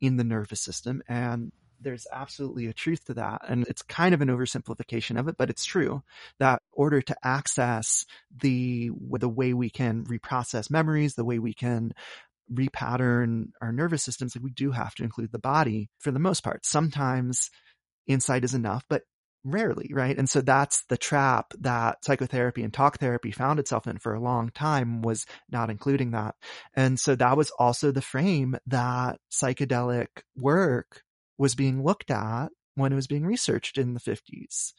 in 0.00 0.16
the 0.16 0.24
nervous 0.24 0.60
system. 0.60 1.02
And 1.08 1.52
there's 1.80 2.06
absolutely 2.12 2.66
a 2.66 2.72
truth 2.72 3.04
to 3.04 3.14
that. 3.14 3.42
And 3.48 3.66
it's 3.68 3.82
kind 3.82 4.14
of 4.14 4.20
an 4.22 4.28
oversimplification 4.28 5.18
of 5.18 5.28
it, 5.28 5.36
but 5.36 5.50
it's 5.50 5.64
true 5.64 6.02
that 6.38 6.62
order 6.72 7.02
to 7.02 7.16
access 7.22 8.06
the, 8.36 8.90
the 9.18 9.28
way 9.28 9.52
we 9.54 9.70
can 9.70 10.04
reprocess 10.04 10.70
memories, 10.70 11.14
the 11.14 11.24
way 11.24 11.38
we 11.38 11.54
can 11.54 11.92
repattern 12.52 13.46
our 13.60 13.72
nervous 13.72 14.02
systems, 14.02 14.34
like 14.34 14.44
we 14.44 14.50
do 14.50 14.70
have 14.70 14.94
to 14.94 15.02
include 15.02 15.32
the 15.32 15.38
body 15.38 15.88
for 15.98 16.10
the 16.10 16.18
most 16.18 16.42
part. 16.42 16.64
Sometimes 16.66 17.50
insight 18.06 18.44
is 18.44 18.54
enough, 18.54 18.84
but 18.88 19.02
rarely, 19.44 19.90
right? 19.92 20.16
And 20.16 20.28
so 20.28 20.40
that's 20.40 20.84
the 20.86 20.96
trap 20.96 21.52
that 21.60 22.04
psychotherapy 22.04 22.62
and 22.62 22.72
talk 22.72 22.98
therapy 22.98 23.30
found 23.30 23.58
itself 23.58 23.86
in 23.86 23.98
for 23.98 24.14
a 24.14 24.20
long 24.20 24.50
time 24.50 25.02
was 25.02 25.26
not 25.50 25.70
including 25.70 26.12
that. 26.12 26.34
And 26.74 26.98
so 26.98 27.14
that 27.16 27.36
was 27.36 27.50
also 27.58 27.90
the 27.90 28.00
frame 28.00 28.56
that 28.66 29.18
psychedelic 29.30 30.08
work 30.36 31.02
was 31.36 31.54
being 31.54 31.84
looked 31.84 32.10
at 32.10 32.48
when 32.74 32.92
it 32.92 32.96
was 32.96 33.06
being 33.06 33.26
researched 33.26 33.76
in 33.76 33.94
the 33.94 34.00
50s 34.00 34.72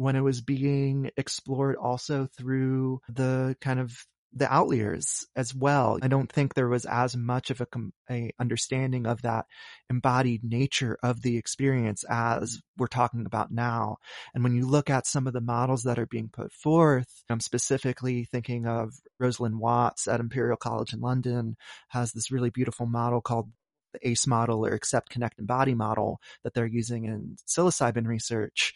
when 0.00 0.16
it 0.16 0.22
was 0.22 0.40
being 0.40 1.10
explored 1.18 1.76
also 1.76 2.26
through 2.38 3.02
the 3.10 3.54
kind 3.60 3.78
of 3.78 4.06
the 4.32 4.52
outliers 4.52 5.26
as 5.34 5.54
well. 5.54 5.98
I 6.00 6.08
don't 6.08 6.30
think 6.30 6.54
there 6.54 6.68
was 6.68 6.84
as 6.84 7.16
much 7.16 7.50
of 7.50 7.60
a, 7.60 7.66
a, 8.10 8.30
understanding 8.38 9.06
of 9.06 9.22
that 9.22 9.46
embodied 9.88 10.44
nature 10.44 10.96
of 11.02 11.20
the 11.22 11.36
experience 11.36 12.04
as 12.08 12.60
we're 12.76 12.86
talking 12.86 13.26
about 13.26 13.50
now. 13.50 13.96
And 14.34 14.44
when 14.44 14.54
you 14.54 14.66
look 14.66 14.88
at 14.88 15.06
some 15.06 15.26
of 15.26 15.32
the 15.32 15.40
models 15.40 15.82
that 15.84 15.98
are 15.98 16.06
being 16.06 16.30
put 16.32 16.52
forth, 16.52 17.08
I'm 17.28 17.40
specifically 17.40 18.24
thinking 18.24 18.66
of 18.66 18.92
Rosalind 19.18 19.58
Watts 19.58 20.06
at 20.06 20.20
Imperial 20.20 20.56
College 20.56 20.92
in 20.92 21.00
London 21.00 21.56
has 21.88 22.12
this 22.12 22.30
really 22.30 22.50
beautiful 22.50 22.86
model 22.86 23.20
called 23.20 23.50
the 23.92 24.08
ACE 24.08 24.26
model 24.28 24.64
or 24.64 24.72
accept, 24.72 25.10
connect, 25.10 25.40
embody 25.40 25.74
model 25.74 26.20
that 26.44 26.54
they're 26.54 26.66
using 26.66 27.06
in 27.06 27.36
psilocybin 27.48 28.06
research 28.06 28.72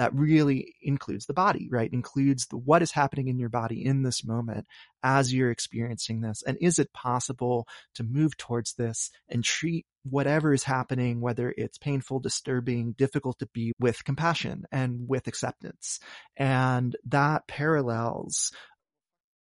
that 0.00 0.14
really 0.14 0.76
includes 0.80 1.26
the 1.26 1.34
body, 1.34 1.68
right? 1.70 1.92
Includes 1.92 2.46
the, 2.46 2.56
what 2.56 2.80
is 2.80 2.90
happening 2.90 3.28
in 3.28 3.38
your 3.38 3.50
body 3.50 3.84
in 3.84 4.02
this 4.02 4.24
moment 4.24 4.66
as 5.02 5.30
you're 5.30 5.50
experiencing 5.50 6.22
this. 6.22 6.42
And 6.46 6.56
is 6.58 6.78
it 6.78 6.90
possible 6.94 7.68
to 7.96 8.02
move 8.02 8.34
towards 8.38 8.72
this 8.72 9.10
and 9.28 9.44
treat 9.44 9.84
whatever 10.04 10.54
is 10.54 10.64
happening, 10.64 11.20
whether 11.20 11.52
it's 11.54 11.76
painful, 11.76 12.20
disturbing, 12.20 12.92
difficult 12.92 13.38
to 13.40 13.48
be 13.52 13.74
with 13.78 14.02
compassion 14.02 14.64
and 14.72 15.06
with 15.06 15.26
acceptance. 15.26 16.00
And 16.34 16.96
that 17.08 17.46
parallels 17.46 18.52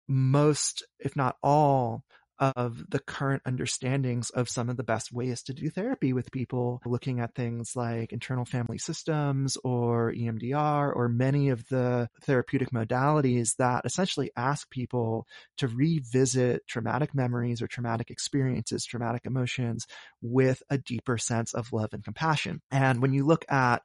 most, 0.06 0.86
if 1.00 1.16
not 1.16 1.34
all 1.42 2.04
of 2.38 2.82
the 2.90 2.98
current 2.98 3.42
understandings 3.46 4.30
of 4.30 4.48
some 4.48 4.68
of 4.68 4.76
the 4.76 4.82
best 4.82 5.12
ways 5.12 5.42
to 5.44 5.54
do 5.54 5.70
therapy 5.70 6.12
with 6.12 6.32
people, 6.32 6.80
looking 6.84 7.20
at 7.20 7.34
things 7.34 7.72
like 7.74 8.12
internal 8.12 8.44
family 8.44 8.78
systems 8.78 9.56
or 9.64 10.12
EMDR 10.12 10.94
or 10.94 11.08
many 11.08 11.50
of 11.50 11.66
the 11.68 12.08
therapeutic 12.22 12.70
modalities 12.70 13.56
that 13.56 13.84
essentially 13.84 14.30
ask 14.36 14.68
people 14.70 15.26
to 15.58 15.68
revisit 15.68 16.66
traumatic 16.66 17.14
memories 17.14 17.62
or 17.62 17.66
traumatic 17.66 18.10
experiences, 18.10 18.84
traumatic 18.84 19.22
emotions 19.26 19.86
with 20.22 20.62
a 20.70 20.78
deeper 20.78 21.18
sense 21.18 21.54
of 21.54 21.72
love 21.72 21.92
and 21.92 22.04
compassion. 22.04 22.60
And 22.70 23.00
when 23.00 23.12
you 23.12 23.24
look 23.24 23.44
at 23.50 23.82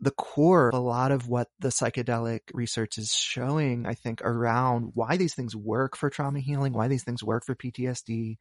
the 0.00 0.10
core 0.10 0.68
of 0.68 0.74
a 0.74 0.78
lot 0.78 1.12
of 1.12 1.28
what 1.28 1.48
the 1.58 1.68
psychedelic 1.68 2.40
research 2.52 2.98
is 2.98 3.14
showing, 3.14 3.86
I 3.86 3.94
think, 3.94 4.22
around 4.22 4.92
why 4.94 5.16
these 5.16 5.34
things 5.34 5.54
work 5.56 5.96
for 5.96 6.10
trauma 6.10 6.40
healing, 6.40 6.72
why 6.72 6.88
these 6.88 7.04
things 7.04 7.22
work 7.22 7.44
for 7.44 7.54
PTSD, 7.54 8.36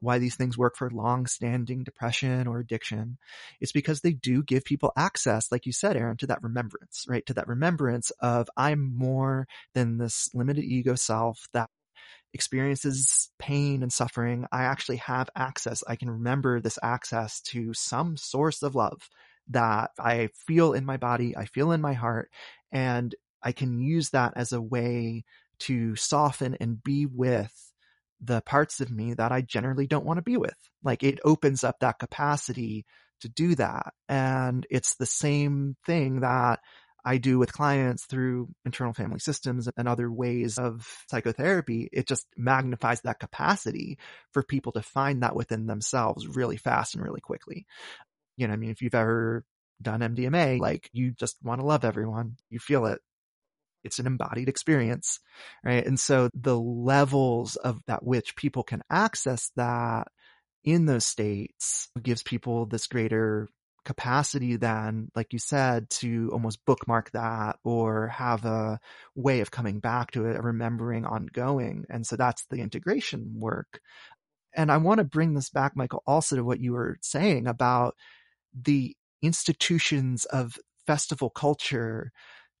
why 0.00 0.18
these 0.18 0.36
things 0.36 0.56
work 0.58 0.76
for 0.76 0.90
long-standing 0.90 1.84
depression 1.84 2.46
or 2.46 2.58
addiction. 2.58 3.18
It's 3.60 3.72
because 3.72 4.00
they 4.00 4.12
do 4.12 4.42
give 4.42 4.64
people 4.64 4.92
access, 4.96 5.50
like 5.52 5.66
you 5.66 5.72
said, 5.72 5.96
Ehren, 5.96 6.18
to 6.18 6.26
that 6.28 6.42
remembrance, 6.42 7.04
right? 7.08 7.24
To 7.26 7.34
that 7.34 7.48
remembrance 7.48 8.10
of 8.20 8.48
I'm 8.56 8.96
more 8.96 9.46
than 9.74 9.98
this 9.98 10.30
limited 10.34 10.64
ego 10.64 10.94
self 10.94 11.48
that 11.52 11.70
experiences 12.34 13.30
pain 13.38 13.82
and 13.82 13.92
suffering. 13.92 14.46
I 14.52 14.64
actually 14.64 14.98
have 14.98 15.30
access. 15.34 15.82
I 15.88 15.96
can 15.96 16.10
remember 16.10 16.60
this 16.60 16.78
access 16.82 17.40
to 17.42 17.72
some 17.74 18.16
source 18.16 18.62
of 18.62 18.74
love 18.74 19.08
that 19.50 19.90
I 19.98 20.28
feel 20.46 20.72
in 20.72 20.84
my 20.84 20.96
body, 20.96 21.36
I 21.36 21.46
feel 21.46 21.72
in 21.72 21.80
my 21.80 21.94
heart, 21.94 22.30
and 22.72 23.14
I 23.42 23.52
can 23.52 23.80
use 23.80 24.10
that 24.10 24.34
as 24.36 24.52
a 24.52 24.60
way 24.60 25.24
to 25.60 25.96
soften 25.96 26.56
and 26.60 26.82
be 26.82 27.06
with 27.06 27.52
the 28.20 28.40
parts 28.42 28.80
of 28.80 28.90
me 28.90 29.14
that 29.14 29.32
I 29.32 29.42
generally 29.42 29.86
don't 29.86 30.04
want 30.04 30.18
to 30.18 30.22
be 30.22 30.36
with. 30.36 30.56
Like 30.82 31.02
it 31.02 31.20
opens 31.24 31.64
up 31.64 31.80
that 31.80 31.98
capacity 31.98 32.84
to 33.20 33.28
do 33.28 33.54
that. 33.56 33.92
And 34.08 34.66
it's 34.70 34.96
the 34.96 35.06
same 35.06 35.76
thing 35.86 36.20
that 36.20 36.60
I 37.04 37.18
do 37.18 37.38
with 37.38 37.52
clients 37.52 38.04
through 38.04 38.48
internal 38.64 38.92
family 38.92 39.20
systems 39.20 39.68
and 39.76 39.88
other 39.88 40.10
ways 40.10 40.58
of 40.58 40.86
psychotherapy. 41.08 41.88
It 41.92 42.06
just 42.06 42.26
magnifies 42.36 43.00
that 43.02 43.20
capacity 43.20 43.98
for 44.32 44.42
people 44.42 44.72
to 44.72 44.82
find 44.82 45.22
that 45.22 45.36
within 45.36 45.66
themselves 45.66 46.26
really 46.26 46.56
fast 46.56 46.94
and 46.94 47.02
really 47.04 47.20
quickly 47.20 47.66
you 48.38 48.46
know, 48.46 48.54
I 48.54 48.56
mean, 48.56 48.70
if 48.70 48.80
you've 48.80 48.94
ever 48.94 49.44
done 49.82 50.00
MDMA, 50.00 50.60
like 50.60 50.88
you 50.92 51.12
just 51.12 51.36
want 51.42 51.60
to 51.60 51.66
love 51.66 51.84
everyone, 51.84 52.36
you 52.48 52.58
feel 52.58 52.86
it. 52.86 53.00
It's 53.84 53.98
an 53.98 54.06
embodied 54.06 54.48
experience, 54.48 55.20
right? 55.64 55.84
And 55.84 56.00
so 56.00 56.30
the 56.34 56.58
levels 56.58 57.56
of 57.56 57.80
that 57.86 58.04
which 58.04 58.36
people 58.36 58.62
can 58.62 58.82
access 58.90 59.50
that 59.56 60.08
in 60.64 60.86
those 60.86 61.06
states 61.06 61.88
gives 62.02 62.22
people 62.22 62.66
this 62.66 62.86
greater 62.86 63.48
capacity 63.84 64.56
than, 64.56 65.10
like 65.14 65.32
you 65.32 65.38
said, 65.38 65.88
to 65.88 66.28
almost 66.32 66.64
bookmark 66.66 67.10
that 67.12 67.56
or 67.64 68.08
have 68.08 68.44
a 68.44 68.78
way 69.14 69.40
of 69.40 69.50
coming 69.50 69.80
back 69.80 70.10
to 70.12 70.26
it, 70.26 70.42
remembering 70.42 71.06
ongoing. 71.06 71.84
And 71.88 72.06
so 72.06 72.16
that's 72.16 72.44
the 72.50 72.58
integration 72.58 73.34
work. 73.36 73.80
And 74.54 74.70
I 74.70 74.76
want 74.78 74.98
to 74.98 75.04
bring 75.04 75.34
this 75.34 75.50
back, 75.50 75.76
Michael, 75.76 76.02
also 76.06 76.36
to 76.36 76.44
what 76.44 76.60
you 76.60 76.72
were 76.72 76.98
saying 77.00 77.46
about 77.46 77.94
the 78.54 78.94
institutions 79.22 80.24
of 80.26 80.58
festival 80.86 81.30
culture 81.30 82.12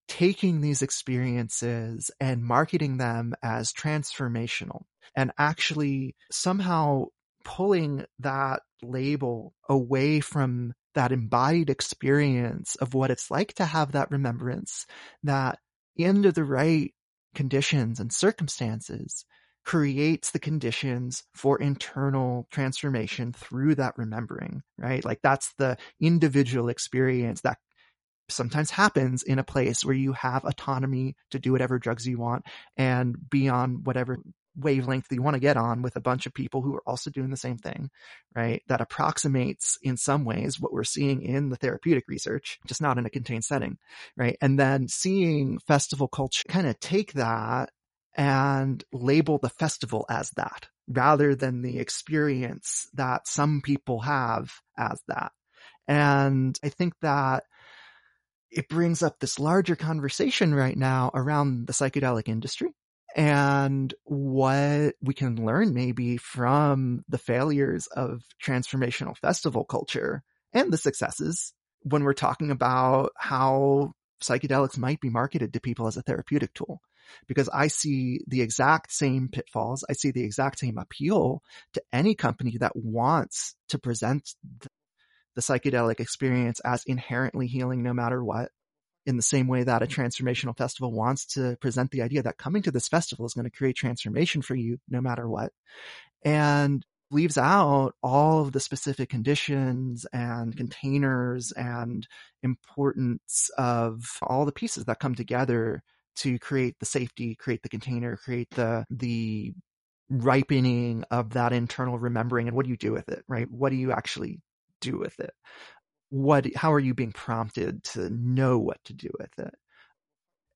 taking 0.08 0.60
these 0.60 0.82
experiences 0.82 2.10
and 2.20 2.42
marketing 2.42 2.96
them 2.96 3.34
as 3.42 3.72
transformational 3.72 4.82
and 5.14 5.30
actually 5.38 6.14
somehow 6.30 7.04
pulling 7.44 8.04
that 8.18 8.60
label 8.82 9.54
away 9.68 10.20
from 10.20 10.72
that 10.94 11.12
embodied 11.12 11.70
experience 11.70 12.74
of 12.76 12.94
what 12.94 13.10
it's 13.10 13.30
like 13.30 13.52
to 13.54 13.64
have 13.64 13.92
that 13.92 14.10
remembrance 14.10 14.86
that 15.22 15.58
under 16.02 16.32
the 16.32 16.44
right 16.44 16.92
conditions 17.34 18.00
and 18.00 18.12
circumstances 18.12 19.24
creates 19.68 20.30
the 20.30 20.38
conditions 20.38 21.24
for 21.34 21.60
internal 21.60 22.46
transformation 22.50 23.34
through 23.34 23.74
that 23.74 23.92
remembering, 23.98 24.62
right? 24.78 25.04
Like 25.04 25.20
that's 25.22 25.52
the 25.58 25.76
individual 26.00 26.70
experience 26.70 27.42
that 27.42 27.58
sometimes 28.30 28.70
happens 28.70 29.22
in 29.22 29.38
a 29.38 29.44
place 29.44 29.84
where 29.84 29.94
you 29.94 30.14
have 30.14 30.46
autonomy 30.46 31.16
to 31.32 31.38
do 31.38 31.52
whatever 31.52 31.78
drugs 31.78 32.06
you 32.06 32.16
want 32.16 32.46
and 32.78 33.14
be 33.28 33.50
on 33.50 33.84
whatever 33.84 34.16
wavelength 34.56 35.04
you 35.10 35.20
want 35.20 35.34
to 35.34 35.40
get 35.40 35.58
on 35.58 35.82
with 35.82 35.96
a 35.96 36.00
bunch 36.00 36.24
of 36.24 36.32
people 36.32 36.62
who 36.62 36.74
are 36.74 36.82
also 36.86 37.10
doing 37.10 37.28
the 37.28 37.36
same 37.36 37.58
thing, 37.58 37.90
right? 38.34 38.62
That 38.68 38.80
approximates 38.80 39.76
in 39.82 39.98
some 39.98 40.24
ways 40.24 40.58
what 40.58 40.72
we're 40.72 40.82
seeing 40.82 41.20
in 41.20 41.50
the 41.50 41.56
therapeutic 41.56 42.04
research, 42.08 42.58
just 42.66 42.80
not 42.80 42.96
in 42.96 43.04
a 43.04 43.10
contained 43.10 43.44
setting, 43.44 43.76
right? 44.16 44.38
And 44.40 44.58
then 44.58 44.88
seeing 44.88 45.58
festival 45.58 46.08
culture 46.08 46.44
kind 46.48 46.66
of 46.66 46.80
take 46.80 47.12
that 47.12 47.68
and 48.18 48.84
label 48.92 49.38
the 49.38 49.48
festival 49.48 50.04
as 50.10 50.30
that, 50.30 50.68
rather 50.88 51.36
than 51.36 51.62
the 51.62 51.78
experience 51.78 52.88
that 52.94 53.28
some 53.28 53.62
people 53.62 54.00
have 54.00 54.52
as 54.76 55.00
that. 55.06 55.30
And 55.86 56.58
I 56.62 56.68
think 56.68 56.94
that 57.00 57.44
it 58.50 58.68
brings 58.68 59.02
up 59.02 59.20
this 59.20 59.38
larger 59.38 59.76
conversation 59.76 60.54
right 60.54 60.76
now 60.76 61.10
around 61.14 61.66
the 61.66 61.72
psychedelic 61.72 62.28
industry 62.28 62.74
and 63.14 63.94
what 64.04 64.94
we 65.00 65.14
can 65.14 65.44
learn 65.44 65.72
maybe 65.72 66.16
from 66.16 67.04
the 67.08 67.18
failures 67.18 67.86
of 67.88 68.22
transformational 68.44 69.16
festival 69.16 69.64
culture 69.64 70.22
and 70.52 70.72
the 70.72 70.78
successes 70.78 71.52
when 71.82 72.02
we're 72.02 72.14
talking 72.14 72.50
about 72.50 73.12
how 73.16 73.92
psychedelics 74.22 74.76
might 74.76 75.00
be 75.00 75.08
marketed 75.08 75.52
to 75.52 75.60
people 75.60 75.86
as 75.86 75.96
a 75.96 76.02
therapeutic 76.02 76.52
tool. 76.54 76.80
Because 77.26 77.48
I 77.48 77.68
see 77.68 78.20
the 78.26 78.42
exact 78.42 78.92
same 78.92 79.28
pitfalls. 79.28 79.84
I 79.88 79.92
see 79.92 80.10
the 80.10 80.24
exact 80.24 80.58
same 80.58 80.78
appeal 80.78 81.42
to 81.74 81.82
any 81.92 82.14
company 82.14 82.56
that 82.58 82.76
wants 82.76 83.54
to 83.68 83.78
present 83.78 84.34
the, 84.60 84.68
psychedelic 85.38 86.00
experience 86.00 86.58
as 86.64 86.82
inherently 86.84 87.46
healing 87.46 87.80
no 87.84 87.92
matter 87.92 88.24
what 88.24 88.50
in 89.06 89.16
the 89.16 89.22
same 89.22 89.46
way 89.46 89.62
that 89.62 89.84
a 89.84 89.86
transformational 89.86 90.58
festival 90.58 90.90
wants 90.90 91.26
to 91.26 91.56
present 91.60 91.92
the 91.92 92.02
idea 92.02 92.24
that 92.24 92.38
coming 92.38 92.60
to 92.60 92.72
this 92.72 92.88
festival 92.88 93.24
is 93.24 93.34
going 93.34 93.44
to 93.44 93.56
create 93.56 93.76
transformation 93.76 94.42
for 94.42 94.56
you 94.56 94.78
no 94.88 95.00
matter 95.00 95.28
what. 95.28 95.52
And 96.24 96.84
leaves 97.10 97.38
out 97.38 97.94
all 98.02 98.42
of 98.42 98.52
the 98.52 98.60
specific 98.60 99.08
conditions 99.08 100.06
and 100.12 100.56
containers 100.56 101.52
and 101.52 102.06
importance 102.42 103.50
of 103.56 104.18
all 104.22 104.44
the 104.44 104.52
pieces 104.52 104.84
that 104.84 105.00
come 105.00 105.14
together 105.14 105.82
to 106.18 106.38
create 106.38 106.76
the 106.80 106.86
safety, 106.86 107.34
create 107.34 107.62
the 107.62 107.68
container, 107.68 108.16
create 108.16 108.50
the, 108.50 108.84
the 108.90 109.54
ripening 110.10 111.04
of 111.10 111.30
that 111.30 111.52
internal 111.52 111.98
remembering 111.98 112.48
and 112.48 112.56
what 112.56 112.64
do 112.64 112.70
you 112.70 112.76
do 112.76 112.92
with 112.92 113.08
it, 113.08 113.24
right? 113.28 113.50
What 113.50 113.70
do 113.70 113.76
you 113.76 113.92
actually 113.92 114.40
do 114.80 114.98
with 114.98 115.18
it? 115.20 115.32
What, 116.10 116.46
how 116.54 116.72
are 116.72 116.80
you 116.80 116.94
being 116.94 117.12
prompted 117.12 117.84
to 117.84 118.08
know 118.10 118.58
what 118.58 118.82
to 118.84 118.94
do 118.94 119.10
with 119.18 119.30
it? 119.38 119.54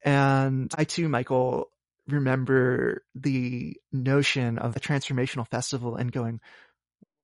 And 0.04 0.72
I 0.76 0.84
too, 0.84 1.08
Michael, 1.08 1.66
remember 2.08 3.02
the 3.14 3.76
notion 3.92 4.58
of 4.58 4.76
a 4.76 4.80
transformational 4.80 5.48
festival 5.48 5.96
and 5.96 6.10
going, 6.10 6.40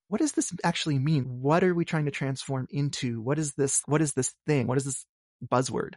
what 0.08 0.20
does 0.20 0.32
this 0.32 0.52
actually 0.64 0.98
mean? 0.98 1.40
What 1.42 1.64
are 1.64 1.74
we 1.74 1.84
trying 1.84 2.06
to 2.06 2.10
transform 2.10 2.66
into? 2.70 3.20
What 3.20 3.38
is 3.38 3.54
this? 3.54 3.82
What 3.86 4.00
is 4.00 4.14
this 4.14 4.34
thing? 4.46 4.66
What 4.66 4.78
is 4.78 4.84
this 4.84 5.04
buzzword? 5.46 5.94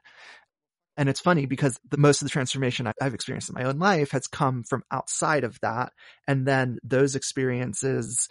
And 0.97 1.07
it's 1.07 1.19
funny 1.19 1.45
because 1.45 1.79
the 1.89 1.97
most 1.97 2.21
of 2.21 2.25
the 2.25 2.31
transformation 2.31 2.91
I've 3.01 3.13
experienced 3.13 3.49
in 3.49 3.55
my 3.55 3.63
own 3.63 3.79
life 3.79 4.11
has 4.11 4.27
come 4.27 4.63
from 4.63 4.83
outside 4.91 5.43
of 5.43 5.59
that. 5.61 5.93
And 6.27 6.45
then 6.45 6.79
those 6.83 7.15
experiences 7.15 8.27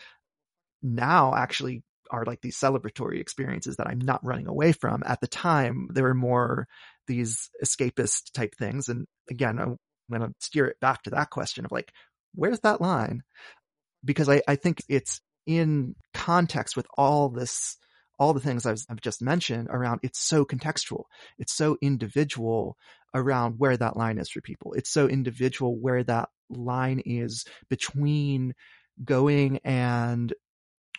now 0.83 1.35
actually 1.35 1.83
are 2.11 2.25
like 2.25 2.41
these 2.43 2.59
celebratory 2.59 3.21
experiences 3.21 3.77
that 3.77 3.87
I'm 3.87 4.01
not 4.01 4.25
running 4.25 4.47
away 4.47 4.73
from. 4.73 5.03
At 5.07 5.21
the 5.21 5.27
time, 5.27 5.89
they 5.93 6.03
were 6.03 6.15
more 6.15 6.67
these 7.07 7.51
escapist 7.65 8.33
type 8.35 8.55
things. 8.59 8.89
And 8.89 9.07
again, 9.31 9.59
I'm 9.59 9.77
going 10.11 10.23
to 10.23 10.35
steer 10.41 10.67
it 10.67 10.81
back 10.81 11.03
to 11.05 11.11
that 11.11 11.31
question 11.31 11.65
of 11.65 11.73
like, 11.73 11.93
where's 12.35 12.61
that 12.61 12.81
line? 12.81 13.23
Because 14.05 14.29
I, 14.29 14.43
I 14.47 14.57
think 14.57 14.83
it's 14.89 15.21
in 15.47 15.95
context 16.15 16.77
with 16.77 16.87
all 16.97 17.29
this, 17.29 17.77
all 18.21 18.35
the 18.35 18.41
things 18.41 18.67
I've, 18.67 19.01
just 19.01 19.23
mentioned 19.23 19.69
around 19.71 20.01
it's 20.03 20.21
so 20.21 20.45
contextual. 20.45 21.05
It's 21.39 21.55
so 21.55 21.79
individual 21.81 22.77
around 23.15 23.55
where 23.57 23.77
that 23.77 23.97
line 23.97 24.19
is 24.19 24.29
for 24.29 24.43
people. 24.43 24.75
It's 24.75 24.93
so 24.93 25.09
individual 25.09 25.77
where 25.77 26.05
that 26.05 26.29
line 26.51 27.01
is 27.05 27.47
between 27.71 28.55
going 29.03 29.59
and 29.65 30.35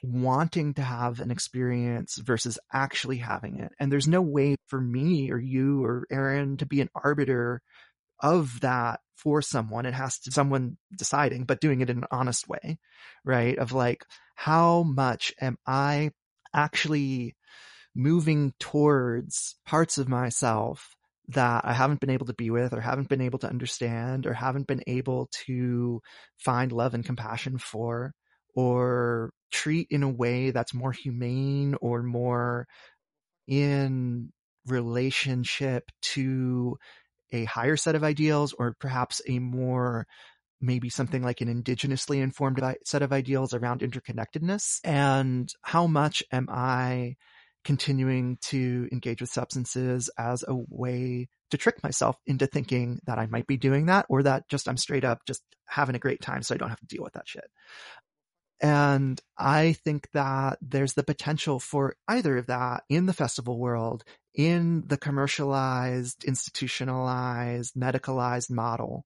wanting 0.04 0.74
to 0.74 0.82
have 0.82 1.20
an 1.20 1.30
experience 1.30 2.18
versus 2.18 2.58
actually 2.74 3.18
having 3.18 3.60
it. 3.60 3.72
And 3.80 3.92
there's 3.92 4.08
no 4.08 4.24
way 4.24 4.56
for 4.68 4.82
me 4.82 5.32
or 5.32 5.38
you 5.38 5.86
or 5.86 6.08
Ehren 6.12 6.58
to 6.58 6.66
be 6.66 6.82
an 6.82 6.90
arbiter 6.96 7.62
of 8.20 8.62
that 8.62 9.00
for 9.16 9.44
someone. 9.44 9.86
It 9.86 9.94
has 9.94 10.18
to 10.22 10.32
someone 10.32 10.78
deciding, 10.98 11.44
but 11.44 11.62
doing 11.62 11.82
it 11.82 11.92
in 11.92 12.00
an 12.00 12.06
honest 12.10 12.48
way, 12.48 12.80
right? 13.24 13.60
Of 13.60 13.74
like, 13.74 14.04
how 14.34 14.82
much 14.82 15.34
am 15.40 15.58
I 15.68 16.10
actually 16.54 17.36
moving 17.96 18.54
towards 18.60 19.56
parts 19.66 19.98
of 19.98 20.08
myself 20.10 20.96
that 21.30 21.64
I 21.66 21.74
haven't 21.74 22.00
been 22.00 22.10
able 22.10 22.26
to 22.28 22.34
be 22.34 22.50
with 22.50 22.74
or 22.74 22.82
haven't 22.82 23.10
been 23.10 23.22
able 23.22 23.40
to 23.40 23.50
understand 23.50 24.26
or 24.26 24.34
haven't 24.34 24.68
been 24.68 24.84
able 24.88 25.30
to 25.46 26.02
find 26.38 26.72
love 26.72 26.94
and 26.94 27.06
compassion 27.06 27.58
for 27.58 28.14
or 28.56 29.32
treat 29.52 29.88
in 29.92 30.04
a 30.04 30.10
way 30.10 30.52
that's 30.52 30.74
more 30.74 30.92
humane 30.92 31.76
or 31.82 32.04
more 32.04 32.68
in 33.48 34.32
relationship 34.68 35.90
to 36.02 36.78
a 37.32 37.46
higher 37.46 37.78
set 37.78 37.96
of 37.96 38.04
ideals 38.04 38.54
or 38.54 38.76
perhaps 38.80 39.22
a 39.28 39.40
more 39.40 40.06
maybe 40.62 40.90
something 40.90 41.24
like 41.24 41.42
an 41.42 41.64
indigenously 41.64 42.22
informed 42.22 42.62
set 42.86 43.02
of 43.02 43.12
ideals 43.12 43.54
around 43.54 43.82
interconnectedness 43.82 44.80
and 44.84 45.54
how 45.62 45.88
much 45.88 46.24
am 46.32 46.48
I 46.50 47.16
continuing 47.64 48.38
to 48.42 48.88
engage 48.92 49.22
with 49.22 49.30
substances 49.30 50.10
as 50.18 50.44
a 50.48 50.56
way 50.70 51.28
to 51.52 51.58
trick 51.58 51.84
myself 51.84 52.18
into 52.26 52.48
thinking 52.48 53.00
that 53.06 53.20
I 53.20 53.28
might 53.28 53.46
be 53.46 53.58
doing 53.58 53.88
that 53.88 54.06
or 54.10 54.24
that 54.24 54.48
just 54.50 54.68
I'm 54.68 54.78
straight 54.78 55.04
up 55.04 55.20
just 55.28 55.44
having 55.68 55.96
a 55.96 56.00
great 56.00 56.22
time 56.22 56.42
so 56.42 56.56
I 56.56 56.58
don't 56.58 56.70
have 56.70 56.80
to 56.80 56.88
deal 56.88 57.04
with 57.04 57.14
that 57.14 57.28
shit. 57.28 57.50
And 58.62 59.20
I 59.38 59.74
think 59.74 60.08
that 60.14 60.60
there's 60.62 60.94
the 60.94 61.04
potential 61.04 61.60
for 61.60 61.96
either 62.08 62.38
of 62.38 62.48
that 62.48 62.84
in 62.90 63.08
the 63.08 63.14
festival 63.14 63.58
world, 63.58 64.04
in 64.36 64.84
the 64.86 64.98
commercialized, 64.98 66.24
institutionalized, 66.24 67.74
medicalized 67.74 68.52
model, 68.52 69.04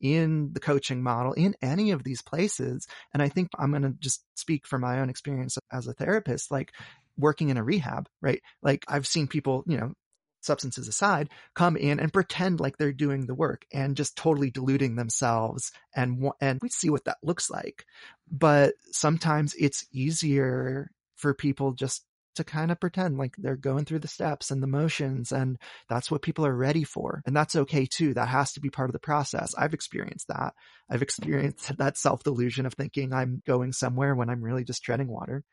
in 0.00 0.52
the 0.52 0.60
coaching 0.60 1.02
model, 1.02 1.32
in 1.32 1.54
any 1.62 1.90
of 1.90 2.04
these 2.04 2.22
places. 2.22 2.86
And 3.12 3.22
I 3.22 3.28
think 3.28 3.48
I'm 3.58 3.70
going 3.70 3.82
to 3.82 3.94
just 3.98 4.22
speak 4.34 4.66
from 4.66 4.82
my 4.82 5.00
own 5.00 5.10
experience 5.10 5.58
as 5.72 5.86
a 5.86 5.92
therapist, 5.92 6.50
like 6.50 6.72
working 7.16 7.48
in 7.48 7.56
a 7.56 7.64
rehab, 7.64 8.08
right? 8.20 8.40
Like 8.62 8.84
I've 8.88 9.06
seen 9.06 9.26
people, 9.26 9.64
you 9.66 9.76
know, 9.76 9.92
substances 10.40 10.88
aside, 10.88 11.28
come 11.54 11.76
in 11.76 11.98
and 12.00 12.12
pretend 12.12 12.60
like 12.60 12.76
they're 12.78 12.92
doing 12.92 13.26
the 13.26 13.34
work 13.34 13.66
and 13.72 13.96
just 13.96 14.16
totally 14.16 14.50
deluding 14.50 14.94
themselves. 14.94 15.72
And, 15.94 16.30
and 16.40 16.60
we 16.62 16.68
see 16.68 16.90
what 16.90 17.04
that 17.04 17.18
looks 17.22 17.50
like. 17.50 17.84
But 18.30 18.74
sometimes 18.92 19.54
it's 19.58 19.86
easier 19.92 20.90
for 21.16 21.34
people 21.34 21.72
just 21.72 22.04
to 22.38 22.44
kind 22.44 22.72
of 22.72 22.80
pretend 22.80 23.18
like 23.18 23.34
they're 23.38 23.56
going 23.56 23.84
through 23.84 24.00
the 24.00 24.08
steps 24.08 24.50
and 24.50 24.62
the 24.62 24.66
motions 24.66 25.30
and 25.30 25.58
that's 25.88 26.10
what 26.10 26.22
people 26.22 26.44
are 26.46 26.54
ready 26.54 26.84
for. 26.84 27.22
And 27.26 27.36
that's 27.36 27.54
okay 27.54 27.86
too. 27.86 28.14
That 28.14 28.28
has 28.28 28.52
to 28.54 28.60
be 28.60 28.70
part 28.70 28.88
of 28.88 28.94
the 28.94 28.98
process. 28.98 29.54
I've 29.56 29.74
experienced 29.74 30.28
that. 30.28 30.54
I've 30.90 31.02
experienced 31.02 31.76
that 31.78 31.96
self 31.96 32.24
delusion 32.24 32.66
of 32.66 32.74
thinking 32.74 33.12
I'm 33.12 33.42
going 33.46 33.72
somewhere 33.72 34.14
when 34.14 34.30
I'm 34.30 34.42
really 34.42 34.64
just 34.64 34.82
treading 34.82 35.08
water. 35.08 35.44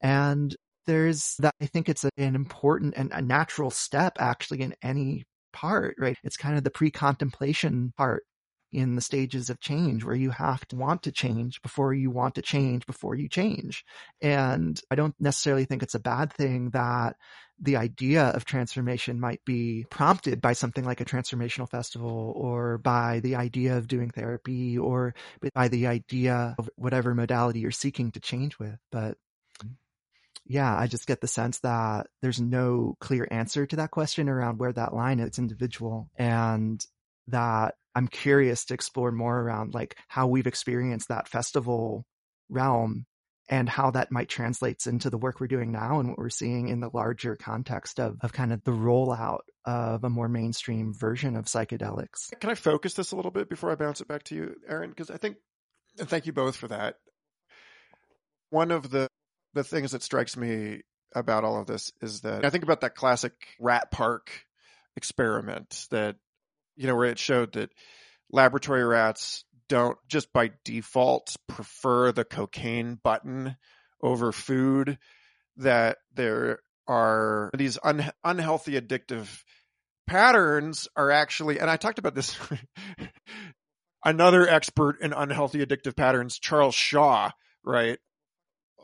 And 0.00 0.54
there's 0.86 1.36
that 1.38 1.54
I 1.60 1.66
think 1.66 1.88
it's 1.88 2.04
an 2.04 2.34
important 2.34 2.94
and 2.96 3.12
a 3.12 3.22
natural 3.22 3.70
step 3.70 4.14
actually 4.18 4.62
in 4.62 4.74
any 4.82 5.24
part, 5.52 5.96
right? 5.98 6.16
It's 6.24 6.36
kind 6.36 6.56
of 6.56 6.64
the 6.64 6.70
pre-contemplation 6.70 7.92
part 7.96 8.24
in 8.72 8.94
the 8.94 9.00
stages 9.00 9.50
of 9.50 9.60
change 9.60 10.04
where 10.04 10.14
you 10.14 10.30
have 10.30 10.66
to 10.68 10.76
want 10.76 11.02
to 11.02 11.12
change 11.12 11.60
before 11.62 11.92
you 11.92 12.10
want 12.10 12.34
to 12.36 12.42
change 12.42 12.86
before 12.86 13.14
you 13.14 13.28
change. 13.28 13.84
And 14.20 14.80
I 14.90 14.94
don't 14.94 15.14
necessarily 15.20 15.64
think 15.64 15.82
it's 15.82 15.94
a 15.94 16.00
bad 16.00 16.32
thing 16.32 16.70
that 16.70 17.16
the 17.60 17.76
idea 17.76 18.24
of 18.24 18.44
transformation 18.44 19.20
might 19.20 19.44
be 19.44 19.84
prompted 19.88 20.40
by 20.40 20.52
something 20.52 20.84
like 20.84 21.00
a 21.00 21.04
transformational 21.04 21.68
festival 21.68 22.32
or 22.34 22.78
by 22.78 23.20
the 23.20 23.36
idea 23.36 23.76
of 23.76 23.86
doing 23.86 24.10
therapy 24.10 24.76
or 24.76 25.14
by 25.54 25.68
the 25.68 25.86
idea 25.86 26.56
of 26.58 26.68
whatever 26.76 27.14
modality 27.14 27.60
you're 27.60 27.70
seeking 27.70 28.10
to 28.12 28.20
change 28.20 28.58
with. 28.58 28.78
But 28.90 29.16
yeah, 30.44 30.76
I 30.76 30.88
just 30.88 31.06
get 31.06 31.20
the 31.20 31.28
sense 31.28 31.60
that 31.60 32.08
there's 32.20 32.40
no 32.40 32.96
clear 33.00 33.28
answer 33.30 33.64
to 33.66 33.76
that 33.76 33.92
question 33.92 34.28
around 34.28 34.58
where 34.58 34.72
that 34.72 34.94
line 34.94 35.20
is. 35.20 35.38
Individual 35.38 36.10
and 36.16 36.84
that 37.28 37.76
I'm 37.94 38.08
curious 38.08 38.64
to 38.66 38.74
explore 38.74 39.12
more 39.12 39.38
around 39.38 39.74
like 39.74 39.96
how 40.08 40.26
we've 40.26 40.46
experienced 40.46 41.08
that 41.08 41.28
festival 41.28 42.06
realm 42.48 43.06
and 43.48 43.68
how 43.68 43.90
that 43.90 44.10
might 44.10 44.28
translates 44.28 44.86
into 44.86 45.10
the 45.10 45.18
work 45.18 45.40
we're 45.40 45.46
doing 45.46 45.72
now 45.72 46.00
and 46.00 46.08
what 46.08 46.18
we're 46.18 46.30
seeing 46.30 46.68
in 46.68 46.80
the 46.80 46.90
larger 46.92 47.36
context 47.36 47.98
of, 48.00 48.16
of 48.22 48.32
kind 48.32 48.52
of 48.52 48.62
the 48.64 48.70
rollout 48.70 49.40
of 49.64 50.04
a 50.04 50.10
more 50.10 50.28
mainstream 50.28 50.94
version 50.94 51.36
of 51.36 51.46
psychedelics. 51.46 52.30
Can 52.40 52.50
I 52.50 52.54
focus 52.54 52.94
this 52.94 53.12
a 53.12 53.16
little 53.16 53.30
bit 53.30 53.48
before 53.48 53.70
I 53.70 53.74
bounce 53.74 54.00
it 54.00 54.08
back 54.08 54.22
to 54.24 54.34
you, 54.34 54.54
Ehren? 54.70 54.88
Because 54.88 55.10
I 55.10 55.16
think, 55.16 55.36
and 55.98 56.08
thank 56.08 56.26
you 56.26 56.32
both 56.32 56.56
for 56.56 56.68
that. 56.68 56.96
One 58.50 58.70
of 58.70 58.90
the 58.90 59.08
the 59.54 59.64
things 59.64 59.92
that 59.92 60.02
strikes 60.02 60.36
me 60.36 60.80
about 61.14 61.44
all 61.44 61.60
of 61.60 61.66
this 61.66 61.92
is 62.00 62.22
that 62.22 62.44
I 62.44 62.50
think 62.50 62.64
about 62.64 62.80
that 62.82 62.94
classic 62.94 63.32
rat 63.60 63.90
park 63.90 64.30
experiment 64.96 65.86
that, 65.90 66.16
you 66.76 66.86
know, 66.86 66.94
where 66.96 67.06
it 67.10 67.18
showed 67.18 67.52
that 67.54 67.70
laboratory 68.30 68.84
rats 68.84 69.44
don't 69.68 69.98
just 70.08 70.32
by 70.32 70.50
default 70.64 71.34
prefer 71.48 72.12
the 72.12 72.24
cocaine 72.24 72.98
button 73.02 73.56
over 74.02 74.32
food, 74.32 74.98
that 75.56 75.98
there 76.14 76.58
are 76.88 77.50
these 77.56 77.78
un- 77.82 78.10
unhealthy 78.24 78.80
addictive 78.80 79.42
patterns 80.06 80.88
are 80.96 81.10
actually, 81.10 81.58
and 81.60 81.70
I 81.70 81.76
talked 81.76 81.98
about 81.98 82.14
this. 82.14 82.36
another 84.04 84.48
expert 84.48 85.00
in 85.00 85.12
unhealthy 85.12 85.64
addictive 85.64 85.96
patterns, 85.96 86.38
Charles 86.38 86.74
Shaw, 86.74 87.30
right? 87.64 87.98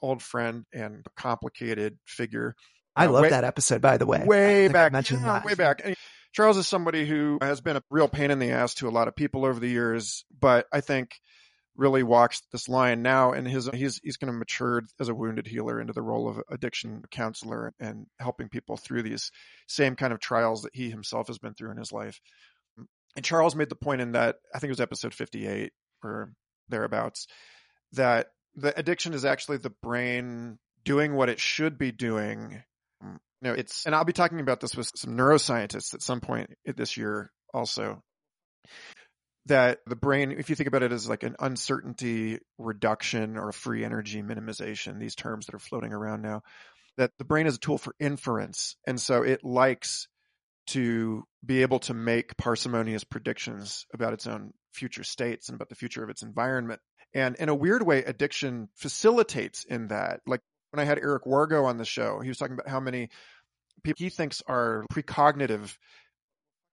Old 0.01 0.23
friend 0.23 0.65
and 0.73 1.05
complicated 1.17 1.99
figure. 2.07 2.55
I 2.95 3.07
Uh, 3.07 3.13
love 3.13 3.23
way- 3.23 3.31
that 3.31 3.45
episode, 3.45 3.81
by 3.81 3.97
the 3.97 4.07
way. 4.07 4.23
Way 4.25 4.63
think 4.67 4.71
I 4.71 4.73
back, 4.73 4.93
mentioned 4.93 5.23
yeah, 5.23 5.45
way 5.45 5.55
back. 5.55 5.81
And 5.85 5.97
Charles 6.33 6.57
is 6.57 6.69
somebody 6.69 7.07
who 7.07 7.39
has 7.41 7.61
been 7.61 7.77
a 7.77 7.83
real 7.91 8.09
pain 8.09 8.31
in 8.31 8.39
the 8.39 8.51
ass 8.51 8.75
to 8.75 8.89
a 8.89 8.91
lot 8.91 9.09
of 9.09 9.17
people 9.17 9.45
over 9.45 9.59
the 9.59 9.69
years, 9.69 10.25
but 10.39 10.67
I 10.73 10.81
think 10.81 11.13
really 11.79 12.03
walks 12.03 12.43
this 12.51 12.69
line 12.69 13.03
now 13.03 13.31
and 13.33 13.47
his 13.47 13.71
he's 13.73 14.01
he's 14.03 14.17
going 14.17 14.33
to 14.33 14.37
mature 14.37 14.83
as 14.99 15.09
a 15.09 15.15
wounded 15.15 15.47
healer 15.47 15.81
into 15.81 15.93
the 15.93 16.03
role 16.03 16.29
of 16.29 16.43
addiction 16.51 17.05
counselor 17.13 17.73
and 17.79 18.07
helping 18.19 18.49
people 18.49 18.77
through 18.77 19.01
these 19.01 19.31
same 19.69 19.95
kind 19.95 20.13
of 20.13 20.19
trials 20.19 20.63
that 20.63 20.75
he 20.75 20.91
himself 20.91 21.29
has 21.29 21.39
been 21.39 21.55
through 21.55 21.71
in 21.71 21.77
his 21.77 21.93
life. 21.93 22.21
And 23.15 23.25
Charles 23.25 23.55
made 23.55 23.69
the 23.69 23.77
point 23.77 24.01
in 24.01 24.13
that 24.13 24.37
I 24.53 24.59
think 24.59 24.69
it 24.69 24.73
was 24.73 24.81
episode 24.81 25.15
58 25.15 25.73
or 26.03 26.33
thereabouts 26.69 27.29
that 27.93 28.27
the 28.57 28.77
addiction 28.77 29.15
is 29.15 29.25
actually 29.25 29.59
the 29.59 29.75
brain 29.83 30.59
doing 30.85 31.15
what 31.15 31.29
it 31.29 31.39
should 31.39 31.79
be 31.79 31.93
doing 31.93 32.63
you 33.41 33.49
know, 33.49 33.55
it's, 33.55 33.87
and 33.87 33.95
I'll 33.95 34.05
be 34.05 34.13
talking 34.13 34.41
about 34.41 34.61
this 34.61 34.75
with 34.77 34.91
some 34.95 35.17
neuroscientists 35.17 35.95
at 35.95 36.03
some 36.03 36.21
point 36.21 36.51
this 36.65 36.97
year 36.97 37.31
also. 37.53 38.03
That 39.47 39.79
the 39.87 39.97
brain, 39.97 40.33
if 40.33 40.51
you 40.51 40.57
think 40.57 40.69
about 40.69 40.83
it 40.83 40.93
as 40.93 41.09
like 41.09 41.23
an 41.23 41.37
uncertainty 41.39 42.39
reduction 42.59 43.39
or 43.39 43.49
a 43.49 43.53
free 43.55 43.83
energy 43.83 44.23
minimization, 44.23 44.99
these 44.99 45.15
terms 45.15 45.47
that 45.47 45.55
are 45.55 45.59
floating 45.59 45.95
around 45.95 46.21
now, 46.21 46.43
that 46.99 47.13
the 47.19 47.25
brain 47.25 47.47
is 47.47 47.57
a 47.57 47.59
tool 47.59 47.79
for 47.79 47.95
inference. 47.99 48.77
And 48.87 49.01
so 49.01 49.23
it 49.23 49.43
likes 49.45 50.07
to 50.69 51.25
be 51.47 51.63
able 51.63 51.79
to 51.79 51.95
make 51.95 52.37
parsimonious 52.37 53.05
predictions 53.05 53.87
about 53.95 54.13
its 54.13 54.27
own 54.27 54.53
future 54.75 55.05
states 55.05 55.49
and 55.49 55.55
about 55.55 55.71
the 55.71 55.77
future 55.77 56.05
of 56.05 56.11
its 56.11 56.23
environment. 56.23 56.81
And 57.15 57.35
in 57.37 57.49
a 57.49 57.55
weird 57.55 57.87
way, 57.87 58.05
addiction 58.05 58.69
facilitates 58.75 59.65
in 59.65 59.89
that. 59.89 60.21
Like 60.27 60.43
when 60.71 60.81
I 60.81 60.85
had 60.85 60.99
Eric 60.99 61.25
Wargo 61.25 61.65
on 61.65 61.79
the 61.79 61.85
show, 61.85 62.21
he 62.21 62.29
was 62.29 62.39
talking 62.39 62.55
about 62.55 62.69
how 62.69 62.81
many 62.81 63.09
people 63.83 64.05
he 64.05 64.11
thinks 64.11 64.43
are 64.47 64.85
precognitive 64.93 65.77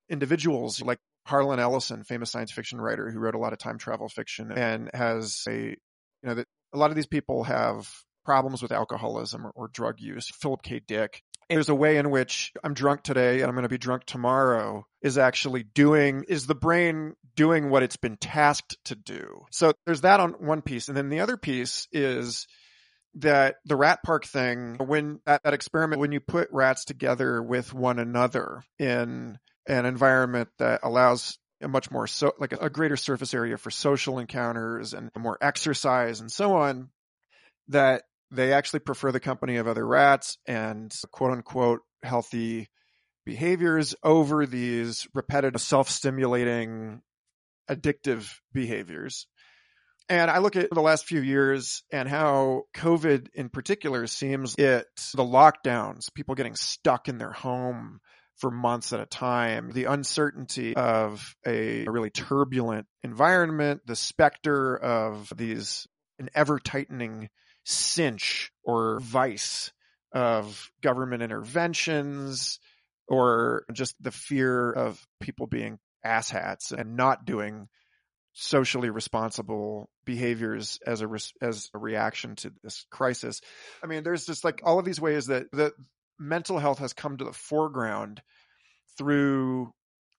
individuals, 0.09 0.81
like 0.81 0.99
Harlan 1.25 1.59
Ellison, 1.59 2.03
famous 2.03 2.31
science 2.31 2.51
fiction 2.51 2.79
writer 2.79 3.09
who 3.09 3.19
wrote 3.19 3.35
a 3.35 3.39
lot 3.39 3.53
of 3.53 3.59
time 3.59 3.77
travel 3.77 4.09
fiction 4.09 4.51
and 4.51 4.89
has 4.93 5.43
a, 5.47 5.69
you 5.69 5.77
know, 6.23 6.35
that 6.35 6.47
a 6.73 6.77
lot 6.77 6.89
of 6.91 6.95
these 6.95 7.07
people 7.07 7.43
have 7.43 7.89
problems 8.23 8.61
with 8.61 8.71
alcoholism 8.71 9.45
or, 9.45 9.51
or 9.55 9.67
drug 9.67 9.99
use. 9.99 10.29
Philip 10.29 10.61
K. 10.61 10.81
Dick. 10.85 11.21
There's 11.49 11.69
a 11.69 11.75
way 11.75 11.97
in 11.97 12.09
which 12.09 12.53
I'm 12.63 12.73
drunk 12.73 13.03
today 13.03 13.41
and 13.41 13.45
I'm 13.45 13.53
going 13.53 13.63
to 13.63 13.69
be 13.69 13.77
drunk 13.77 14.05
tomorrow 14.05 14.87
is 15.01 15.19
actually 15.19 15.61
doing, 15.61 16.25
is 16.27 16.47
the 16.47 16.55
brain 16.55 17.13
doing 17.35 17.69
what 17.69 17.83
it's 17.83 17.97
been 17.97 18.17
tasked 18.17 18.77
to 18.85 18.95
do. 18.95 19.45
So 19.51 19.73
there's 19.85 20.01
that 20.01 20.19
on 20.19 20.31
one 20.31 20.63
piece. 20.63 20.87
And 20.87 20.97
then 20.97 21.09
the 21.09 21.19
other 21.19 21.37
piece 21.37 21.87
is 21.91 22.47
that 23.15 23.55
the 23.65 23.75
rat 23.75 23.99
park 24.03 24.25
thing, 24.25 24.75
when 24.75 25.19
that, 25.25 25.43
that 25.43 25.53
experiment, 25.53 25.99
when 25.99 26.11
you 26.11 26.19
put 26.19 26.49
rats 26.51 26.85
together 26.85 27.41
with 27.41 27.73
one 27.73 27.99
another 27.99 28.63
in 28.77 29.37
an 29.67 29.85
environment 29.85 30.49
that 30.59 30.81
allows 30.83 31.37
a 31.61 31.67
much 31.67 31.89
more 31.89 32.07
so 32.07 32.33
like 32.39 32.53
a, 32.53 32.57
a 32.57 32.69
greater 32.69 32.97
surface 32.97 33.33
area 33.33 33.57
for 33.57 33.71
social 33.71 34.19
encounters 34.19 34.93
and 34.93 35.09
more 35.17 35.37
exercise 35.41 36.19
and 36.19 36.31
so 36.31 36.55
on, 36.55 36.89
that 37.69 38.03
they 38.31 38.51
actually 38.51 38.79
prefer 38.79 39.11
the 39.11 39.19
company 39.19 39.57
of 39.57 39.67
other 39.67 39.85
rats 39.85 40.37
and 40.45 40.93
quote 41.11 41.31
unquote 41.31 41.81
healthy 42.03 42.69
behaviors 43.25 43.95
over 44.03 44.45
these 44.45 45.07
repetitive 45.13 45.61
self-stimulating 45.61 47.01
addictive 47.69 48.29
behaviors. 48.53 49.27
And 50.07 50.29
I 50.29 50.37
look 50.37 50.55
at 50.55 50.69
the 50.69 50.81
last 50.81 51.05
few 51.05 51.21
years 51.21 51.83
and 51.91 52.07
how 52.07 52.63
COVID 52.75 53.29
in 53.33 53.49
particular 53.49 54.05
seems 54.05 54.55
it, 54.55 54.87
the 55.15 55.23
lockdowns, 55.23 56.13
people 56.13 56.35
getting 56.35 56.55
stuck 56.55 57.07
in 57.07 57.17
their 57.17 57.31
home 57.31 57.99
for 58.37 58.51
months 58.51 58.93
at 58.93 58.99
a 58.99 59.05
time, 59.05 59.71
the 59.71 59.85
uncertainty 59.85 60.75
of 60.75 61.35
a 61.45 61.85
really 61.85 62.09
turbulent 62.09 62.85
environment, 63.01 63.81
the 63.85 63.95
specter 63.95 64.77
of 64.77 65.31
these, 65.35 65.87
an 66.19 66.29
ever 66.35 66.59
tightening 66.59 67.29
cinch 67.63 68.51
or 68.63 68.99
vice 68.99 69.71
of 70.11 70.69
government 70.81 71.23
interventions 71.23 72.59
or 73.07 73.65
just 73.73 73.95
the 74.01 74.11
fear 74.11 74.71
of 74.71 75.01
people 75.19 75.47
being 75.47 75.79
asshats 76.05 76.71
and 76.71 76.95
not 76.95 77.25
doing 77.25 77.67
socially 78.35 78.89
responsible 78.89 79.89
behaviors 80.03 80.77
as 80.85 81.01
a 81.01 81.07
res- 81.07 81.33
as 81.41 81.69
a 81.73 81.79
reaction 81.79 82.35
to 82.35 82.51
this 82.63 82.85
crisis. 82.91 83.41
I 83.81 83.87
mean, 83.87 84.03
there's 84.03 84.25
just 84.25 84.43
like 84.43 84.61
all 84.63 84.77
of 84.77 84.85
these 84.85 84.99
ways 85.01 85.27
that 85.27 85.45
that 85.53 85.73
mental 86.19 86.59
health 86.59 86.79
has 86.79 86.93
come 86.93 87.17
to 87.17 87.23
the 87.23 87.33
foreground 87.33 88.21
through 88.97 89.73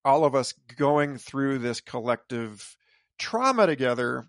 all 0.05 0.25
of 0.25 0.35
us 0.35 0.55
going 0.77 1.19
through 1.19 1.59
this 1.59 1.81
collective 1.81 2.77
trauma 3.19 3.67
together. 3.67 4.25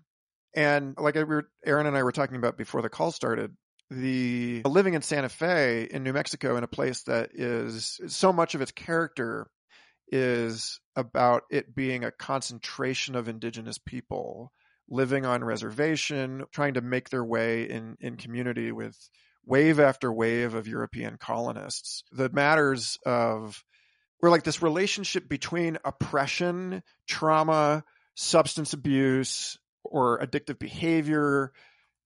And 0.54 0.94
like 0.98 1.16
I, 1.16 1.20
we 1.20 1.36
were, 1.36 1.48
Ehren 1.66 1.86
and 1.86 1.96
I 1.96 2.02
were 2.02 2.12
talking 2.12 2.36
about 2.36 2.56
before 2.56 2.82
the 2.82 2.88
call 2.88 3.10
started, 3.10 3.54
the 3.90 4.62
living 4.64 4.94
in 4.94 5.02
Santa 5.02 5.28
Fe 5.28 5.88
in 5.90 6.02
New 6.02 6.12
Mexico 6.12 6.56
in 6.56 6.64
a 6.64 6.68
place 6.68 7.02
that 7.04 7.30
is 7.32 8.00
so 8.08 8.32
much 8.32 8.54
of 8.54 8.60
its 8.60 8.72
character 8.72 9.48
is 10.10 10.80
about 10.96 11.42
it 11.50 11.74
being 11.74 12.04
a 12.04 12.10
concentration 12.10 13.14
of 13.14 13.28
indigenous 13.28 13.78
people 13.78 14.52
living 14.88 15.26
on 15.26 15.44
reservation, 15.44 16.44
trying 16.52 16.74
to 16.74 16.80
make 16.80 17.10
their 17.10 17.24
way 17.24 17.68
in, 17.68 17.96
in 18.00 18.16
community 18.16 18.72
with 18.72 18.96
wave 19.44 19.80
after 19.80 20.12
wave 20.12 20.54
of 20.54 20.68
European 20.68 21.16
colonists. 21.18 22.04
The 22.12 22.30
matters 22.30 22.98
of 23.04 23.62
we're 24.20 24.30
like 24.30 24.42
this 24.42 24.62
relationship 24.62 25.28
between 25.28 25.78
oppression, 25.84 26.82
trauma, 27.06 27.84
substance 28.14 28.72
abuse, 28.72 29.58
or 29.84 30.18
addictive 30.18 30.58
behavior. 30.58 31.52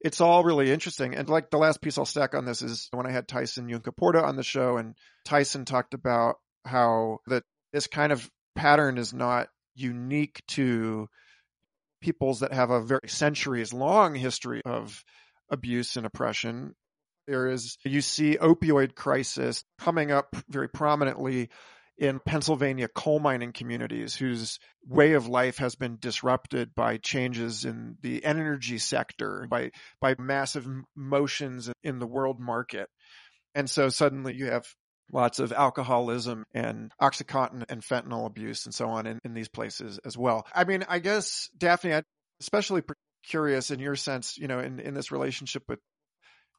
It's 0.00 0.20
all 0.20 0.44
really 0.44 0.70
interesting. 0.70 1.14
And 1.14 1.28
like 1.28 1.50
the 1.50 1.58
last 1.58 1.80
piece 1.80 1.96
I'll 1.96 2.04
stack 2.04 2.34
on 2.34 2.44
this 2.44 2.60
is 2.60 2.88
when 2.92 3.06
I 3.06 3.12
had 3.12 3.28
Tyson 3.28 3.68
Yunkaporta 3.68 4.22
on 4.22 4.36
the 4.36 4.42
show, 4.42 4.76
and 4.76 4.94
Tyson 5.24 5.64
talked 5.64 5.94
about 5.94 6.36
how 6.64 7.20
that 7.28 7.44
this 7.72 7.86
kind 7.86 8.12
of 8.12 8.28
pattern 8.54 8.98
is 8.98 9.12
not 9.12 9.48
unique 9.74 10.42
to 10.48 11.08
peoples 12.00 12.40
that 12.40 12.52
have 12.52 12.70
a 12.70 12.82
very 12.82 13.08
centuries 13.08 13.72
long 13.72 14.14
history 14.14 14.60
of 14.64 15.04
abuse 15.50 15.96
and 15.96 16.04
oppression. 16.04 16.74
There 17.26 17.48
is, 17.48 17.78
you 17.84 18.00
see 18.00 18.36
opioid 18.36 18.94
crisis 18.94 19.64
coming 19.78 20.10
up 20.10 20.34
very 20.48 20.68
prominently 20.68 21.48
in 21.96 22.18
Pennsylvania 22.18 22.88
coal 22.88 23.20
mining 23.20 23.52
communities 23.52 24.16
whose 24.16 24.58
way 24.86 25.12
of 25.12 25.28
life 25.28 25.58
has 25.58 25.76
been 25.76 25.98
disrupted 26.00 26.74
by 26.74 26.96
changes 26.96 27.64
in 27.64 27.96
the 28.00 28.24
energy 28.24 28.78
sector, 28.78 29.46
by, 29.48 29.70
by 30.00 30.16
massive 30.18 30.66
motions 30.96 31.70
in 31.84 32.00
the 32.00 32.06
world 32.06 32.40
market. 32.40 32.88
And 33.54 33.70
so 33.70 33.88
suddenly 33.88 34.34
you 34.34 34.46
have 34.46 34.66
lots 35.12 35.38
of 35.38 35.52
alcoholism 35.52 36.44
and 36.54 36.90
oxycontin 37.00 37.64
and 37.68 37.82
fentanyl 37.82 38.26
abuse 38.26 38.64
and 38.64 38.74
so 38.74 38.88
on 38.88 39.06
in, 39.06 39.20
in 39.24 39.34
these 39.34 39.48
places 39.48 40.00
as 40.04 40.16
well. 40.16 40.46
I 40.54 40.64
mean, 40.64 40.84
I 40.88 40.98
guess 40.98 41.50
Daphne, 41.56 41.94
I'm 41.94 42.04
especially 42.40 42.82
curious 43.22 43.70
in 43.70 43.78
your 43.78 43.94
sense, 43.94 44.36
you 44.38 44.48
know, 44.48 44.58
in, 44.58 44.80
in 44.80 44.94
this 44.94 45.12
relationship 45.12 45.64
with 45.68 45.78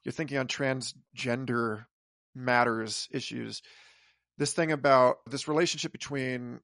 you're 0.04 0.12
thinking 0.12 0.38
on 0.38 0.46
transgender 0.46 1.86
matters 2.34 3.08
issues. 3.10 3.62
This 4.38 4.52
thing 4.52 4.72
about 4.72 5.16
this 5.28 5.48
relationship 5.48 5.92
between, 5.92 6.60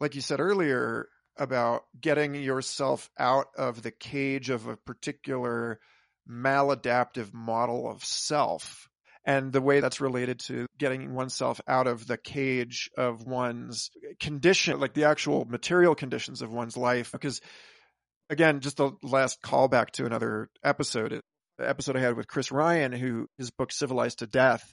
like 0.00 0.14
you 0.14 0.20
said 0.20 0.40
earlier, 0.40 1.08
about 1.38 1.82
getting 2.00 2.34
yourself 2.34 3.10
out 3.18 3.46
of 3.56 3.82
the 3.82 3.90
cage 3.90 4.50
of 4.50 4.66
a 4.66 4.76
particular 4.76 5.80
maladaptive 6.28 7.32
model 7.32 7.88
of 7.88 8.04
self 8.04 8.88
and 9.26 9.52
the 9.52 9.60
way 9.60 9.80
that's 9.80 10.00
related 10.00 10.38
to 10.38 10.66
getting 10.78 11.12
oneself 11.14 11.60
out 11.66 11.88
of 11.88 12.06
the 12.06 12.16
cage 12.16 12.88
of 12.96 13.26
one's 13.26 13.90
condition, 14.20 14.78
like 14.78 14.94
the 14.94 15.04
actual 15.04 15.44
material 15.44 15.96
conditions 15.96 16.42
of 16.42 16.52
one's 16.52 16.76
life. 16.76 17.10
Because 17.10 17.40
again, 18.30 18.60
just 18.60 18.76
the 18.76 18.92
last 19.02 19.42
callback 19.42 19.90
to 19.90 20.06
another 20.06 20.48
episode, 20.62 21.20
the 21.58 21.68
episode 21.68 21.96
I 21.96 22.00
had 22.00 22.16
with 22.16 22.28
Chris 22.28 22.52
Ryan, 22.52 22.92
who 22.92 23.26
his 23.36 23.50
book 23.50 23.72
Civilized 23.72 24.20
to 24.20 24.28
Death, 24.28 24.72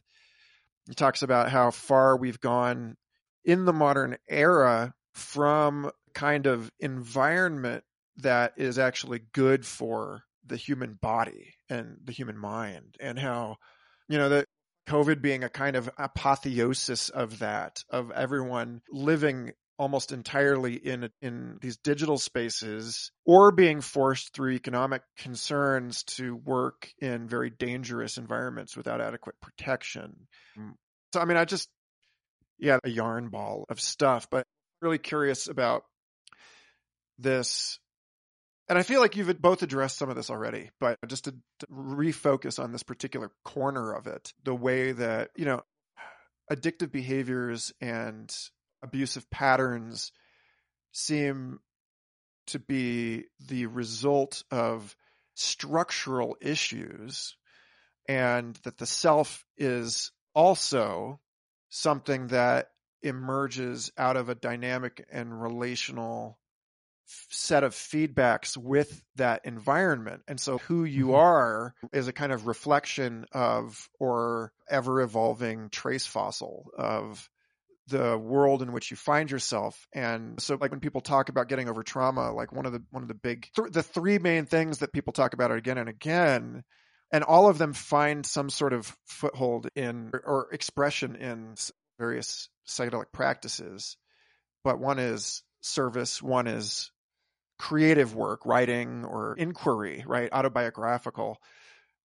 he 0.88 0.94
talks 0.94 1.24
about 1.24 1.50
how 1.50 1.72
far 1.72 2.16
we've 2.16 2.40
gone 2.40 2.96
in 3.44 3.66
the 3.66 3.74
modern 3.74 4.18
era 4.30 4.94
from 5.14 5.90
kind 6.14 6.46
of 6.46 6.72
environment 6.80 7.84
that 8.18 8.54
is 8.58 8.78
actually 8.78 9.22
good 9.34 9.66
for 9.66 10.22
the 10.46 10.58
human 10.58 10.98
body 11.02 11.56
and 11.70 11.98
the 12.04 12.12
human 12.12 12.38
mind 12.38 12.96
and 13.00 13.18
how, 13.18 13.58
you 14.14 14.20
know, 14.20 14.30
that 14.30 14.46
COVID 14.88 15.24
being 15.24 15.44
a 15.44 15.50
kind 15.50 15.76
of 15.76 15.90
apotheosis 15.98 17.10
of 17.10 17.40
that, 17.40 17.84
of 17.90 18.12
everyone 18.12 18.84
living 18.92 19.54
almost 19.80 20.12
entirely 20.12 20.76
in 20.76 21.10
in 21.20 21.58
these 21.62 21.78
digital 21.78 22.20
spaces 22.20 23.12
or 23.26 23.52
being 23.52 23.82
forced 23.82 24.32
through 24.32 24.52
economic 24.52 25.02
concerns 25.18 26.04
to 26.04 26.36
work 26.36 26.92
in 27.00 27.28
very 27.28 27.50
dangerous 27.50 28.20
environments 28.20 28.78
without 28.78 29.02
adequate 29.02 29.34
protection. 29.42 30.28
Mm. 30.56 30.74
So 31.12 31.20
I 31.20 31.26
mean 31.26 31.38
I 31.38 31.46
just 31.46 31.68
yeah, 32.60 32.78
a 32.84 32.90
yarn 32.90 33.30
ball 33.30 33.66
of 33.68 33.82
stuff, 33.82 34.28
but 34.30 34.46
really 34.80 35.00
curious 35.00 35.48
about 35.48 35.86
this 37.18 37.80
and 38.70 38.78
I 38.78 38.84
feel 38.84 39.02
like 39.02 39.16
you've 39.16 39.42
both 39.42 39.62
addressed 39.62 39.98
some 39.98 40.10
of 40.10 40.16
this 40.16 40.30
already, 40.30 40.70
but 40.80 40.98
just 41.08 41.26
to, 41.26 41.32
to, 41.60 41.68
refocus 41.68 42.64
on 42.64 42.72
this 42.72 42.84
particular 42.84 43.32
corner 43.44 43.94
of 43.94 44.08
it, 44.08 44.34
the 44.44 44.56
way 44.56 44.94
that, 44.94 45.32
you 45.36 45.46
know, 45.46 45.62
addictive 46.52 46.92
behaviors 46.92 47.74
and 47.82 48.34
abusive 48.82 49.30
patterns 49.30 50.12
seem 50.92 51.60
to 52.48 52.60
be 52.60 53.26
the 53.48 53.66
result 53.66 54.44
of 54.52 54.96
structural 55.36 56.38
issues 56.42 57.36
and 58.08 58.56
that 58.64 58.78
the 58.78 58.86
self 58.86 59.46
is 59.58 60.12
also 60.36 61.20
something 61.70 62.28
that 62.28 62.70
emerges 63.02 63.92
out 63.98 64.18
of 64.18 64.30
a 64.30 64.36
dynamic 64.36 65.06
and 65.12 65.42
relational 65.42 66.38
set 67.06 67.64
of 67.64 67.74
feedbacks 67.74 68.58
with 68.58 69.02
that 69.16 69.42
environment. 69.46 70.24
And 70.28 70.40
so 70.40 70.58
who 70.58 70.84
you 70.86 71.08
mm-hmm. 71.08 71.16
are 71.16 71.76
is 71.92 72.08
a 72.08 72.14
kind 72.14 72.32
of 72.32 72.48
reflection 72.48 73.26
of 73.32 73.90
or 74.00 74.52
ever 74.70 75.02
evolving 75.02 75.70
trace 75.70 76.06
fossil 76.06 76.72
of 76.78 77.30
the 77.88 78.18
world 78.18 78.62
in 78.62 78.72
which 78.72 78.92
you 78.92 78.98
find 78.98 79.30
yourself. 79.30 79.88
And 79.94 80.42
so 80.42 80.58
like 80.60 80.72
when 80.72 80.80
people 80.80 81.02
talk 81.02 81.30
about 81.30 81.50
getting 81.50 81.68
over 81.68 81.84
trauma, 81.84 82.32
like 82.32 82.54
one 82.54 82.66
of 82.66 82.72
the, 82.72 82.82
one 82.92 83.04
of 83.04 83.10
the 83.10 83.14
big, 83.14 83.50
th- 83.56 83.72
the 83.72 83.84
three 83.84 84.20
main 84.20 84.46
things 84.46 84.78
that 84.78 84.94
people 84.94 85.12
talk 85.12 85.34
about 85.34 85.52
again 85.52 85.78
and 85.78 85.90
again, 85.90 86.64
and 87.12 87.24
all 87.24 87.48
of 87.48 87.58
them 87.58 87.74
find 87.74 88.26
some 88.26 88.50
sort 88.50 88.74
of 88.74 88.96
foothold 89.06 89.70
in 89.76 90.12
or, 90.14 90.22
or 90.26 90.48
expression 90.54 91.16
in 91.16 91.56
various 92.00 92.50
psychedelic 92.68 93.12
practices. 93.12 93.98
But 94.64 94.80
one 94.80 94.98
is 94.98 95.44
service, 95.62 96.22
one 96.22 96.48
is 96.48 96.90
creative 97.58 98.16
work, 98.16 98.46
writing 98.46 99.06
or 99.06 99.36
inquiry, 99.38 100.04
right? 100.06 100.30
Autobiographical 100.32 101.38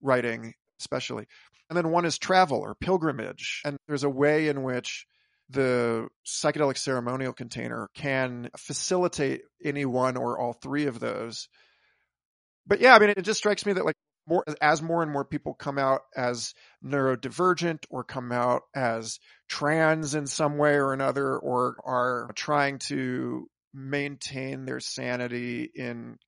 writing, 0.03 0.55
especially. 0.81 1.27
And 1.69 1.77
then 1.77 1.91
one 1.91 2.05
is 2.05 2.19
travel 2.19 2.59
or 2.59 2.75
pilgrimage. 2.75 3.63
And 3.65 3.77
there's 3.87 4.05
a 4.05 4.11
way 4.11 4.49
in 4.49 4.63
which 4.63 5.07
the 5.51 6.09
psychedelic 6.27 6.77
ceremonial 6.77 7.33
container 7.33 7.89
can 7.95 8.51
facilitate 8.57 9.43
any 9.65 9.85
one 9.85 10.17
or 10.17 10.39
all 10.39 10.53
three 10.53 10.87
of 10.87 11.01
those. 11.01 11.49
But 12.67 12.81
yeah, 12.81 12.95
I 12.95 12.99
mean, 12.99 13.11
it 13.11 13.23
just 13.23 13.39
strikes 13.39 13.65
me 13.65 13.73
that 13.73 13.85
like 13.85 13.97
more, 14.29 14.45
as 14.61 14.83
more 14.83 15.03
and 15.03 15.11
more 15.11 15.25
people 15.25 15.55
come 15.55 15.79
out 15.79 16.03
as 16.15 16.53
neurodivergent 16.85 17.85
or 17.89 18.05
come 18.05 18.31
out 18.31 18.63
as 18.75 19.19
trans 19.49 20.15
in 20.15 20.27
some 20.27 20.59
way 20.59 20.75
or 20.75 20.93
another, 20.93 21.39
or 21.39 21.77
are 21.85 22.31
trying 22.35 22.79
to 22.79 23.49
maintain 23.75 24.65
their 24.65 24.81
sanity 24.81 25.71
in 25.75 26.19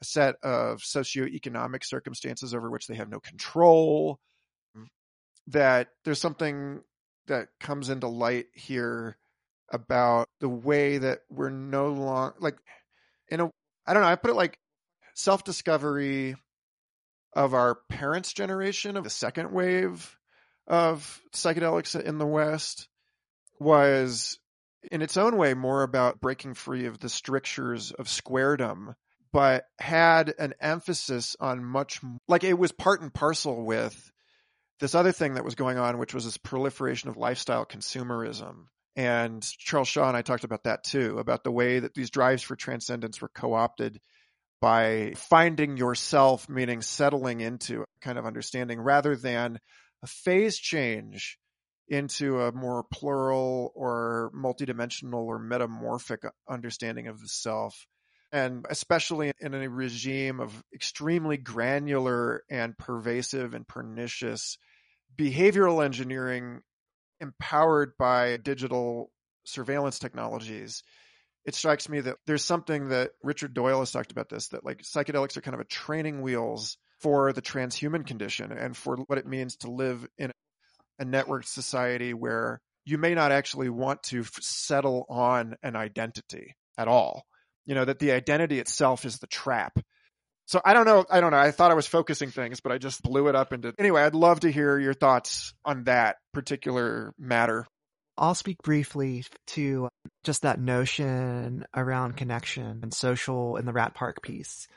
a 0.00 0.04
set 0.04 0.36
of 0.42 0.80
socioeconomic 0.80 1.84
circumstances 1.84 2.54
over 2.54 2.70
which 2.70 2.86
they 2.86 2.94
have 2.94 3.08
no 3.08 3.20
control, 3.20 4.18
that 5.48 5.88
there's 6.04 6.20
something 6.20 6.82
that 7.26 7.48
comes 7.60 7.88
into 7.88 8.08
light 8.08 8.46
here 8.54 9.16
about 9.70 10.28
the 10.40 10.48
way 10.48 10.98
that 10.98 11.20
we're 11.28 11.50
no 11.50 11.88
longer 11.88 12.36
like 12.38 12.56
in 13.28 13.40
a 13.40 13.50
I 13.86 13.94
don't 13.94 14.02
know, 14.02 14.08
I 14.08 14.16
put 14.16 14.30
it 14.30 14.36
like 14.36 14.58
self-discovery 15.14 16.36
of 17.32 17.54
our 17.54 17.76
parents' 17.88 18.32
generation 18.32 18.96
of 18.96 19.04
the 19.04 19.10
second 19.10 19.52
wave 19.52 20.16
of 20.66 21.20
psychedelics 21.32 21.98
in 21.98 22.18
the 22.18 22.26
West 22.26 22.88
was 23.58 24.38
in 24.90 25.02
its 25.02 25.16
own 25.16 25.36
way 25.36 25.54
more 25.54 25.82
about 25.82 26.20
breaking 26.20 26.54
free 26.54 26.86
of 26.86 26.98
the 26.98 27.08
strictures 27.08 27.92
of 27.92 28.06
squaredom 28.06 28.94
but 29.32 29.64
had 29.78 30.32
an 30.38 30.54
emphasis 30.60 31.36
on 31.38 31.62
much 31.62 32.00
like 32.26 32.42
it 32.42 32.58
was 32.58 32.72
part 32.72 33.02
and 33.02 33.12
parcel 33.12 33.66
with 33.66 34.10
this 34.80 34.94
other 34.94 35.12
thing 35.12 35.34
that 35.34 35.44
was 35.44 35.54
going 35.54 35.76
on, 35.78 35.98
which 35.98 36.14
was 36.14 36.24
this 36.24 36.38
proliferation 36.38 37.10
of 37.10 37.16
lifestyle 37.16 37.66
consumerism. 37.66 38.64
And 38.94 39.42
Charles 39.58 39.88
Shaw 39.88 40.08
and 40.08 40.16
I 40.16 40.22
talked 40.22 40.44
about 40.44 40.64
that 40.64 40.84
too, 40.84 41.18
about 41.18 41.44
the 41.44 41.52
way 41.52 41.80
that 41.80 41.92
these 41.92 42.08
drives 42.08 42.42
for 42.42 42.56
transcendence 42.56 43.20
were 43.20 43.28
co-opted 43.28 44.00
by 44.60 45.12
finding 45.16 45.76
yourself, 45.76 46.48
meaning 46.48 46.80
settling 46.80 47.42
into 47.42 47.84
kind 48.00 48.18
of 48.18 48.24
understanding 48.24 48.80
rather 48.80 49.16
than 49.16 49.58
a 50.02 50.06
phase 50.06 50.56
change 50.56 51.38
into 51.88 52.40
a 52.40 52.52
more 52.52 52.84
plural 52.92 53.72
or 53.74 54.30
multidimensional 54.34 55.24
or 55.24 55.38
metamorphic 55.38 56.22
understanding 56.48 57.08
of 57.08 57.20
the 57.20 57.28
self. 57.28 57.86
And 58.32 58.66
especially 58.68 59.32
in 59.40 59.54
a 59.54 59.68
regime 59.68 60.40
of 60.40 60.62
extremely 60.74 61.36
granular 61.36 62.42
and 62.50 62.76
pervasive 62.76 63.54
and 63.54 63.66
pernicious 63.66 64.58
behavioral 65.16 65.84
engineering 65.84 66.60
empowered 67.20 67.92
by 67.98 68.36
digital 68.36 69.10
surveillance 69.44 69.98
technologies, 69.98 70.82
it 71.44 71.54
strikes 71.54 71.88
me 71.88 72.00
that 72.00 72.16
there's 72.26 72.44
something 72.44 72.88
that 72.88 73.12
Richard 73.22 73.54
Doyle 73.54 73.78
has 73.78 73.92
talked 73.92 74.10
about 74.10 74.28
this, 74.28 74.48
that 74.48 74.64
like 74.64 74.82
psychedelics 74.82 75.36
are 75.36 75.42
kind 75.42 75.54
of 75.54 75.60
a 75.60 75.64
training 75.64 76.20
wheels 76.20 76.76
for 77.00 77.32
the 77.32 77.42
transhuman 77.42 78.04
condition 78.04 78.50
and 78.50 78.76
for 78.76 78.96
what 79.06 79.18
it 79.18 79.26
means 79.26 79.56
to 79.56 79.70
live 79.70 80.06
in 80.18 80.32
a 80.98 81.04
networked 81.04 81.46
society 81.46 82.14
where 82.14 82.60
you 82.84 82.98
may 82.98 83.14
not 83.14 83.32
actually 83.32 83.68
want 83.68 84.02
to 84.04 84.20
f- 84.20 84.30
settle 84.40 85.06
on 85.08 85.56
an 85.62 85.76
identity 85.76 86.54
at 86.78 86.88
all. 86.88 87.24
You 87.64 87.74
know, 87.74 87.84
that 87.84 87.98
the 87.98 88.12
identity 88.12 88.60
itself 88.60 89.04
is 89.04 89.18
the 89.18 89.26
trap 89.26 89.78
so 90.46 90.60
I 90.64 90.74
don't 90.74 90.86
know. 90.86 91.04
I 91.10 91.20
don't 91.20 91.32
know. 91.32 91.38
I 91.38 91.50
thought 91.50 91.72
I 91.72 91.74
was 91.74 91.88
focusing 91.88 92.30
things, 92.30 92.60
but 92.60 92.70
I 92.70 92.78
just 92.78 93.02
blew 93.02 93.26
it 93.28 93.34
up 93.34 93.52
into. 93.52 93.74
Anyway, 93.78 94.00
I'd 94.00 94.14
love 94.14 94.40
to 94.40 94.50
hear 94.50 94.78
your 94.78 94.94
thoughts 94.94 95.52
on 95.64 95.84
that 95.84 96.16
particular 96.32 97.12
matter. 97.18 97.66
I'll 98.16 98.34
speak 98.34 98.58
briefly 98.62 99.24
to 99.48 99.88
just 100.24 100.42
that 100.42 100.60
notion 100.60 101.66
around 101.74 102.16
connection 102.16 102.80
and 102.82 102.94
social 102.94 103.56
in 103.56 103.66
the 103.66 103.72
Rat 103.72 103.94
Park 103.94 104.22
piece. 104.22 104.68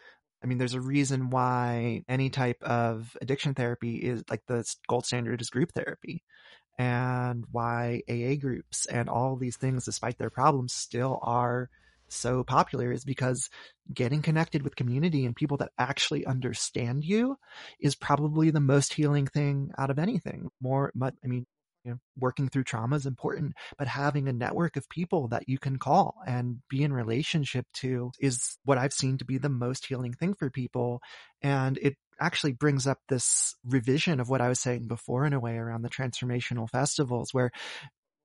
I 0.43 0.47
mean, 0.47 0.57
there's 0.57 0.73
a 0.73 0.81
reason 0.81 1.29
why 1.29 2.03
any 2.07 2.29
type 2.29 2.61
of 2.63 3.17
addiction 3.21 3.53
therapy 3.53 3.97
is 3.97 4.23
like 4.29 4.45
the 4.47 4.65
gold 4.87 5.05
standard 5.05 5.41
is 5.41 5.49
group 5.49 5.71
therapy 5.73 6.23
and 6.77 7.43
why 7.51 8.01
AA 8.09 8.35
groups 8.35 8.85
and 8.85 9.09
all 9.09 9.35
these 9.35 9.57
things, 9.57 9.83
despite 9.83 10.17
their 10.17 10.29
problems, 10.29 10.73
still 10.73 11.19
are 11.21 11.69
so 12.07 12.43
popular 12.43 12.91
is 12.91 13.03
because 13.03 13.49
getting 13.93 14.21
connected 14.21 14.63
with 14.63 14.75
community 14.75 15.25
and 15.25 15.35
people 15.35 15.57
that 15.57 15.71
actually 15.77 16.25
understand 16.25 17.03
you 17.03 17.37
is 17.79 17.95
probably 17.95 18.49
the 18.49 18.59
most 18.59 18.93
healing 18.93 19.27
thing 19.27 19.71
out 19.77 19.89
of 19.89 19.99
anything. 19.99 20.49
More, 20.61 20.91
I 21.01 21.27
mean, 21.27 21.45
you 21.83 21.91
know, 21.91 21.97
working 22.17 22.49
through 22.49 22.63
trauma 22.63 22.95
is 22.95 23.05
important, 23.05 23.53
but 23.77 23.87
having 23.87 24.27
a 24.27 24.33
network 24.33 24.75
of 24.75 24.89
people 24.89 25.29
that 25.29 25.47
you 25.47 25.57
can 25.57 25.77
call 25.77 26.15
and 26.27 26.59
be 26.69 26.83
in 26.83 26.93
relationship 26.93 27.65
to 27.75 28.11
is 28.19 28.57
what 28.65 28.77
I've 28.77 28.93
seen 28.93 29.17
to 29.19 29.25
be 29.25 29.37
the 29.37 29.49
most 29.49 29.85
healing 29.85 30.13
thing 30.13 30.33
for 30.33 30.49
people. 30.49 31.01
And 31.41 31.77
it 31.81 31.95
actually 32.19 32.53
brings 32.53 32.85
up 32.85 32.99
this 33.07 33.55
revision 33.63 34.19
of 34.19 34.29
what 34.29 34.41
I 34.41 34.49
was 34.49 34.59
saying 34.59 34.87
before 34.87 35.25
in 35.25 35.33
a 35.33 35.39
way 35.39 35.55
around 35.55 35.83
the 35.83 35.89
transformational 35.89 36.69
festivals 36.69 37.33
where 37.33 37.51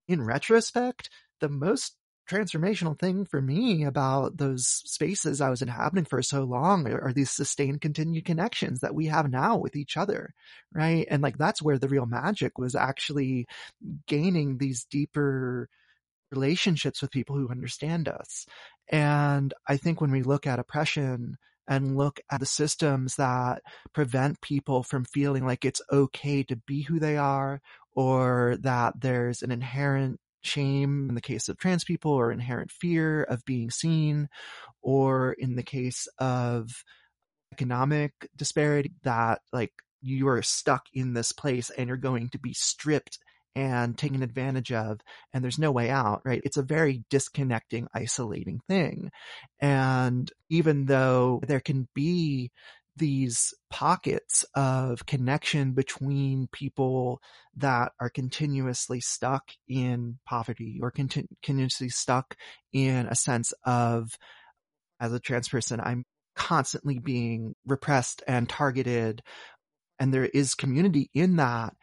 in 0.08 0.22
retrospect, 0.22 1.10
the 1.40 1.48
most 1.48 1.96
transformational 2.28 2.98
thing 2.98 3.24
for 3.24 3.40
me 3.40 3.84
about 3.84 4.36
those 4.36 4.66
spaces 4.66 5.40
I 5.40 5.50
was 5.50 5.62
inhabiting 5.62 6.04
for 6.04 6.22
so 6.22 6.44
long 6.44 6.88
are, 6.88 7.00
are, 7.00 7.12
these 7.12 7.30
sustained 7.30 7.80
continued 7.80 8.24
connections 8.24 8.80
that 8.80 8.94
we 8.94 9.06
have 9.06 9.30
now 9.30 9.56
with 9.56 9.76
each 9.76 9.96
other. 9.96 10.32
Right. 10.72 11.06
And 11.10 11.22
like 11.22 11.38
that's 11.38 11.62
where 11.62 11.78
the 11.78 11.88
real 11.88 12.06
magic 12.06 12.58
was 12.58 12.74
actually 12.74 13.46
gaining 14.06 14.58
these 14.58 14.84
deeper 14.84 15.68
relationships 16.30 17.02
with 17.02 17.10
people 17.10 17.36
who 17.36 17.48
understand 17.48 18.08
us. 18.08 18.46
And 18.88 19.52
I 19.68 19.76
think 19.76 20.00
when 20.00 20.10
we 20.10 20.22
look 20.22 20.46
at 20.46 20.58
oppression 20.58 21.36
and 21.66 21.96
look 21.96 22.20
at 22.30 22.40
the 22.40 22.46
systems 22.46 23.16
that 23.16 23.62
prevent 23.92 24.40
people 24.40 24.82
from 24.82 25.04
feeling 25.04 25.46
like 25.46 25.64
it's 25.64 25.80
okay 25.90 26.42
to 26.44 26.56
be 26.56 26.82
who 26.82 26.98
they 26.98 27.16
are 27.16 27.60
or 27.94 28.56
that 28.60 29.00
there's 29.00 29.42
an 29.42 29.50
inherent 29.50 30.20
shame 30.44 31.08
in 31.08 31.14
the 31.14 31.20
case 31.20 31.48
of 31.48 31.58
trans 31.58 31.84
people 31.84 32.12
or 32.12 32.30
inherent 32.32 32.70
fear 32.70 33.22
of 33.24 33.44
being 33.44 33.70
seen, 33.70 34.28
or 34.82 35.32
in 35.32 35.56
the 35.56 35.62
case 35.62 36.06
of 36.18 36.70
economic 37.52 38.12
disparity 38.36 38.92
that 39.04 39.40
like 39.52 39.72
you 40.02 40.28
are 40.28 40.42
stuck 40.42 40.82
in 40.92 41.14
this 41.14 41.32
place 41.32 41.70
and 41.70 41.88
you're 41.88 41.96
going 41.96 42.28
to 42.28 42.38
be 42.38 42.52
stripped 42.52 43.18
and 43.56 43.96
taken 43.96 44.22
advantage 44.22 44.72
of 44.72 45.00
and 45.32 45.42
there's 45.42 45.58
no 45.58 45.70
way 45.70 45.88
out, 45.88 46.20
right? 46.24 46.42
It's 46.44 46.56
a 46.56 46.62
very 46.62 47.04
disconnecting, 47.10 47.86
isolating 47.94 48.60
thing. 48.68 49.10
And 49.60 50.30
even 50.50 50.86
though 50.86 51.40
there 51.46 51.60
can 51.60 51.88
be 51.94 52.50
these 52.96 53.52
pockets 53.70 54.44
of 54.54 55.06
connection 55.06 55.72
between 55.72 56.48
people 56.52 57.20
that 57.56 57.92
are 58.00 58.10
continuously 58.10 59.00
stuck 59.00 59.50
in 59.68 60.18
poverty 60.24 60.78
or 60.80 60.90
continuously 60.90 61.88
stuck 61.88 62.36
in 62.72 63.06
a 63.06 63.14
sense 63.14 63.52
of 63.64 64.10
as 65.00 65.12
a 65.12 65.20
trans 65.20 65.48
person, 65.48 65.80
I'm 65.80 66.04
constantly 66.36 66.98
being 66.98 67.54
repressed 67.66 68.22
and 68.26 68.48
targeted. 68.48 69.22
And 69.98 70.12
there 70.12 70.26
is 70.26 70.54
community 70.54 71.10
in 71.14 71.36
that 71.36 71.74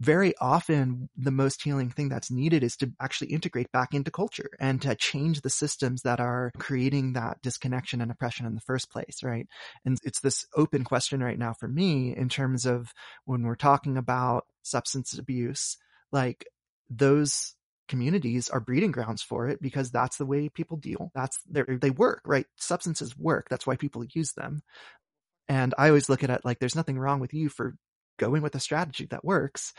very 0.00 0.34
often 0.40 1.08
the 1.16 1.32
most 1.32 1.62
healing 1.62 1.90
thing 1.90 2.08
that's 2.08 2.30
needed 2.30 2.62
is 2.62 2.76
to 2.76 2.92
actually 3.00 3.32
integrate 3.32 3.72
back 3.72 3.94
into 3.94 4.10
culture 4.10 4.50
and 4.60 4.80
to 4.82 4.94
change 4.94 5.40
the 5.40 5.50
systems 5.50 6.02
that 6.02 6.20
are 6.20 6.52
creating 6.58 7.14
that 7.14 7.42
disconnection 7.42 8.00
and 8.00 8.10
oppression 8.10 8.46
in 8.46 8.54
the 8.54 8.60
first 8.60 8.90
place, 8.90 9.22
right? 9.22 9.48
And 9.84 9.98
it's 10.04 10.20
this 10.20 10.46
open 10.54 10.84
question 10.84 11.22
right 11.22 11.38
now 11.38 11.52
for 11.52 11.66
me 11.66 12.14
in 12.16 12.28
terms 12.28 12.64
of 12.64 12.92
when 13.24 13.42
we're 13.42 13.56
talking 13.56 13.96
about 13.96 14.46
substance 14.62 15.18
abuse, 15.18 15.76
like 16.12 16.46
those 16.88 17.54
communities 17.88 18.50
are 18.50 18.60
breeding 18.60 18.92
grounds 18.92 19.22
for 19.22 19.48
it 19.48 19.60
because 19.60 19.90
that's 19.90 20.18
the 20.18 20.26
way 20.26 20.48
people 20.48 20.76
deal. 20.76 21.10
That's 21.14 21.40
they 21.48 21.90
work, 21.90 22.22
right? 22.24 22.46
Substances 22.56 23.18
work. 23.18 23.48
That's 23.48 23.66
why 23.66 23.76
people 23.76 24.04
use 24.12 24.32
them. 24.32 24.62
And 25.48 25.74
I 25.78 25.88
always 25.88 26.08
look 26.08 26.22
at 26.22 26.30
it 26.30 26.42
like 26.44 26.58
there's 26.58 26.76
nothing 26.76 26.98
wrong 26.98 27.18
with 27.20 27.32
you 27.34 27.48
for 27.48 27.74
going 28.18 28.42
with 28.42 28.54
a 28.54 28.60
strategy 28.60 29.06
that 29.10 29.24
works. 29.24 29.72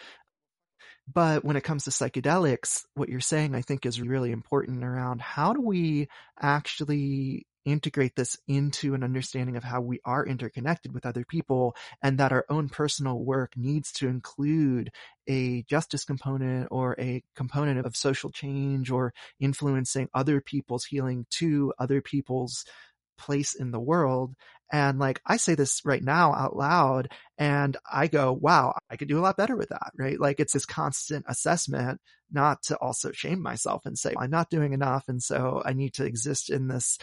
But 1.11 1.43
when 1.43 1.55
it 1.55 1.63
comes 1.63 1.85
to 1.85 1.89
psychedelics, 1.89 2.83
what 2.93 3.09
you're 3.09 3.19
saying, 3.19 3.55
I 3.55 3.61
think 3.61 3.85
is 3.85 4.01
really 4.01 4.31
important 4.31 4.83
around 4.83 5.21
how 5.21 5.53
do 5.53 5.61
we 5.61 6.07
actually 6.39 7.47
integrate 7.65 8.15
this 8.15 8.37
into 8.47 8.93
an 8.93 9.03
understanding 9.03 9.55
of 9.55 9.63
how 9.63 9.81
we 9.81 9.99
are 10.05 10.25
interconnected 10.25 10.93
with 10.93 11.05
other 11.05 11.25
people 11.25 11.75
and 12.01 12.17
that 12.17 12.31
our 12.31 12.45
own 12.49 12.69
personal 12.69 13.19
work 13.19 13.53
needs 13.57 13.91
to 13.91 14.07
include 14.07 14.91
a 15.27 15.63
justice 15.63 16.05
component 16.05 16.67
or 16.71 16.95
a 16.99 17.23
component 17.35 17.85
of 17.85 17.95
social 17.95 18.31
change 18.31 18.89
or 18.91 19.13
influencing 19.39 20.07
other 20.13 20.41
people's 20.41 20.85
healing 20.85 21.25
to 21.29 21.73
other 21.79 22.01
people's 22.01 22.65
place 23.17 23.53
in 23.53 23.71
the 23.71 23.79
world. 23.79 24.33
And 24.71 24.99
like, 24.99 25.21
I 25.25 25.37
say 25.37 25.55
this 25.55 25.81
right 25.83 26.03
now 26.03 26.33
out 26.33 26.55
loud 26.55 27.11
and 27.37 27.75
I 27.91 28.07
go, 28.07 28.31
wow, 28.33 28.77
I 28.89 28.97
could 28.97 29.07
do 29.07 29.19
a 29.19 29.21
lot 29.21 29.37
better 29.37 29.55
with 29.55 29.69
that, 29.69 29.91
right? 29.97 30.19
Like 30.19 30.39
it's 30.39 30.53
this 30.53 30.65
constant 30.65 31.25
assessment, 31.27 31.99
not 32.31 32.63
to 32.63 32.77
also 32.77 33.11
shame 33.11 33.41
myself 33.41 33.85
and 33.85 33.97
say, 33.97 34.13
I'm 34.17 34.29
not 34.29 34.49
doing 34.49 34.73
enough. 34.73 35.05
And 35.07 35.21
so 35.21 35.61
I 35.65 35.73
need 35.73 35.95
to 35.95 36.05
exist 36.05 36.49
in 36.49 36.67
this 36.67 36.99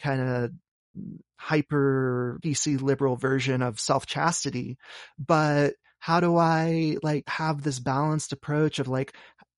kind 0.00 0.20
of 0.20 0.50
hyper 1.36 2.38
PC 2.44 2.80
liberal 2.80 3.16
version 3.16 3.62
of 3.62 3.80
self 3.80 4.06
chastity. 4.06 4.78
But 5.18 5.74
how 5.98 6.20
do 6.20 6.36
I 6.36 6.98
like 7.02 7.28
have 7.28 7.62
this 7.62 7.80
balanced 7.80 8.32
approach 8.32 8.78
of 8.78 8.88
like 8.88 9.14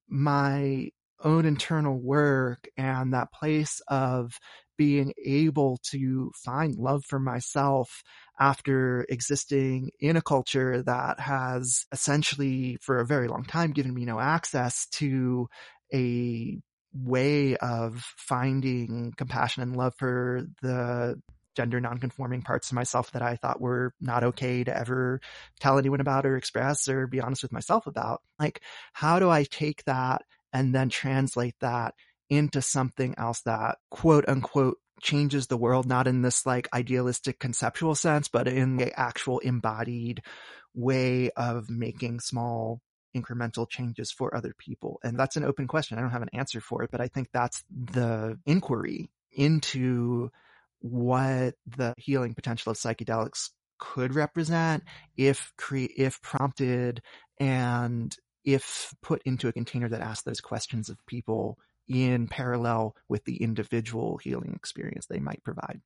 my 0.08 0.90
own 1.22 1.46
internal 1.46 1.98
work 1.98 2.68
and 2.76 3.12
that 3.14 3.32
place 3.32 3.80
of 3.88 4.38
being 4.76 5.12
able 5.24 5.78
to 5.82 6.30
find 6.34 6.76
love 6.76 7.04
for 7.04 7.18
myself 7.18 8.02
after 8.38 9.06
existing 9.08 9.90
in 10.00 10.16
a 10.16 10.22
culture 10.22 10.82
that 10.82 11.18
has 11.18 11.86
essentially 11.92 12.76
for 12.82 12.98
a 12.98 13.06
very 13.06 13.28
long 13.28 13.44
time 13.44 13.72
given 13.72 13.94
me 13.94 14.04
no 14.04 14.20
access 14.20 14.86
to 14.86 15.48
a 15.94 16.58
way 16.92 17.56
of 17.56 18.02
finding 18.16 19.12
compassion 19.16 19.62
and 19.62 19.76
love 19.76 19.94
for 19.96 20.42
the 20.62 21.20
gender 21.56 21.80
nonconforming 21.80 22.42
parts 22.42 22.70
of 22.70 22.74
myself 22.74 23.10
that 23.12 23.22
I 23.22 23.36
thought 23.36 23.60
were 23.60 23.92
not 24.00 24.22
okay 24.22 24.62
to 24.62 24.76
ever 24.76 25.20
tell 25.58 25.78
anyone 25.78 26.00
about 26.00 26.26
or 26.26 26.36
express 26.36 26.86
or 26.86 27.06
be 27.06 27.20
honest 27.20 27.42
with 27.42 27.52
myself 27.52 27.86
about. 27.86 28.20
Like, 28.38 28.60
how 28.92 29.18
do 29.18 29.30
I 29.30 29.44
take 29.44 29.82
that 29.84 30.22
and 30.56 30.74
then 30.74 30.88
translate 30.88 31.54
that 31.60 31.94
into 32.30 32.62
something 32.62 33.14
else 33.18 33.42
that 33.42 33.76
quote 33.90 34.26
unquote 34.26 34.78
changes 35.02 35.46
the 35.46 35.56
world, 35.58 35.86
not 35.86 36.06
in 36.06 36.22
this 36.22 36.46
like 36.46 36.66
idealistic 36.72 37.38
conceptual 37.38 37.94
sense, 37.94 38.26
but 38.26 38.48
in 38.48 38.78
the 38.78 38.98
actual 38.98 39.38
embodied 39.40 40.22
way 40.74 41.30
of 41.36 41.68
making 41.68 42.20
small 42.20 42.80
incremental 43.14 43.68
changes 43.68 44.10
for 44.10 44.34
other 44.34 44.54
people. 44.58 44.98
And 45.04 45.18
that's 45.18 45.36
an 45.36 45.44
open 45.44 45.66
question. 45.66 45.98
I 45.98 46.00
don't 46.00 46.10
have 46.10 46.22
an 46.22 46.30
answer 46.32 46.62
for 46.62 46.82
it, 46.82 46.90
but 46.90 47.02
I 47.02 47.08
think 47.08 47.28
that's 47.32 47.62
the 47.70 48.38
inquiry 48.46 49.10
into 49.32 50.30
what 50.80 51.54
the 51.66 51.92
healing 51.98 52.32
potential 52.32 52.72
of 52.72 52.78
psychedelics 52.78 53.50
could 53.78 54.14
represent 54.14 54.84
if 55.18 55.52
cre- 55.58 55.92
if 55.98 56.22
prompted 56.22 57.02
and 57.38 58.16
if 58.46 58.94
put 59.02 59.20
into 59.24 59.48
a 59.48 59.52
container 59.52 59.88
that 59.88 60.00
asks 60.00 60.22
those 60.22 60.40
questions 60.40 60.88
of 60.88 61.04
people 61.06 61.58
in 61.88 62.28
parallel 62.28 62.96
with 63.08 63.24
the 63.24 63.42
individual 63.42 64.18
healing 64.22 64.54
experience 64.54 65.06
they 65.06 65.20
might 65.20 65.44
provide. 65.44 65.80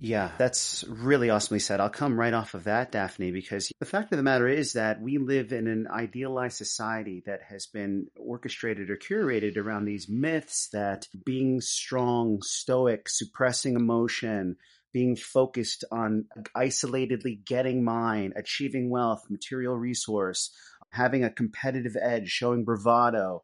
Yeah, 0.00 0.30
that's 0.38 0.84
really 0.88 1.28
awesomely 1.28 1.58
said. 1.58 1.80
I'll 1.80 1.90
come 1.90 2.18
right 2.18 2.32
off 2.32 2.54
of 2.54 2.64
that, 2.64 2.92
Daphne, 2.92 3.32
because 3.32 3.72
the 3.80 3.86
fact 3.86 4.12
of 4.12 4.16
the 4.16 4.22
matter 4.22 4.46
is 4.46 4.74
that 4.74 5.02
we 5.02 5.18
live 5.18 5.52
in 5.52 5.66
an 5.66 5.88
idealized 5.90 6.56
society 6.56 7.24
that 7.26 7.40
has 7.48 7.66
been 7.66 8.06
orchestrated 8.16 8.90
or 8.90 8.96
curated 8.96 9.56
around 9.56 9.86
these 9.86 10.08
myths 10.08 10.68
that 10.72 11.08
being 11.24 11.60
strong, 11.60 12.42
stoic, 12.42 13.08
suppressing 13.08 13.74
emotion, 13.74 14.56
being 14.92 15.16
focused 15.16 15.84
on 15.90 16.26
isolatedly 16.56 17.44
getting 17.44 17.82
mine, 17.82 18.32
achieving 18.36 18.90
wealth, 18.90 19.24
material 19.28 19.76
resource, 19.76 20.54
having 20.90 21.24
a 21.24 21.30
competitive 21.30 21.96
edge, 22.00 22.28
showing 22.28 22.64
bravado, 22.64 23.42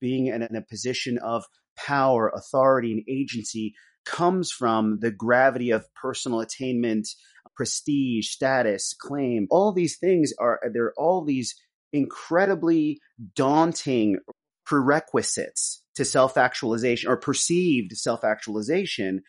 being 0.00 0.26
in, 0.26 0.42
a 0.42 0.62
position 0.62 1.18
of 1.18 1.44
power, 1.76 2.30
authority, 2.34 2.92
and 2.92 3.02
agency 3.08 3.74
comes 4.04 4.50
from 4.50 4.98
the 5.00 5.10
gravity 5.10 5.70
of 5.70 5.92
personal 5.94 6.40
attainment, 6.40 7.08
prestige, 7.56 8.28
status, 8.28 8.94
claim. 8.98 9.46
All 9.50 9.72
these 9.72 9.98
things 9.98 10.32
are, 10.38 10.60
there 10.72 10.84
are 10.84 10.94
all 10.96 11.24
these 11.24 11.54
incredibly 11.92 13.00
daunting 13.34 14.18
prerequisites 14.64 15.82
to 15.94 16.04
self 16.04 16.36
actualization 16.36 17.10
or 17.10 17.16
perceived 17.16 17.92
self 17.96 18.24
actualization 18.24 19.22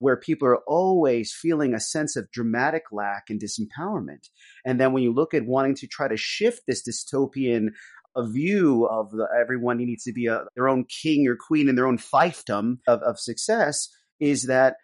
where 0.00 0.16
people 0.16 0.48
are 0.48 0.62
always 0.66 1.32
feeling 1.32 1.72
a 1.72 1.80
sense 1.80 2.16
of 2.16 2.30
dramatic 2.32 2.84
lack 2.90 3.24
and 3.28 3.40
disempowerment. 3.40 4.28
And 4.64 4.80
then 4.80 4.92
when 4.92 5.02
you 5.02 5.14
look 5.14 5.34
at 5.34 5.46
wanting 5.46 5.76
to 5.76 5.86
try 5.86 6.08
to 6.08 6.16
shift 6.16 6.62
this 6.66 6.82
dystopian 6.82 7.68
a 8.16 8.26
view 8.26 8.86
of 8.86 9.10
the, 9.12 9.28
everyone 9.40 9.76
needs 9.76 10.04
to 10.04 10.12
be 10.12 10.26
a, 10.26 10.42
their 10.56 10.68
own 10.68 10.84
king 10.84 11.28
or 11.28 11.36
queen 11.36 11.68
in 11.68 11.76
their 11.76 11.86
own 11.86 11.98
fiefdom 11.98 12.78
of, 12.88 13.00
of 13.02 13.20
success 13.20 13.88
is 14.18 14.46
that 14.46 14.74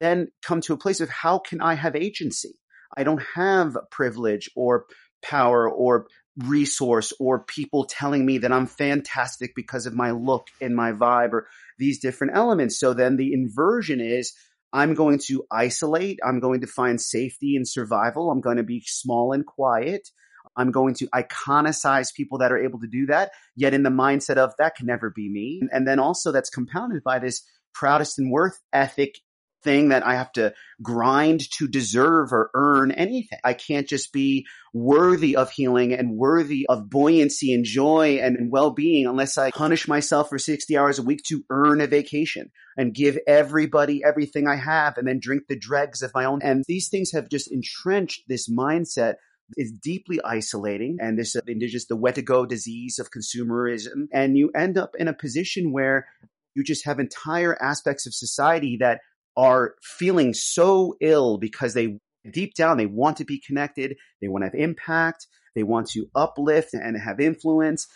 then 0.00 0.28
come 0.42 0.60
to 0.62 0.72
a 0.72 0.78
place 0.78 1.00
of 1.00 1.10
how 1.10 1.38
can 1.38 1.60
I 1.60 1.74
have 1.74 1.94
agency? 1.94 2.58
I 2.96 3.04
don't 3.04 3.22
have 3.34 3.76
privilege 3.90 4.48
or 4.56 4.86
power 5.22 5.68
or 5.68 6.06
resource 6.44 7.12
or 7.18 7.44
people 7.44 7.84
telling 7.84 8.24
me 8.24 8.38
that 8.38 8.52
I'm 8.52 8.66
fantastic 8.66 9.54
because 9.54 9.86
of 9.86 9.94
my 9.94 10.10
look 10.10 10.48
and 10.60 10.74
my 10.74 10.92
vibe 10.92 11.32
or 11.32 11.48
these 11.78 11.98
different 11.98 12.36
elements. 12.36 12.78
So 12.78 12.94
then 12.94 13.16
the 13.16 13.32
inversion 13.32 14.00
is 14.00 14.34
I'm 14.72 14.94
going 14.94 15.20
to 15.26 15.44
isolate. 15.50 16.18
I'm 16.24 16.40
going 16.40 16.60
to 16.60 16.66
find 16.66 17.00
safety 17.00 17.56
and 17.56 17.66
survival. 17.66 18.30
I'm 18.30 18.40
going 18.40 18.56
to 18.58 18.62
be 18.62 18.82
small 18.86 19.32
and 19.32 19.46
quiet. 19.46 20.08
I'm 20.56 20.70
going 20.70 20.94
to 20.94 21.06
iconicize 21.08 22.14
people 22.14 22.38
that 22.38 22.52
are 22.52 22.58
able 22.58 22.80
to 22.80 22.86
do 22.86 23.06
that, 23.06 23.30
yet 23.54 23.74
in 23.74 23.82
the 23.82 23.90
mindset 23.90 24.36
of 24.36 24.54
that 24.58 24.74
can 24.74 24.86
never 24.86 25.10
be 25.10 25.28
me. 25.30 25.60
And 25.70 25.86
then 25.86 25.98
also 25.98 26.32
that's 26.32 26.50
compounded 26.50 27.02
by 27.04 27.18
this 27.18 27.42
Protestant 27.74 28.32
work 28.32 28.54
ethic 28.72 29.18
thing 29.66 29.88
that 29.88 30.06
I 30.06 30.14
have 30.14 30.30
to 30.32 30.54
grind 30.80 31.50
to 31.58 31.66
deserve 31.66 32.32
or 32.32 32.50
earn 32.54 32.92
anything. 32.92 33.38
I 33.44 33.52
can't 33.52 33.88
just 33.88 34.12
be 34.12 34.46
worthy 34.72 35.34
of 35.34 35.50
healing 35.50 35.92
and 35.92 36.16
worthy 36.16 36.66
of 36.68 36.88
buoyancy 36.88 37.52
and 37.52 37.64
joy 37.64 38.20
and 38.22 38.50
well-being 38.50 39.06
unless 39.06 39.36
I 39.36 39.50
punish 39.50 39.88
myself 39.88 40.28
for 40.28 40.38
60 40.38 40.76
hours 40.78 40.98
a 40.98 41.02
week 41.02 41.22
to 41.28 41.42
earn 41.50 41.80
a 41.80 41.88
vacation 41.88 42.50
and 42.76 42.94
give 42.94 43.18
everybody 43.26 44.02
everything 44.04 44.46
I 44.46 44.56
have 44.56 44.96
and 44.96 45.08
then 45.08 45.18
drink 45.20 45.42
the 45.48 45.58
dregs 45.58 46.00
of 46.00 46.12
my 46.14 46.24
own. 46.24 46.40
And 46.42 46.64
these 46.68 46.88
things 46.88 47.10
have 47.12 47.28
just 47.28 47.50
entrenched 47.50 48.22
this 48.28 48.48
mindset 48.48 49.14
is 49.56 49.72
deeply 49.72 50.20
isolating 50.24 50.98
and 51.00 51.18
this 51.18 51.36
uh, 51.36 51.40
indigenous 51.46 51.86
the 51.86 51.96
wetiko 51.96 52.48
disease 52.48 52.98
of 52.98 53.10
consumerism 53.12 54.08
and 54.12 54.36
you 54.36 54.50
end 54.56 54.76
up 54.76 54.90
in 54.98 55.06
a 55.06 55.14
position 55.14 55.70
where 55.70 56.08
you 56.56 56.64
just 56.64 56.84
have 56.84 56.98
entire 56.98 57.56
aspects 57.62 58.06
of 58.06 58.14
society 58.14 58.78
that 58.80 59.00
are 59.36 59.74
feeling 59.82 60.32
so 60.34 60.94
ill 61.00 61.38
because 61.38 61.74
they 61.74 61.98
deep 62.32 62.54
down 62.54 62.76
they 62.76 62.86
want 62.86 63.16
to 63.16 63.24
be 63.24 63.40
connected 63.46 63.96
they 64.20 64.28
want 64.28 64.42
to 64.42 64.46
have 64.46 64.54
impact 64.54 65.26
they 65.54 65.62
want 65.62 65.88
to 65.88 66.06
uplift 66.14 66.74
and 66.74 66.96
have 67.00 67.20
influence 67.20 67.86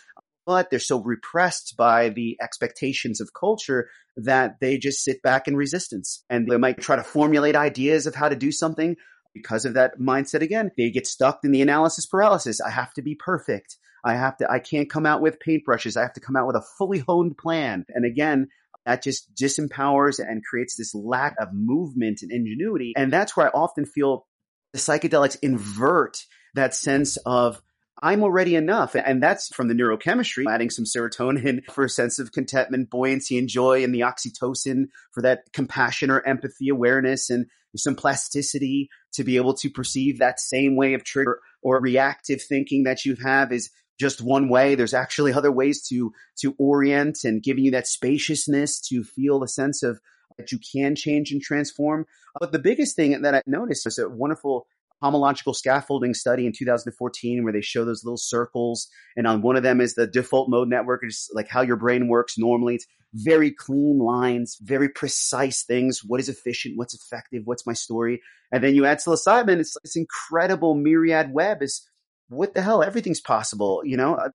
but 0.45 0.69
they're 0.69 0.79
so 0.79 1.01
repressed 1.01 1.75
by 1.77 2.09
the 2.09 2.37
expectations 2.41 3.21
of 3.21 3.29
culture 3.39 3.89
that 4.17 4.59
they 4.59 4.77
just 4.77 5.03
sit 5.03 5.21
back 5.21 5.47
in 5.47 5.55
resistance. 5.55 6.23
And 6.29 6.47
they 6.47 6.57
might 6.57 6.81
try 6.81 6.95
to 6.95 7.03
formulate 7.03 7.55
ideas 7.55 8.07
of 8.07 8.15
how 8.15 8.29
to 8.29 8.35
do 8.35 8.51
something 8.51 8.95
because 9.33 9.65
of 9.65 9.75
that 9.75 9.99
mindset 9.99 10.41
again. 10.41 10.71
They 10.77 10.89
get 10.89 11.07
stuck 11.07 11.39
in 11.43 11.51
the 11.51 11.61
analysis 11.61 12.05
paralysis. 12.05 12.59
I 12.59 12.69
have 12.69 12.93
to 12.93 13.01
be 13.01 13.15
perfect. 13.15 13.77
I 14.03 14.15
have 14.15 14.35
to 14.37 14.51
i 14.51 14.57
can't 14.57 14.89
come 14.89 15.05
out 15.05 15.21
with 15.21 15.37
paintbrushes. 15.45 15.95
I 15.95 16.01
have 16.01 16.13
to 16.13 16.19
come 16.19 16.35
out 16.35 16.47
with 16.47 16.55
a 16.55 16.65
fully 16.77 16.99
honed 16.99 17.37
plan. 17.37 17.85
And 17.89 18.03
again 18.03 18.47
that 18.85 19.03
just 19.03 19.33
disempowers 19.35 20.19
and 20.19 20.43
creates 20.43 20.75
this 20.75 20.93
lack 20.95 21.35
of 21.39 21.49
movement 21.53 22.19
and 22.21 22.31
ingenuity 22.31 22.93
and 22.95 23.11
that's 23.11 23.35
where 23.35 23.47
i 23.47 23.49
often 23.49 23.85
feel 23.85 24.25
the 24.73 24.79
psychedelics 24.79 25.37
invert 25.41 26.17
that 26.55 26.73
sense 26.73 27.17
of 27.25 27.61
I'm 28.01 28.23
already 28.23 28.55
enough. 28.55 28.95
And 28.95 29.21
that's 29.21 29.53
from 29.53 29.67
the 29.67 29.75
neurochemistry, 29.75 30.45
adding 30.49 30.69
some 30.69 30.85
serotonin 30.85 31.63
for 31.71 31.83
a 31.83 31.89
sense 31.89 32.17
of 32.17 32.31
contentment, 32.31 32.89
buoyancy, 32.89 33.37
and 33.37 33.47
joy, 33.47 33.83
and 33.83 33.93
the 33.93 34.01
oxytocin 34.01 34.85
for 35.11 35.21
that 35.21 35.43
compassion 35.53 36.09
or 36.09 36.25
empathy 36.25 36.69
awareness, 36.69 37.29
and 37.29 37.45
some 37.75 37.95
plasticity 37.95 38.89
to 39.13 39.23
be 39.23 39.37
able 39.37 39.53
to 39.53 39.69
perceive 39.69 40.19
that 40.19 40.39
same 40.39 40.75
way 40.75 40.93
of 40.93 41.03
trigger 41.03 41.39
or 41.61 41.79
reactive 41.79 42.41
thinking 42.41 42.83
that 42.83 43.05
you 43.05 43.15
have 43.23 43.51
is 43.51 43.69
just 44.01 44.21
one 44.21 44.49
way. 44.49 44.75
There's 44.75 44.93
actually 44.93 45.31
other 45.31 45.51
ways 45.51 45.87
to 45.87 46.11
to 46.39 46.55
orient 46.57 47.19
and 47.23 47.41
giving 47.41 47.63
you 47.63 47.71
that 47.71 47.87
spaciousness 47.87 48.81
to 48.89 49.03
feel 49.03 49.43
a 49.43 49.47
sense 49.47 49.83
of 49.83 50.01
that 50.37 50.51
you 50.51 50.59
can 50.59 50.95
change 50.95 51.31
and 51.31 51.41
transform. 51.41 52.05
But 52.39 52.51
the 52.51 52.59
biggest 52.59 52.95
thing 52.95 53.21
that 53.21 53.35
I 53.35 53.41
noticed 53.45 53.85
was 53.85 53.99
a 53.99 54.09
wonderful 54.09 54.65
homological 55.03 55.55
scaffolding 55.55 56.13
study 56.13 56.45
in 56.45 56.53
2014 56.53 57.43
where 57.43 57.53
they 57.53 57.61
show 57.61 57.85
those 57.85 58.03
little 58.03 58.17
circles. 58.17 58.87
And 59.15 59.27
on 59.27 59.41
one 59.41 59.55
of 59.55 59.63
them 59.63 59.81
is 59.81 59.95
the 59.95 60.07
default 60.07 60.49
mode 60.49 60.67
network, 60.69 61.01
is 61.03 61.29
like 61.33 61.47
how 61.47 61.61
your 61.61 61.75
brain 61.75 62.07
works 62.07 62.37
normally. 62.37 62.75
It's 62.75 62.87
very 63.13 63.51
clean 63.51 63.99
lines, 63.99 64.57
very 64.61 64.89
precise 64.89 65.63
things. 65.63 66.01
What 66.05 66.19
is 66.19 66.29
efficient? 66.29 66.77
What's 66.77 66.93
effective? 66.93 67.41
What's 67.45 67.67
my 67.67 67.73
story? 67.73 68.21
And 68.51 68.63
then 68.63 68.75
you 68.75 68.85
add 68.85 68.99
psilocybin. 68.99 69.59
It's 69.59 69.75
this 69.83 69.95
incredible 69.95 70.75
myriad 70.75 71.33
web 71.33 71.61
is 71.61 71.87
what 72.31 72.53
the 72.53 72.61
hell? 72.61 72.81
Everything's 72.81 73.21
possible. 73.21 73.81
You 73.83 73.97
know, 73.97 74.17
I 74.17 74.29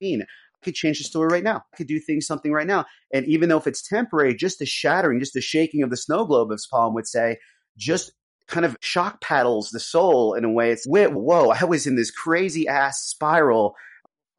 mean, 0.00 0.22
I 0.22 0.64
could 0.64 0.74
change 0.74 0.98
the 0.98 1.04
story 1.04 1.28
right 1.28 1.44
now. 1.44 1.62
I 1.72 1.76
could 1.76 1.86
do 1.86 2.00
things, 2.00 2.26
something 2.26 2.52
right 2.52 2.66
now. 2.66 2.86
And 3.12 3.26
even 3.26 3.48
though 3.48 3.58
if 3.58 3.66
it's 3.66 3.86
temporary, 3.86 4.34
just 4.34 4.58
the 4.58 4.66
shattering, 4.66 5.20
just 5.20 5.34
the 5.34 5.40
shaking 5.40 5.82
of 5.82 5.90
the 5.90 5.96
snow 5.96 6.24
globe, 6.24 6.52
as 6.52 6.66
Palm 6.70 6.94
would 6.94 7.06
say, 7.06 7.38
just 7.76 8.12
kind 8.46 8.66
of 8.66 8.76
shock 8.80 9.20
paddles 9.20 9.70
the 9.70 9.80
soul 9.80 10.34
in 10.34 10.44
a 10.44 10.50
way. 10.50 10.70
It's 10.70 10.86
whoa, 10.86 11.50
I 11.50 11.64
was 11.64 11.86
in 11.86 11.96
this 11.96 12.10
crazy 12.10 12.68
ass 12.68 13.02
spiral. 13.02 13.74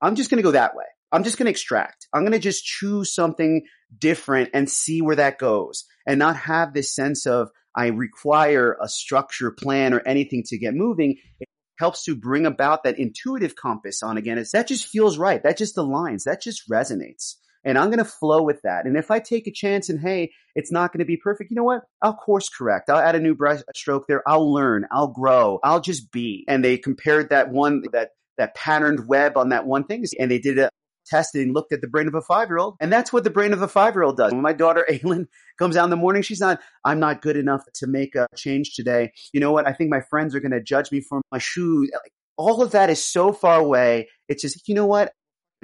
I'm 0.01 0.15
just 0.15 0.29
going 0.29 0.37
to 0.37 0.43
go 0.43 0.51
that 0.51 0.75
way. 0.75 0.85
I'm 1.11 1.23
just 1.23 1.37
going 1.37 1.45
to 1.45 1.51
extract. 1.51 2.07
I'm 2.13 2.23
going 2.23 2.33
to 2.33 2.39
just 2.39 2.65
choose 2.65 3.13
something 3.13 3.63
different 3.97 4.49
and 4.53 4.69
see 4.69 5.01
where 5.01 5.15
that 5.15 5.37
goes 5.37 5.85
and 6.05 6.19
not 6.19 6.35
have 6.35 6.73
this 6.73 6.93
sense 6.93 7.25
of 7.25 7.49
I 7.75 7.87
require 7.87 8.77
a 8.81 8.87
structure 8.87 9.51
plan 9.51 9.93
or 9.93 10.01
anything 10.05 10.43
to 10.47 10.57
get 10.57 10.73
moving. 10.73 11.17
It 11.39 11.49
helps 11.77 12.03
to 12.05 12.15
bring 12.15 12.45
about 12.45 12.83
that 12.83 12.99
intuitive 12.99 13.55
compass 13.55 14.03
on 14.03 14.17
again. 14.17 14.37
It's 14.37 14.51
that 14.51 14.67
just 14.67 14.87
feels 14.87 15.17
right. 15.17 15.41
That 15.43 15.57
just 15.57 15.75
aligns. 15.75 16.23
That 16.23 16.41
just 16.41 16.69
resonates 16.69 17.35
and 17.65 17.79
I'm 17.79 17.87
going 17.87 17.97
to 17.97 18.05
flow 18.05 18.43
with 18.43 18.61
that. 18.61 18.85
And 18.85 18.95
if 18.95 19.09
I 19.09 19.19
take 19.19 19.47
a 19.47 19.51
chance 19.51 19.89
and 19.89 19.99
hey, 19.99 20.31
it's 20.53 20.71
not 20.71 20.93
going 20.93 20.99
to 20.99 21.05
be 21.05 21.17
perfect, 21.17 21.49
you 21.49 21.55
know 21.55 21.63
what? 21.63 21.81
I'll 22.01 22.13
course 22.13 22.47
correct. 22.47 22.89
I'll 22.89 22.99
add 22.99 23.15
a 23.15 23.19
new 23.19 23.33
brush 23.33 23.61
stroke 23.75 24.05
there. 24.07 24.21
I'll 24.27 24.53
learn. 24.53 24.85
I'll 24.91 25.07
grow. 25.07 25.59
I'll 25.63 25.81
just 25.81 26.11
be. 26.11 26.45
And 26.47 26.63
they 26.63 26.77
compared 26.77 27.31
that 27.31 27.49
one, 27.49 27.83
that, 27.91 28.11
that 28.37 28.53
patterned 28.53 29.07
web 29.07 29.35
on 29.35 29.49
that 29.49 29.65
one 29.65 29.85
thing 29.85 30.05
and 30.19 30.29
they 30.29 30.39
did 30.39 30.59
a 30.59 30.69
test 31.05 31.35
and 31.35 31.53
looked 31.53 31.71
at 31.71 31.81
the 31.81 31.87
brain 31.87 32.07
of 32.07 32.15
a 32.15 32.21
five 32.21 32.49
year 32.49 32.57
old. 32.57 32.75
And 32.79 32.91
that's 32.91 33.13
what 33.13 33.23
the 33.23 33.29
brain 33.29 33.53
of 33.53 33.61
a 33.61 33.67
five 33.67 33.95
year 33.95 34.03
old 34.03 34.17
does. 34.17 34.31
When 34.31 34.41
my 34.41 34.53
daughter 34.53 34.85
Aylin 34.91 35.27
comes 35.57 35.77
out 35.77 35.85
in 35.85 35.89
the 35.89 35.95
morning, 35.95 36.21
she's 36.21 36.41
not, 36.41 36.59
I'm 36.83 36.99
not 36.99 37.21
good 37.21 37.37
enough 37.37 37.63
to 37.75 37.87
make 37.87 38.15
a 38.15 38.27
change 38.35 38.73
today. 38.73 39.11
You 39.33 39.39
know 39.39 39.51
what? 39.51 39.67
I 39.67 39.73
think 39.73 39.89
my 39.89 40.01
friends 40.01 40.35
are 40.35 40.39
going 40.39 40.51
to 40.51 40.61
judge 40.61 40.91
me 40.91 41.01
for 41.01 41.21
my 41.31 41.37
shoes. 41.37 41.89
All 42.37 42.61
of 42.61 42.71
that 42.71 42.89
is 42.89 43.03
so 43.03 43.31
far 43.31 43.59
away. 43.59 44.09
It's 44.27 44.41
just, 44.41 44.67
you 44.67 44.75
know 44.75 44.85
what? 44.85 45.13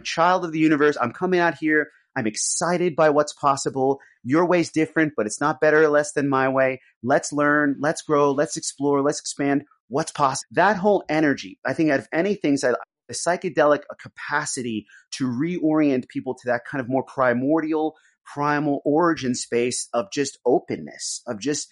a 0.01 0.03
child 0.03 0.43
of 0.43 0.51
the 0.51 0.59
universe. 0.59 0.97
I'm 0.99 1.13
coming 1.13 1.39
out 1.39 1.55
here. 1.55 1.89
I'm 2.15 2.27
excited 2.27 2.95
by 2.95 3.09
what's 3.09 3.33
possible. 3.33 3.99
Your 4.23 4.45
way's 4.45 4.71
different, 4.71 5.13
but 5.15 5.25
it's 5.25 5.39
not 5.39 5.61
better 5.61 5.81
or 5.81 5.87
less 5.87 6.11
than 6.11 6.27
my 6.27 6.49
way. 6.49 6.81
Let's 7.03 7.31
learn, 7.31 7.77
let's 7.79 8.01
grow, 8.01 8.31
let's 8.31 8.57
explore, 8.57 9.01
let's 9.01 9.19
expand 9.19 9.63
what's 9.87 10.11
possible. 10.11 10.47
That 10.51 10.75
whole 10.75 11.05
energy, 11.07 11.57
I 11.65 11.73
think 11.73 11.89
out 11.89 11.99
of 11.99 12.09
anything, 12.11 12.57
the 13.11 13.17
psychedelic 13.17 13.81
uh, 13.89 13.95
capacity 14.01 14.85
to 15.11 15.25
reorient 15.25 16.07
people 16.07 16.33
to 16.35 16.41
that 16.45 16.65
kind 16.65 16.81
of 16.81 16.89
more 16.89 17.03
primordial, 17.03 17.95
primal 18.25 18.81
origin 18.85 19.35
space 19.35 19.89
of 19.93 20.11
just 20.11 20.39
openness, 20.45 21.21
of 21.27 21.39
just 21.39 21.67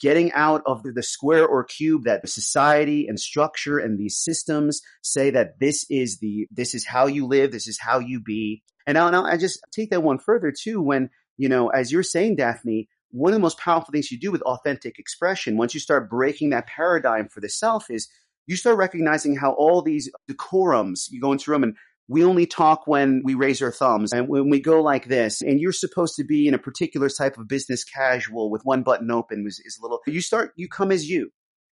getting 0.00 0.32
out 0.32 0.62
of 0.66 0.82
the 0.82 1.02
square 1.02 1.46
or 1.46 1.62
cube 1.62 2.04
that 2.04 2.28
society 2.28 3.06
and 3.06 3.20
structure 3.20 3.78
and 3.78 3.98
these 3.98 4.18
systems 4.18 4.80
say 5.02 5.30
that 5.30 5.60
this 5.60 5.86
is 5.88 6.18
the 6.18 6.48
this 6.50 6.74
is 6.74 6.84
how 6.84 7.06
you 7.06 7.26
live 7.26 7.52
this 7.52 7.68
is 7.68 7.78
how 7.78 8.00
you 8.00 8.20
be. 8.20 8.62
And 8.86 8.96
now 8.96 9.24
I 9.24 9.36
just 9.36 9.60
take 9.70 9.90
that 9.90 10.02
one 10.02 10.18
further 10.18 10.52
too 10.52 10.82
when 10.82 11.10
you 11.36 11.48
know 11.48 11.68
as 11.68 11.92
you're 11.92 12.02
saying 12.02 12.36
daphne 12.36 12.88
one 13.12 13.32
of 13.32 13.36
the 13.36 13.42
most 13.42 13.58
powerful 13.58 13.92
things 13.92 14.10
you 14.10 14.18
do 14.18 14.32
with 14.32 14.42
authentic 14.42 14.98
expression 14.98 15.56
once 15.56 15.72
you 15.72 15.80
start 15.80 16.10
breaking 16.10 16.50
that 16.50 16.66
paradigm 16.66 17.28
for 17.28 17.40
the 17.40 17.48
self 17.48 17.90
is 17.90 18.08
you 18.46 18.56
start 18.56 18.76
recognizing 18.78 19.36
how 19.36 19.52
all 19.52 19.82
these 19.82 20.10
decorums 20.30 21.06
you 21.10 21.20
go 21.20 21.32
into 21.32 21.50
a 21.50 21.52
room 21.52 21.62
and 21.62 21.76
we 22.10 22.24
only 22.24 22.44
talk 22.44 22.88
when 22.88 23.22
we 23.24 23.34
raise 23.34 23.62
our 23.62 23.70
thumbs. 23.70 24.12
And 24.12 24.28
when 24.28 24.50
we 24.50 24.60
go 24.60 24.82
like 24.82 25.06
this 25.06 25.42
and 25.42 25.60
you're 25.60 25.70
supposed 25.70 26.16
to 26.16 26.24
be 26.24 26.48
in 26.48 26.54
a 26.54 26.58
particular 26.58 27.08
type 27.08 27.38
of 27.38 27.46
business 27.46 27.84
casual 27.84 28.50
with 28.50 28.62
one 28.64 28.82
button 28.82 29.12
open 29.12 29.44
is, 29.46 29.62
is 29.64 29.78
a 29.78 29.82
little 29.82 30.00
you 30.06 30.20
start 30.20 30.50
you 30.56 30.68
come 30.68 30.90
as 30.90 31.08
you. 31.08 31.30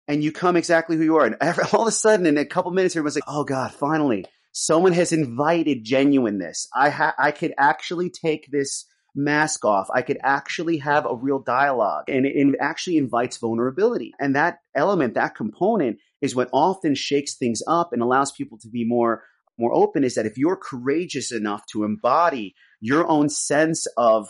And 0.09 0.23
you 0.23 0.31
come 0.31 0.55
exactly 0.55 0.95
who 0.95 1.03
you 1.03 1.17
are. 1.17 1.25
And 1.25 1.35
all 1.73 1.81
of 1.81 1.87
a 1.87 1.91
sudden 1.91 2.27
in 2.27 2.37
a 2.37 2.45
couple 2.45 2.71
minutes 2.71 2.95
everyone's 2.95 3.15
like 3.15 3.23
oh 3.27 3.43
god 3.43 3.73
finally 3.73 4.25
someone 4.51 4.93
has 4.93 5.11
invited 5.11 5.83
genuineness. 5.83 6.67
I 6.73 6.89
ha- 6.89 7.15
i 7.17 7.31
could 7.31 7.53
actually 7.57 8.11
take 8.11 8.47
this 8.51 8.85
mask 9.15 9.65
off. 9.65 9.87
I 9.93 10.03
could 10.03 10.19
actually 10.23 10.77
have 10.77 11.07
a 11.07 11.15
real 11.15 11.39
dialogue. 11.39 12.05
And 12.07 12.27
it, 12.27 12.35
it 12.35 12.55
actually 12.61 12.97
invites 12.97 13.37
vulnerability. 13.37 14.13
And 14.19 14.35
that 14.35 14.59
element 14.75 15.15
that 15.15 15.35
component 15.35 15.97
is 16.21 16.35
what 16.35 16.49
often 16.51 16.95
shakes 16.95 17.35
things 17.35 17.61
up 17.67 17.93
and 17.93 18.01
allows 18.01 18.31
people 18.31 18.57
to 18.59 18.69
be 18.69 18.85
more 18.85 19.23
more 19.59 19.73
open 19.73 20.03
is 20.03 20.15
that 20.15 20.27
if 20.27 20.37
you're 20.37 20.55
courageous 20.55 21.31
enough 21.31 21.65
to 21.65 21.83
embody 21.83 22.53
your 22.79 23.07
own 23.07 23.27
sense 23.27 23.87
of 23.97 24.27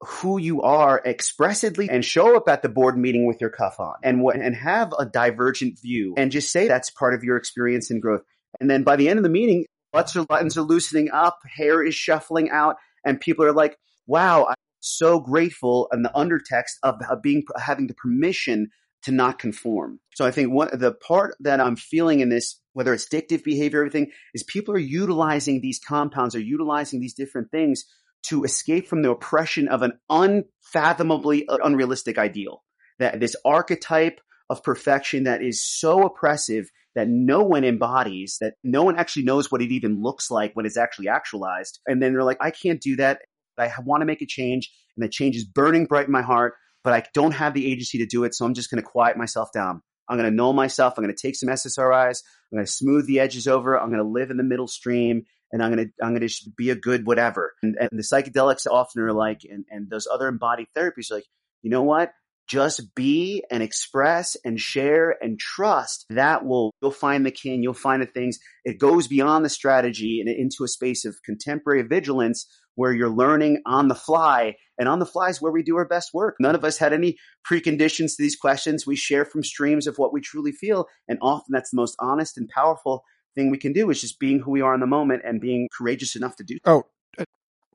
who 0.00 0.38
you 0.38 0.62
are 0.62 1.00
expressively 1.04 1.88
and 1.88 2.04
show 2.04 2.36
up 2.36 2.48
at 2.48 2.62
the 2.62 2.68
board 2.68 2.98
meeting 2.98 3.26
with 3.26 3.40
your 3.40 3.50
cuff 3.50 3.78
on 3.78 3.94
and 4.02 4.20
and 4.34 4.56
have 4.56 4.92
a 4.98 5.04
divergent 5.04 5.78
view 5.80 6.14
and 6.16 6.32
just 6.32 6.50
say 6.50 6.66
that's 6.66 6.90
part 6.90 7.14
of 7.14 7.22
your 7.22 7.36
experience 7.36 7.90
and 7.90 8.02
growth. 8.02 8.22
And 8.60 8.68
then 8.68 8.82
by 8.82 8.96
the 8.96 9.08
end 9.08 9.18
of 9.18 9.22
the 9.22 9.28
meeting, 9.28 9.66
butts 9.92 10.16
or 10.16 10.24
buttons 10.24 10.56
are 10.56 10.62
loosening 10.62 11.10
up, 11.12 11.38
hair 11.54 11.84
is 11.84 11.94
shuffling 11.94 12.50
out, 12.50 12.76
and 13.04 13.20
people 13.20 13.44
are 13.44 13.52
like, 13.52 13.76
wow, 14.06 14.46
I'm 14.46 14.54
so 14.80 15.20
grateful. 15.20 15.88
And 15.92 16.04
the 16.04 16.10
undertext 16.10 16.78
of 16.82 16.96
being, 17.22 17.44
having 17.56 17.86
the 17.86 17.94
permission 17.94 18.70
to 19.04 19.12
not 19.12 19.38
conform. 19.38 20.00
So 20.14 20.24
I 20.24 20.30
think 20.30 20.52
one 20.52 20.70
the 20.72 20.92
part 20.92 21.34
that 21.40 21.60
I'm 21.60 21.76
feeling 21.76 22.20
in 22.20 22.28
this, 22.28 22.60
whether 22.72 22.94
it's 22.94 23.08
addictive 23.08 23.44
behavior, 23.44 23.80
everything, 23.80 24.10
is 24.34 24.42
people 24.42 24.74
are 24.74 24.78
utilizing 24.78 25.60
these 25.60 25.80
compounds, 25.80 26.34
are 26.34 26.40
utilizing 26.40 27.00
these 27.00 27.14
different 27.14 27.50
things 27.50 27.84
to 28.28 28.44
escape 28.44 28.86
from 28.86 29.02
the 29.02 29.10
oppression 29.10 29.68
of 29.68 29.82
an 29.82 29.92
unfathomably 30.08 31.46
uh, 31.48 31.58
unrealistic 31.64 32.18
ideal. 32.18 32.62
That 32.98 33.20
this 33.20 33.34
archetype 33.44 34.20
of 34.48 34.62
perfection 34.62 35.24
that 35.24 35.42
is 35.42 35.64
so 35.64 36.04
oppressive 36.04 36.66
that 36.94 37.08
no 37.08 37.42
one 37.42 37.64
embodies, 37.64 38.36
that 38.40 38.54
no 38.62 38.82
one 38.82 38.98
actually 38.98 39.24
knows 39.24 39.50
what 39.50 39.62
it 39.62 39.72
even 39.72 40.02
looks 40.02 40.30
like 40.30 40.52
when 40.54 40.66
it's 40.66 40.76
actually 40.76 41.08
actualized. 41.08 41.80
And 41.86 42.02
then 42.02 42.12
they're 42.12 42.22
like, 42.22 42.38
I 42.40 42.50
can't 42.50 42.80
do 42.80 42.96
that. 42.96 43.20
I 43.58 43.70
want 43.84 44.02
to 44.02 44.06
make 44.06 44.22
a 44.22 44.26
change. 44.26 44.70
And 44.96 45.04
the 45.04 45.08
change 45.08 45.36
is 45.36 45.44
burning 45.44 45.86
bright 45.86 46.06
in 46.06 46.12
my 46.12 46.22
heart 46.22 46.54
but 46.84 46.92
I 46.92 47.04
don't 47.14 47.32
have 47.32 47.54
the 47.54 47.70
agency 47.70 47.98
to 47.98 48.06
do 48.06 48.24
it. 48.24 48.34
So 48.34 48.44
I'm 48.44 48.54
just 48.54 48.70
going 48.70 48.82
to 48.82 48.88
quiet 48.88 49.16
myself 49.16 49.50
down. 49.52 49.82
I'm 50.08 50.18
going 50.18 50.28
to 50.28 50.34
know 50.34 50.52
myself. 50.52 50.94
I'm 50.96 51.04
going 51.04 51.14
to 51.14 51.20
take 51.20 51.36
some 51.36 51.48
SSRIs. 51.48 52.22
I'm 52.52 52.56
going 52.56 52.66
to 52.66 52.70
smooth 52.70 53.06
the 53.06 53.20
edges 53.20 53.46
over. 53.46 53.78
I'm 53.78 53.88
going 53.88 54.02
to 54.02 54.08
live 54.08 54.30
in 54.30 54.36
the 54.36 54.42
middle 54.42 54.66
stream 54.66 55.24
and 55.52 55.62
I'm 55.62 55.72
going 55.72 55.86
to, 55.86 56.04
I'm 56.04 56.14
going 56.14 56.26
to 56.26 56.50
be 56.56 56.70
a 56.70 56.74
good 56.74 57.06
whatever. 57.06 57.52
And, 57.62 57.76
and 57.78 57.90
the 57.92 58.02
psychedelics 58.02 58.66
often 58.66 59.02
are 59.02 59.12
like, 59.12 59.42
and, 59.48 59.64
and 59.70 59.88
those 59.88 60.06
other 60.12 60.28
embodied 60.28 60.68
therapies 60.76 61.10
are 61.10 61.16
like, 61.16 61.26
you 61.62 61.70
know 61.70 61.82
what? 61.82 62.12
just 62.48 62.94
be 62.94 63.42
and 63.50 63.62
express 63.62 64.36
and 64.44 64.60
share 64.60 65.16
and 65.22 65.38
trust 65.38 66.04
that 66.10 66.44
will 66.44 66.74
you'll 66.82 66.90
find 66.90 67.24
the 67.24 67.30
kin 67.30 67.62
you'll 67.62 67.72
find 67.72 68.02
the 68.02 68.06
things 68.06 68.38
it 68.64 68.78
goes 68.78 69.06
beyond 69.06 69.44
the 69.44 69.48
strategy 69.48 70.20
and 70.20 70.28
into 70.28 70.64
a 70.64 70.68
space 70.68 71.04
of 71.04 71.16
contemporary 71.24 71.82
vigilance 71.82 72.46
where 72.74 72.92
you're 72.92 73.10
learning 73.10 73.60
on 73.66 73.88
the 73.88 73.94
fly 73.94 74.54
and 74.78 74.88
on 74.88 74.98
the 74.98 75.06
fly 75.06 75.28
is 75.28 75.40
where 75.40 75.52
we 75.52 75.62
do 75.62 75.76
our 75.76 75.86
best 75.86 76.10
work 76.14 76.36
none 76.40 76.54
of 76.54 76.64
us 76.64 76.78
had 76.78 76.92
any 76.92 77.16
preconditions 77.48 78.16
to 78.16 78.22
these 78.22 78.36
questions 78.36 78.86
we 78.86 78.96
share 78.96 79.24
from 79.24 79.42
streams 79.42 79.86
of 79.86 79.96
what 79.96 80.12
we 80.12 80.20
truly 80.20 80.52
feel 80.52 80.86
and 81.08 81.18
often 81.22 81.52
that's 81.52 81.70
the 81.70 81.76
most 81.76 81.96
honest 81.98 82.36
and 82.36 82.48
powerful 82.48 83.04
thing 83.34 83.50
we 83.50 83.58
can 83.58 83.72
do 83.72 83.88
is 83.90 84.00
just 84.00 84.18
being 84.18 84.40
who 84.40 84.50
we 84.50 84.60
are 84.60 84.74
in 84.74 84.80
the 84.80 84.86
moment 84.86 85.22
and 85.24 85.40
being 85.40 85.68
courageous 85.76 86.16
enough 86.16 86.36
to 86.36 86.44
do 86.44 86.58
oh 86.64 86.82
uh, 87.18 87.24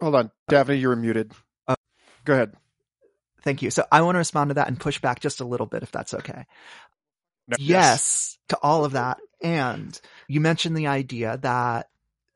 hold 0.02 0.16
on 0.16 0.32
daphne 0.50 0.76
you 0.76 0.88
were 0.88 0.96
muted 0.96 1.32
uh, 1.68 1.76
go 2.26 2.34
ahead 2.34 2.54
Thank 3.48 3.62
you. 3.62 3.72
So 3.72 3.86
I 3.90 4.02
want 4.02 4.16
to 4.16 4.20
respond 4.20 4.50
to 4.50 4.56
that 4.56 4.68
and 4.68 4.78
push 4.78 5.00
back 5.00 5.22
just 5.22 5.40
a 5.40 5.46
little 5.46 5.68
bit 5.68 5.82
if 5.82 5.90
that's 5.90 6.14
okay. 6.14 6.46
No, 7.48 7.56
yes. 7.58 7.60
yes 7.60 8.38
to 8.50 8.58
all 8.62 8.84
of 8.84 8.92
that. 8.92 9.20
And 9.42 9.98
you 10.28 10.42
mentioned 10.42 10.76
the 10.76 10.88
idea 10.88 11.38
that 11.38 11.88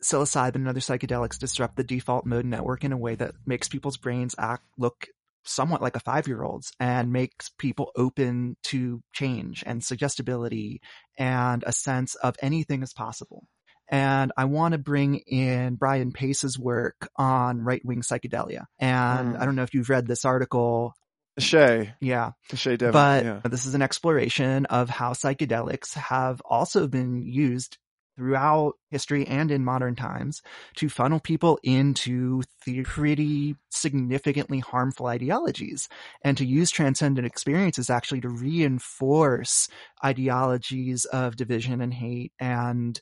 psilocybin 0.03 0.55
and 0.55 0.67
other 0.67 0.79
psychedelics 0.79 1.37
disrupt 1.37 1.75
the 1.75 1.83
default 1.83 2.25
mode 2.25 2.45
network 2.45 2.83
in 2.83 2.91
a 2.91 2.97
way 2.97 3.15
that 3.15 3.35
makes 3.45 3.69
people's 3.69 3.97
brains 3.97 4.35
act 4.37 4.63
look 4.77 5.07
somewhat 5.43 5.81
like 5.81 5.95
a 5.95 5.99
five 5.99 6.27
year 6.27 6.43
old's 6.43 6.71
and 6.79 7.11
makes 7.11 7.49
people 7.57 7.91
open 7.95 8.55
to 8.63 9.01
change 9.13 9.63
and 9.65 9.83
suggestibility 9.83 10.81
and 11.17 11.63
a 11.65 11.71
sense 11.71 12.15
of 12.15 12.35
anything 12.41 12.83
is 12.83 12.93
possible. 12.93 13.47
And 13.89 14.31
I 14.37 14.45
want 14.45 14.71
to 14.71 14.77
bring 14.77 15.15
in 15.15 15.75
Brian 15.75 16.13
Pace's 16.13 16.57
work 16.57 17.09
on 17.17 17.61
right 17.61 17.83
wing 17.83 18.01
psychedelia. 18.01 18.65
And 18.79 19.35
mm. 19.35 19.39
I 19.39 19.45
don't 19.45 19.55
know 19.55 19.63
if 19.63 19.73
you've 19.73 19.89
read 19.89 20.07
this 20.07 20.23
article. 20.23 20.93
Shay. 21.37 21.93
Yeah. 21.99 22.31
Shay 22.53 22.77
Devon. 22.77 22.93
But 22.93 23.25
yeah. 23.25 23.39
this 23.49 23.65
is 23.65 23.75
an 23.75 23.81
exploration 23.81 24.65
of 24.67 24.89
how 24.89 25.11
psychedelics 25.11 25.93
have 25.95 26.41
also 26.45 26.87
been 26.87 27.21
used 27.21 27.77
throughout 28.21 28.73
history 28.91 29.25
and 29.25 29.49
in 29.49 29.65
modern 29.65 29.95
times 29.95 30.43
to 30.75 30.87
funnel 30.89 31.19
people 31.19 31.57
into 31.63 32.43
the 32.67 32.83
pretty 32.83 33.55
significantly 33.71 34.59
harmful 34.59 35.07
ideologies 35.07 35.89
and 36.23 36.37
to 36.37 36.45
use 36.45 36.69
transcendent 36.69 37.25
experiences 37.25 37.89
actually 37.89 38.21
to 38.21 38.29
reinforce 38.29 39.67
ideologies 40.05 41.05
of 41.05 41.35
division 41.35 41.81
and 41.81 41.95
hate 41.95 42.31
and 42.39 43.01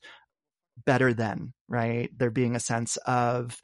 better 0.85 1.13
than, 1.13 1.51
right? 1.67 2.09
There 2.17 2.31
being 2.31 2.55
a 2.55 2.61
sense 2.61 2.95
of 3.05 3.59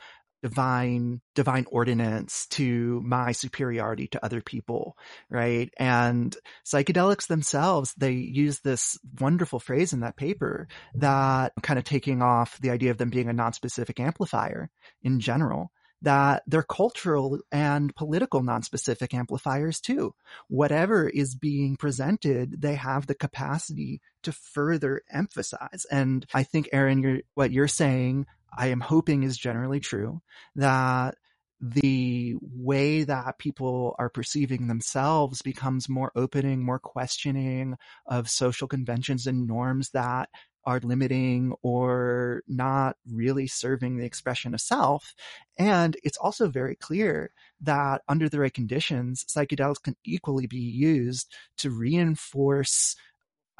divine 0.46 1.20
divine 1.34 1.66
ordinance 1.72 2.46
to 2.46 3.02
my 3.04 3.32
superiority 3.32 4.06
to 4.08 4.24
other 4.24 4.42
people 4.42 4.96
right 5.28 5.74
and 5.78 6.38
psychedelics 6.64 7.26
themselves 7.26 7.96
they 7.98 8.12
use 8.12 8.60
this 8.60 9.00
wonderful 9.20 9.60
phrase 9.60 9.92
in 9.92 10.02
that 10.02 10.16
paper 10.16 10.68
that 10.94 11.52
kind 11.64 11.80
of 11.80 11.84
taking 11.84 12.22
off 12.22 12.60
the 12.62 12.70
idea 12.70 12.92
of 12.92 13.00
them 13.00 13.10
being 13.10 13.28
a 13.28 13.34
non-specific 13.34 14.00
amplifier 14.00 14.70
in 15.02 15.20
general 15.20 15.72
that 16.04 16.44
they're 16.46 16.62
cultural 16.62 17.40
and 17.52 17.96
political 17.96 18.44
non-specific 18.44 19.16
amplifiers 19.16 19.80
too. 19.80 20.14
Whatever 20.50 21.10
is 21.10 21.34
being 21.34 21.78
presented, 21.78 22.62
they 22.62 22.76
have 22.76 23.08
the 23.08 23.16
capacity 23.16 24.02
to 24.22 24.32
further 24.32 25.02
emphasize. 25.12 25.88
And 25.90 26.24
I 26.34 26.44
think, 26.44 26.70
Ehren, 26.72 27.02
you're, 27.02 27.20
what 27.34 27.52
you're 27.52 27.68
saying, 27.68 28.28
I 28.58 28.68
am 28.68 28.80
hoping 28.80 29.24
is 29.24 29.38
generally 29.38 29.80
true 29.80 30.22
that 30.56 31.16
the 31.62 32.36
way 32.42 33.04
that 33.04 33.40
people 33.40 33.96
are 33.98 34.10
perceiving 34.10 34.68
themselves 34.68 35.42
becomes 35.42 35.90
more 35.90 36.12
opening, 36.16 36.64
more 36.64 36.80
questioning 36.80 37.76
of 38.06 38.30
social 38.30 38.68
conventions 38.68 39.26
and 39.26 39.48
norms 39.48 39.90
that 39.92 40.30
are 40.66 40.80
limiting 40.80 41.54
or 41.62 42.42
not 42.48 42.98
really 43.12 43.48
serving 43.48 43.98
the 43.98 44.06
expression 44.06 44.54
of 44.54 44.62
self. 44.62 45.14
And 45.58 45.96
it's 46.04 46.18
also 46.18 46.50
very 46.50 46.76
clear 46.76 47.32
that 47.62 48.02
under 48.08 48.28
the 48.28 48.40
right 48.40 48.54
conditions, 48.54 49.24
psychedelics 49.26 49.84
can 49.84 49.96
equally 50.04 50.48
be 50.48 50.58
used 50.58 51.34
to 51.58 51.70
reinforce 51.70 52.96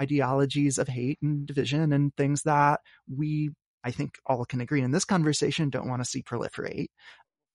ideologies 0.02 0.78
of 0.78 0.88
hate 0.88 1.20
and 1.22 1.46
division 1.46 1.94
and 1.94 2.16
things 2.16 2.44
that 2.44 2.82
we, 3.08 3.52
I 3.86 3.92
think 3.92 4.18
all 4.26 4.44
can 4.46 4.62
agree 4.62 4.82
in 4.82 4.92
this 4.92 5.06
conversation 5.06 5.70
don't 5.70 5.88
want 5.88 6.04
to 6.04 6.10
see 6.10 6.24
proliferate. 6.24 6.88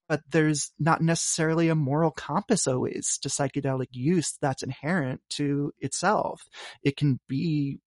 But 0.09 0.23
there's 0.31 0.73
not 0.78 1.02
necessarily 1.02 1.69
a 1.69 1.74
moral 1.74 2.11
compass 2.11 2.66
always 2.66 3.19
to 3.23 3.28
psychedelic 3.28 3.89
use 3.93 4.36
that's 4.40 4.62
inherent 4.62 5.20
to 5.31 5.73
itself. 5.78 6.43
It 6.82 6.97
can 6.97 7.20
be 7.28 7.78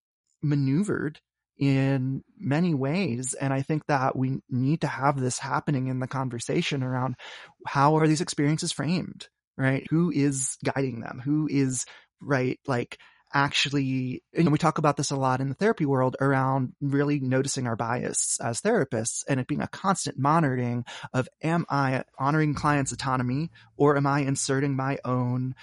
maneuvered 0.41 1.20
in 1.57 2.24
many 2.38 2.74
ways. 2.74 3.34
And 3.34 3.53
I 3.53 3.61
think 3.61 3.86
that 3.88 4.15
we 4.15 4.40
need 4.49 4.82
to 4.82 4.88
have 4.88 5.20
this 5.20 5.38
happening 5.38 5.88
in 5.88 5.99
the 5.99 6.07
conversation 6.07 6.82
around 6.82 7.15
how 7.68 7.98
are 7.98 8.07
these 8.07 8.22
experiences 8.22 8.72
framed, 8.72 9.28
right? 9.57 9.86
Who 9.90 10.10
is 10.10 10.57
guiding 10.64 11.02
them? 11.02 11.22
Who 11.24 11.48
is, 11.52 11.86
right, 12.22 12.60
like, 12.68 12.98
actually, 13.34 14.23
and 14.34 14.51
we 14.51 14.57
talk 14.57 14.77
about 14.77 14.97
this 14.97 15.11
a 15.11 15.15
lot 15.15 15.41
in 15.41 15.49
the 15.49 15.55
therapy 15.55 15.85
world 15.85 16.15
around 16.22 16.73
really 16.81 17.19
noticing 17.19 17.68
our 17.68 17.76
bias 17.76 18.39
as 18.41 18.61
therapists 18.61 19.23
and 19.27 19.39
it 19.39 19.47
being 19.47 19.61
a 19.61 19.68
constant 19.68 20.18
monitoring 20.18 20.85
of 21.14 21.27
am 21.41 21.65
I 21.69 22.03
honoring 22.18 22.53
clients' 22.53 22.91
autonomy 22.91 23.49
or 23.77 23.97
am 23.97 24.07
I 24.07 24.19
inserting 24.19 24.76
my 24.76 24.99
own 25.03 25.55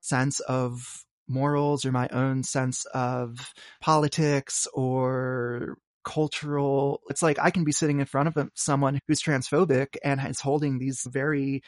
sense 0.00 0.40
of 0.40 1.04
morals 1.28 1.84
or 1.84 1.92
my 1.92 2.08
own 2.08 2.42
sense 2.42 2.84
of 2.86 3.52
politics 3.80 4.66
or 4.74 5.78
cultural 6.04 7.00
it's 7.08 7.22
like 7.22 7.38
i 7.38 7.48
can 7.50 7.62
be 7.62 7.70
sitting 7.70 8.00
in 8.00 8.06
front 8.06 8.28
of 8.28 8.50
someone 8.54 8.98
who's 9.06 9.22
transphobic 9.22 9.96
and 10.02 10.20
is 10.28 10.40
holding 10.40 10.78
these 10.78 11.06
very 11.08 11.62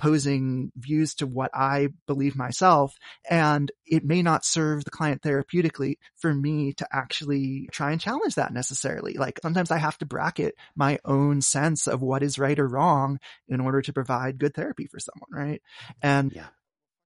opposing 0.00 0.72
views 0.76 1.14
to 1.14 1.26
what 1.26 1.50
i 1.54 1.88
believe 2.06 2.36
myself 2.36 2.96
and 3.28 3.70
it 3.86 4.04
may 4.04 4.22
not 4.22 4.44
serve 4.44 4.84
the 4.84 4.90
client 4.90 5.20
therapeutically 5.20 5.96
for 6.16 6.32
me 6.32 6.72
to 6.72 6.86
actually 6.92 7.68
try 7.72 7.92
and 7.92 8.00
challenge 8.00 8.36
that 8.36 8.52
necessarily. 8.52 9.14
Like 9.14 9.40
sometimes 9.42 9.70
i 9.70 9.78
have 9.78 9.98
to 9.98 10.06
bracket 10.06 10.54
my 10.74 10.98
own 11.04 11.40
sense 11.40 11.86
of 11.86 12.00
what 12.00 12.22
is 12.22 12.38
right 12.38 12.58
or 12.58 12.66
wrong 12.66 13.18
in 13.48 13.60
order 13.60 13.82
to 13.82 13.92
provide 13.92 14.38
good 14.38 14.54
therapy 14.54 14.86
for 14.86 14.98
someone 14.98 15.28
right? 15.30 15.62
And 16.02 16.32
yeah. 16.32 16.46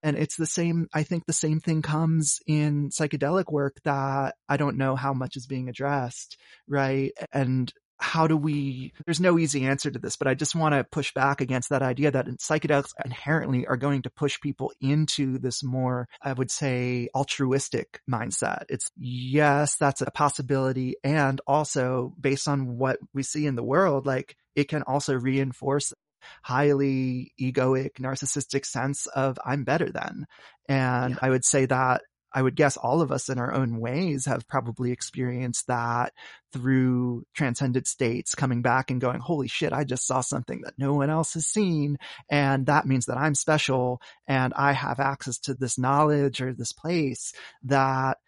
and 0.02 0.16
it's 0.16 0.36
the 0.36 0.46
same, 0.46 0.88
I 0.92 1.02
think 1.02 1.26
the 1.26 1.32
same 1.32 1.60
thing 1.60 1.82
comes 1.82 2.40
in 2.46 2.90
psychedelic 2.90 3.50
work 3.50 3.76
that 3.84 4.34
I 4.48 4.56
don't 4.56 4.76
know 4.76 4.96
how 4.96 5.14
much 5.14 5.36
is 5.36 5.46
being 5.46 5.68
addressed, 5.68 6.36
right? 6.68 7.12
And 7.32 7.72
how 8.04 8.26
do 8.26 8.36
we 8.36 8.92
there's 9.06 9.20
no 9.20 9.38
easy 9.38 9.64
answer 9.64 9.90
to 9.90 9.98
this 9.98 10.16
but 10.16 10.28
i 10.28 10.34
just 10.34 10.54
want 10.54 10.74
to 10.74 10.84
push 10.84 11.14
back 11.14 11.40
against 11.40 11.70
that 11.70 11.80
idea 11.80 12.10
that 12.10 12.26
psychedelics 12.26 12.92
inherently 13.02 13.66
are 13.66 13.78
going 13.78 14.02
to 14.02 14.10
push 14.10 14.38
people 14.40 14.70
into 14.82 15.38
this 15.38 15.64
more 15.64 16.06
i 16.20 16.32
would 16.32 16.50
say 16.50 17.08
altruistic 17.14 18.00
mindset 18.10 18.64
it's 18.68 18.90
yes 18.98 19.76
that's 19.76 20.02
a 20.02 20.10
possibility 20.10 20.96
and 21.02 21.40
also 21.46 22.14
based 22.20 22.46
on 22.46 22.76
what 22.76 22.98
we 23.14 23.22
see 23.22 23.46
in 23.46 23.56
the 23.56 23.64
world 23.64 24.04
like 24.04 24.36
it 24.54 24.68
can 24.68 24.82
also 24.82 25.14
reinforce 25.14 25.94
highly 26.42 27.32
egoic, 27.40 27.94
narcissistic 28.00 28.64
sense 28.64 29.06
of 29.08 29.38
I'm 29.44 29.64
better 29.64 29.90
than. 29.90 30.26
And 30.68 31.14
yeah. 31.14 31.18
I 31.20 31.28
would 31.30 31.44
say 31.44 31.66
that 31.66 32.02
I 32.34 32.42
would 32.42 32.56
guess 32.56 32.76
all 32.76 33.00
of 33.00 33.12
us 33.12 33.28
in 33.28 33.38
our 33.38 33.54
own 33.54 33.78
ways 33.78 34.26
have 34.26 34.48
probably 34.48 34.90
experienced 34.90 35.68
that 35.68 36.12
through 36.52 37.24
transcended 37.32 37.86
states 37.86 38.34
coming 38.34 38.60
back 38.60 38.90
and 38.90 39.00
going, 39.00 39.20
holy 39.20 39.46
shit, 39.46 39.72
I 39.72 39.84
just 39.84 40.04
saw 40.04 40.20
something 40.20 40.62
that 40.62 40.74
no 40.76 40.94
one 40.94 41.10
else 41.10 41.34
has 41.34 41.46
seen. 41.46 41.96
And 42.28 42.66
that 42.66 42.86
means 42.86 43.06
that 43.06 43.16
I'm 43.16 43.36
special 43.36 44.02
and 44.26 44.52
I 44.54 44.72
have 44.72 44.98
access 44.98 45.38
to 45.40 45.54
this 45.54 45.78
knowledge 45.78 46.40
or 46.40 46.52
this 46.52 46.72
place 46.72 47.32
that 47.62 48.18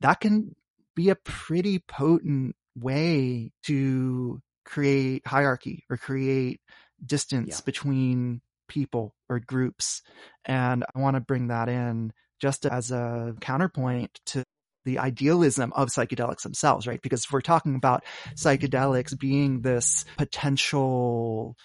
that 0.00 0.20
can 0.20 0.54
be 0.94 1.10
a 1.10 1.16
pretty 1.16 1.80
potent 1.80 2.54
way 2.76 3.50
to 3.64 4.40
create 4.64 5.26
hierarchy 5.26 5.84
or 5.90 5.96
create 5.96 6.60
distance 7.04 7.58
yeah. 7.58 7.64
between 7.64 8.40
people 8.68 9.14
or 9.28 9.40
groups. 9.40 10.02
And 10.44 10.84
I 10.94 11.00
want 11.00 11.16
to 11.16 11.20
bring 11.20 11.48
that 11.48 11.68
in 11.68 12.12
just 12.40 12.66
as 12.66 12.90
a 12.90 13.34
counterpoint 13.40 14.20
to 14.26 14.44
the 14.84 14.98
idealism 14.98 15.72
of 15.74 15.88
psychedelics 15.88 16.42
themselves, 16.42 16.86
right? 16.86 17.02
Because 17.02 17.24
if 17.24 17.32
we're 17.32 17.40
talking 17.40 17.74
about 17.74 18.04
psychedelics 18.34 19.18
being 19.18 19.60
this 19.60 20.04
potential 20.16 21.56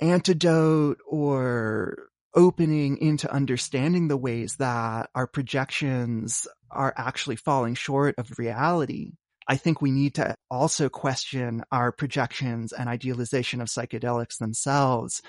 antidote 0.00 0.98
or 1.06 2.08
opening 2.34 2.96
into 2.98 3.30
understanding 3.30 4.06
the 4.06 4.16
ways 4.16 4.56
that 4.56 5.10
our 5.14 5.26
projections 5.26 6.46
are 6.70 6.94
actually 6.96 7.36
falling 7.36 7.74
short 7.74 8.14
of 8.18 8.38
reality, 8.38 9.12
I 9.48 9.56
think 9.56 9.82
we 9.82 9.90
need 9.90 10.14
to 10.14 10.36
also 10.48 10.88
question 10.88 11.64
our 11.72 11.90
projections 11.90 12.72
and 12.72 12.88
idealization 12.88 13.60
of 13.60 13.66
psychedelics 13.66 14.38
themselves 14.38 15.22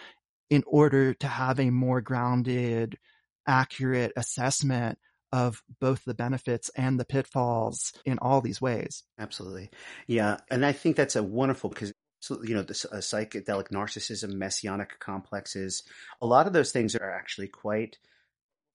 in 0.52 0.64
order 0.68 1.16
to 1.16 1.28
have 1.28 1.60
a 1.60 1.72
more 1.72 2.02
grounded 2.02 2.98
accurate 3.48 4.14
assessment 4.16 4.98
of 5.32 5.64
both 5.80 6.04
the 6.06 6.14
benefits 6.14 6.70
and 6.76 7.00
the 7.00 7.06
pitfalls 7.06 7.94
in 8.06 8.20
all 8.20 8.42
these 8.42 8.62
ways. 8.62 9.04
Absolutely. 9.18 9.70
Yeah. 10.08 10.38
And 10.50 10.66
I 10.66 10.74
think 10.74 10.96
that's 10.96 11.16
a 11.16 11.24
wonderful 11.24 11.70
because 11.70 11.94
you 12.30 12.54
know, 12.54 12.62
the 12.62 12.88
uh, 12.92 12.98
psychedelic 12.98 13.70
narcissism, 13.70 14.34
messianic 14.34 15.00
complexes, 15.00 15.84
a 16.22 16.28
lot 16.28 16.48
of 16.48 16.54
those 16.54 16.72
things 16.72 16.96
are 16.96 17.12
actually 17.12 17.48
quite 17.48 17.98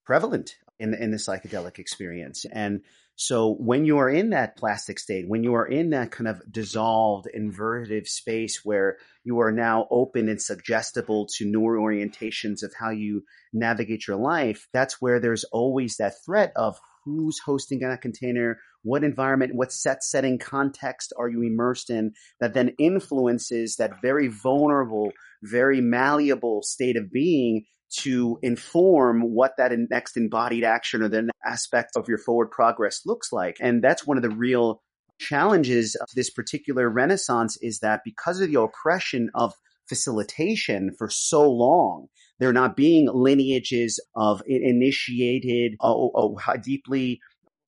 prevalent 0.05 0.57
in 0.79 0.95
in 0.95 1.11
the 1.11 1.17
psychedelic 1.17 1.79
experience. 1.79 2.45
And 2.51 2.83
so 3.17 3.55
when 3.55 3.87
you 3.87 3.97
are 3.99 4.11
in 4.11 4.31
that 4.31 4.59
plastic 4.59 4.99
state, 4.99 5.25
when 5.27 5.43
you 5.43 5.55
are 5.55 5.67
in 5.67 5.91
that 5.91 6.11
kind 6.11 6.29
of 6.29 6.41
dissolved, 6.53 7.27
inverted 7.33 8.07
space 8.07 8.61
where 8.63 8.99
you 9.25 9.41
are 9.41 9.51
now 9.51 9.89
open 9.91 10.29
and 10.29 10.41
suggestible 10.41 11.27
to 11.37 11.51
newer 11.51 11.79
orientations 11.79 12.63
of 12.63 12.75
how 12.79 12.91
you 12.91 13.25
navigate 13.55 14.07
your 14.07 14.19
life, 14.19 14.69
that's 14.75 15.01
where 15.01 15.19
there's 15.19 15.45
always 15.45 15.97
that 15.97 16.13
threat 16.27 16.53
of 16.57 16.79
who's 17.07 17.39
hosting 17.39 17.79
that 17.79 18.03
container, 18.03 18.59
what 18.83 19.03
environment, 19.03 19.55
what 19.55 19.73
set 19.73 20.05
setting 20.05 20.39
context 20.39 21.15
are 21.19 21.29
you 21.29 21.41
immersed 21.43 21.89
in 21.89 22.13
that 22.41 22.53
then 22.53 22.75
influences 22.79 23.77
that 23.77 24.03
very 24.03 24.29
vulnerable, 24.29 25.11
very 25.43 25.81
malleable 25.81 26.63
state 26.63 26.97
of 26.99 27.11
being 27.11 27.65
to 27.91 28.39
inform 28.43 29.21
what 29.21 29.53
that 29.59 29.73
next 29.91 30.17
embodied 30.17 30.65
action 30.65 31.03
or 31.03 31.09
the 31.09 31.31
aspect 31.45 31.97
of 31.97 32.09
your 32.09 32.19
forward 32.19 32.51
progress 32.51 33.03
looks 33.07 33.33
like. 33.33 33.57
And 33.61 33.83
that's 33.83 34.07
one 34.07 34.17
of 34.17 34.23
the 34.23 34.31
real 34.31 34.83
challenges 35.19 35.95
of 35.95 36.09
this 36.15 36.31
particular 36.31 36.91
renaissance 36.91 37.57
is 37.63 37.81
that 37.81 38.01
because 38.05 38.41
of 38.41 38.51
the 38.51 38.61
oppression 38.61 39.31
of 39.35 39.55
facilitation 39.89 40.91
for 40.99 41.09
so 41.09 41.51
long, 41.51 42.09
there 42.39 42.53
not 42.53 42.77
being 42.77 43.09
lineages 43.13 44.01
of 44.15 44.43
initiated, 44.47 45.75
uh, 45.81 45.87
oh, 45.89 46.11
oh, 46.15 46.57
deeply 46.63 47.21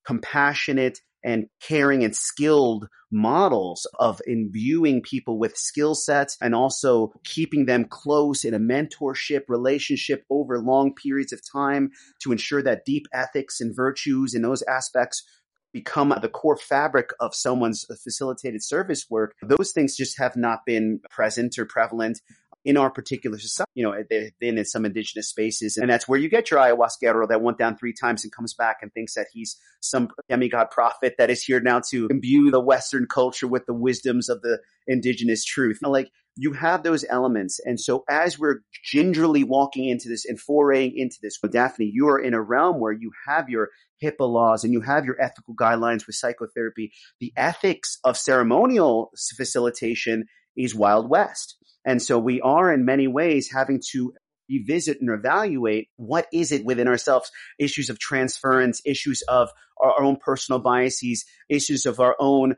compassionate 0.05 1.01
and 1.25 1.47
caring 1.61 2.05
and 2.05 2.15
skilled 2.15 2.89
models 3.11 3.87
of 3.99 4.21
imbuing 4.27 5.01
people 5.03 5.39
with 5.39 5.57
skill 5.57 5.95
sets 5.95 6.37
and 6.41 6.55
also 6.55 7.13
keeping 7.25 7.67
them 7.67 7.85
close 7.85 8.45
in 8.45 8.55
a 8.55 8.59
mentorship 8.59 9.43
relationship 9.49 10.25
over 10.31 10.61
long 10.61 10.95
periods 10.95 11.33
of 11.33 11.41
time 11.51 11.91
to 12.21 12.33
ensure 12.33 12.63
that 12.63 12.85
deep 12.85 13.07
ethics 13.13 13.61
and 13.61 13.75
virtues 13.75 14.35
and 14.35 14.45
those 14.45 14.63
aspects 14.63 15.25
become 15.73 16.15
the 16.23 16.29
core 16.29 16.57
fabric 16.57 17.11
of 17.21 17.35
someone's 17.35 17.85
facilitated 18.03 18.63
service 18.63 19.07
work, 19.11 19.35
those 19.43 19.73
things 19.73 19.97
just 19.97 20.19
have 20.19 20.37
not 20.37 20.65
been 20.65 21.01
present 21.11 21.59
or 21.59 21.67
prevalent 21.67 22.21
in 22.69 22.77
our 22.77 22.91
particular 22.91 23.39
society. 23.39 23.71
You 23.75 23.85
know, 23.85 23.95
they've 24.11 24.31
been 24.39 24.59
in 24.59 24.65
some 24.67 24.85
indigenous 24.85 25.31
spaces, 25.31 25.79
and 25.79 25.89
that's 25.89 26.07
where 26.07 26.19
you 26.19 26.29
get 26.29 26.51
your 26.51 26.61
ayahuasquero 26.61 27.27
that 27.31 27.41
went 27.41 27.57
down 27.57 27.79
three 27.79 27.95
times 27.95 28.25
and 28.25 28.33
comes 28.33 28.53
back 28.53 28.81
and 28.83 28.93
thinks 28.93 29.15
that 29.15 29.29
he's 29.33 29.57
some 29.81 30.11
demigod 30.29 30.71
prophet 30.71 31.15
that 31.17 31.31
is 31.31 31.43
here 31.43 31.61
now 31.61 31.81
to 31.89 32.09
imbue 32.11 32.51
the 32.51 32.61
Western 32.61 33.07
culture 33.07 33.49
with 33.49 33.65
the 33.65 33.73
wisdoms 33.73 34.29
of 34.29 34.43
the 34.43 34.59
indigenous 34.87 35.47
truth. 35.47 35.79
Like 35.83 36.11
you 36.37 36.53
have 36.53 36.83
those 36.83 37.07
elements. 37.09 37.59
And 37.65 37.81
so 37.81 38.05
as 38.07 38.39
we're 38.39 38.59
gingerly 38.85 39.45
walking 39.45 39.89
into 39.89 40.11
this 40.11 40.27
and 40.27 40.39
foraying 40.39 40.93
into 40.95 41.17
this, 41.23 41.39
Daphne, 41.51 41.91
you 41.91 42.07
are 42.09 42.21
in 42.21 42.35
a 42.35 42.43
realm 42.43 42.81
where 42.81 42.93
you 42.93 43.13
have 43.27 43.49
your 43.49 43.71
HIPAA 44.05 44.29
laws 44.29 44.63
and 44.63 44.75
you 44.75 44.83
have 44.83 45.07
your 45.07 45.19
ethical 45.19 45.55
guidelines 45.55 46.07
with 46.07 46.17
psychotherapy. 46.17 46.93
The 47.19 47.33
ethics 47.35 47.99
of 48.05 48.19
ceremonial 48.19 49.11
facilitation 49.39 50.27
is 50.55 50.75
Wild 50.75 51.09
West. 51.09 51.57
And 51.85 52.03
so 52.03 52.19
we 52.19 52.41
are 52.41 52.73
in 52.73 52.85
many 52.85 53.09
ways 53.09 53.51
having 53.53 53.81
to 53.93 54.13
revisit 54.49 55.01
and 55.01 55.11
evaluate 55.11 55.89
what 55.97 56.27
is 56.33 56.53
it 56.53 56.65
within 56.65 56.89
ourselves, 56.89 57.31
issues 57.59 57.91
of 57.91 57.99
transference, 57.99 58.81
issues 58.85 59.23
of 59.23 59.51
our, 59.79 59.93
our 59.93 60.03
own 60.03 60.17
personal 60.17 60.59
biases, 60.59 61.25
issues 61.49 61.87
of 61.87 62.01
our 62.01 62.17
own 62.19 62.57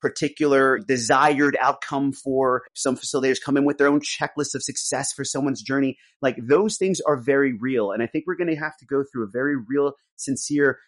particular 0.00 0.78
desired 0.78 1.56
outcome 1.60 2.12
for 2.12 2.62
some 2.74 2.96
facilitators 2.96 3.42
come 3.44 3.56
in 3.56 3.64
with 3.64 3.78
their 3.78 3.88
own 3.88 4.00
checklist 4.00 4.54
of 4.54 4.62
success 4.62 5.12
for 5.12 5.24
someone's 5.24 5.62
journey. 5.62 5.98
Like 6.22 6.36
those 6.40 6.76
things 6.76 7.00
are 7.00 7.16
very 7.16 7.52
real. 7.58 7.90
And 7.90 8.02
I 8.02 8.06
think 8.06 8.24
we're 8.26 8.36
going 8.36 8.54
to 8.54 8.60
have 8.60 8.76
to 8.78 8.86
go 8.86 9.02
through 9.10 9.24
a 9.24 9.30
very 9.32 9.56
real, 9.56 9.94
sincere 10.16 10.78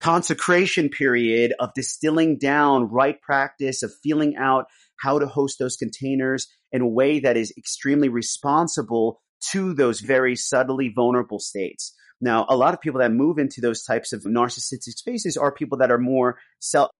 consecration 0.00 0.88
period 0.88 1.54
of 1.60 1.70
distilling 1.74 2.38
down 2.38 2.90
right 2.90 3.20
practice, 3.22 3.82
of 3.82 3.92
feeling 4.02 4.36
out 4.36 4.66
how 5.00 5.18
to 5.18 5.26
host 5.26 5.58
those 5.58 5.76
containers 5.76 6.48
in 6.76 6.82
a 6.82 6.86
way 6.86 7.18
that 7.20 7.36
is 7.36 7.52
extremely 7.56 8.08
responsible 8.08 9.18
to 9.50 9.72
those 9.72 10.00
very 10.00 10.36
subtly 10.36 10.92
vulnerable 10.94 11.38
states. 11.38 11.94
Now, 12.20 12.46
a 12.48 12.56
lot 12.56 12.74
of 12.74 12.80
people 12.80 13.00
that 13.00 13.12
move 13.12 13.38
into 13.38 13.60
those 13.60 13.82
types 13.82 14.12
of 14.12 14.24
narcissistic 14.24 14.92
spaces 14.92 15.36
are 15.36 15.50
people 15.52 15.78
that 15.78 15.90
are 15.90 15.98
more 15.98 16.38
self, 16.60 16.90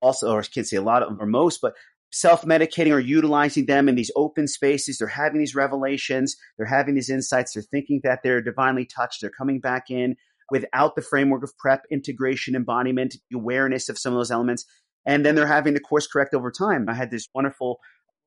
also, 0.00 0.32
or 0.32 0.40
I 0.40 0.44
can't 0.44 0.66
say 0.66 0.76
a 0.76 0.82
lot 0.82 1.02
of 1.02 1.18
or 1.18 1.26
most, 1.26 1.60
but 1.62 1.74
self-medicating 2.10 2.92
or 2.92 3.00
utilizing 3.00 3.64
them 3.66 3.88
in 3.88 3.94
these 3.94 4.10
open 4.14 4.46
spaces. 4.46 4.98
They're 4.98 5.08
having 5.08 5.40
these 5.40 5.54
revelations. 5.54 6.36
They're 6.56 6.66
having 6.66 6.94
these 6.94 7.08
insights. 7.08 7.54
They're 7.54 7.62
thinking 7.62 8.00
that 8.04 8.20
they're 8.22 8.42
divinely 8.42 8.84
touched. 8.84 9.22
They're 9.22 9.30
coming 9.30 9.60
back 9.60 9.90
in 9.90 10.16
without 10.50 10.94
the 10.94 11.02
framework 11.02 11.42
of 11.42 11.56
prep, 11.56 11.84
integration, 11.90 12.54
embodiment, 12.54 13.16
awareness 13.32 13.88
of 13.88 13.98
some 13.98 14.12
of 14.12 14.18
those 14.18 14.30
elements. 14.30 14.66
And 15.06 15.24
then 15.24 15.34
they're 15.34 15.46
having 15.46 15.74
to 15.74 15.80
course 15.80 16.06
correct 16.06 16.34
over 16.34 16.50
time. 16.50 16.86
I 16.88 16.94
had 16.94 17.10
this 17.10 17.28
wonderful 17.34 17.78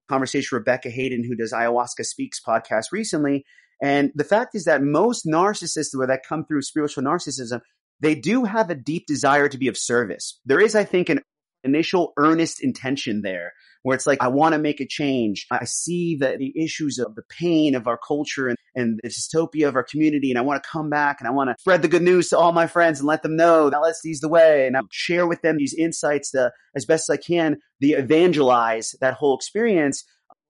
conversation 0.07 0.55
with 0.55 0.61
Rebecca 0.61 0.89
Hayden, 0.89 1.23
who 1.23 1.35
does 1.35 1.53
Ayahuasca 1.53 2.05
Speaks 2.05 2.39
podcast 2.39 2.85
recently. 2.91 3.45
And 3.81 4.11
the 4.15 4.23
fact 4.23 4.55
is 4.55 4.65
that 4.65 4.81
most 4.81 5.25
narcissists 5.25 5.95
where 5.95 6.07
that 6.07 6.25
come 6.27 6.45
through 6.45 6.61
spiritual 6.61 7.03
narcissism, 7.03 7.61
they 7.99 8.15
do 8.15 8.43
have 8.45 8.69
a 8.69 8.75
deep 8.75 9.05
desire 9.07 9.49
to 9.49 9.57
be 9.57 9.67
of 9.67 9.77
service. 9.77 10.39
There 10.45 10.61
is, 10.61 10.75
I 10.75 10.83
think, 10.83 11.09
an 11.09 11.21
initial 11.63 12.13
earnest 12.17 12.63
intention 12.63 13.21
there 13.21 13.51
where 13.85 13.93
it's 13.93 14.07
like, 14.07 14.19
I 14.19 14.29
want 14.29 14.53
to 14.53 14.59
make 14.59 14.81
a 14.81 14.87
change. 14.87 15.45
I 15.51 15.65
see 15.65 16.15
the, 16.15 16.37
the 16.39 16.51
issues 16.59 16.97
of 16.97 17.13
the 17.13 17.21
pain 17.29 17.75
of 17.75 17.85
our 17.85 17.99
culture 17.99 18.47
and, 18.47 18.57
and 18.73 18.99
the 19.03 19.09
dystopia 19.09 19.67
of 19.67 19.75
our 19.75 19.83
community. 19.83 20.31
And 20.31 20.39
I 20.39 20.41
want 20.41 20.63
to 20.63 20.67
come 20.67 20.89
back 20.89 21.17
and 21.19 21.27
I 21.27 21.31
want 21.31 21.51
to 21.51 21.55
spread 21.59 21.83
the 21.83 21.87
good 21.87 22.01
news 22.01 22.29
to 22.29 22.37
all 22.39 22.51
my 22.51 22.65
friends 22.65 22.99
and 22.99 23.07
let 23.07 23.21
them 23.21 23.35
know 23.35 23.69
that 23.69 23.77
LSD's 23.77 24.21
the 24.21 24.27
way. 24.27 24.65
And 24.65 24.75
I 24.75 24.79
share 24.89 25.27
with 25.27 25.43
them 25.43 25.57
these 25.57 25.75
insights 25.75 26.31
to, 26.31 26.51
as 26.75 26.87
best 26.87 27.11
as 27.11 27.13
I 27.13 27.17
can, 27.17 27.57
the 27.79 27.91
evangelize 27.91 28.95
that 29.01 29.13
whole 29.13 29.35
experience. 29.35 30.03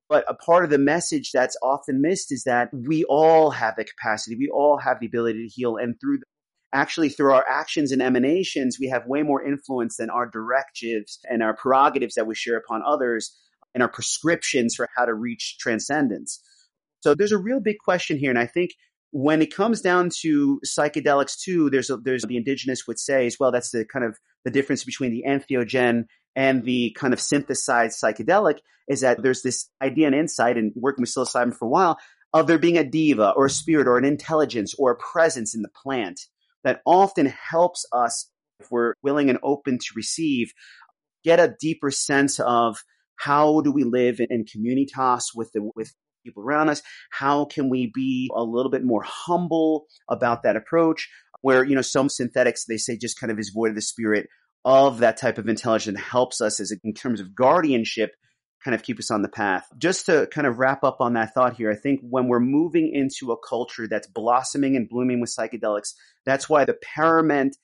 But 0.08 0.24
a 0.30 0.34
part 0.34 0.64
of 0.64 0.70
the 0.70 0.78
message 0.78 1.32
that's 1.34 1.58
often 1.62 2.02
missed 2.02 2.32
is 2.32 2.44
that 2.46 2.70
we 2.72 3.04
all 3.04 3.50
have 3.50 3.76
the 3.76 3.84
capacity. 3.84 4.38
We 4.38 4.48
all 4.48 4.78
have 4.78 5.02
the 5.02 5.08
ability 5.08 5.46
to 5.46 5.54
heal. 5.54 5.76
And 5.76 6.00
through 6.00 6.20
actually 6.76 7.10
through 7.10 7.34
our 7.34 7.46
actions 7.50 7.92
and 7.92 8.02
emanations, 8.02 8.78
we 8.80 8.90
have 8.90 9.08
way 9.08 9.24
more 9.24 9.44
influence 9.44 9.98
than 9.98 10.10
our 10.10 10.28
directives 10.28 11.20
and 11.30 11.42
our 11.42 11.56
prerogatives 11.56 12.16
that 12.16 12.28
we 12.28 12.36
share 12.36 12.58
upon 12.58 12.84
others 12.86 13.36
and 13.74 13.82
our 13.82 13.90
prescriptions 13.90 14.76
for 14.76 14.90
how 14.96 15.06
to 15.06 15.14
reach 15.14 15.58
transcendence. 15.60 16.42
So 17.02 17.16
there's 17.16 17.32
a 17.32 17.38
real 17.38 17.60
big 17.60 17.78
question 17.84 18.18
here. 18.18 18.30
And 18.30 18.40
I 18.40 18.48
think 18.48 18.72
when 19.12 19.42
it 19.42 19.56
comes 19.56 19.82
down 19.82 20.10
to 20.22 20.60
psychedelics 20.66 21.40
too, 21.40 21.70
there's 21.70 21.90
a, 21.90 21.98
there's 21.98 22.24
the 22.24 22.38
indigenous 22.38 22.86
would 22.88 23.00
say 23.00 23.26
as 23.26 23.38
well, 23.40 23.52
that's 23.52 23.72
the 23.72 23.86
kind 23.86 24.06
of 24.06 24.18
the 24.44 24.52
difference 24.52 24.84
between 24.84 25.12
the 25.12 25.24
entheogen 25.28 26.06
and 26.36 26.64
the 26.64 26.96
kind 26.98 27.14
of 27.14 27.22
synthesized 27.22 28.02
psychedelic 28.02 28.60
is 28.88 29.02
that 29.02 29.22
there's 29.24 29.42
this 29.42 29.70
idea 29.82 30.08
and 30.08 30.16
insight 30.16 30.58
and 30.58 30.74
working 30.76 31.02
with 31.02 31.10
psilocybin 31.10 31.56
for 31.56 31.66
a 31.66 31.70
while 31.70 31.98
of 32.34 32.48
there 32.48 32.60
being 32.60 32.78
a 32.78 32.84
diva 32.84 33.32
or 33.32 33.46
a 33.46 33.50
spirit 33.50 33.88
or 33.88 33.98
an 33.98 34.06
intelligence 34.06 34.76
or 34.78 34.92
a 34.92 34.98
presence 34.98 35.56
in 35.56 35.62
the 35.62 35.70
plant 35.70 36.20
that 36.66 36.82
often 36.86 37.28
helps 37.28 37.86
us, 37.94 38.30
if 38.60 38.70
we're 38.70 38.96
willing 39.02 39.30
and 39.30 39.40
open 39.42 39.78
to 39.78 39.88
receive, 39.96 40.52
get 41.24 41.40
a 41.40 41.56
deeper 41.62 41.92
sense 41.92 42.40
of 42.42 42.84
how 43.16 43.62
do 43.62 43.72
we 43.72 43.86
live 43.86 44.20
in 44.20 44.44
communitas 44.44 45.28
with 45.34 45.52
the, 45.54 45.70
with 45.76 45.94
people 46.26 46.44
around 46.44 46.68
us? 46.68 46.82
How 47.12 47.46
can 47.46 47.70
we 47.70 47.92
be 47.94 48.30
a 48.36 48.44
little 48.44 48.72
bit 48.72 48.84
more 48.84 49.04
humble 49.04 49.86
about 50.10 50.44
that 50.44 50.58
approach? 50.58 51.10
Where, 51.42 51.64
you 51.64 51.76
know, 51.76 51.82
some 51.82 52.10
synthetics, 52.10 52.66
they 52.66 52.78
say 52.78 52.98
just 52.98 53.20
kind 53.20 53.32
of 53.32 53.40
is 53.40 53.52
void 53.56 53.70
of 53.70 53.76
the 53.76 53.82
spirit 53.82 54.28
of 54.66 54.98
that 55.00 55.18
type 55.18 55.38
of 55.38 55.48
intelligence 55.48 56.00
helps 56.00 56.42
us 56.42 56.60
as 56.60 56.74
in 56.84 56.94
terms 56.94 57.22
of 57.22 57.36
guardianship 57.36 58.16
kind 58.66 58.74
of 58.74 58.82
keep 58.82 58.98
us 58.98 59.12
on 59.12 59.22
the 59.22 59.30
path. 59.30 59.68
Just 59.78 60.08
to 60.08 60.28
kind 60.32 60.48
of 60.48 60.58
wrap 60.58 60.84
up 60.84 60.98
on 61.00 61.14
that 61.14 61.36
thought 61.36 61.56
here, 61.56 61.72
I 61.72 61.76
think 61.76 62.02
when 62.02 62.28
we're 62.28 62.40
moving 62.40 62.92
into 62.92 63.32
a 63.32 63.38
culture 63.38 63.88
that's 63.88 64.08
blossoming 64.08 64.76
and 64.76 64.90
blooming 64.90 65.22
with 65.22 65.30
psychedelics, 65.30 65.94
that's 66.26 66.50
why 66.50 66.66
the 66.66 66.74
paramount 66.74 67.56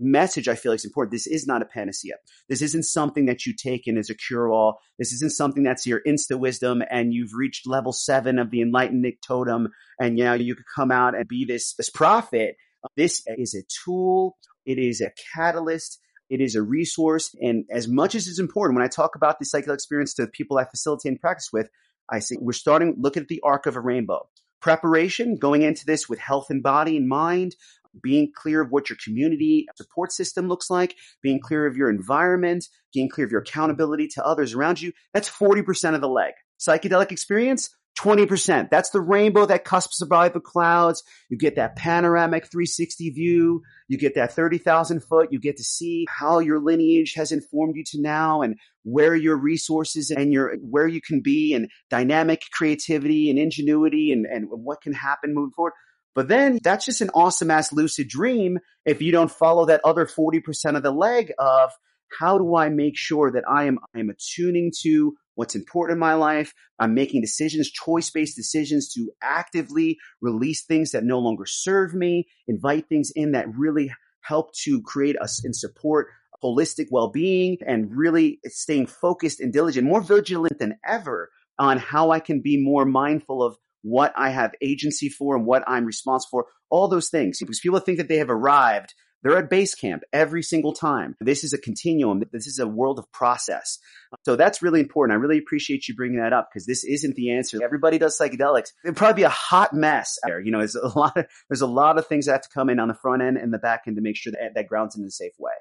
message 0.00 0.48
I 0.48 0.54
feel 0.54 0.72
like 0.72 0.78
is 0.78 0.86
important. 0.86 1.12
This 1.12 1.26
is 1.26 1.46
not 1.46 1.60
a 1.60 1.66
panacea. 1.66 2.14
This 2.48 2.62
isn't 2.62 2.84
something 2.84 3.26
that 3.26 3.44
you 3.44 3.54
take 3.54 3.86
in 3.86 3.98
as 3.98 4.08
a 4.08 4.14
cure 4.14 4.50
all. 4.50 4.80
This 4.98 5.12
isn't 5.12 5.32
something 5.32 5.62
that's 5.62 5.86
your 5.86 6.00
insta 6.06 6.38
wisdom 6.38 6.82
and 6.90 7.12
you've 7.12 7.34
reached 7.34 7.68
level 7.68 7.92
seven 7.92 8.38
of 8.38 8.50
the 8.50 8.62
enlightened 8.62 9.04
totem 9.22 9.68
and 10.00 10.16
you 10.18 10.24
know 10.24 10.32
you 10.32 10.54
could 10.54 10.64
come 10.74 10.90
out 10.90 11.14
and 11.14 11.28
be 11.28 11.44
this 11.44 11.74
this 11.74 11.90
prophet. 11.90 12.56
This 12.96 13.22
is 13.26 13.54
a 13.54 13.62
tool. 13.84 14.38
It 14.64 14.78
is 14.78 15.02
a 15.02 15.12
catalyst. 15.34 16.00
It 16.30 16.40
is 16.40 16.54
a 16.54 16.62
resource. 16.62 17.34
And 17.40 17.64
as 17.70 17.88
much 17.88 18.14
as 18.14 18.28
it's 18.28 18.38
important, 18.38 18.76
when 18.76 18.84
I 18.84 18.88
talk 18.88 19.16
about 19.16 19.38
the 19.38 19.44
psychedelic 19.44 19.74
experience 19.74 20.14
to 20.14 20.22
the 20.22 20.30
people 20.30 20.58
I 20.58 20.64
facilitate 20.64 21.10
and 21.10 21.20
practice 21.20 21.50
with, 21.52 21.68
I 22.08 22.20
say 22.20 22.36
we're 22.40 22.52
starting, 22.52 22.94
look 22.98 23.16
at 23.16 23.28
the 23.28 23.40
arc 23.44 23.66
of 23.66 23.76
a 23.76 23.80
rainbow. 23.80 24.28
Preparation, 24.60 25.36
going 25.36 25.62
into 25.62 25.84
this 25.84 26.08
with 26.08 26.18
health 26.18 26.50
and 26.50 26.62
body 26.62 26.96
and 26.96 27.08
mind, 27.08 27.56
being 28.02 28.30
clear 28.34 28.60
of 28.60 28.70
what 28.70 28.88
your 28.88 28.98
community 29.02 29.66
support 29.76 30.12
system 30.12 30.48
looks 30.48 30.70
like, 30.70 30.94
being 31.22 31.40
clear 31.40 31.66
of 31.66 31.76
your 31.76 31.90
environment, 31.90 32.68
being 32.94 33.08
clear 33.08 33.26
of 33.26 33.32
your 33.32 33.40
accountability 33.40 34.06
to 34.08 34.24
others 34.24 34.54
around 34.54 34.80
you. 34.80 34.92
That's 35.12 35.28
40% 35.28 35.94
of 35.94 36.00
the 36.00 36.08
leg. 36.08 36.34
Psychedelic 36.60 37.10
experience, 37.10 37.70
20%. 38.00 38.70
That's 38.70 38.90
the 38.90 39.00
rainbow 39.00 39.46
that 39.46 39.64
cusps 39.64 40.00
above 40.00 40.32
the 40.32 40.40
clouds. 40.40 41.02
You 41.28 41.36
get 41.36 41.56
that 41.56 41.76
panoramic 41.76 42.50
360 42.50 43.10
view. 43.10 43.62
You 43.88 43.98
get 43.98 44.14
that 44.14 44.32
30,000 44.32 45.02
foot. 45.02 45.28
You 45.32 45.38
get 45.38 45.58
to 45.58 45.62
see 45.62 46.06
how 46.08 46.38
your 46.38 46.60
lineage 46.60 47.14
has 47.16 47.30
informed 47.30 47.76
you 47.76 47.84
to 47.88 48.00
now 48.00 48.40
and 48.42 48.56
where 48.84 49.14
your 49.14 49.36
resources 49.36 50.10
and 50.10 50.32
your, 50.32 50.56
where 50.62 50.86
you 50.86 51.00
can 51.00 51.20
be 51.20 51.52
and 51.52 51.68
dynamic 51.90 52.42
creativity 52.52 53.28
and 53.28 53.38
ingenuity 53.38 54.12
and, 54.12 54.24
and 54.24 54.46
what 54.48 54.80
can 54.80 54.94
happen 54.94 55.34
moving 55.34 55.52
forward. 55.52 55.74
But 56.14 56.28
then 56.28 56.58
that's 56.62 56.86
just 56.86 57.02
an 57.02 57.10
awesome 57.14 57.50
ass 57.50 57.72
lucid 57.72 58.08
dream 58.08 58.58
if 58.84 59.02
you 59.02 59.12
don't 59.12 59.30
follow 59.30 59.66
that 59.66 59.82
other 59.84 60.06
40% 60.06 60.76
of 60.76 60.82
the 60.82 60.90
leg 60.90 61.32
of 61.38 61.70
how 62.18 62.38
do 62.38 62.56
I 62.56 62.68
make 62.68 62.96
sure 62.96 63.30
that 63.32 63.44
I 63.48 63.64
am, 63.64 63.78
I 63.94 64.00
am 64.00 64.10
attuning 64.10 64.72
to 64.82 65.14
what's 65.34 65.54
important 65.54 65.96
in 65.96 66.00
my 66.00 66.14
life. 66.14 66.52
I'm 66.78 66.94
making 66.94 67.22
decisions, 67.22 67.70
choice 67.70 68.10
based 68.10 68.36
decisions 68.36 68.92
to 68.94 69.10
actively 69.22 69.98
release 70.20 70.64
things 70.64 70.90
that 70.90 71.04
no 71.04 71.18
longer 71.18 71.46
serve 71.46 71.94
me, 71.94 72.26
invite 72.46 72.88
things 72.88 73.10
in 73.14 73.32
that 73.32 73.46
really 73.54 73.92
help 74.22 74.52
to 74.64 74.82
create 74.82 75.16
us 75.18 75.44
and 75.44 75.56
support 75.56 76.08
holistic 76.42 76.86
well 76.90 77.10
being 77.10 77.58
and 77.66 77.94
really 77.94 78.40
staying 78.46 78.86
focused 78.86 79.40
and 79.40 79.52
diligent, 79.52 79.86
more 79.86 80.00
vigilant 80.00 80.58
than 80.58 80.78
ever 80.86 81.30
on 81.58 81.78
how 81.78 82.10
I 82.10 82.20
can 82.20 82.40
be 82.40 82.62
more 82.62 82.84
mindful 82.84 83.42
of 83.42 83.56
what 83.82 84.12
I 84.16 84.30
have 84.30 84.52
agency 84.60 85.08
for 85.08 85.36
and 85.36 85.46
what 85.46 85.62
I'm 85.66 85.84
responsible 85.84 86.30
for, 86.30 86.46
all 86.70 86.88
those 86.88 87.08
things. 87.08 87.38
Because 87.38 87.60
people 87.60 87.80
think 87.80 87.98
that 87.98 88.08
they 88.08 88.16
have 88.16 88.30
arrived 88.30 88.94
they're 89.22 89.36
at 89.36 89.50
base 89.50 89.74
camp 89.74 90.02
every 90.12 90.42
single 90.42 90.72
time. 90.72 91.16
This 91.20 91.44
is 91.44 91.52
a 91.52 91.58
continuum. 91.58 92.22
This 92.32 92.46
is 92.46 92.58
a 92.58 92.66
world 92.66 92.98
of 92.98 93.10
process. 93.12 93.78
So 94.24 94.36
that's 94.36 94.62
really 94.62 94.80
important. 94.80 95.16
I 95.16 95.20
really 95.20 95.38
appreciate 95.38 95.88
you 95.88 95.94
bringing 95.94 96.20
that 96.20 96.32
up 96.32 96.48
because 96.50 96.66
this 96.66 96.84
isn't 96.84 97.16
the 97.16 97.32
answer. 97.32 97.62
Everybody 97.62 97.98
does 97.98 98.18
psychedelics. 98.18 98.72
It'd 98.84 98.96
probably 98.96 99.22
be 99.22 99.26
a 99.26 99.28
hot 99.28 99.74
mess 99.74 100.18
there. 100.24 100.40
You 100.40 100.52
know, 100.52 100.58
there's 100.58 100.74
a 100.74 100.88
lot 100.98 101.16
of, 101.16 101.26
there's 101.48 101.60
a 101.60 101.66
lot 101.66 101.98
of 101.98 102.06
things 102.06 102.26
that 102.26 102.32
have 102.32 102.42
to 102.42 102.48
come 102.48 102.70
in 102.70 102.80
on 102.80 102.88
the 102.88 102.94
front 102.94 103.22
end 103.22 103.36
and 103.36 103.52
the 103.52 103.58
back 103.58 103.82
end 103.86 103.96
to 103.96 104.02
make 104.02 104.16
sure 104.16 104.32
that 104.32 104.54
that 104.54 104.68
grounds 104.68 104.96
in 104.96 105.04
a 105.04 105.10
safe 105.10 105.34
way. 105.38 105.52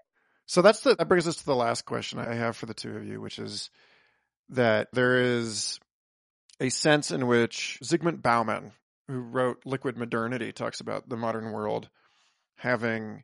So 0.45 0.61
that's 0.61 0.81
the, 0.81 0.95
that 0.95 1.07
brings 1.07 1.27
us 1.27 1.36
to 1.38 1.45
the 1.45 1.56
last 1.56 1.86
question 1.86 2.18
I 2.18 2.34
have 2.34 2.56
for 2.56 2.65
the 2.65 2.73
two 2.73 2.95
of 2.95 3.06
you, 3.06 3.22
which 3.22 3.38
is 3.38 3.69
that 4.49 4.88
there 4.94 5.22
is 5.22 5.80
a 6.60 6.69
sense 6.69 7.11
in 7.11 7.27
which 7.27 7.77
Zygmunt 7.84 8.22
Bauman, 8.22 8.72
who 9.07 9.19
wrote 9.19 9.61
Liquid 9.65 9.98
Modernity, 9.98 10.52
talks 10.52 10.81
about 10.81 11.07
the 11.07 11.18
modern 11.18 11.52
world 11.52 11.90
having 12.56 13.23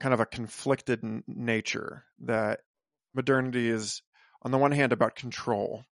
kind 0.00 0.14
of 0.14 0.20
a 0.20 0.26
conflicted 0.26 1.00
n- 1.02 1.22
nature 1.26 2.04
that 2.20 2.60
modernity 3.14 3.68
is 3.68 4.02
on 4.42 4.50
the 4.50 4.58
one 4.58 4.72
hand 4.72 4.92
about 4.92 5.16
control. 5.16 5.84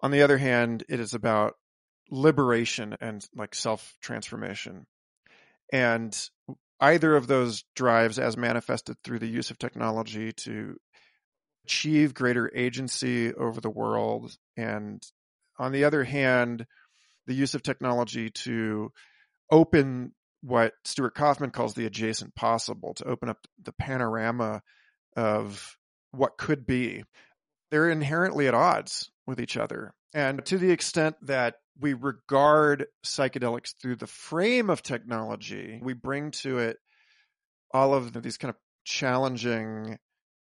On 0.00 0.10
the 0.10 0.22
other 0.22 0.38
hand 0.38 0.84
it 0.88 1.00
is 1.00 1.14
about 1.14 1.54
liberation 2.10 2.96
and 3.00 3.24
like 3.36 3.54
self 3.54 3.96
transformation 4.00 4.86
and 5.72 6.28
either 6.80 7.14
of 7.14 7.26
those 7.26 7.64
drives 7.74 8.18
as 8.18 8.36
manifested 8.36 8.96
through 9.04 9.18
the 9.18 9.28
use 9.28 9.50
of 9.50 9.58
technology 9.58 10.32
to 10.32 10.76
achieve 11.64 12.14
greater 12.14 12.50
agency 12.54 13.32
over 13.34 13.60
the 13.60 13.70
world 13.70 14.36
and 14.56 15.02
on 15.58 15.72
the 15.72 15.84
other 15.84 16.02
hand 16.02 16.66
the 17.26 17.34
use 17.34 17.54
of 17.54 17.62
technology 17.62 18.30
to 18.30 18.90
open 19.50 20.12
what 20.42 20.72
Stuart 20.84 21.14
Kauffman 21.14 21.50
calls 21.50 21.74
the 21.74 21.86
adjacent 21.86 22.34
possible 22.34 22.94
to 22.94 23.04
open 23.04 23.28
up 23.28 23.46
the 23.62 23.72
panorama 23.72 24.62
of 25.16 25.76
what 26.12 26.38
could 26.38 26.66
be. 26.66 27.04
They're 27.70 27.90
inherently 27.90 28.48
at 28.48 28.54
odds 28.54 29.10
with 29.26 29.40
each 29.40 29.56
other. 29.56 29.94
And 30.12 30.44
to 30.46 30.58
the 30.58 30.70
extent 30.70 31.16
that 31.22 31.56
we 31.78 31.94
regard 31.94 32.86
psychedelics 33.04 33.74
through 33.80 33.96
the 33.96 34.06
frame 34.06 34.70
of 34.70 34.82
technology, 34.82 35.78
we 35.82 35.92
bring 35.92 36.32
to 36.32 36.58
it 36.58 36.78
all 37.72 37.94
of 37.94 38.12
these 38.22 38.36
kind 38.36 38.50
of 38.50 38.56
challenging 38.84 39.98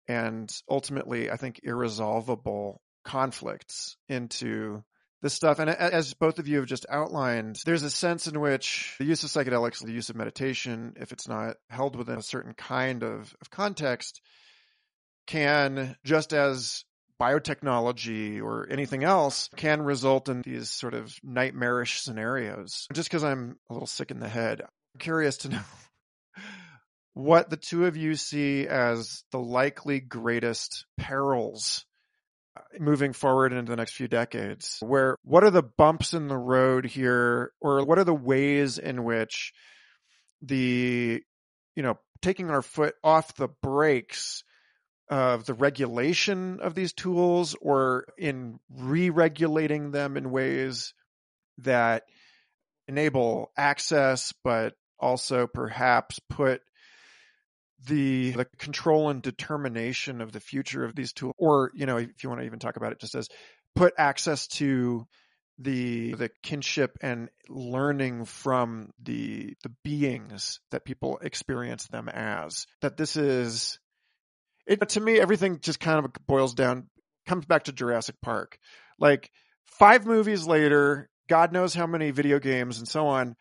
and 0.07 0.51
ultimately, 0.69 1.31
I 1.31 1.37
think, 1.37 1.61
irresolvable 1.63 2.81
conflicts 3.03 3.97
into 4.07 4.83
this 5.21 5.33
stuff. 5.33 5.59
And 5.59 5.69
as 5.69 6.13
both 6.13 6.39
of 6.39 6.47
you 6.47 6.57
have 6.57 6.67
just 6.67 6.85
outlined, 6.89 7.59
there's 7.65 7.83
a 7.83 7.89
sense 7.89 8.27
in 8.27 8.39
which 8.39 8.95
the 8.99 9.05
use 9.05 9.23
of 9.23 9.29
psychedelics, 9.29 9.83
the 9.83 9.91
use 9.91 10.09
of 10.09 10.15
meditation, 10.15 10.93
if 10.99 11.11
it's 11.11 11.27
not 11.27 11.55
held 11.69 11.95
within 11.95 12.17
a 12.17 12.23
certain 12.23 12.53
kind 12.53 13.03
of, 13.03 13.35
of 13.41 13.49
context, 13.49 14.21
can, 15.25 15.95
just 16.03 16.33
as 16.33 16.83
biotechnology 17.19 18.41
or 18.41 18.67
anything 18.69 19.03
else, 19.03 19.49
can 19.55 19.81
result 19.81 20.29
in 20.29 20.41
these 20.41 20.69
sort 20.69 20.93
of 20.93 21.15
nightmarish 21.23 22.01
scenarios. 22.01 22.87
Just 22.93 23.09
because 23.09 23.23
I'm 23.23 23.57
a 23.69 23.73
little 23.73 23.87
sick 23.87 24.11
in 24.11 24.19
the 24.19 24.29
head, 24.29 24.61
I'm 24.61 24.99
curious 24.99 25.37
to 25.39 25.49
know 25.49 25.61
what 27.13 27.49
the 27.49 27.57
two 27.57 27.85
of 27.85 27.95
you 27.95 28.15
see 28.15 28.67
as 28.67 29.23
the 29.31 29.39
likely 29.39 30.01
greatest 30.01 30.85
perils 30.97 31.85
moving 32.79 33.13
forward 33.13 33.53
into 33.53 33.69
the 33.69 33.75
next 33.75 33.93
few 33.93 34.07
decades 34.07 34.77
where 34.81 35.17
what 35.23 35.43
are 35.43 35.51
the 35.51 35.63
bumps 35.63 36.13
in 36.13 36.27
the 36.27 36.37
road 36.37 36.85
here 36.85 37.51
or 37.59 37.85
what 37.85 37.97
are 37.97 38.03
the 38.03 38.13
ways 38.13 38.77
in 38.77 39.03
which 39.03 39.53
the 40.41 41.21
you 41.75 41.83
know 41.83 41.97
taking 42.21 42.49
our 42.49 42.61
foot 42.61 42.95
off 43.03 43.35
the 43.35 43.49
brakes 43.61 44.43
of 45.09 45.45
the 45.45 45.53
regulation 45.53 46.59
of 46.61 46.73
these 46.73 46.93
tools 46.93 47.55
or 47.61 48.05
in 48.17 48.59
re-regulating 48.69 49.91
them 49.91 50.17
in 50.17 50.31
ways 50.31 50.93
that 51.59 52.03
enable 52.87 53.51
access 53.57 54.33
but 54.43 54.73
also 54.99 55.47
perhaps 55.47 56.19
put 56.29 56.61
the 57.85 58.31
the 58.31 58.45
control 58.57 59.09
and 59.09 59.21
determination 59.21 60.21
of 60.21 60.31
the 60.31 60.39
future 60.39 60.83
of 60.85 60.95
these 60.95 61.13
tools 61.13 61.33
or 61.37 61.71
you 61.73 61.85
know 61.85 61.97
if 61.97 62.23
you 62.23 62.29
want 62.29 62.41
to 62.41 62.45
even 62.45 62.59
talk 62.59 62.77
about 62.77 62.91
it 62.91 62.99
just 62.99 63.15
as 63.15 63.29
put 63.75 63.93
access 63.97 64.47
to 64.47 65.05
the 65.59 66.13
the 66.15 66.29
kinship 66.43 66.97
and 67.01 67.29
learning 67.47 68.25
from 68.25 68.89
the 69.01 69.55
the 69.63 69.71
beings 69.83 70.59
that 70.71 70.83
people 70.83 71.17
experience 71.21 71.87
them 71.87 72.09
as 72.09 72.65
that 72.81 72.97
this 72.97 73.15
is 73.15 73.79
it 74.67 74.87
to 74.89 74.99
me 74.99 75.19
everything 75.19 75.59
just 75.61 75.79
kind 75.79 76.03
of 76.03 76.11
boils 76.27 76.53
down 76.53 76.89
comes 77.25 77.45
back 77.45 77.63
to 77.63 77.71
Jurassic 77.71 78.15
Park. 78.21 78.57
Like 78.99 79.31
5 79.65 80.05
movies 80.05 80.45
later 80.45 81.09
god 81.27 81.51
knows 81.51 81.73
how 81.73 81.87
many 81.87 82.11
video 82.11 82.39
games 82.39 82.77
and 82.77 82.87
so 82.87 83.07
on 83.07 83.35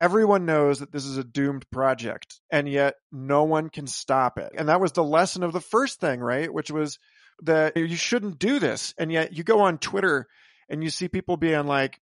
everyone 0.00 0.46
knows 0.46 0.80
that 0.80 0.92
this 0.92 1.04
is 1.04 1.16
a 1.16 1.24
doomed 1.24 1.68
project 1.70 2.40
and 2.50 2.68
yet 2.68 2.94
no 3.10 3.44
one 3.44 3.68
can 3.68 3.86
stop 3.86 4.38
it. 4.38 4.52
And 4.56 4.68
that 4.68 4.80
was 4.80 4.92
the 4.92 5.04
lesson 5.04 5.42
of 5.42 5.52
the 5.52 5.60
first 5.60 6.00
thing, 6.00 6.20
right? 6.20 6.52
Which 6.52 6.70
was 6.70 6.98
that 7.42 7.76
you 7.76 7.96
shouldn't 7.96 8.38
do 8.38 8.58
this. 8.58 8.94
And 8.98 9.10
yet 9.10 9.32
you 9.32 9.44
go 9.44 9.60
on 9.60 9.78
Twitter 9.78 10.26
and 10.68 10.82
you 10.82 10.90
see 10.90 11.08
people 11.08 11.36
being 11.36 11.66
like, 11.66 12.00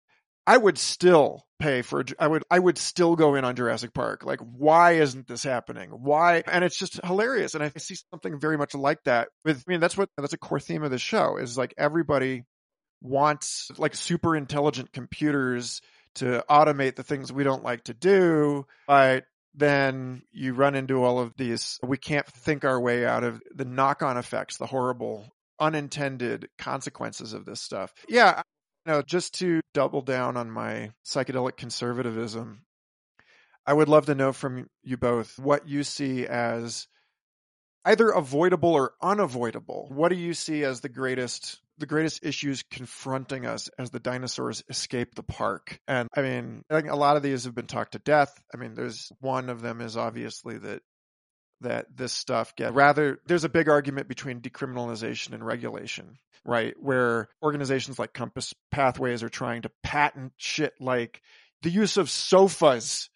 I 0.45 0.57
would 0.57 0.77
still 0.77 1.45
pay 1.59 1.81
for, 1.81 2.03
I 2.17 2.27
would, 2.27 2.43
I 2.49 2.57
would 2.57 2.77
still 2.77 3.15
go 3.15 3.35
in 3.35 3.45
on 3.45 3.55
Jurassic 3.55 3.93
Park. 3.93 4.25
Like, 4.25 4.39
why 4.39 4.93
isn't 4.93 5.27
this 5.27 5.43
happening? 5.43 5.89
Why? 5.89 6.43
And 6.47 6.63
it's 6.63 6.77
just 6.77 6.99
hilarious. 7.05 7.53
And 7.53 7.63
I 7.63 7.71
see 7.77 7.95
something 8.11 8.39
very 8.39 8.57
much 8.57 8.73
like 8.73 9.03
that 9.03 9.29
with, 9.45 9.63
I 9.67 9.71
mean, 9.71 9.79
that's 9.79 9.97
what, 9.97 10.09
that's 10.17 10.33
a 10.33 10.37
core 10.37 10.59
theme 10.59 10.83
of 10.83 10.91
the 10.91 10.97
show 10.97 11.37
is 11.37 11.57
like 11.57 11.73
everybody 11.77 12.45
wants 13.01 13.69
like 13.77 13.95
super 13.95 14.35
intelligent 14.35 14.91
computers 14.91 15.81
to 16.19 16.43
automate 16.49 16.95
the 16.95 17.03
things 17.03 17.31
we 17.31 17.43
don't 17.43 17.63
like 17.63 17.83
to 17.85 17.93
do, 17.93 18.65
but 18.87 19.25
then 19.53 20.21
you 20.31 20.53
run 20.53 20.75
into 20.75 21.03
all 21.03 21.19
of 21.19 21.33
these, 21.37 21.79
we 21.83 21.97
can't 21.97 22.27
think 22.27 22.63
our 22.63 22.79
way 22.79 23.05
out 23.05 23.23
of 23.23 23.41
the 23.53 23.65
knock 23.65 24.01
on 24.01 24.17
effects, 24.17 24.57
the 24.57 24.65
horrible 24.65 25.33
unintended 25.59 26.47
consequences 26.57 27.33
of 27.33 27.45
this 27.45 27.61
stuff. 27.61 27.93
Yeah. 28.07 28.41
You 28.85 29.03
just 29.03 29.35
to 29.39 29.61
double 29.73 30.01
down 30.01 30.37
on 30.37 30.49
my 30.49 30.91
psychedelic 31.05 31.57
conservatism, 31.57 32.61
I 33.65 33.73
would 33.73 33.89
love 33.89 34.05
to 34.07 34.15
know 34.15 34.33
from 34.33 34.69
you 34.83 34.97
both 34.97 35.37
what 35.37 35.67
you 35.67 35.83
see 35.83 36.25
as 36.25 36.87
either 37.85 38.09
avoidable 38.09 38.73
or 38.73 38.93
unavoidable. 39.01 39.89
What 39.91 40.09
do 40.09 40.15
you 40.15 40.33
see 40.33 40.63
as 40.63 40.81
the 40.81 40.89
greatest 40.89 41.59
the 41.79 41.85
greatest 41.85 42.25
issues 42.25 42.63
confronting 42.63 43.45
us 43.45 43.69
as 43.79 43.89
the 43.89 43.99
dinosaurs 43.99 44.63
escape 44.69 45.15
the 45.15 45.23
park. 45.23 45.79
And 45.87 46.07
I 46.15 46.21
mean, 46.21 46.63
I 46.69 46.75
think 46.75 46.91
a 46.91 46.95
lot 46.95 47.17
of 47.17 47.23
these 47.23 47.45
have 47.45 47.55
been 47.55 47.67
talked 47.67 47.93
to 47.93 47.99
death. 47.99 48.33
I 48.53 48.57
mean, 48.57 48.75
there's 48.75 49.11
one 49.19 49.49
of 49.49 49.61
them 49.61 49.81
is 49.81 49.97
obviously 49.97 50.57
that 50.59 50.81
that 51.61 51.87
this 51.93 52.13
stuff 52.13 52.55
get 52.55 52.73
rather 52.73 53.19
there's 53.25 53.43
a 53.43 53.49
big 53.49 53.67
argument 53.67 54.07
between 54.07 54.39
decriminalization 54.39 55.33
and 55.33 55.45
regulation 55.45 56.17
right 56.45 56.73
where 56.79 57.27
organizations 57.43 57.99
like 57.99 58.13
compass 58.13 58.53
pathways 58.71 59.23
are 59.23 59.29
trying 59.29 59.63
to 59.63 59.71
patent 59.83 60.31
shit 60.37 60.71
like 60.79 61.21
the 61.61 61.69
use 61.69 61.97
of 61.97 62.09
sofas 62.09 63.09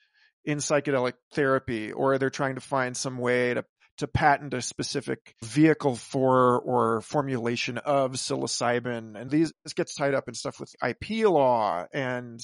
in 0.46 0.58
psychedelic 0.58 1.14
therapy, 1.34 1.92
or 1.92 2.18
they're 2.18 2.30
trying 2.30 2.56
to 2.56 2.62
find 2.62 2.96
some 2.96 3.18
way 3.18 3.54
to 3.54 3.64
to 3.98 4.08
patent 4.08 4.54
a 4.54 4.62
specific 4.62 5.36
vehicle 5.44 5.96
for 5.96 6.60
or 6.60 7.02
formulation 7.02 7.78
of 7.78 8.14
psilocybin. 8.14 9.20
And 9.20 9.30
these 9.30 9.54
this 9.64 9.74
gets 9.74 9.96
tied 9.96 10.14
up 10.14 10.28
in 10.28 10.34
stuff 10.34 10.60
with 10.60 10.76
IP 10.84 11.28
law 11.28 11.86
and 11.94 12.40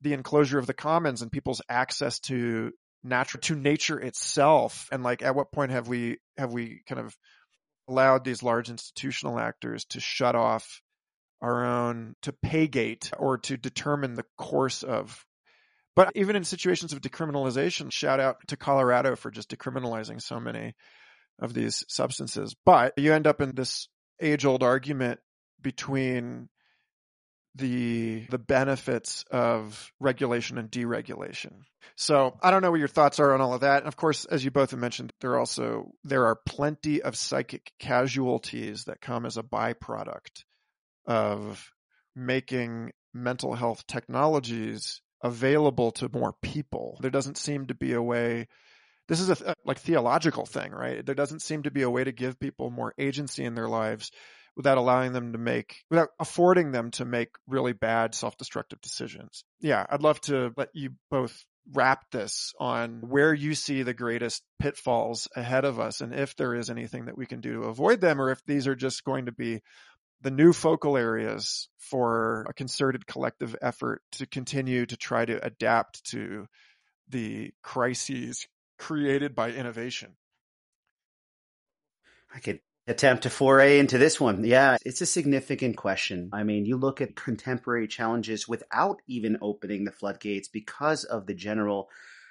the 0.00 0.12
enclosure 0.12 0.58
of 0.58 0.66
the 0.66 0.74
commons 0.74 1.22
and 1.22 1.32
people's 1.32 1.62
access 1.68 2.20
to 2.20 2.72
natural 3.02 3.40
to 3.42 3.54
nature 3.54 3.98
itself. 3.98 4.88
And 4.92 5.02
like 5.02 5.22
at 5.22 5.34
what 5.34 5.52
point 5.52 5.72
have 5.72 5.88
we 5.88 6.18
have 6.36 6.52
we 6.52 6.82
kind 6.88 7.00
of 7.00 7.16
allowed 7.88 8.24
these 8.24 8.42
large 8.42 8.70
institutional 8.70 9.38
actors 9.38 9.84
to 9.86 10.00
shut 10.00 10.34
off 10.34 10.80
our 11.42 11.64
own 11.64 12.14
to 12.22 12.32
pay 12.32 12.66
gate 12.66 13.10
or 13.18 13.38
to 13.38 13.56
determine 13.56 14.14
the 14.14 14.24
course 14.38 14.82
of 14.82 15.24
but 15.96 16.12
even 16.14 16.36
in 16.36 16.44
situations 16.44 16.92
of 16.92 17.00
decriminalization, 17.00 17.92
shout 17.92 18.20
out 18.20 18.36
to 18.48 18.56
Colorado 18.56 19.16
for 19.16 19.30
just 19.30 19.50
decriminalizing 19.50 20.20
so 20.20 20.40
many 20.40 20.74
of 21.38 21.54
these 21.54 21.84
substances. 21.88 22.54
But 22.64 22.94
you 22.96 23.12
end 23.12 23.26
up 23.26 23.40
in 23.40 23.54
this 23.54 23.88
age 24.20 24.44
old 24.44 24.62
argument 24.62 25.20
between 25.60 26.48
the 27.56 28.26
the 28.30 28.38
benefits 28.38 29.24
of 29.30 29.92
regulation 30.00 30.58
and 30.58 30.70
deregulation. 30.70 31.52
So 31.96 32.36
I 32.42 32.50
don't 32.50 32.62
know 32.62 32.70
what 32.70 32.80
your 32.80 32.88
thoughts 32.88 33.20
are 33.20 33.32
on 33.32 33.40
all 33.40 33.54
of 33.54 33.60
that. 33.60 33.78
And 33.78 33.86
of 33.86 33.96
course, 33.96 34.24
as 34.24 34.44
you 34.44 34.50
both 34.50 34.72
have 34.72 34.80
mentioned, 34.80 35.12
there 35.20 35.38
also 35.38 35.92
there 36.02 36.26
are 36.26 36.36
plenty 36.46 37.02
of 37.02 37.16
psychic 37.16 37.72
casualties 37.78 38.84
that 38.84 39.00
come 39.00 39.24
as 39.26 39.36
a 39.36 39.42
byproduct 39.42 40.42
of 41.06 41.70
making 42.16 42.90
mental 43.12 43.54
health 43.54 43.86
technologies 43.86 45.00
available 45.24 45.90
to 45.90 46.08
more 46.12 46.34
people. 46.42 46.98
There 47.00 47.10
doesn't 47.10 47.38
seem 47.38 47.66
to 47.66 47.74
be 47.74 47.94
a 47.94 48.02
way 48.02 48.46
this 49.08 49.20
is 49.20 49.28
a 49.28 49.54
like 49.64 49.78
theological 49.78 50.46
thing, 50.46 50.72
right? 50.72 51.04
There 51.04 51.14
doesn't 51.14 51.42
seem 51.42 51.64
to 51.64 51.70
be 51.70 51.82
a 51.82 51.90
way 51.90 52.04
to 52.04 52.12
give 52.12 52.40
people 52.40 52.70
more 52.70 52.94
agency 52.98 53.44
in 53.44 53.54
their 53.54 53.68
lives 53.68 54.10
without 54.56 54.78
allowing 54.78 55.12
them 55.12 55.32
to 55.32 55.38
make 55.38 55.76
without 55.90 56.10
affording 56.18 56.72
them 56.72 56.90
to 56.92 57.04
make 57.04 57.28
really 57.46 57.72
bad 57.72 58.14
self-destructive 58.14 58.80
decisions. 58.80 59.44
Yeah, 59.60 59.84
I'd 59.88 60.02
love 60.02 60.20
to 60.22 60.52
let 60.56 60.68
you 60.74 60.90
both 61.10 61.44
wrap 61.72 62.10
this 62.10 62.52
on 62.60 63.00
where 63.08 63.32
you 63.32 63.54
see 63.54 63.82
the 63.82 63.94
greatest 63.94 64.42
pitfalls 64.58 65.28
ahead 65.34 65.64
of 65.64 65.80
us 65.80 66.02
and 66.02 66.12
if 66.12 66.36
there 66.36 66.54
is 66.54 66.68
anything 66.68 67.06
that 67.06 67.16
we 67.16 67.24
can 67.24 67.40
do 67.40 67.54
to 67.54 67.68
avoid 67.68 68.02
them 68.02 68.20
or 68.20 68.30
if 68.30 68.44
these 68.44 68.66
are 68.66 68.74
just 68.74 69.02
going 69.04 69.26
to 69.26 69.32
be 69.32 69.62
the 70.24 70.30
new 70.30 70.54
focal 70.54 70.96
areas 70.96 71.68
for 71.78 72.46
a 72.48 72.54
concerted 72.54 73.06
collective 73.06 73.54
effort 73.60 74.00
to 74.10 74.26
continue 74.26 74.86
to 74.86 74.96
try 74.96 75.22
to 75.22 75.44
adapt 75.44 76.02
to 76.02 76.46
the 77.10 77.52
crises 77.62 78.48
created 78.78 79.34
by 79.34 79.50
innovation. 79.50 80.16
I 82.34 82.40
could 82.40 82.60
attempt 82.86 83.24
to 83.24 83.30
foray 83.30 83.78
into 83.78 83.98
this 83.98 84.18
one. 84.18 84.44
Yeah, 84.44 84.78
it's 84.84 85.02
a 85.02 85.06
significant 85.06 85.76
question. 85.76 86.30
I 86.32 86.42
mean, 86.42 86.64
you 86.64 86.78
look 86.78 87.02
at 87.02 87.16
contemporary 87.16 87.86
challenges 87.86 88.48
without 88.48 89.02
even 89.06 89.36
opening 89.42 89.84
the 89.84 89.92
floodgates 89.92 90.48
because 90.48 91.04
of 91.04 91.26
the 91.26 91.34
general 91.34 91.90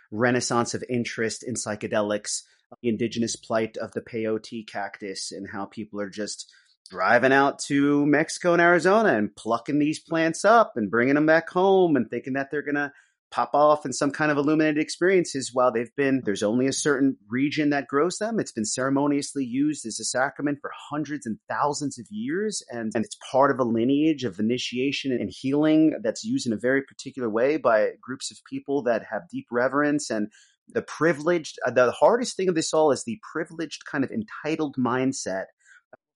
renaissance 0.09 0.73
of 0.73 0.83
interest 0.89 1.43
in 1.43 1.53
psychedelics, 1.53 2.41
the 2.81 2.89
indigenous 2.89 3.35
plight 3.35 3.77
of 3.77 3.91
the 3.91 4.01
peyote 4.01 4.65
cactus, 4.65 5.31
and 5.31 5.47
how 5.47 5.65
people 5.65 6.01
are 6.01 6.09
just 6.09 6.51
driving 6.89 7.34
out 7.34 7.60
to 7.60 8.05
Mexico 8.05 8.53
and 8.53 8.61
Arizona 8.61 9.14
and 9.18 9.35
plucking 9.35 9.80
these 9.80 9.99
plants 9.99 10.45
up 10.45 10.73
and 10.76 10.91
bringing 10.91 11.15
them 11.15 11.26
back 11.26 11.49
home 11.49 11.95
and 11.95 12.10
thinking 12.10 12.34
that 12.34 12.51
they're 12.51 12.61
going 12.61 12.76
to 12.76 12.91
pop 13.34 13.55
off 13.55 13.84
in 13.84 13.91
some 13.91 14.11
kind 14.11 14.31
of 14.31 14.38
illuminated 14.38 14.77
experiences 14.77 15.49
while 15.53 15.72
they've 15.72 15.95
been 15.97 16.22
there's 16.23 16.43
only 16.43 16.68
a 16.68 16.73
certain 16.73 17.18
region 17.27 17.72
that 17.72 17.88
grows 17.88 18.19
them. 18.19 18.39
It's 18.39 18.51
been 18.51 18.64
ceremoniously 18.64 19.43
used 19.43 19.88
as 19.88 19.99
a 19.99 20.03
sacrament 20.03 20.60
for 20.61 20.69
hundreds 20.91 21.26
and 21.26 21.39
thousands 21.49 21.97
of 21.97 22.05
years 22.11 22.61
and, 22.69 22.91
and 22.93 23.03
it's 23.03 23.18
part 23.31 23.49
of 23.49 23.60
a 23.60 23.64
lineage 23.64 24.23
of 24.23 24.38
initiation 24.38 25.11
and 25.11 25.31
healing 25.35 25.95
that's 26.03 26.23
used 26.23 26.45
in 26.45 26.53
a 26.53 26.57
very 26.57 26.84
particular 26.84 27.27
way 27.27 27.57
by 27.57 27.93
groups 27.99 28.30
of 28.30 28.38
people 28.47 28.84
that 28.84 29.03
have 29.10 29.27
deep 29.31 29.47
reverence. 29.49 30.11
And 30.11 30.27
the 30.68 30.84
privileged 30.84 31.57
the 31.65 31.91
hardest 31.91 32.38
thing 32.38 32.49
of 32.49 32.55
this 32.55 32.72
all 32.72 32.91
is 32.91 33.03
the 33.03 33.19
privileged 33.34 33.84
kind 33.85 34.03
of 34.03 34.11
entitled 34.11 34.76
mindset 34.77 35.45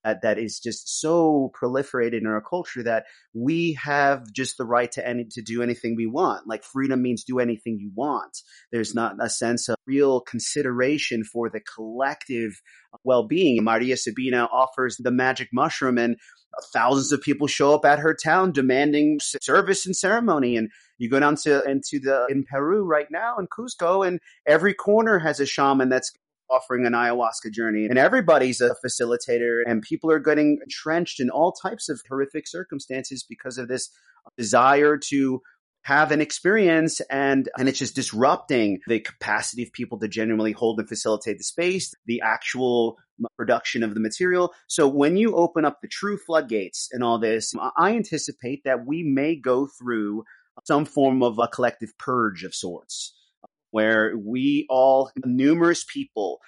uh, 0.07 0.15
that 0.21 0.39
is 0.39 0.59
just 0.59 1.01
so 1.01 1.51
proliferated 1.61 2.19
in 2.19 2.27
our 2.27 2.41
culture 2.41 2.81
that 2.81 3.03
we 3.33 3.77
have 3.83 4.31
just 4.31 4.57
the 4.57 4.63
right 4.63 4.89
to 4.93 5.05
any 5.05 5.25
to 5.29 5.41
do 5.41 5.61
anything 5.61 5.95
we 5.97 6.07
want. 6.07 6.47
Like 6.47 6.63
freedom 6.63 7.01
means 7.01 7.25
do 7.25 7.39
anything 7.39 7.77
you 7.77 7.91
want. 7.93 8.37
There's 8.71 8.95
not 8.95 9.15
a 9.19 9.29
sense 9.29 9.67
of 9.67 9.75
real 9.85 10.21
consideration 10.21 11.25
for 11.25 11.49
the 11.49 11.59
collective 11.59 12.53
well-being. 13.03 13.61
Maria 13.63 13.97
Sabina 13.97 14.45
offers 14.45 14.95
the 14.97 15.11
magic 15.11 15.49
mushroom 15.51 15.97
and 15.97 16.15
thousands 16.73 17.11
of 17.11 17.21
people 17.21 17.47
show 17.47 17.75
up 17.75 17.83
at 17.83 17.99
her 17.99 18.15
town 18.15 18.53
demanding 18.53 19.19
service 19.21 19.85
and 19.85 19.95
ceremony 19.95 20.55
and 20.55 20.69
you 20.97 21.09
go 21.09 21.19
down 21.19 21.35
to 21.35 21.63
into 21.69 21.99
the 21.99 22.25
in 22.29 22.45
Peru 22.49 22.83
right 22.83 23.07
now 23.11 23.37
in 23.37 23.47
Cusco 23.47 24.07
and 24.07 24.19
every 24.47 24.73
corner 24.73 25.19
has 25.19 25.39
a 25.39 25.45
shaman 25.45 25.89
that's 25.89 26.11
offering 26.49 26.85
an 26.85 26.93
ayahuasca 26.93 27.51
journey. 27.51 27.85
And 27.85 27.97
everybody's 27.97 28.61
a 28.61 28.75
facilitator 28.85 29.61
and 29.65 29.81
people 29.81 30.11
are 30.11 30.19
getting 30.19 30.59
entrenched 30.61 31.19
in 31.19 31.29
all 31.29 31.51
types 31.51 31.89
of 31.89 32.01
horrific 32.09 32.47
circumstances 32.47 33.25
because 33.27 33.57
of 33.57 33.67
this 33.67 33.89
desire 34.37 34.97
to 35.09 35.41
have 35.83 36.11
an 36.11 36.19
experience 36.19 36.99
and 37.09 37.47
and 37.57 37.69
it's 37.69 37.79
just 37.79 37.95
disrupting 37.95 38.79
the 38.87 38.99
capacity 38.99 39.63
of 39.63 39.71
people 39.71 39.97
to 39.97 40.07
genuinely 40.09 40.51
hold 40.51 40.77
and 40.79 40.89
facilitate 40.89 41.37
the 41.37 41.45
space 41.45 41.93
the 42.07 42.21
actual 42.21 42.97
production 43.37 43.83
of 43.83 43.93
the 43.93 43.99
material. 43.99 44.53
So 44.67 44.87
when 44.87 45.15
you 45.15 45.35
open 45.35 45.65
up 45.65 45.79
the 45.81 45.87
true 45.87 46.17
floodgates 46.17 46.89
and 46.91 47.03
all 47.03 47.19
this 47.19 47.53
i 47.77 47.95
anticipate 47.95 48.63
that 48.65 48.85
we 48.85 49.01
may 49.01 49.35
go 49.35 49.67
through 49.79 50.23
some 50.65 50.85
form 50.85 51.23
of 51.23 51.39
a 51.39 51.47
collective 51.47 51.97
purge 51.97 52.43
of 52.43 52.53
sorts 52.53 53.16
where 53.71 54.13
we 54.17 54.65
all, 54.69 55.11
numerous 55.25 55.83
people, 55.83 56.39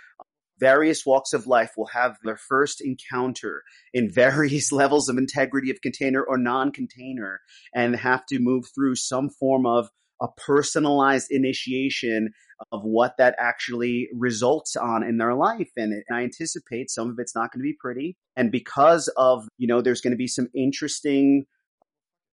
various 0.60 1.06
walks 1.06 1.34
of 1.34 1.48
life 1.48 1.72
will 1.78 1.88
have 1.88 2.18
their 2.24 2.38
first 2.38 2.82
encounter 2.82 3.64
in 3.94 4.12
various 4.14 4.72
levels 4.72 5.10
of 5.10 5.18
integrity 5.18 5.72
of 5.72 5.82
container 5.82 6.22
or 6.22 6.38
non-container 6.38 7.40
and 7.74 7.96
have 7.96 8.26
to 8.28 8.40
move 8.40 8.66
through 8.76 8.96
some 8.96 9.30
form 9.30 9.66
of 9.66 9.90
a 10.22 10.28
personalized 10.36 11.28
initiation 11.30 12.30
of 12.74 12.82
what 12.84 13.16
that 13.18 13.36
actually 13.40 14.10
results 14.14 14.76
on 14.76 15.02
in 15.02 15.18
their 15.18 15.34
life. 15.34 15.70
And 15.78 16.04
I 16.12 16.24
anticipate 16.24 16.90
some 16.90 17.10
of 17.10 17.16
it's 17.20 17.34
not 17.34 17.54
going 17.54 17.62
to 17.62 17.64
be 17.64 17.78
pretty. 17.80 18.18
And 18.36 18.52
because 18.52 19.08
of, 19.16 19.48
you 19.58 19.68
know, 19.68 19.82
there's 19.82 20.02
going 20.02 20.12
to 20.12 20.18
be 20.18 20.28
some 20.28 20.50
interesting 20.54 21.46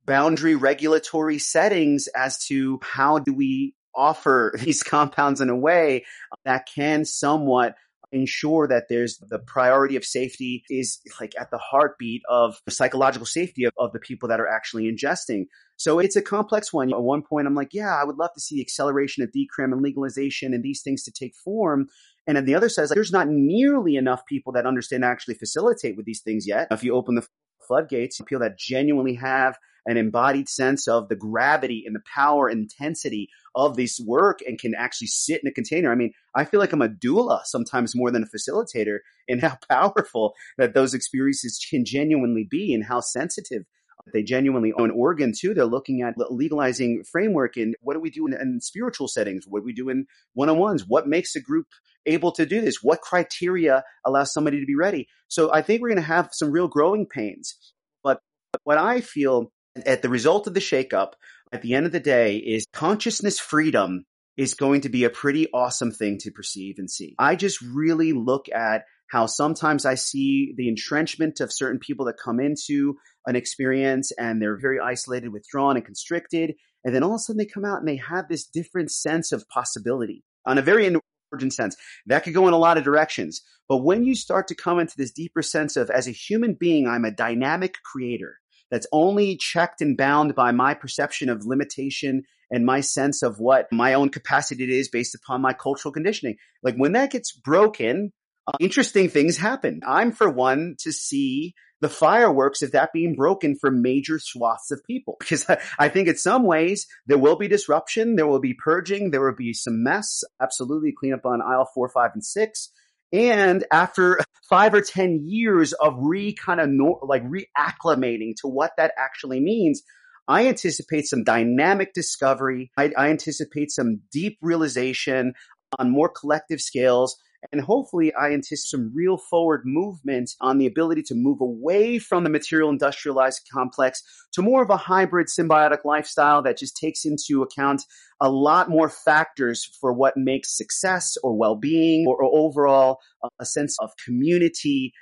boundary 0.05 0.55
regulatory 0.55 1.39
settings 1.39 2.07
as 2.15 2.45
to 2.47 2.81
how 2.83 3.19
do 3.19 3.33
we 3.33 3.75
offer 4.01 4.55
these 4.65 4.83
compounds 4.83 5.41
in 5.41 5.51
a 5.51 5.57
way 5.57 6.05
that 6.45 6.67
can 6.75 7.05
somewhat 7.05 7.75
ensure 8.13 8.67
that 8.67 8.87
there's 8.89 9.19
the 9.19 9.39
priority 9.39 9.95
of 9.95 10.05
safety 10.05 10.65
is 10.69 10.99
like 11.21 11.33
at 11.41 11.51
the 11.51 11.59
heartbeat 11.59 12.23
of 12.29 12.61
the 12.65 12.73
psychological 12.73 13.27
safety 13.27 13.65
of, 13.65 13.73
of 13.79 13.93
the 13.93 14.01
people 14.01 14.29
that 14.29 14.41
are 14.41 14.49
actually 14.49 14.91
ingesting. 14.91 15.45
So 15.77 15.99
it's 15.99 16.17
a 16.17 16.23
complex 16.23 16.73
one. 16.73 16.93
At 16.93 17.03
one 17.03 17.23
point, 17.23 17.47
I'm 17.47 17.55
like, 17.55 17.73
yeah, 17.73 17.95
I 17.95 18.05
would 18.05 18.17
love 18.17 18.31
to 18.35 18.41
see 18.41 18.57
the 18.57 18.63
acceleration 18.63 19.23
of 19.23 19.31
decrim 19.31 19.73
and 19.73 19.81
legalization 19.81 20.53
and 20.53 20.65
these 20.65 20.83
things 20.83 21.05
to 21.05 21.13
take 21.13 21.37
form. 21.37 21.87
And 22.27 22.37
then 22.37 22.45
the 22.45 22.55
other 22.55 22.69
side 22.69 22.83
like, 22.83 22.97
there's 22.97 23.13
not 23.13 23.29
nearly 23.29 23.97
enough 23.97 24.27
people 24.27 24.53
that 24.55 24.67
understand 24.67 25.05
actually 25.05 25.35
facilitate 25.35 25.97
with 25.97 26.05
these 26.05 26.21
things 26.21 26.47
yet. 26.47 26.69
If 26.71 26.83
you 26.83 26.95
open 26.95 27.15
the 27.15 27.27
floodgates, 27.67 28.21
people 28.21 28.41
that 28.41 28.59
genuinely 28.59 29.15
have 29.15 29.57
an 29.87 29.97
embodied 29.97 30.49
sense 30.49 30.89
of 30.89 31.09
the 31.09 31.17
gravity 31.17 31.85
and 31.87 31.95
the 31.95 32.03
power 32.15 32.49
intensity 32.49 33.29
of 33.55 33.77
this 33.77 34.01
work 34.05 34.41
and 34.47 34.59
can 34.59 34.75
actually 34.75 35.09
sit 35.09 35.41
in 35.43 35.49
a 35.49 35.53
container. 35.53 35.91
I 35.91 35.95
mean, 35.95 36.13
I 36.35 36.45
feel 36.45 36.61
like 36.61 36.73
I'm 36.73 36.83
a 36.83 36.89
doula 36.89 37.45
sometimes 37.45 37.97
more 37.97 38.11
than 38.11 38.23
a 38.23 38.27
facilitator 38.27 38.99
and 39.29 39.41
how 39.41 39.57
powerful 39.71 40.35
that 40.59 40.75
those 40.75 40.95
experiences 40.95 41.65
can 41.69 41.85
genuinely 41.85 42.47
be 42.49 42.75
and 42.75 42.85
how 42.85 43.01
sensitive 43.01 43.65
they 44.13 44.23
genuinely 44.23 44.73
own 44.79 44.91
organ 44.91 45.33
too. 45.37 45.55
They're 45.55 45.65
looking 45.65 46.03
at 46.03 46.15
legalizing 46.31 47.05
framework 47.11 47.57
and 47.57 47.75
what 47.81 47.95
do 47.95 48.01
we 48.01 48.11
do 48.11 48.27
in, 48.27 48.35
in 48.35 48.61
spiritual 48.61 49.09
settings? 49.09 49.45
What 49.47 49.61
do 49.61 49.67
we 49.67 49.73
do 49.73 49.89
in 49.89 50.07
one-on-ones? 50.35 50.85
What 50.87 51.07
makes 51.07 51.37
a 51.37 51.41
group 51.41 51.67
able 52.07 52.33
to 52.33 52.47
do 52.47 52.61
this? 52.61 52.83
What 52.83 53.01
criteria 53.01 53.85
allows 54.05 54.33
somebody 54.33 54.61
to 54.61 54.67
be 54.67 54.77
ready? 54.77 55.09
So 55.29 55.53
I 55.53 55.63
think 55.63 55.81
we're 55.81 55.91
going 55.91 55.97
to 55.97 56.03
have 56.03 56.31
some 56.33 56.51
real 56.51 56.69
growing 56.69 57.07
pains. 57.07 57.57
But 58.03 58.21
what 58.65 58.79
I 58.79 59.01
feel 59.01 59.53
at 59.87 60.03
the 60.03 60.09
result 60.09 60.47
of 60.47 60.55
the 60.55 60.61
shakeup, 60.61 61.13
at 61.53 61.63
the 61.63 61.75
end 61.75 61.87
of 61.87 61.93
the 61.93 62.01
day, 62.01 62.37
is 62.37 62.67
consciousness 62.73 63.39
freedom 63.39 64.05
is 64.37 64.55
going 64.55 64.83
to 64.83 64.89
be 64.89 65.05
a 65.05 65.11
pretty 65.11 65.49
awesome 65.53 65.93
thing 65.93 66.19
to 66.19 66.31
perceive 66.31 66.77
and 66.79 66.91
see. 66.91 67.15
I 67.19 67.37
just 67.37 67.61
really 67.61 68.13
look 68.13 68.47
at 68.55 68.85
how 69.11 69.27
sometimes 69.27 69.85
I 69.85 69.97
see 69.97 70.55
the 70.57 70.69
entrenchment 70.69 71.41
of 71.41 71.53
certain 71.53 71.81
people 71.81 72.07
that 72.07 72.17
come 72.17 72.39
into 72.41 72.97
an 73.27 73.35
experience 73.35 74.13
and 74.13 74.41
they're 74.41 74.59
very 74.59 74.79
isolated, 74.79 75.33
withdrawn, 75.33 75.77
and 75.77 75.85
constricted. 75.85 76.55
And 76.85 76.95
then 76.95 77.03
all 77.03 77.11
of 77.11 77.17
a 77.17 77.19
sudden 77.19 77.39
they 77.39 77.47
come 77.47 77.65
out 77.65 77.81
and 77.81 77.89
they 77.89 77.97
have 77.97 78.29
this 78.29 78.47
different 78.47 78.91
sense 78.93 79.33
of 79.33 79.49
possibility 79.49 80.23
on 80.47 80.59
a 80.59 80.63
very 80.63 80.87
emergent 80.87 81.53
sense. 81.53 81.77
That 82.07 82.23
could 82.23 82.35
go 82.35 82.47
in 82.47 82.55
a 82.55 82.59
lot 82.59 82.79
of 82.79 82.85
directions. 82.85 83.43
But 83.69 83.79
when 83.79 84.05
you 84.05 84.15
start 84.15 84.49
to 84.49 84.55
come 84.55 84.79
into 84.79 84.97
this 84.97 85.13
deeper 85.13 85.43
sense 85.43 85.77
of, 85.77 85.91
as 85.91 86.07
a 86.07 86.13
human 86.13 86.55
being, 86.55 86.87
I'm 86.87 87.05
a 87.05 87.11
dynamic 87.11 87.75
creator 87.85 88.39
that's 88.71 88.87
only 88.93 89.37
checked 89.37 89.81
and 89.81 89.97
bound 89.97 90.35
by 90.35 90.53
my 90.53 90.75
perception 90.75 91.29
of 91.29 91.45
limitation 91.45 92.23
and 92.51 92.67
my 92.67 92.81
sense 92.81 93.23
of 93.23 93.39
what 93.39 93.69
my 93.73 93.95
own 93.95 94.09
capacity 94.09 94.79
is 94.79 94.89
based 94.89 95.15
upon 95.15 95.41
my 95.41 95.53
cultural 95.53 95.93
conditioning. 95.93 96.37
Like 96.63 96.77
when 96.77 96.93
that 96.93 97.13
gets 97.13 97.33
broken, 97.33 98.13
uh, 98.47 98.57
interesting 98.61 99.09
things 99.09 99.37
happen. 99.37 99.81
I'm 99.87 100.13
for 100.13 100.29
one 100.29 100.77
to 100.81 100.93
see 100.93 101.55
the 101.81 101.89
fireworks 101.89 102.63
of 102.63 102.73
that 102.73 102.93
being 102.93 103.15
broken 103.15 103.57
for 103.59 103.71
major 103.71 104.19
swaths 104.19 104.71
of 104.71 104.85
people. 104.87 105.17
Because 105.21 105.49
I, 105.49 105.61
I 105.79 105.89
think 105.89 106.09
in 106.09 106.17
some 106.17 106.45
ways 106.45 106.87
there 107.07 107.19
will 107.19 107.37
be 107.37 107.49
disruption, 107.49 108.17
there 108.17 108.27
will 108.27 108.41
be 108.41 108.55
purging, 108.55 109.11
there 109.11 109.23
will 109.23 109.37
be 109.37 109.53
some 109.53 109.83
mess. 109.83 110.23
Absolutely 110.41 110.93
clean 110.93 111.15
up 111.15 111.25
on 111.25 111.41
aisle 111.41 111.69
four, 111.75 111.89
five, 111.89 112.11
and 112.15 112.25
six. 112.25 112.71
And 113.13 113.65
after 113.73 114.21
five 114.49 114.75
or 114.75 114.81
10 114.81 115.25
years 115.25 115.73
of 115.73 115.95
re 115.99 116.35
kind 116.35 116.61
of 116.61 116.69
no, 116.69 117.01
like 117.03 117.23
reacclimating 117.25 118.35
to 118.43 118.49
what 118.49 118.73
that 118.77 118.93
actually 118.99 119.41
means, 119.41 119.83
I 120.29 120.47
anticipate 120.47 121.07
some 121.07 121.25
dynamic 121.25 121.93
discovery. 121.93 122.71
I, 122.77 122.93
I 122.97 123.09
anticipate 123.09 123.71
some 123.71 124.03
deep 124.13 124.39
realization 124.41 125.35
on 125.79 125.91
more 125.91 126.09
collective 126.09 126.61
scales 126.61 127.17
and 127.53 127.61
hopefully, 127.63 128.13
I 128.15 128.33
anticipate 128.33 128.69
some 128.69 128.93
real 128.95 129.17
forward 129.17 129.63
movement 129.65 130.33
on 130.41 130.59
the 130.59 130.67
ability 130.67 131.03
to 131.05 131.15
move 131.15 131.41
away 131.41 131.99
from 131.99 132.23
the 132.23 132.31
material 132.31 132.69
industrialized 132.69 133.49
complex 133.53 134.03
to 134.33 134.43
more 134.43 134.63
of 134.63 134.69
a 134.69 134.77
hybrid 134.77 135.29
symbiotic 135.29 135.85
lifestyle 135.85 136.43
that 136.43 136.59
just 136.59 136.77
takes 136.77 137.05
into 137.07 137.43
account 137.43 137.83
a 138.21 138.31
lot 138.31 138.69
more 138.69 138.91
factors 138.91 139.65
for 139.81 139.93
what 139.93 140.17
makes 140.17 140.55
success 140.57 141.17
or 141.23 141.35
well 141.35 141.57
being 141.57 142.07
or, 142.07 142.23
or, 142.23 142.31
overall 142.31 142.99
a 143.39 143.47
sense 143.47 143.77
of 143.81 143.91
community, 144.05 144.93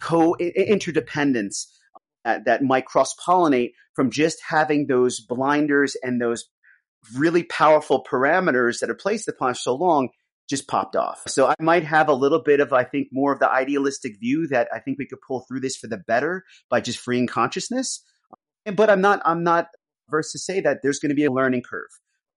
co 0.00 0.34
interdependence. 0.36 1.72
Uh, 2.24 2.40
that 2.44 2.60
might 2.60 2.86
cross 2.86 3.14
pollinate 3.24 3.70
from 3.94 4.10
just 4.10 4.38
having 4.48 4.88
those 4.88 5.20
blinders 5.20 5.96
and 6.02 6.20
those 6.20 6.46
really 7.16 7.44
powerful 7.44 8.02
parameters 8.02 8.80
that 8.80 8.90
are 8.90 8.96
placed 8.96 9.28
upon 9.28 9.54
so 9.54 9.76
long 9.76 10.08
just 10.48 10.68
popped 10.68 10.96
off. 10.96 11.22
So 11.26 11.48
I 11.48 11.54
might 11.60 11.84
have 11.84 12.08
a 12.08 12.14
little 12.14 12.42
bit 12.42 12.60
of, 12.60 12.72
I 12.72 12.84
think, 12.84 13.08
more 13.12 13.32
of 13.32 13.40
the 13.40 13.50
idealistic 13.50 14.18
view 14.20 14.46
that 14.48 14.68
I 14.72 14.78
think 14.78 14.98
we 14.98 15.06
could 15.06 15.20
pull 15.26 15.44
through 15.48 15.60
this 15.60 15.76
for 15.76 15.88
the 15.88 15.98
better 15.98 16.44
by 16.70 16.80
just 16.80 16.98
freeing 16.98 17.26
consciousness. 17.26 18.02
But 18.64 18.90
I'm 18.90 19.00
not, 19.00 19.22
I'm 19.24 19.42
not 19.42 19.68
verse 20.08 20.32
to 20.32 20.38
say 20.38 20.60
that 20.60 20.78
there's 20.82 20.98
going 20.98 21.10
to 21.10 21.16
be 21.16 21.24
a 21.24 21.32
learning 21.32 21.62
curve 21.68 21.88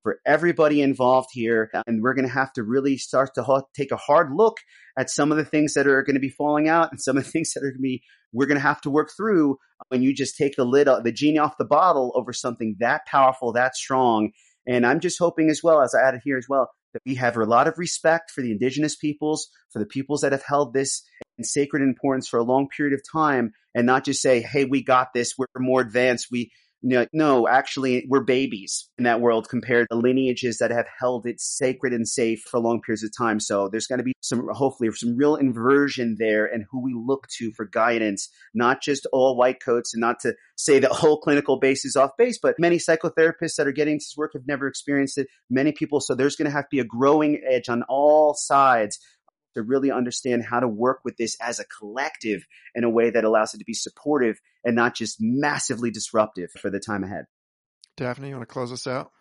for 0.04 0.20
everybody 0.26 0.82
involved 0.82 1.30
here. 1.32 1.70
And 1.86 2.02
we're 2.02 2.14
going 2.14 2.28
to 2.28 2.34
have 2.34 2.54
to 2.54 2.64
really 2.64 2.98
start 2.98 3.36
to 3.36 3.64
take 3.76 3.92
a 3.92 3.98
hard 3.98 4.32
look 4.34 4.58
at 4.98 5.10
some 5.10 5.32
of 5.32 5.38
the 5.38 5.46
things 5.46 5.74
that 5.74 5.88
are 5.88 6.04
going 6.04 6.16
to 6.16 6.22
be 6.22 6.30
falling 6.30 6.68
out 6.68 6.92
and 6.92 7.02
some 7.02 7.18
of 7.18 7.26
the 7.26 7.32
things 7.32 7.54
that 7.54 7.62
are 7.62 7.72
going 7.72 7.78
to 7.78 7.82
be, 7.82 8.02
we're 8.32 8.48
going 8.48 8.58
to 8.58 8.62
have 8.62 8.82
to 8.82 8.90
work 8.90 9.10
through 9.16 9.58
when 9.90 10.02
you 10.02 10.14
just 10.14 10.38
take 10.38 10.56
the 10.56 10.66
lid, 10.66 10.88
the 11.04 11.12
genie 11.12 11.40
off 11.40 11.58
the 11.58 11.66
bottle 11.66 12.12
over 12.16 12.34
something 12.34 12.76
that 12.80 13.06
powerful, 13.06 13.54
that 13.54 13.76
strong. 13.76 14.32
And 14.68 14.86
I'm 14.86 15.00
just 15.00 15.20
hoping 15.20 15.50
as 15.50 15.62
well, 15.64 15.82
as 15.82 15.96
I 15.96 16.08
added 16.08 16.22
here 16.24 16.38
as 16.38 16.48
well, 16.48 16.70
that 16.94 17.02
we 17.06 17.16
have 17.16 17.36
a 17.38 17.46
lot 17.46 17.68
of 17.68 17.78
respect 17.78 18.32
for 18.32 18.42
the 18.42 18.52
indigenous 18.52 18.96
peoples, 18.96 19.50
for 19.72 19.80
the 19.80 19.86
peoples 19.86 20.22
that 20.22 20.32
have 20.32 20.44
held 20.44 20.74
this 20.74 21.04
in 21.38 21.44
sacred 21.44 21.82
importance 21.82 22.28
for 22.28 22.38
a 22.38 22.44
long 22.44 22.68
period 22.76 22.94
of 22.94 23.02
time, 23.12 23.52
and 23.76 23.86
not 23.86 24.06
just 24.06 24.22
say, 24.22 24.42
"Hey, 24.42 24.66
we 24.66 24.84
got 24.84 25.14
this. 25.14 25.36
We're 25.38 25.48
more 25.58 25.82
advanced. 25.82 26.28
We 26.32 26.52
no, 26.82 27.48
actually, 27.48 28.06
we're 28.08 28.24
babies 28.24 28.90
in 28.98 29.04
that 29.04 29.20
world 29.20 29.50
compared 29.50 29.88
to 29.92 29.98
lineages 29.98 30.60
that 30.60 30.72
have 30.72 30.88
held 31.00 31.26
it 31.26 31.42
sacred 31.42 31.94
and 31.94 32.08
safe 32.08 32.42
for 32.50 32.60
long 32.60 32.82
periods 32.82 33.04
of 33.04 33.12
time. 33.18 33.40
So 33.40 33.68
there's 33.68 33.88
going 33.88 33.98
to 34.00 34.04
be 34.04 34.14
some, 34.22 34.48
hopefully, 34.52 34.90
some 34.94 35.18
real 35.18 35.36
inversion 35.36 36.16
there 36.18 36.46
and 36.46 36.66
who 36.72 36.82
we 36.82 36.94
look 36.96 37.28
to 37.38 37.52
for 37.52 37.66
guidance, 37.66 38.30
not 38.54 38.82
just 38.82 39.08
all 39.12 39.36
white 39.36 39.62
coats 39.64 39.94
and 39.94 40.02
not 40.02 40.20
to 40.22 40.36
say 40.56 40.80
the 40.80 40.90
whole 40.90 41.20
clinical 41.20 41.60
base 41.60 41.84
is 41.84 41.96
off 41.96 42.12
base, 42.18 42.40
but 42.42 42.56
many 42.60 42.78
psychotherapists 42.78 43.56
that 43.58 43.68
are 43.68 43.74
getting 43.74 43.96
this 43.96 44.14
work 44.16 44.32
have 44.34 44.48
never 44.48 44.68
experienced 44.68 45.18
it. 45.18 45.28
Many 45.50 45.72
people. 45.72 46.00
So 46.00 46.16
there's 46.16 46.36
going 46.36 46.50
to 46.50 46.56
have 46.56 46.66
to 46.66 46.70
be 46.72 46.80
a 46.80 46.86
growing 46.86 47.42
edge 47.50 47.68
on 47.68 47.84
all 47.90 48.34
sides 48.34 49.00
to 49.56 49.64
really 49.64 49.92
understand 49.92 50.46
how 50.46 50.60
to 50.60 50.68
work 50.68 51.00
with 51.04 51.18
this 51.18 51.36
as 51.42 51.60
a 51.60 51.66
collective 51.66 52.46
in 52.76 52.84
a 52.84 52.90
way 52.90 53.10
that 53.10 53.24
allows 53.24 53.54
it 53.54 53.58
to 53.58 53.66
be 53.66 53.74
supportive 53.74 54.40
and 54.64 54.76
not 54.76 54.96
just 54.96 55.18
massively 55.20 55.92
disruptive 55.92 56.52
for 56.52 56.70
the 56.70 56.80
time 56.80 57.04
ahead. 57.04 57.26
Daphne, 57.98 58.30
you 58.30 58.36
want 58.36 58.48
to 58.48 58.54
close 58.54 58.72
us 58.72 58.88
out? 58.88 59.12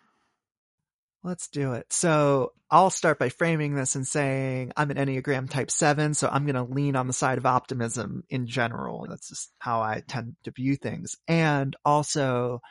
Let's 1.21 1.49
do 1.49 1.73
it. 1.73 1.91
So 1.91 2.53
I'll 2.71 2.89
start 2.89 3.19
by 3.19 3.27
framing 3.27 3.75
this 3.75 3.95
and 3.95 4.07
saying 4.07 4.71
I'm 4.77 4.89
an 4.89 4.97
Enneagram 4.97 5.49
type 5.49 5.69
seven, 5.69 6.13
so 6.13 6.29
I'm 6.31 6.45
going 6.45 6.55
to 6.55 6.63
lean 6.63 6.95
on 6.95 7.07
the 7.07 7.13
side 7.13 7.37
of 7.37 7.45
optimism 7.45 8.23
in 8.29 8.47
general. 8.47 9.05
That's 9.09 9.27
just 9.27 9.51
how 9.59 9.81
I 9.81 10.01
tend 10.07 10.37
to 10.45 10.51
view 10.51 10.77
things. 10.77 11.17
And 11.27 11.75
also 11.83 12.61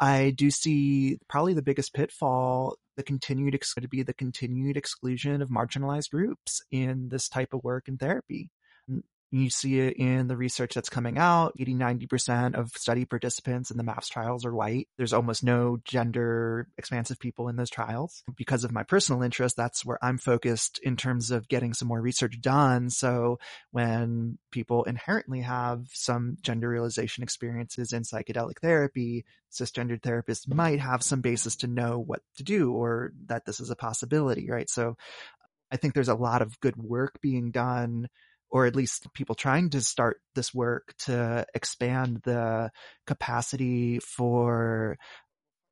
I 0.00 0.30
do 0.30 0.50
see 0.50 1.18
probably 1.28 1.52
the 1.52 1.62
biggest 1.62 1.92
pitfall 1.92 2.76
the 2.96 3.02
continued 3.04 3.54
ex- 3.54 3.74
to 3.74 3.88
be 3.88 4.02
the 4.02 4.12
continued 4.12 4.76
exclusion 4.76 5.40
of 5.40 5.50
marginalized 5.50 6.10
groups 6.10 6.62
in 6.72 7.08
this 7.08 7.28
type 7.28 7.52
of 7.52 7.62
work 7.62 7.88
and 7.88 8.00
therapy. 8.00 8.50
You 9.30 9.50
see 9.50 9.80
it 9.80 9.96
in 9.96 10.26
the 10.26 10.36
research 10.36 10.74
that's 10.74 10.88
coming 10.88 11.18
out. 11.18 11.52
80, 11.58 11.74
90% 11.74 12.54
of 12.54 12.70
study 12.70 13.04
participants 13.04 13.70
in 13.70 13.76
the 13.76 13.82
MAPS 13.82 14.08
trials 14.08 14.46
are 14.46 14.54
white. 14.54 14.88
There's 14.96 15.12
almost 15.12 15.44
no 15.44 15.78
gender 15.84 16.68
expansive 16.78 17.18
people 17.18 17.48
in 17.48 17.56
those 17.56 17.68
trials. 17.68 18.22
Because 18.36 18.64
of 18.64 18.72
my 18.72 18.84
personal 18.84 19.22
interest, 19.22 19.54
that's 19.56 19.84
where 19.84 19.98
I'm 20.02 20.16
focused 20.16 20.80
in 20.82 20.96
terms 20.96 21.30
of 21.30 21.48
getting 21.48 21.74
some 21.74 21.88
more 21.88 22.00
research 22.00 22.40
done. 22.40 22.88
So 22.88 23.38
when 23.70 24.38
people 24.50 24.84
inherently 24.84 25.42
have 25.42 25.88
some 25.92 26.38
gender 26.40 26.68
realization 26.68 27.22
experiences 27.22 27.92
in 27.92 28.04
psychedelic 28.04 28.60
therapy, 28.62 29.26
cisgendered 29.52 30.00
therapists 30.00 30.52
might 30.52 30.80
have 30.80 31.02
some 31.02 31.20
basis 31.20 31.56
to 31.56 31.66
know 31.66 31.98
what 31.98 32.22
to 32.36 32.44
do 32.44 32.72
or 32.72 33.12
that 33.26 33.44
this 33.44 33.60
is 33.60 33.68
a 33.68 33.76
possibility, 33.76 34.50
right? 34.50 34.70
So 34.70 34.96
I 35.70 35.76
think 35.76 35.92
there's 35.92 36.08
a 36.08 36.14
lot 36.14 36.40
of 36.40 36.58
good 36.60 36.76
work 36.76 37.20
being 37.20 37.50
done 37.50 38.08
or 38.50 38.66
at 38.66 38.76
least 38.76 39.12
people 39.12 39.34
trying 39.34 39.70
to 39.70 39.80
start 39.80 40.20
this 40.34 40.54
work 40.54 40.94
to 40.98 41.46
expand 41.54 42.20
the 42.24 42.70
capacity 43.06 43.98
for 43.98 44.98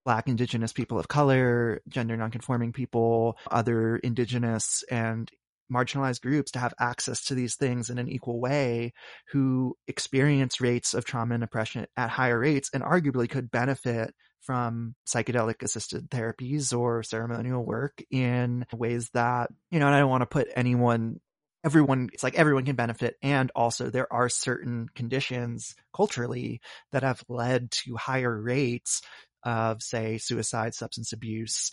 Black, 0.05 0.29
Indigenous 0.29 0.73
people 0.73 0.99
of 0.99 1.09
color, 1.09 1.81
gender 1.89 2.17
nonconforming 2.17 2.73
people, 2.73 3.37
other 3.51 3.97
Indigenous 3.97 4.85
and 4.91 5.31
marginalized 5.73 6.23
groups 6.23 6.53
to 6.53 6.59
have 6.59 6.75
access 6.79 7.25
to 7.25 7.35
these 7.35 7.57
things 7.57 7.91
in 7.91 7.99
an 7.99 8.09
equal 8.09 8.41
way 8.41 8.93
who 9.33 9.77
experience 9.89 10.61
rates 10.61 10.95
of 10.95 11.05
trauma 11.05 11.35
and 11.35 11.43
oppression 11.43 11.87
at 11.97 12.11
higher 12.11 12.39
rates 12.39 12.71
and 12.73 12.85
arguably 12.85 13.29
could 13.29 13.51
benefit 13.51 14.15
from 14.43 14.95
psychedelic 15.09 15.63
assisted 15.63 16.09
therapies 16.09 16.77
or 16.77 17.03
ceremonial 17.03 17.65
work 17.65 18.01
in 18.11 18.65
ways 18.73 19.11
that, 19.13 19.51
you 19.73 19.81
know, 19.81 19.87
and 19.87 19.95
I 19.95 19.99
don't 19.99 20.11
want 20.11 20.23
to 20.23 20.27
put 20.27 20.49
anyone 20.55 21.21
everyone 21.67 22.09
it's 22.13 22.23
like 22.23 22.37
everyone 22.37 22.65
can 22.65 22.77
benefit. 22.77 23.17
And 23.23 23.51
also 23.55 23.91
there 23.91 24.11
are 24.13 24.29
certain 24.29 24.89
conditions 24.95 25.75
culturally 25.95 26.61
that 26.93 27.03
have 27.03 27.25
led 27.29 27.73
to 27.73 27.97
higher 27.97 28.41
rates 28.41 29.03
of 29.43 29.83
say 29.83 30.19
suicide 30.19 30.75
substance 30.75 31.13
abuse 31.13 31.73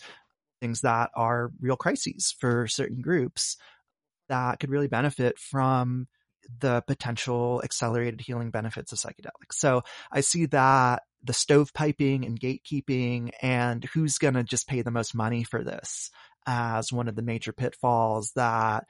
things 0.60 0.82
that 0.82 1.10
are 1.14 1.52
real 1.60 1.76
crises 1.76 2.34
for 2.38 2.66
certain 2.66 3.00
groups 3.00 3.56
that 4.28 4.58
could 4.58 4.70
really 4.70 4.88
benefit 4.88 5.38
from 5.38 6.08
the 6.60 6.82
potential 6.86 7.60
accelerated 7.64 8.20
healing 8.20 8.50
benefits 8.50 8.92
of 8.92 8.98
psychedelics. 8.98 9.54
So 9.54 9.82
i 10.12 10.20
see 10.20 10.46
that 10.46 11.02
the 11.22 11.32
stovepiping 11.32 12.26
and 12.26 12.38
gatekeeping 12.38 13.30
and 13.40 13.84
who's 13.94 14.18
going 14.18 14.34
to 14.34 14.42
just 14.42 14.68
pay 14.68 14.82
the 14.82 14.90
most 14.90 15.14
money 15.14 15.44
for 15.44 15.62
this 15.64 16.10
as 16.46 16.92
one 16.92 17.08
of 17.08 17.16
the 17.16 17.22
major 17.22 17.52
pitfalls 17.52 18.32
that 18.36 18.84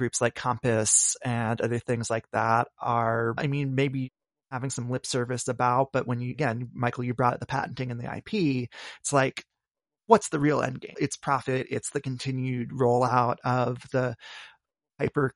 groups 0.00 0.20
like 0.20 0.34
Compass 0.34 1.14
and 1.22 1.60
other 1.60 1.78
things 1.78 2.08
like 2.08 2.24
that 2.32 2.68
are, 2.80 3.34
I 3.36 3.46
mean, 3.46 3.74
maybe 3.74 4.12
having 4.50 4.70
some 4.70 4.90
lip 4.90 5.04
service 5.04 5.46
about, 5.46 5.92
but 5.92 6.06
when 6.06 6.20
you, 6.20 6.30
again, 6.30 6.70
Michael, 6.74 7.04
you 7.04 7.12
brought 7.12 7.38
the 7.38 7.46
patenting 7.46 7.90
and 7.90 8.00
the 8.00 8.16
IP, 8.16 8.68
it's 9.00 9.12
like, 9.12 9.44
what's 10.06 10.30
the 10.30 10.40
real 10.40 10.62
end 10.62 10.80
game? 10.80 10.94
It's 10.98 11.16
profit. 11.16 11.66
It's 11.70 11.90
the 11.90 12.00
continued 12.00 12.70
rollout 12.70 13.36
of 13.44 13.78
the 13.92 14.16
hyper 14.98 15.32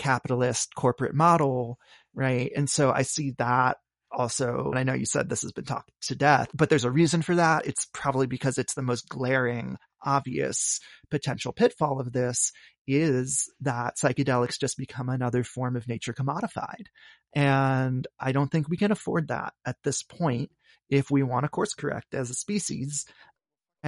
capitalist 0.00 0.74
corporate 0.74 1.14
model, 1.14 1.78
right? 2.12 2.50
And 2.56 2.68
so 2.68 2.90
I 2.90 3.02
see 3.02 3.34
that 3.38 3.78
also, 4.10 4.70
and 4.70 4.78
I 4.78 4.82
know 4.82 4.94
you 4.94 5.06
said 5.06 5.28
this 5.28 5.42
has 5.42 5.52
been 5.52 5.64
talked 5.64 5.92
to 6.08 6.16
death, 6.16 6.48
but 6.52 6.68
there's 6.68 6.84
a 6.84 6.90
reason 6.90 7.22
for 7.22 7.36
that. 7.36 7.66
It's 7.66 7.86
probably 7.94 8.26
because 8.26 8.58
it's 8.58 8.74
the 8.74 8.82
most 8.82 9.08
glaring, 9.08 9.76
obvious 10.04 10.80
potential 11.10 11.52
pitfall 11.52 12.00
of 12.00 12.12
this 12.12 12.52
is 12.86 13.50
that 13.60 13.96
psychedelics 13.96 14.58
just 14.58 14.78
become 14.78 15.08
another 15.08 15.44
form 15.44 15.76
of 15.76 15.88
nature 15.88 16.14
commodified. 16.14 16.86
And 17.34 18.06
I 18.18 18.32
don't 18.32 18.50
think 18.50 18.68
we 18.68 18.76
can 18.76 18.92
afford 18.92 19.28
that 19.28 19.52
at 19.66 19.76
this 19.84 20.02
point 20.02 20.50
if 20.88 21.10
we 21.10 21.22
want 21.22 21.44
to 21.44 21.48
course 21.48 21.74
correct 21.74 22.14
as 22.14 22.30
a 22.30 22.34
species. 22.34 23.04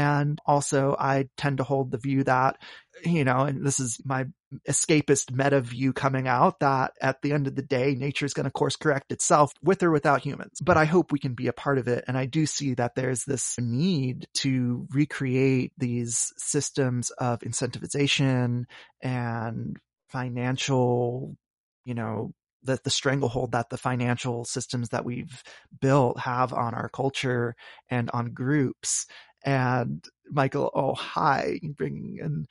And 0.00 0.40
also 0.46 0.96
I 0.98 1.28
tend 1.36 1.58
to 1.58 1.64
hold 1.64 1.90
the 1.90 1.98
view 1.98 2.24
that, 2.24 2.56
you 3.04 3.22
know, 3.22 3.40
and 3.40 3.66
this 3.66 3.78
is 3.78 4.00
my 4.02 4.24
escapist 4.66 5.30
meta 5.30 5.60
view 5.60 5.92
coming 5.92 6.26
out 6.26 6.60
that 6.60 6.94
at 7.02 7.20
the 7.20 7.32
end 7.32 7.46
of 7.46 7.54
the 7.54 7.62
day, 7.62 7.94
nature 7.94 8.24
is 8.24 8.32
going 8.32 8.44
to 8.44 8.50
course 8.50 8.76
correct 8.76 9.12
itself 9.12 9.52
with 9.62 9.82
or 9.82 9.90
without 9.90 10.22
humans. 10.22 10.58
But 10.62 10.78
I 10.78 10.86
hope 10.86 11.12
we 11.12 11.18
can 11.18 11.34
be 11.34 11.48
a 11.48 11.52
part 11.52 11.76
of 11.76 11.86
it. 11.86 12.04
And 12.08 12.16
I 12.16 12.24
do 12.24 12.46
see 12.46 12.72
that 12.74 12.94
there's 12.94 13.24
this 13.24 13.58
need 13.58 14.26
to 14.36 14.86
recreate 14.90 15.72
these 15.76 16.32
systems 16.38 17.10
of 17.10 17.40
incentivization 17.40 18.64
and 19.02 19.76
financial, 20.08 21.36
you 21.84 21.92
know, 21.92 22.32
the, 22.62 22.78
the 22.84 22.90
stranglehold 22.90 23.52
that 23.52 23.70
the 23.70 23.78
financial 23.78 24.44
systems 24.44 24.90
that 24.90 25.04
we've 25.04 25.42
built 25.80 26.18
have 26.20 26.52
on 26.52 26.74
our 26.74 26.88
culture 26.88 27.54
and 27.90 28.10
on 28.12 28.32
groups. 28.32 29.06
And 29.44 30.04
Michael, 30.30 30.70
oh, 30.74 30.94
hi, 30.94 31.60
bringing 31.76 32.18
in 32.22 32.46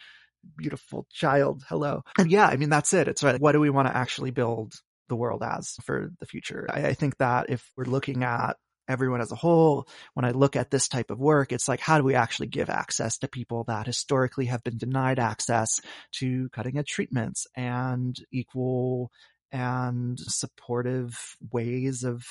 beautiful 0.57 1.05
child. 1.11 1.63
Hello. 1.67 2.03
And 2.17 2.31
yeah, 2.31 2.47
I 2.47 2.55
mean, 2.55 2.69
that's 2.69 2.93
it. 2.93 3.07
It's 3.07 3.23
right. 3.23 3.39
What 3.39 3.51
do 3.53 3.59
we 3.59 3.69
want 3.69 3.87
to 3.87 3.95
actually 3.95 4.31
build 4.31 4.73
the 5.07 5.15
world 5.15 5.43
as 5.43 5.75
for 5.83 6.11
the 6.19 6.25
future? 6.25 6.67
I, 6.69 6.87
I 6.87 6.93
think 6.93 7.17
that 7.17 7.49
if 7.49 7.69
we're 7.75 7.85
looking 7.85 8.23
at 8.23 8.55
everyone 8.87 9.21
as 9.21 9.31
a 9.31 9.35
whole, 9.35 9.87
when 10.15 10.25
I 10.25 10.31
look 10.31 10.55
at 10.55 10.71
this 10.71 10.87
type 10.87 11.11
of 11.11 11.19
work, 11.19 11.51
it's 11.51 11.67
like, 11.67 11.79
how 11.79 11.97
do 11.97 12.03
we 12.03 12.15
actually 12.15 12.47
give 12.47 12.69
access 12.69 13.19
to 13.19 13.27
people 13.27 13.65
that 13.65 13.85
historically 13.85 14.45
have 14.45 14.63
been 14.63 14.77
denied 14.77 15.19
access 15.19 15.79
to 16.13 16.49
cutting 16.49 16.77
edge 16.77 16.87
treatments 16.87 17.45
and 17.55 18.15
equal 18.31 19.11
and 19.51 20.19
supportive 20.19 21.35
ways 21.51 22.03
of 22.03 22.23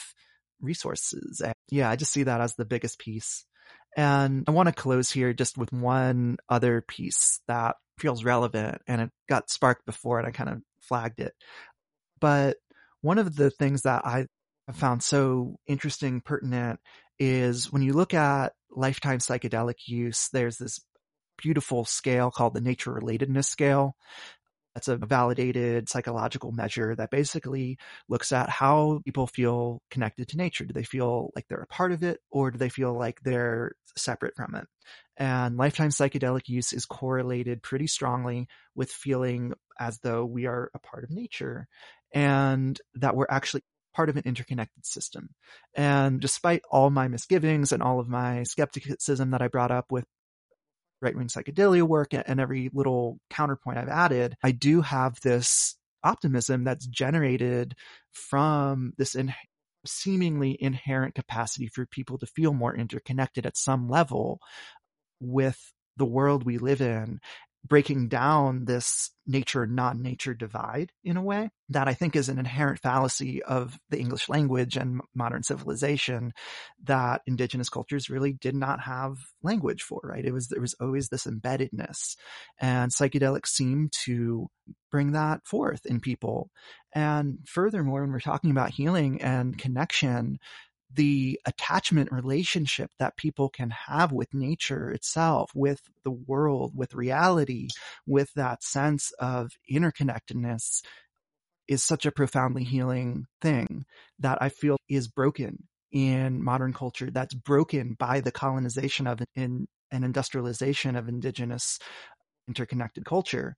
resources? 0.60 1.40
And 1.44 1.54
yeah, 1.70 1.88
I 1.88 1.96
just 1.96 2.12
see 2.12 2.24
that 2.24 2.40
as 2.40 2.54
the 2.54 2.64
biggest 2.64 2.98
piece. 2.98 3.44
And 3.96 4.44
I 4.46 4.52
want 4.52 4.68
to 4.68 4.74
close 4.74 5.10
here 5.10 5.32
just 5.32 5.58
with 5.58 5.72
one 5.72 6.38
other 6.48 6.80
piece 6.80 7.40
that 7.48 7.76
feels 7.98 8.24
relevant 8.24 8.80
and 8.86 9.00
it 9.00 9.10
got 9.28 9.50
sparked 9.50 9.84
before 9.86 10.18
and 10.18 10.28
I 10.28 10.30
kind 10.30 10.50
of 10.50 10.62
flagged 10.80 11.20
it. 11.20 11.34
But 12.20 12.56
one 13.00 13.18
of 13.18 13.34
the 13.34 13.50
things 13.50 13.82
that 13.82 14.06
I 14.06 14.26
found 14.72 15.02
so 15.02 15.58
interesting, 15.66 16.20
pertinent 16.20 16.80
is 17.18 17.72
when 17.72 17.82
you 17.82 17.92
look 17.92 18.14
at 18.14 18.52
lifetime 18.70 19.18
psychedelic 19.18 19.86
use, 19.86 20.28
there's 20.32 20.58
this 20.58 20.80
beautiful 21.36 21.84
scale 21.84 22.30
called 22.30 22.54
the 22.54 22.60
nature 22.60 22.92
relatedness 22.92 23.46
scale 23.46 23.96
that's 24.78 24.86
a 24.86 24.96
validated 24.96 25.88
psychological 25.88 26.52
measure 26.52 26.94
that 26.94 27.10
basically 27.10 27.76
looks 28.08 28.30
at 28.30 28.48
how 28.48 29.00
people 29.04 29.26
feel 29.26 29.82
connected 29.90 30.28
to 30.28 30.36
nature. 30.36 30.64
Do 30.64 30.72
they 30.72 30.84
feel 30.84 31.32
like 31.34 31.46
they're 31.48 31.62
a 31.62 31.66
part 31.66 31.90
of 31.90 32.04
it 32.04 32.20
or 32.30 32.52
do 32.52 32.58
they 32.58 32.68
feel 32.68 32.96
like 32.96 33.20
they're 33.22 33.72
separate 33.96 34.36
from 34.36 34.54
it? 34.54 34.68
And 35.16 35.56
lifetime 35.56 35.90
psychedelic 35.90 36.48
use 36.48 36.72
is 36.72 36.86
correlated 36.86 37.60
pretty 37.60 37.88
strongly 37.88 38.46
with 38.76 38.92
feeling 38.92 39.52
as 39.80 39.98
though 39.98 40.24
we 40.24 40.46
are 40.46 40.70
a 40.72 40.78
part 40.78 41.02
of 41.02 41.10
nature 41.10 41.66
and 42.14 42.80
that 42.94 43.16
we're 43.16 43.26
actually 43.28 43.62
part 43.96 44.10
of 44.10 44.16
an 44.16 44.22
interconnected 44.26 44.86
system. 44.86 45.30
And 45.74 46.20
despite 46.20 46.62
all 46.70 46.90
my 46.90 47.08
misgivings 47.08 47.72
and 47.72 47.82
all 47.82 47.98
of 47.98 48.08
my 48.08 48.44
skepticism 48.44 49.32
that 49.32 49.42
I 49.42 49.48
brought 49.48 49.72
up 49.72 49.90
with 49.90 50.04
right 51.00 51.16
wing 51.16 51.28
psychedelia 51.28 51.82
work 51.82 52.12
and 52.12 52.40
every 52.40 52.70
little 52.72 53.18
counterpoint 53.30 53.78
I've 53.78 53.88
added, 53.88 54.36
I 54.42 54.52
do 54.52 54.80
have 54.82 55.20
this 55.20 55.76
optimism 56.04 56.64
that's 56.64 56.86
generated 56.86 57.74
from 58.12 58.92
this 58.98 59.14
in- 59.14 59.34
seemingly 59.86 60.56
inherent 60.60 61.14
capacity 61.14 61.68
for 61.68 61.86
people 61.86 62.18
to 62.18 62.26
feel 62.26 62.52
more 62.52 62.74
interconnected 62.74 63.46
at 63.46 63.56
some 63.56 63.88
level 63.88 64.40
with 65.20 65.72
the 65.96 66.04
world 66.04 66.44
we 66.44 66.58
live 66.58 66.80
in 66.80 67.20
breaking 67.66 68.08
down 68.08 68.64
this 68.64 69.10
nature 69.26 69.66
non-nature 69.66 70.32
divide 70.32 70.90
in 71.04 71.16
a 71.16 71.22
way 71.22 71.50
that 71.68 71.86
I 71.86 71.92
think 71.92 72.16
is 72.16 72.28
an 72.28 72.38
inherent 72.38 72.78
fallacy 72.80 73.42
of 73.42 73.78
the 73.90 73.98
English 73.98 74.28
language 74.28 74.76
and 74.76 75.00
modern 75.14 75.42
civilization 75.42 76.32
that 76.84 77.20
indigenous 77.26 77.68
cultures 77.68 78.08
really 78.08 78.32
did 78.32 78.54
not 78.54 78.80
have 78.80 79.18
language 79.42 79.82
for, 79.82 80.00
right? 80.02 80.24
It 80.24 80.32
was, 80.32 80.48
there 80.48 80.60
was 80.60 80.74
always 80.80 81.08
this 81.08 81.26
embeddedness 81.26 82.16
and 82.58 82.90
psychedelics 82.90 83.48
seem 83.48 83.90
to 84.04 84.48
bring 84.90 85.12
that 85.12 85.46
forth 85.46 85.84
in 85.84 86.00
people. 86.00 86.50
And 86.94 87.38
furthermore, 87.46 88.00
when 88.00 88.12
we're 88.12 88.20
talking 88.20 88.50
about 88.50 88.70
healing 88.70 89.20
and 89.20 89.58
connection, 89.58 90.38
the 90.92 91.38
attachment 91.44 92.10
relationship 92.10 92.90
that 92.98 93.16
people 93.16 93.48
can 93.48 93.70
have 93.70 94.12
with 94.12 94.32
nature 94.32 94.90
itself, 94.90 95.50
with 95.54 95.80
the 96.04 96.10
world, 96.10 96.72
with 96.74 96.94
reality, 96.94 97.68
with 98.06 98.32
that 98.34 98.62
sense 98.62 99.12
of 99.18 99.50
interconnectedness 99.70 100.82
is 101.68 101.84
such 101.84 102.06
a 102.06 102.12
profoundly 102.12 102.64
healing 102.64 103.26
thing 103.40 103.84
that 104.18 104.38
I 104.40 104.48
feel 104.48 104.78
is 104.88 105.08
broken 105.08 105.68
in 105.92 106.42
modern 106.42 106.72
culture. 106.72 107.10
That's 107.10 107.34
broken 107.34 107.94
by 107.98 108.20
the 108.20 108.32
colonization 108.32 109.06
of 109.06 109.20
in, 109.34 109.66
and 109.90 110.04
industrialization 110.04 110.96
of 110.96 111.08
indigenous 111.08 111.78
interconnected 112.48 113.04
culture. 113.04 113.56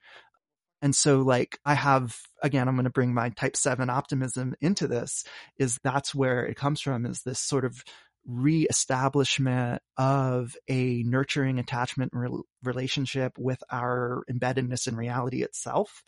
And 0.83 0.95
so 0.95 1.21
like 1.21 1.59
I 1.65 1.75
have, 1.75 2.19
again, 2.43 2.69
I'm 2.69 2.77
going 2.77 2.85
to 2.85 2.91
bring 2.91 3.15
my 3.15 3.31
type 3.31 3.57
seven 3.57 3.91
optimism 3.91 4.55
into 4.61 4.89
this 4.89 5.25
is 5.59 5.79
that's 5.83 6.15
where 6.15 6.45
it 6.45 6.57
comes 6.57 6.81
from 6.81 7.07
is 7.07 7.23
this 7.23 7.41
sort 7.41 7.65
of 7.65 7.83
reestablishment 8.27 9.83
of 9.97 10.57
a 10.69 11.03
nurturing 11.05 11.59
attachment 11.59 12.13
re- 12.15 12.43
relationship 12.63 13.33
with 13.39 13.63
our 13.71 14.23
embeddedness 14.31 14.87
in 14.87 14.97
reality 14.97 15.43
itself. 15.43 16.03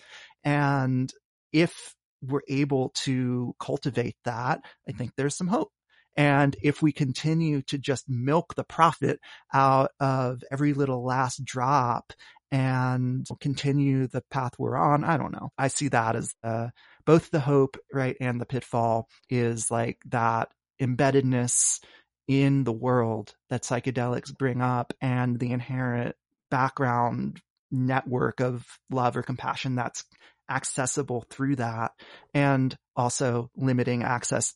And 0.44 1.12
if 1.52 1.94
we're 2.22 2.42
able 2.48 2.90
to 2.90 3.54
cultivate 3.58 4.16
that, 4.24 4.60
I 4.88 4.92
think 4.92 5.12
there's 5.16 5.36
some 5.36 5.48
hope. 5.48 5.72
And 6.16 6.54
if 6.62 6.82
we 6.82 6.92
continue 6.92 7.62
to 7.62 7.78
just 7.78 8.08
milk 8.08 8.54
the 8.54 8.64
profit 8.64 9.18
out 9.52 9.92
of 9.98 10.42
every 10.50 10.74
little 10.74 11.04
last 11.04 11.42
drop 11.44 12.12
and 12.52 13.26
continue 13.40 14.06
the 14.06 14.22
path 14.30 14.52
we're 14.58 14.76
on. 14.76 15.04
I 15.04 15.16
don't 15.16 15.32
know. 15.32 15.50
I 15.56 15.68
see 15.68 15.88
that 15.88 16.14
as 16.14 16.34
uh, 16.44 16.68
both 17.06 17.30
the 17.30 17.40
hope, 17.40 17.78
right, 17.92 18.14
and 18.20 18.38
the 18.38 18.46
pitfall 18.46 19.08
is 19.30 19.70
like 19.70 19.98
that 20.10 20.50
embeddedness 20.80 21.80
in 22.28 22.64
the 22.64 22.72
world 22.72 23.34
that 23.48 23.62
psychedelics 23.62 24.36
bring 24.36 24.60
up 24.60 24.92
and 25.00 25.40
the 25.40 25.50
inherent 25.50 26.14
background 26.50 27.40
network 27.70 28.40
of 28.40 28.66
love 28.90 29.16
or 29.16 29.22
compassion 29.22 29.74
that's 29.74 30.04
accessible 30.50 31.24
through 31.30 31.56
that 31.56 31.92
and 32.34 32.76
also 32.94 33.50
limiting 33.56 34.02
access 34.02 34.54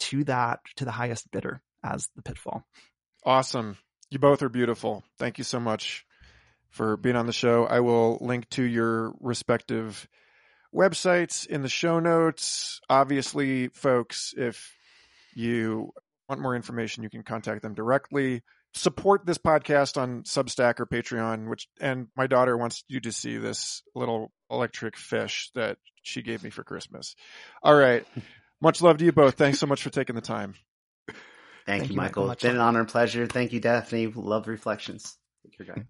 to 0.00 0.24
that 0.24 0.58
to 0.74 0.84
the 0.84 0.90
highest 0.90 1.30
bidder 1.30 1.62
as 1.84 2.08
the 2.16 2.22
pitfall. 2.22 2.64
Awesome. 3.24 3.78
You 4.10 4.18
both 4.18 4.42
are 4.42 4.48
beautiful. 4.48 5.04
Thank 5.18 5.38
you 5.38 5.44
so 5.44 5.60
much 5.60 6.04
for 6.72 6.96
being 6.96 7.16
on 7.16 7.26
the 7.26 7.32
show. 7.32 7.64
I 7.66 7.80
will 7.80 8.18
link 8.20 8.48
to 8.50 8.62
your 8.62 9.12
respective 9.20 10.08
websites 10.74 11.46
in 11.46 11.62
the 11.62 11.68
show 11.68 12.00
notes. 12.00 12.80
Obviously, 12.90 13.68
folks, 13.68 14.34
if 14.36 14.74
you 15.34 15.92
want 16.28 16.40
more 16.40 16.56
information, 16.56 17.02
you 17.02 17.10
can 17.10 17.22
contact 17.22 17.62
them 17.62 17.74
directly. 17.74 18.42
Support 18.74 19.26
this 19.26 19.36
podcast 19.36 20.00
on 20.00 20.22
Substack 20.22 20.80
or 20.80 20.86
Patreon, 20.86 21.48
which, 21.48 21.68
and 21.78 22.08
my 22.16 22.26
daughter 22.26 22.56
wants 22.56 22.84
you 22.88 23.00
to 23.00 23.12
see 23.12 23.36
this 23.36 23.82
little 23.94 24.32
electric 24.50 24.96
fish 24.96 25.50
that 25.54 25.76
she 26.02 26.22
gave 26.22 26.42
me 26.42 26.48
for 26.48 26.64
Christmas. 26.64 27.14
All 27.62 27.76
right. 27.76 28.06
Much 28.62 28.80
love 28.80 28.96
to 28.98 29.04
you 29.04 29.12
both. 29.12 29.34
Thanks 29.34 29.58
so 29.58 29.66
much 29.66 29.82
for 29.82 29.90
taking 29.90 30.14
the 30.14 30.22
time. 30.22 30.54
Thank, 31.08 31.18
Thank 31.66 31.90
you, 31.90 31.96
Michael. 31.96 32.30
It's 32.30 32.44
been 32.44 32.54
an 32.54 32.60
honor 32.60 32.78
and 32.78 32.88
pleasure. 32.88 33.26
Thank 33.26 33.52
you, 33.52 33.58
Daphne. 33.58 34.06
Love 34.06 34.46
reflections. 34.46 35.18
Take 35.42 35.66
care, 35.66 35.74
guy. 35.74 35.82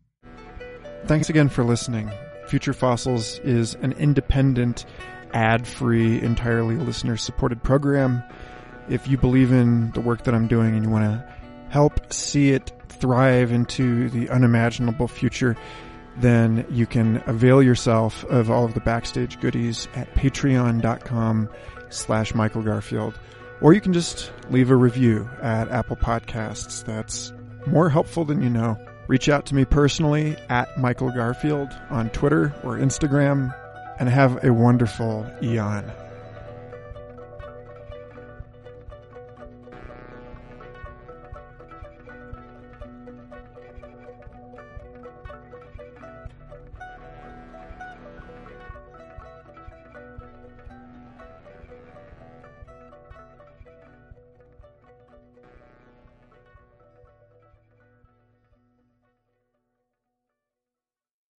Thanks 1.06 1.28
again 1.28 1.48
for 1.48 1.64
listening. 1.64 2.10
Future 2.46 2.72
Fossils 2.72 3.38
is 3.40 3.74
an 3.76 3.92
independent, 3.92 4.86
ad 5.32 5.66
free, 5.66 6.20
entirely 6.20 6.76
listener 6.76 7.16
supported 7.16 7.62
program. 7.62 8.22
If 8.88 9.08
you 9.08 9.16
believe 9.16 9.52
in 9.52 9.90
the 9.92 10.00
work 10.00 10.24
that 10.24 10.34
I'm 10.34 10.48
doing 10.48 10.74
and 10.74 10.84
you 10.84 10.90
want 10.90 11.04
to 11.04 11.34
help 11.70 12.12
see 12.12 12.50
it 12.50 12.72
thrive 12.88 13.50
into 13.50 14.10
the 14.10 14.30
unimaginable 14.30 15.08
future, 15.08 15.56
then 16.18 16.64
you 16.70 16.86
can 16.86 17.22
avail 17.26 17.62
yourself 17.62 18.24
of 18.26 18.50
all 18.50 18.64
of 18.64 18.74
the 18.74 18.80
backstage 18.80 19.40
goodies 19.40 19.88
at 19.94 20.12
patreon.com 20.14 21.48
slash 21.88 22.34
Michael 22.34 22.62
Garfield. 22.62 23.18
Or 23.60 23.72
you 23.72 23.80
can 23.80 23.92
just 23.92 24.32
leave 24.50 24.70
a 24.70 24.76
review 24.76 25.28
at 25.40 25.68
Apple 25.70 25.96
Podcasts. 25.96 26.84
That's 26.84 27.32
more 27.66 27.88
helpful 27.88 28.24
than 28.24 28.42
you 28.42 28.50
know. 28.50 28.78
Reach 29.08 29.28
out 29.28 29.46
to 29.46 29.54
me 29.54 29.64
personally 29.64 30.36
at 30.48 30.78
Michael 30.78 31.10
Garfield 31.10 31.76
on 31.90 32.10
Twitter 32.10 32.54
or 32.62 32.76
Instagram 32.76 33.54
and 33.98 34.08
have 34.08 34.44
a 34.44 34.52
wonderful 34.52 35.26
eon. 35.42 35.90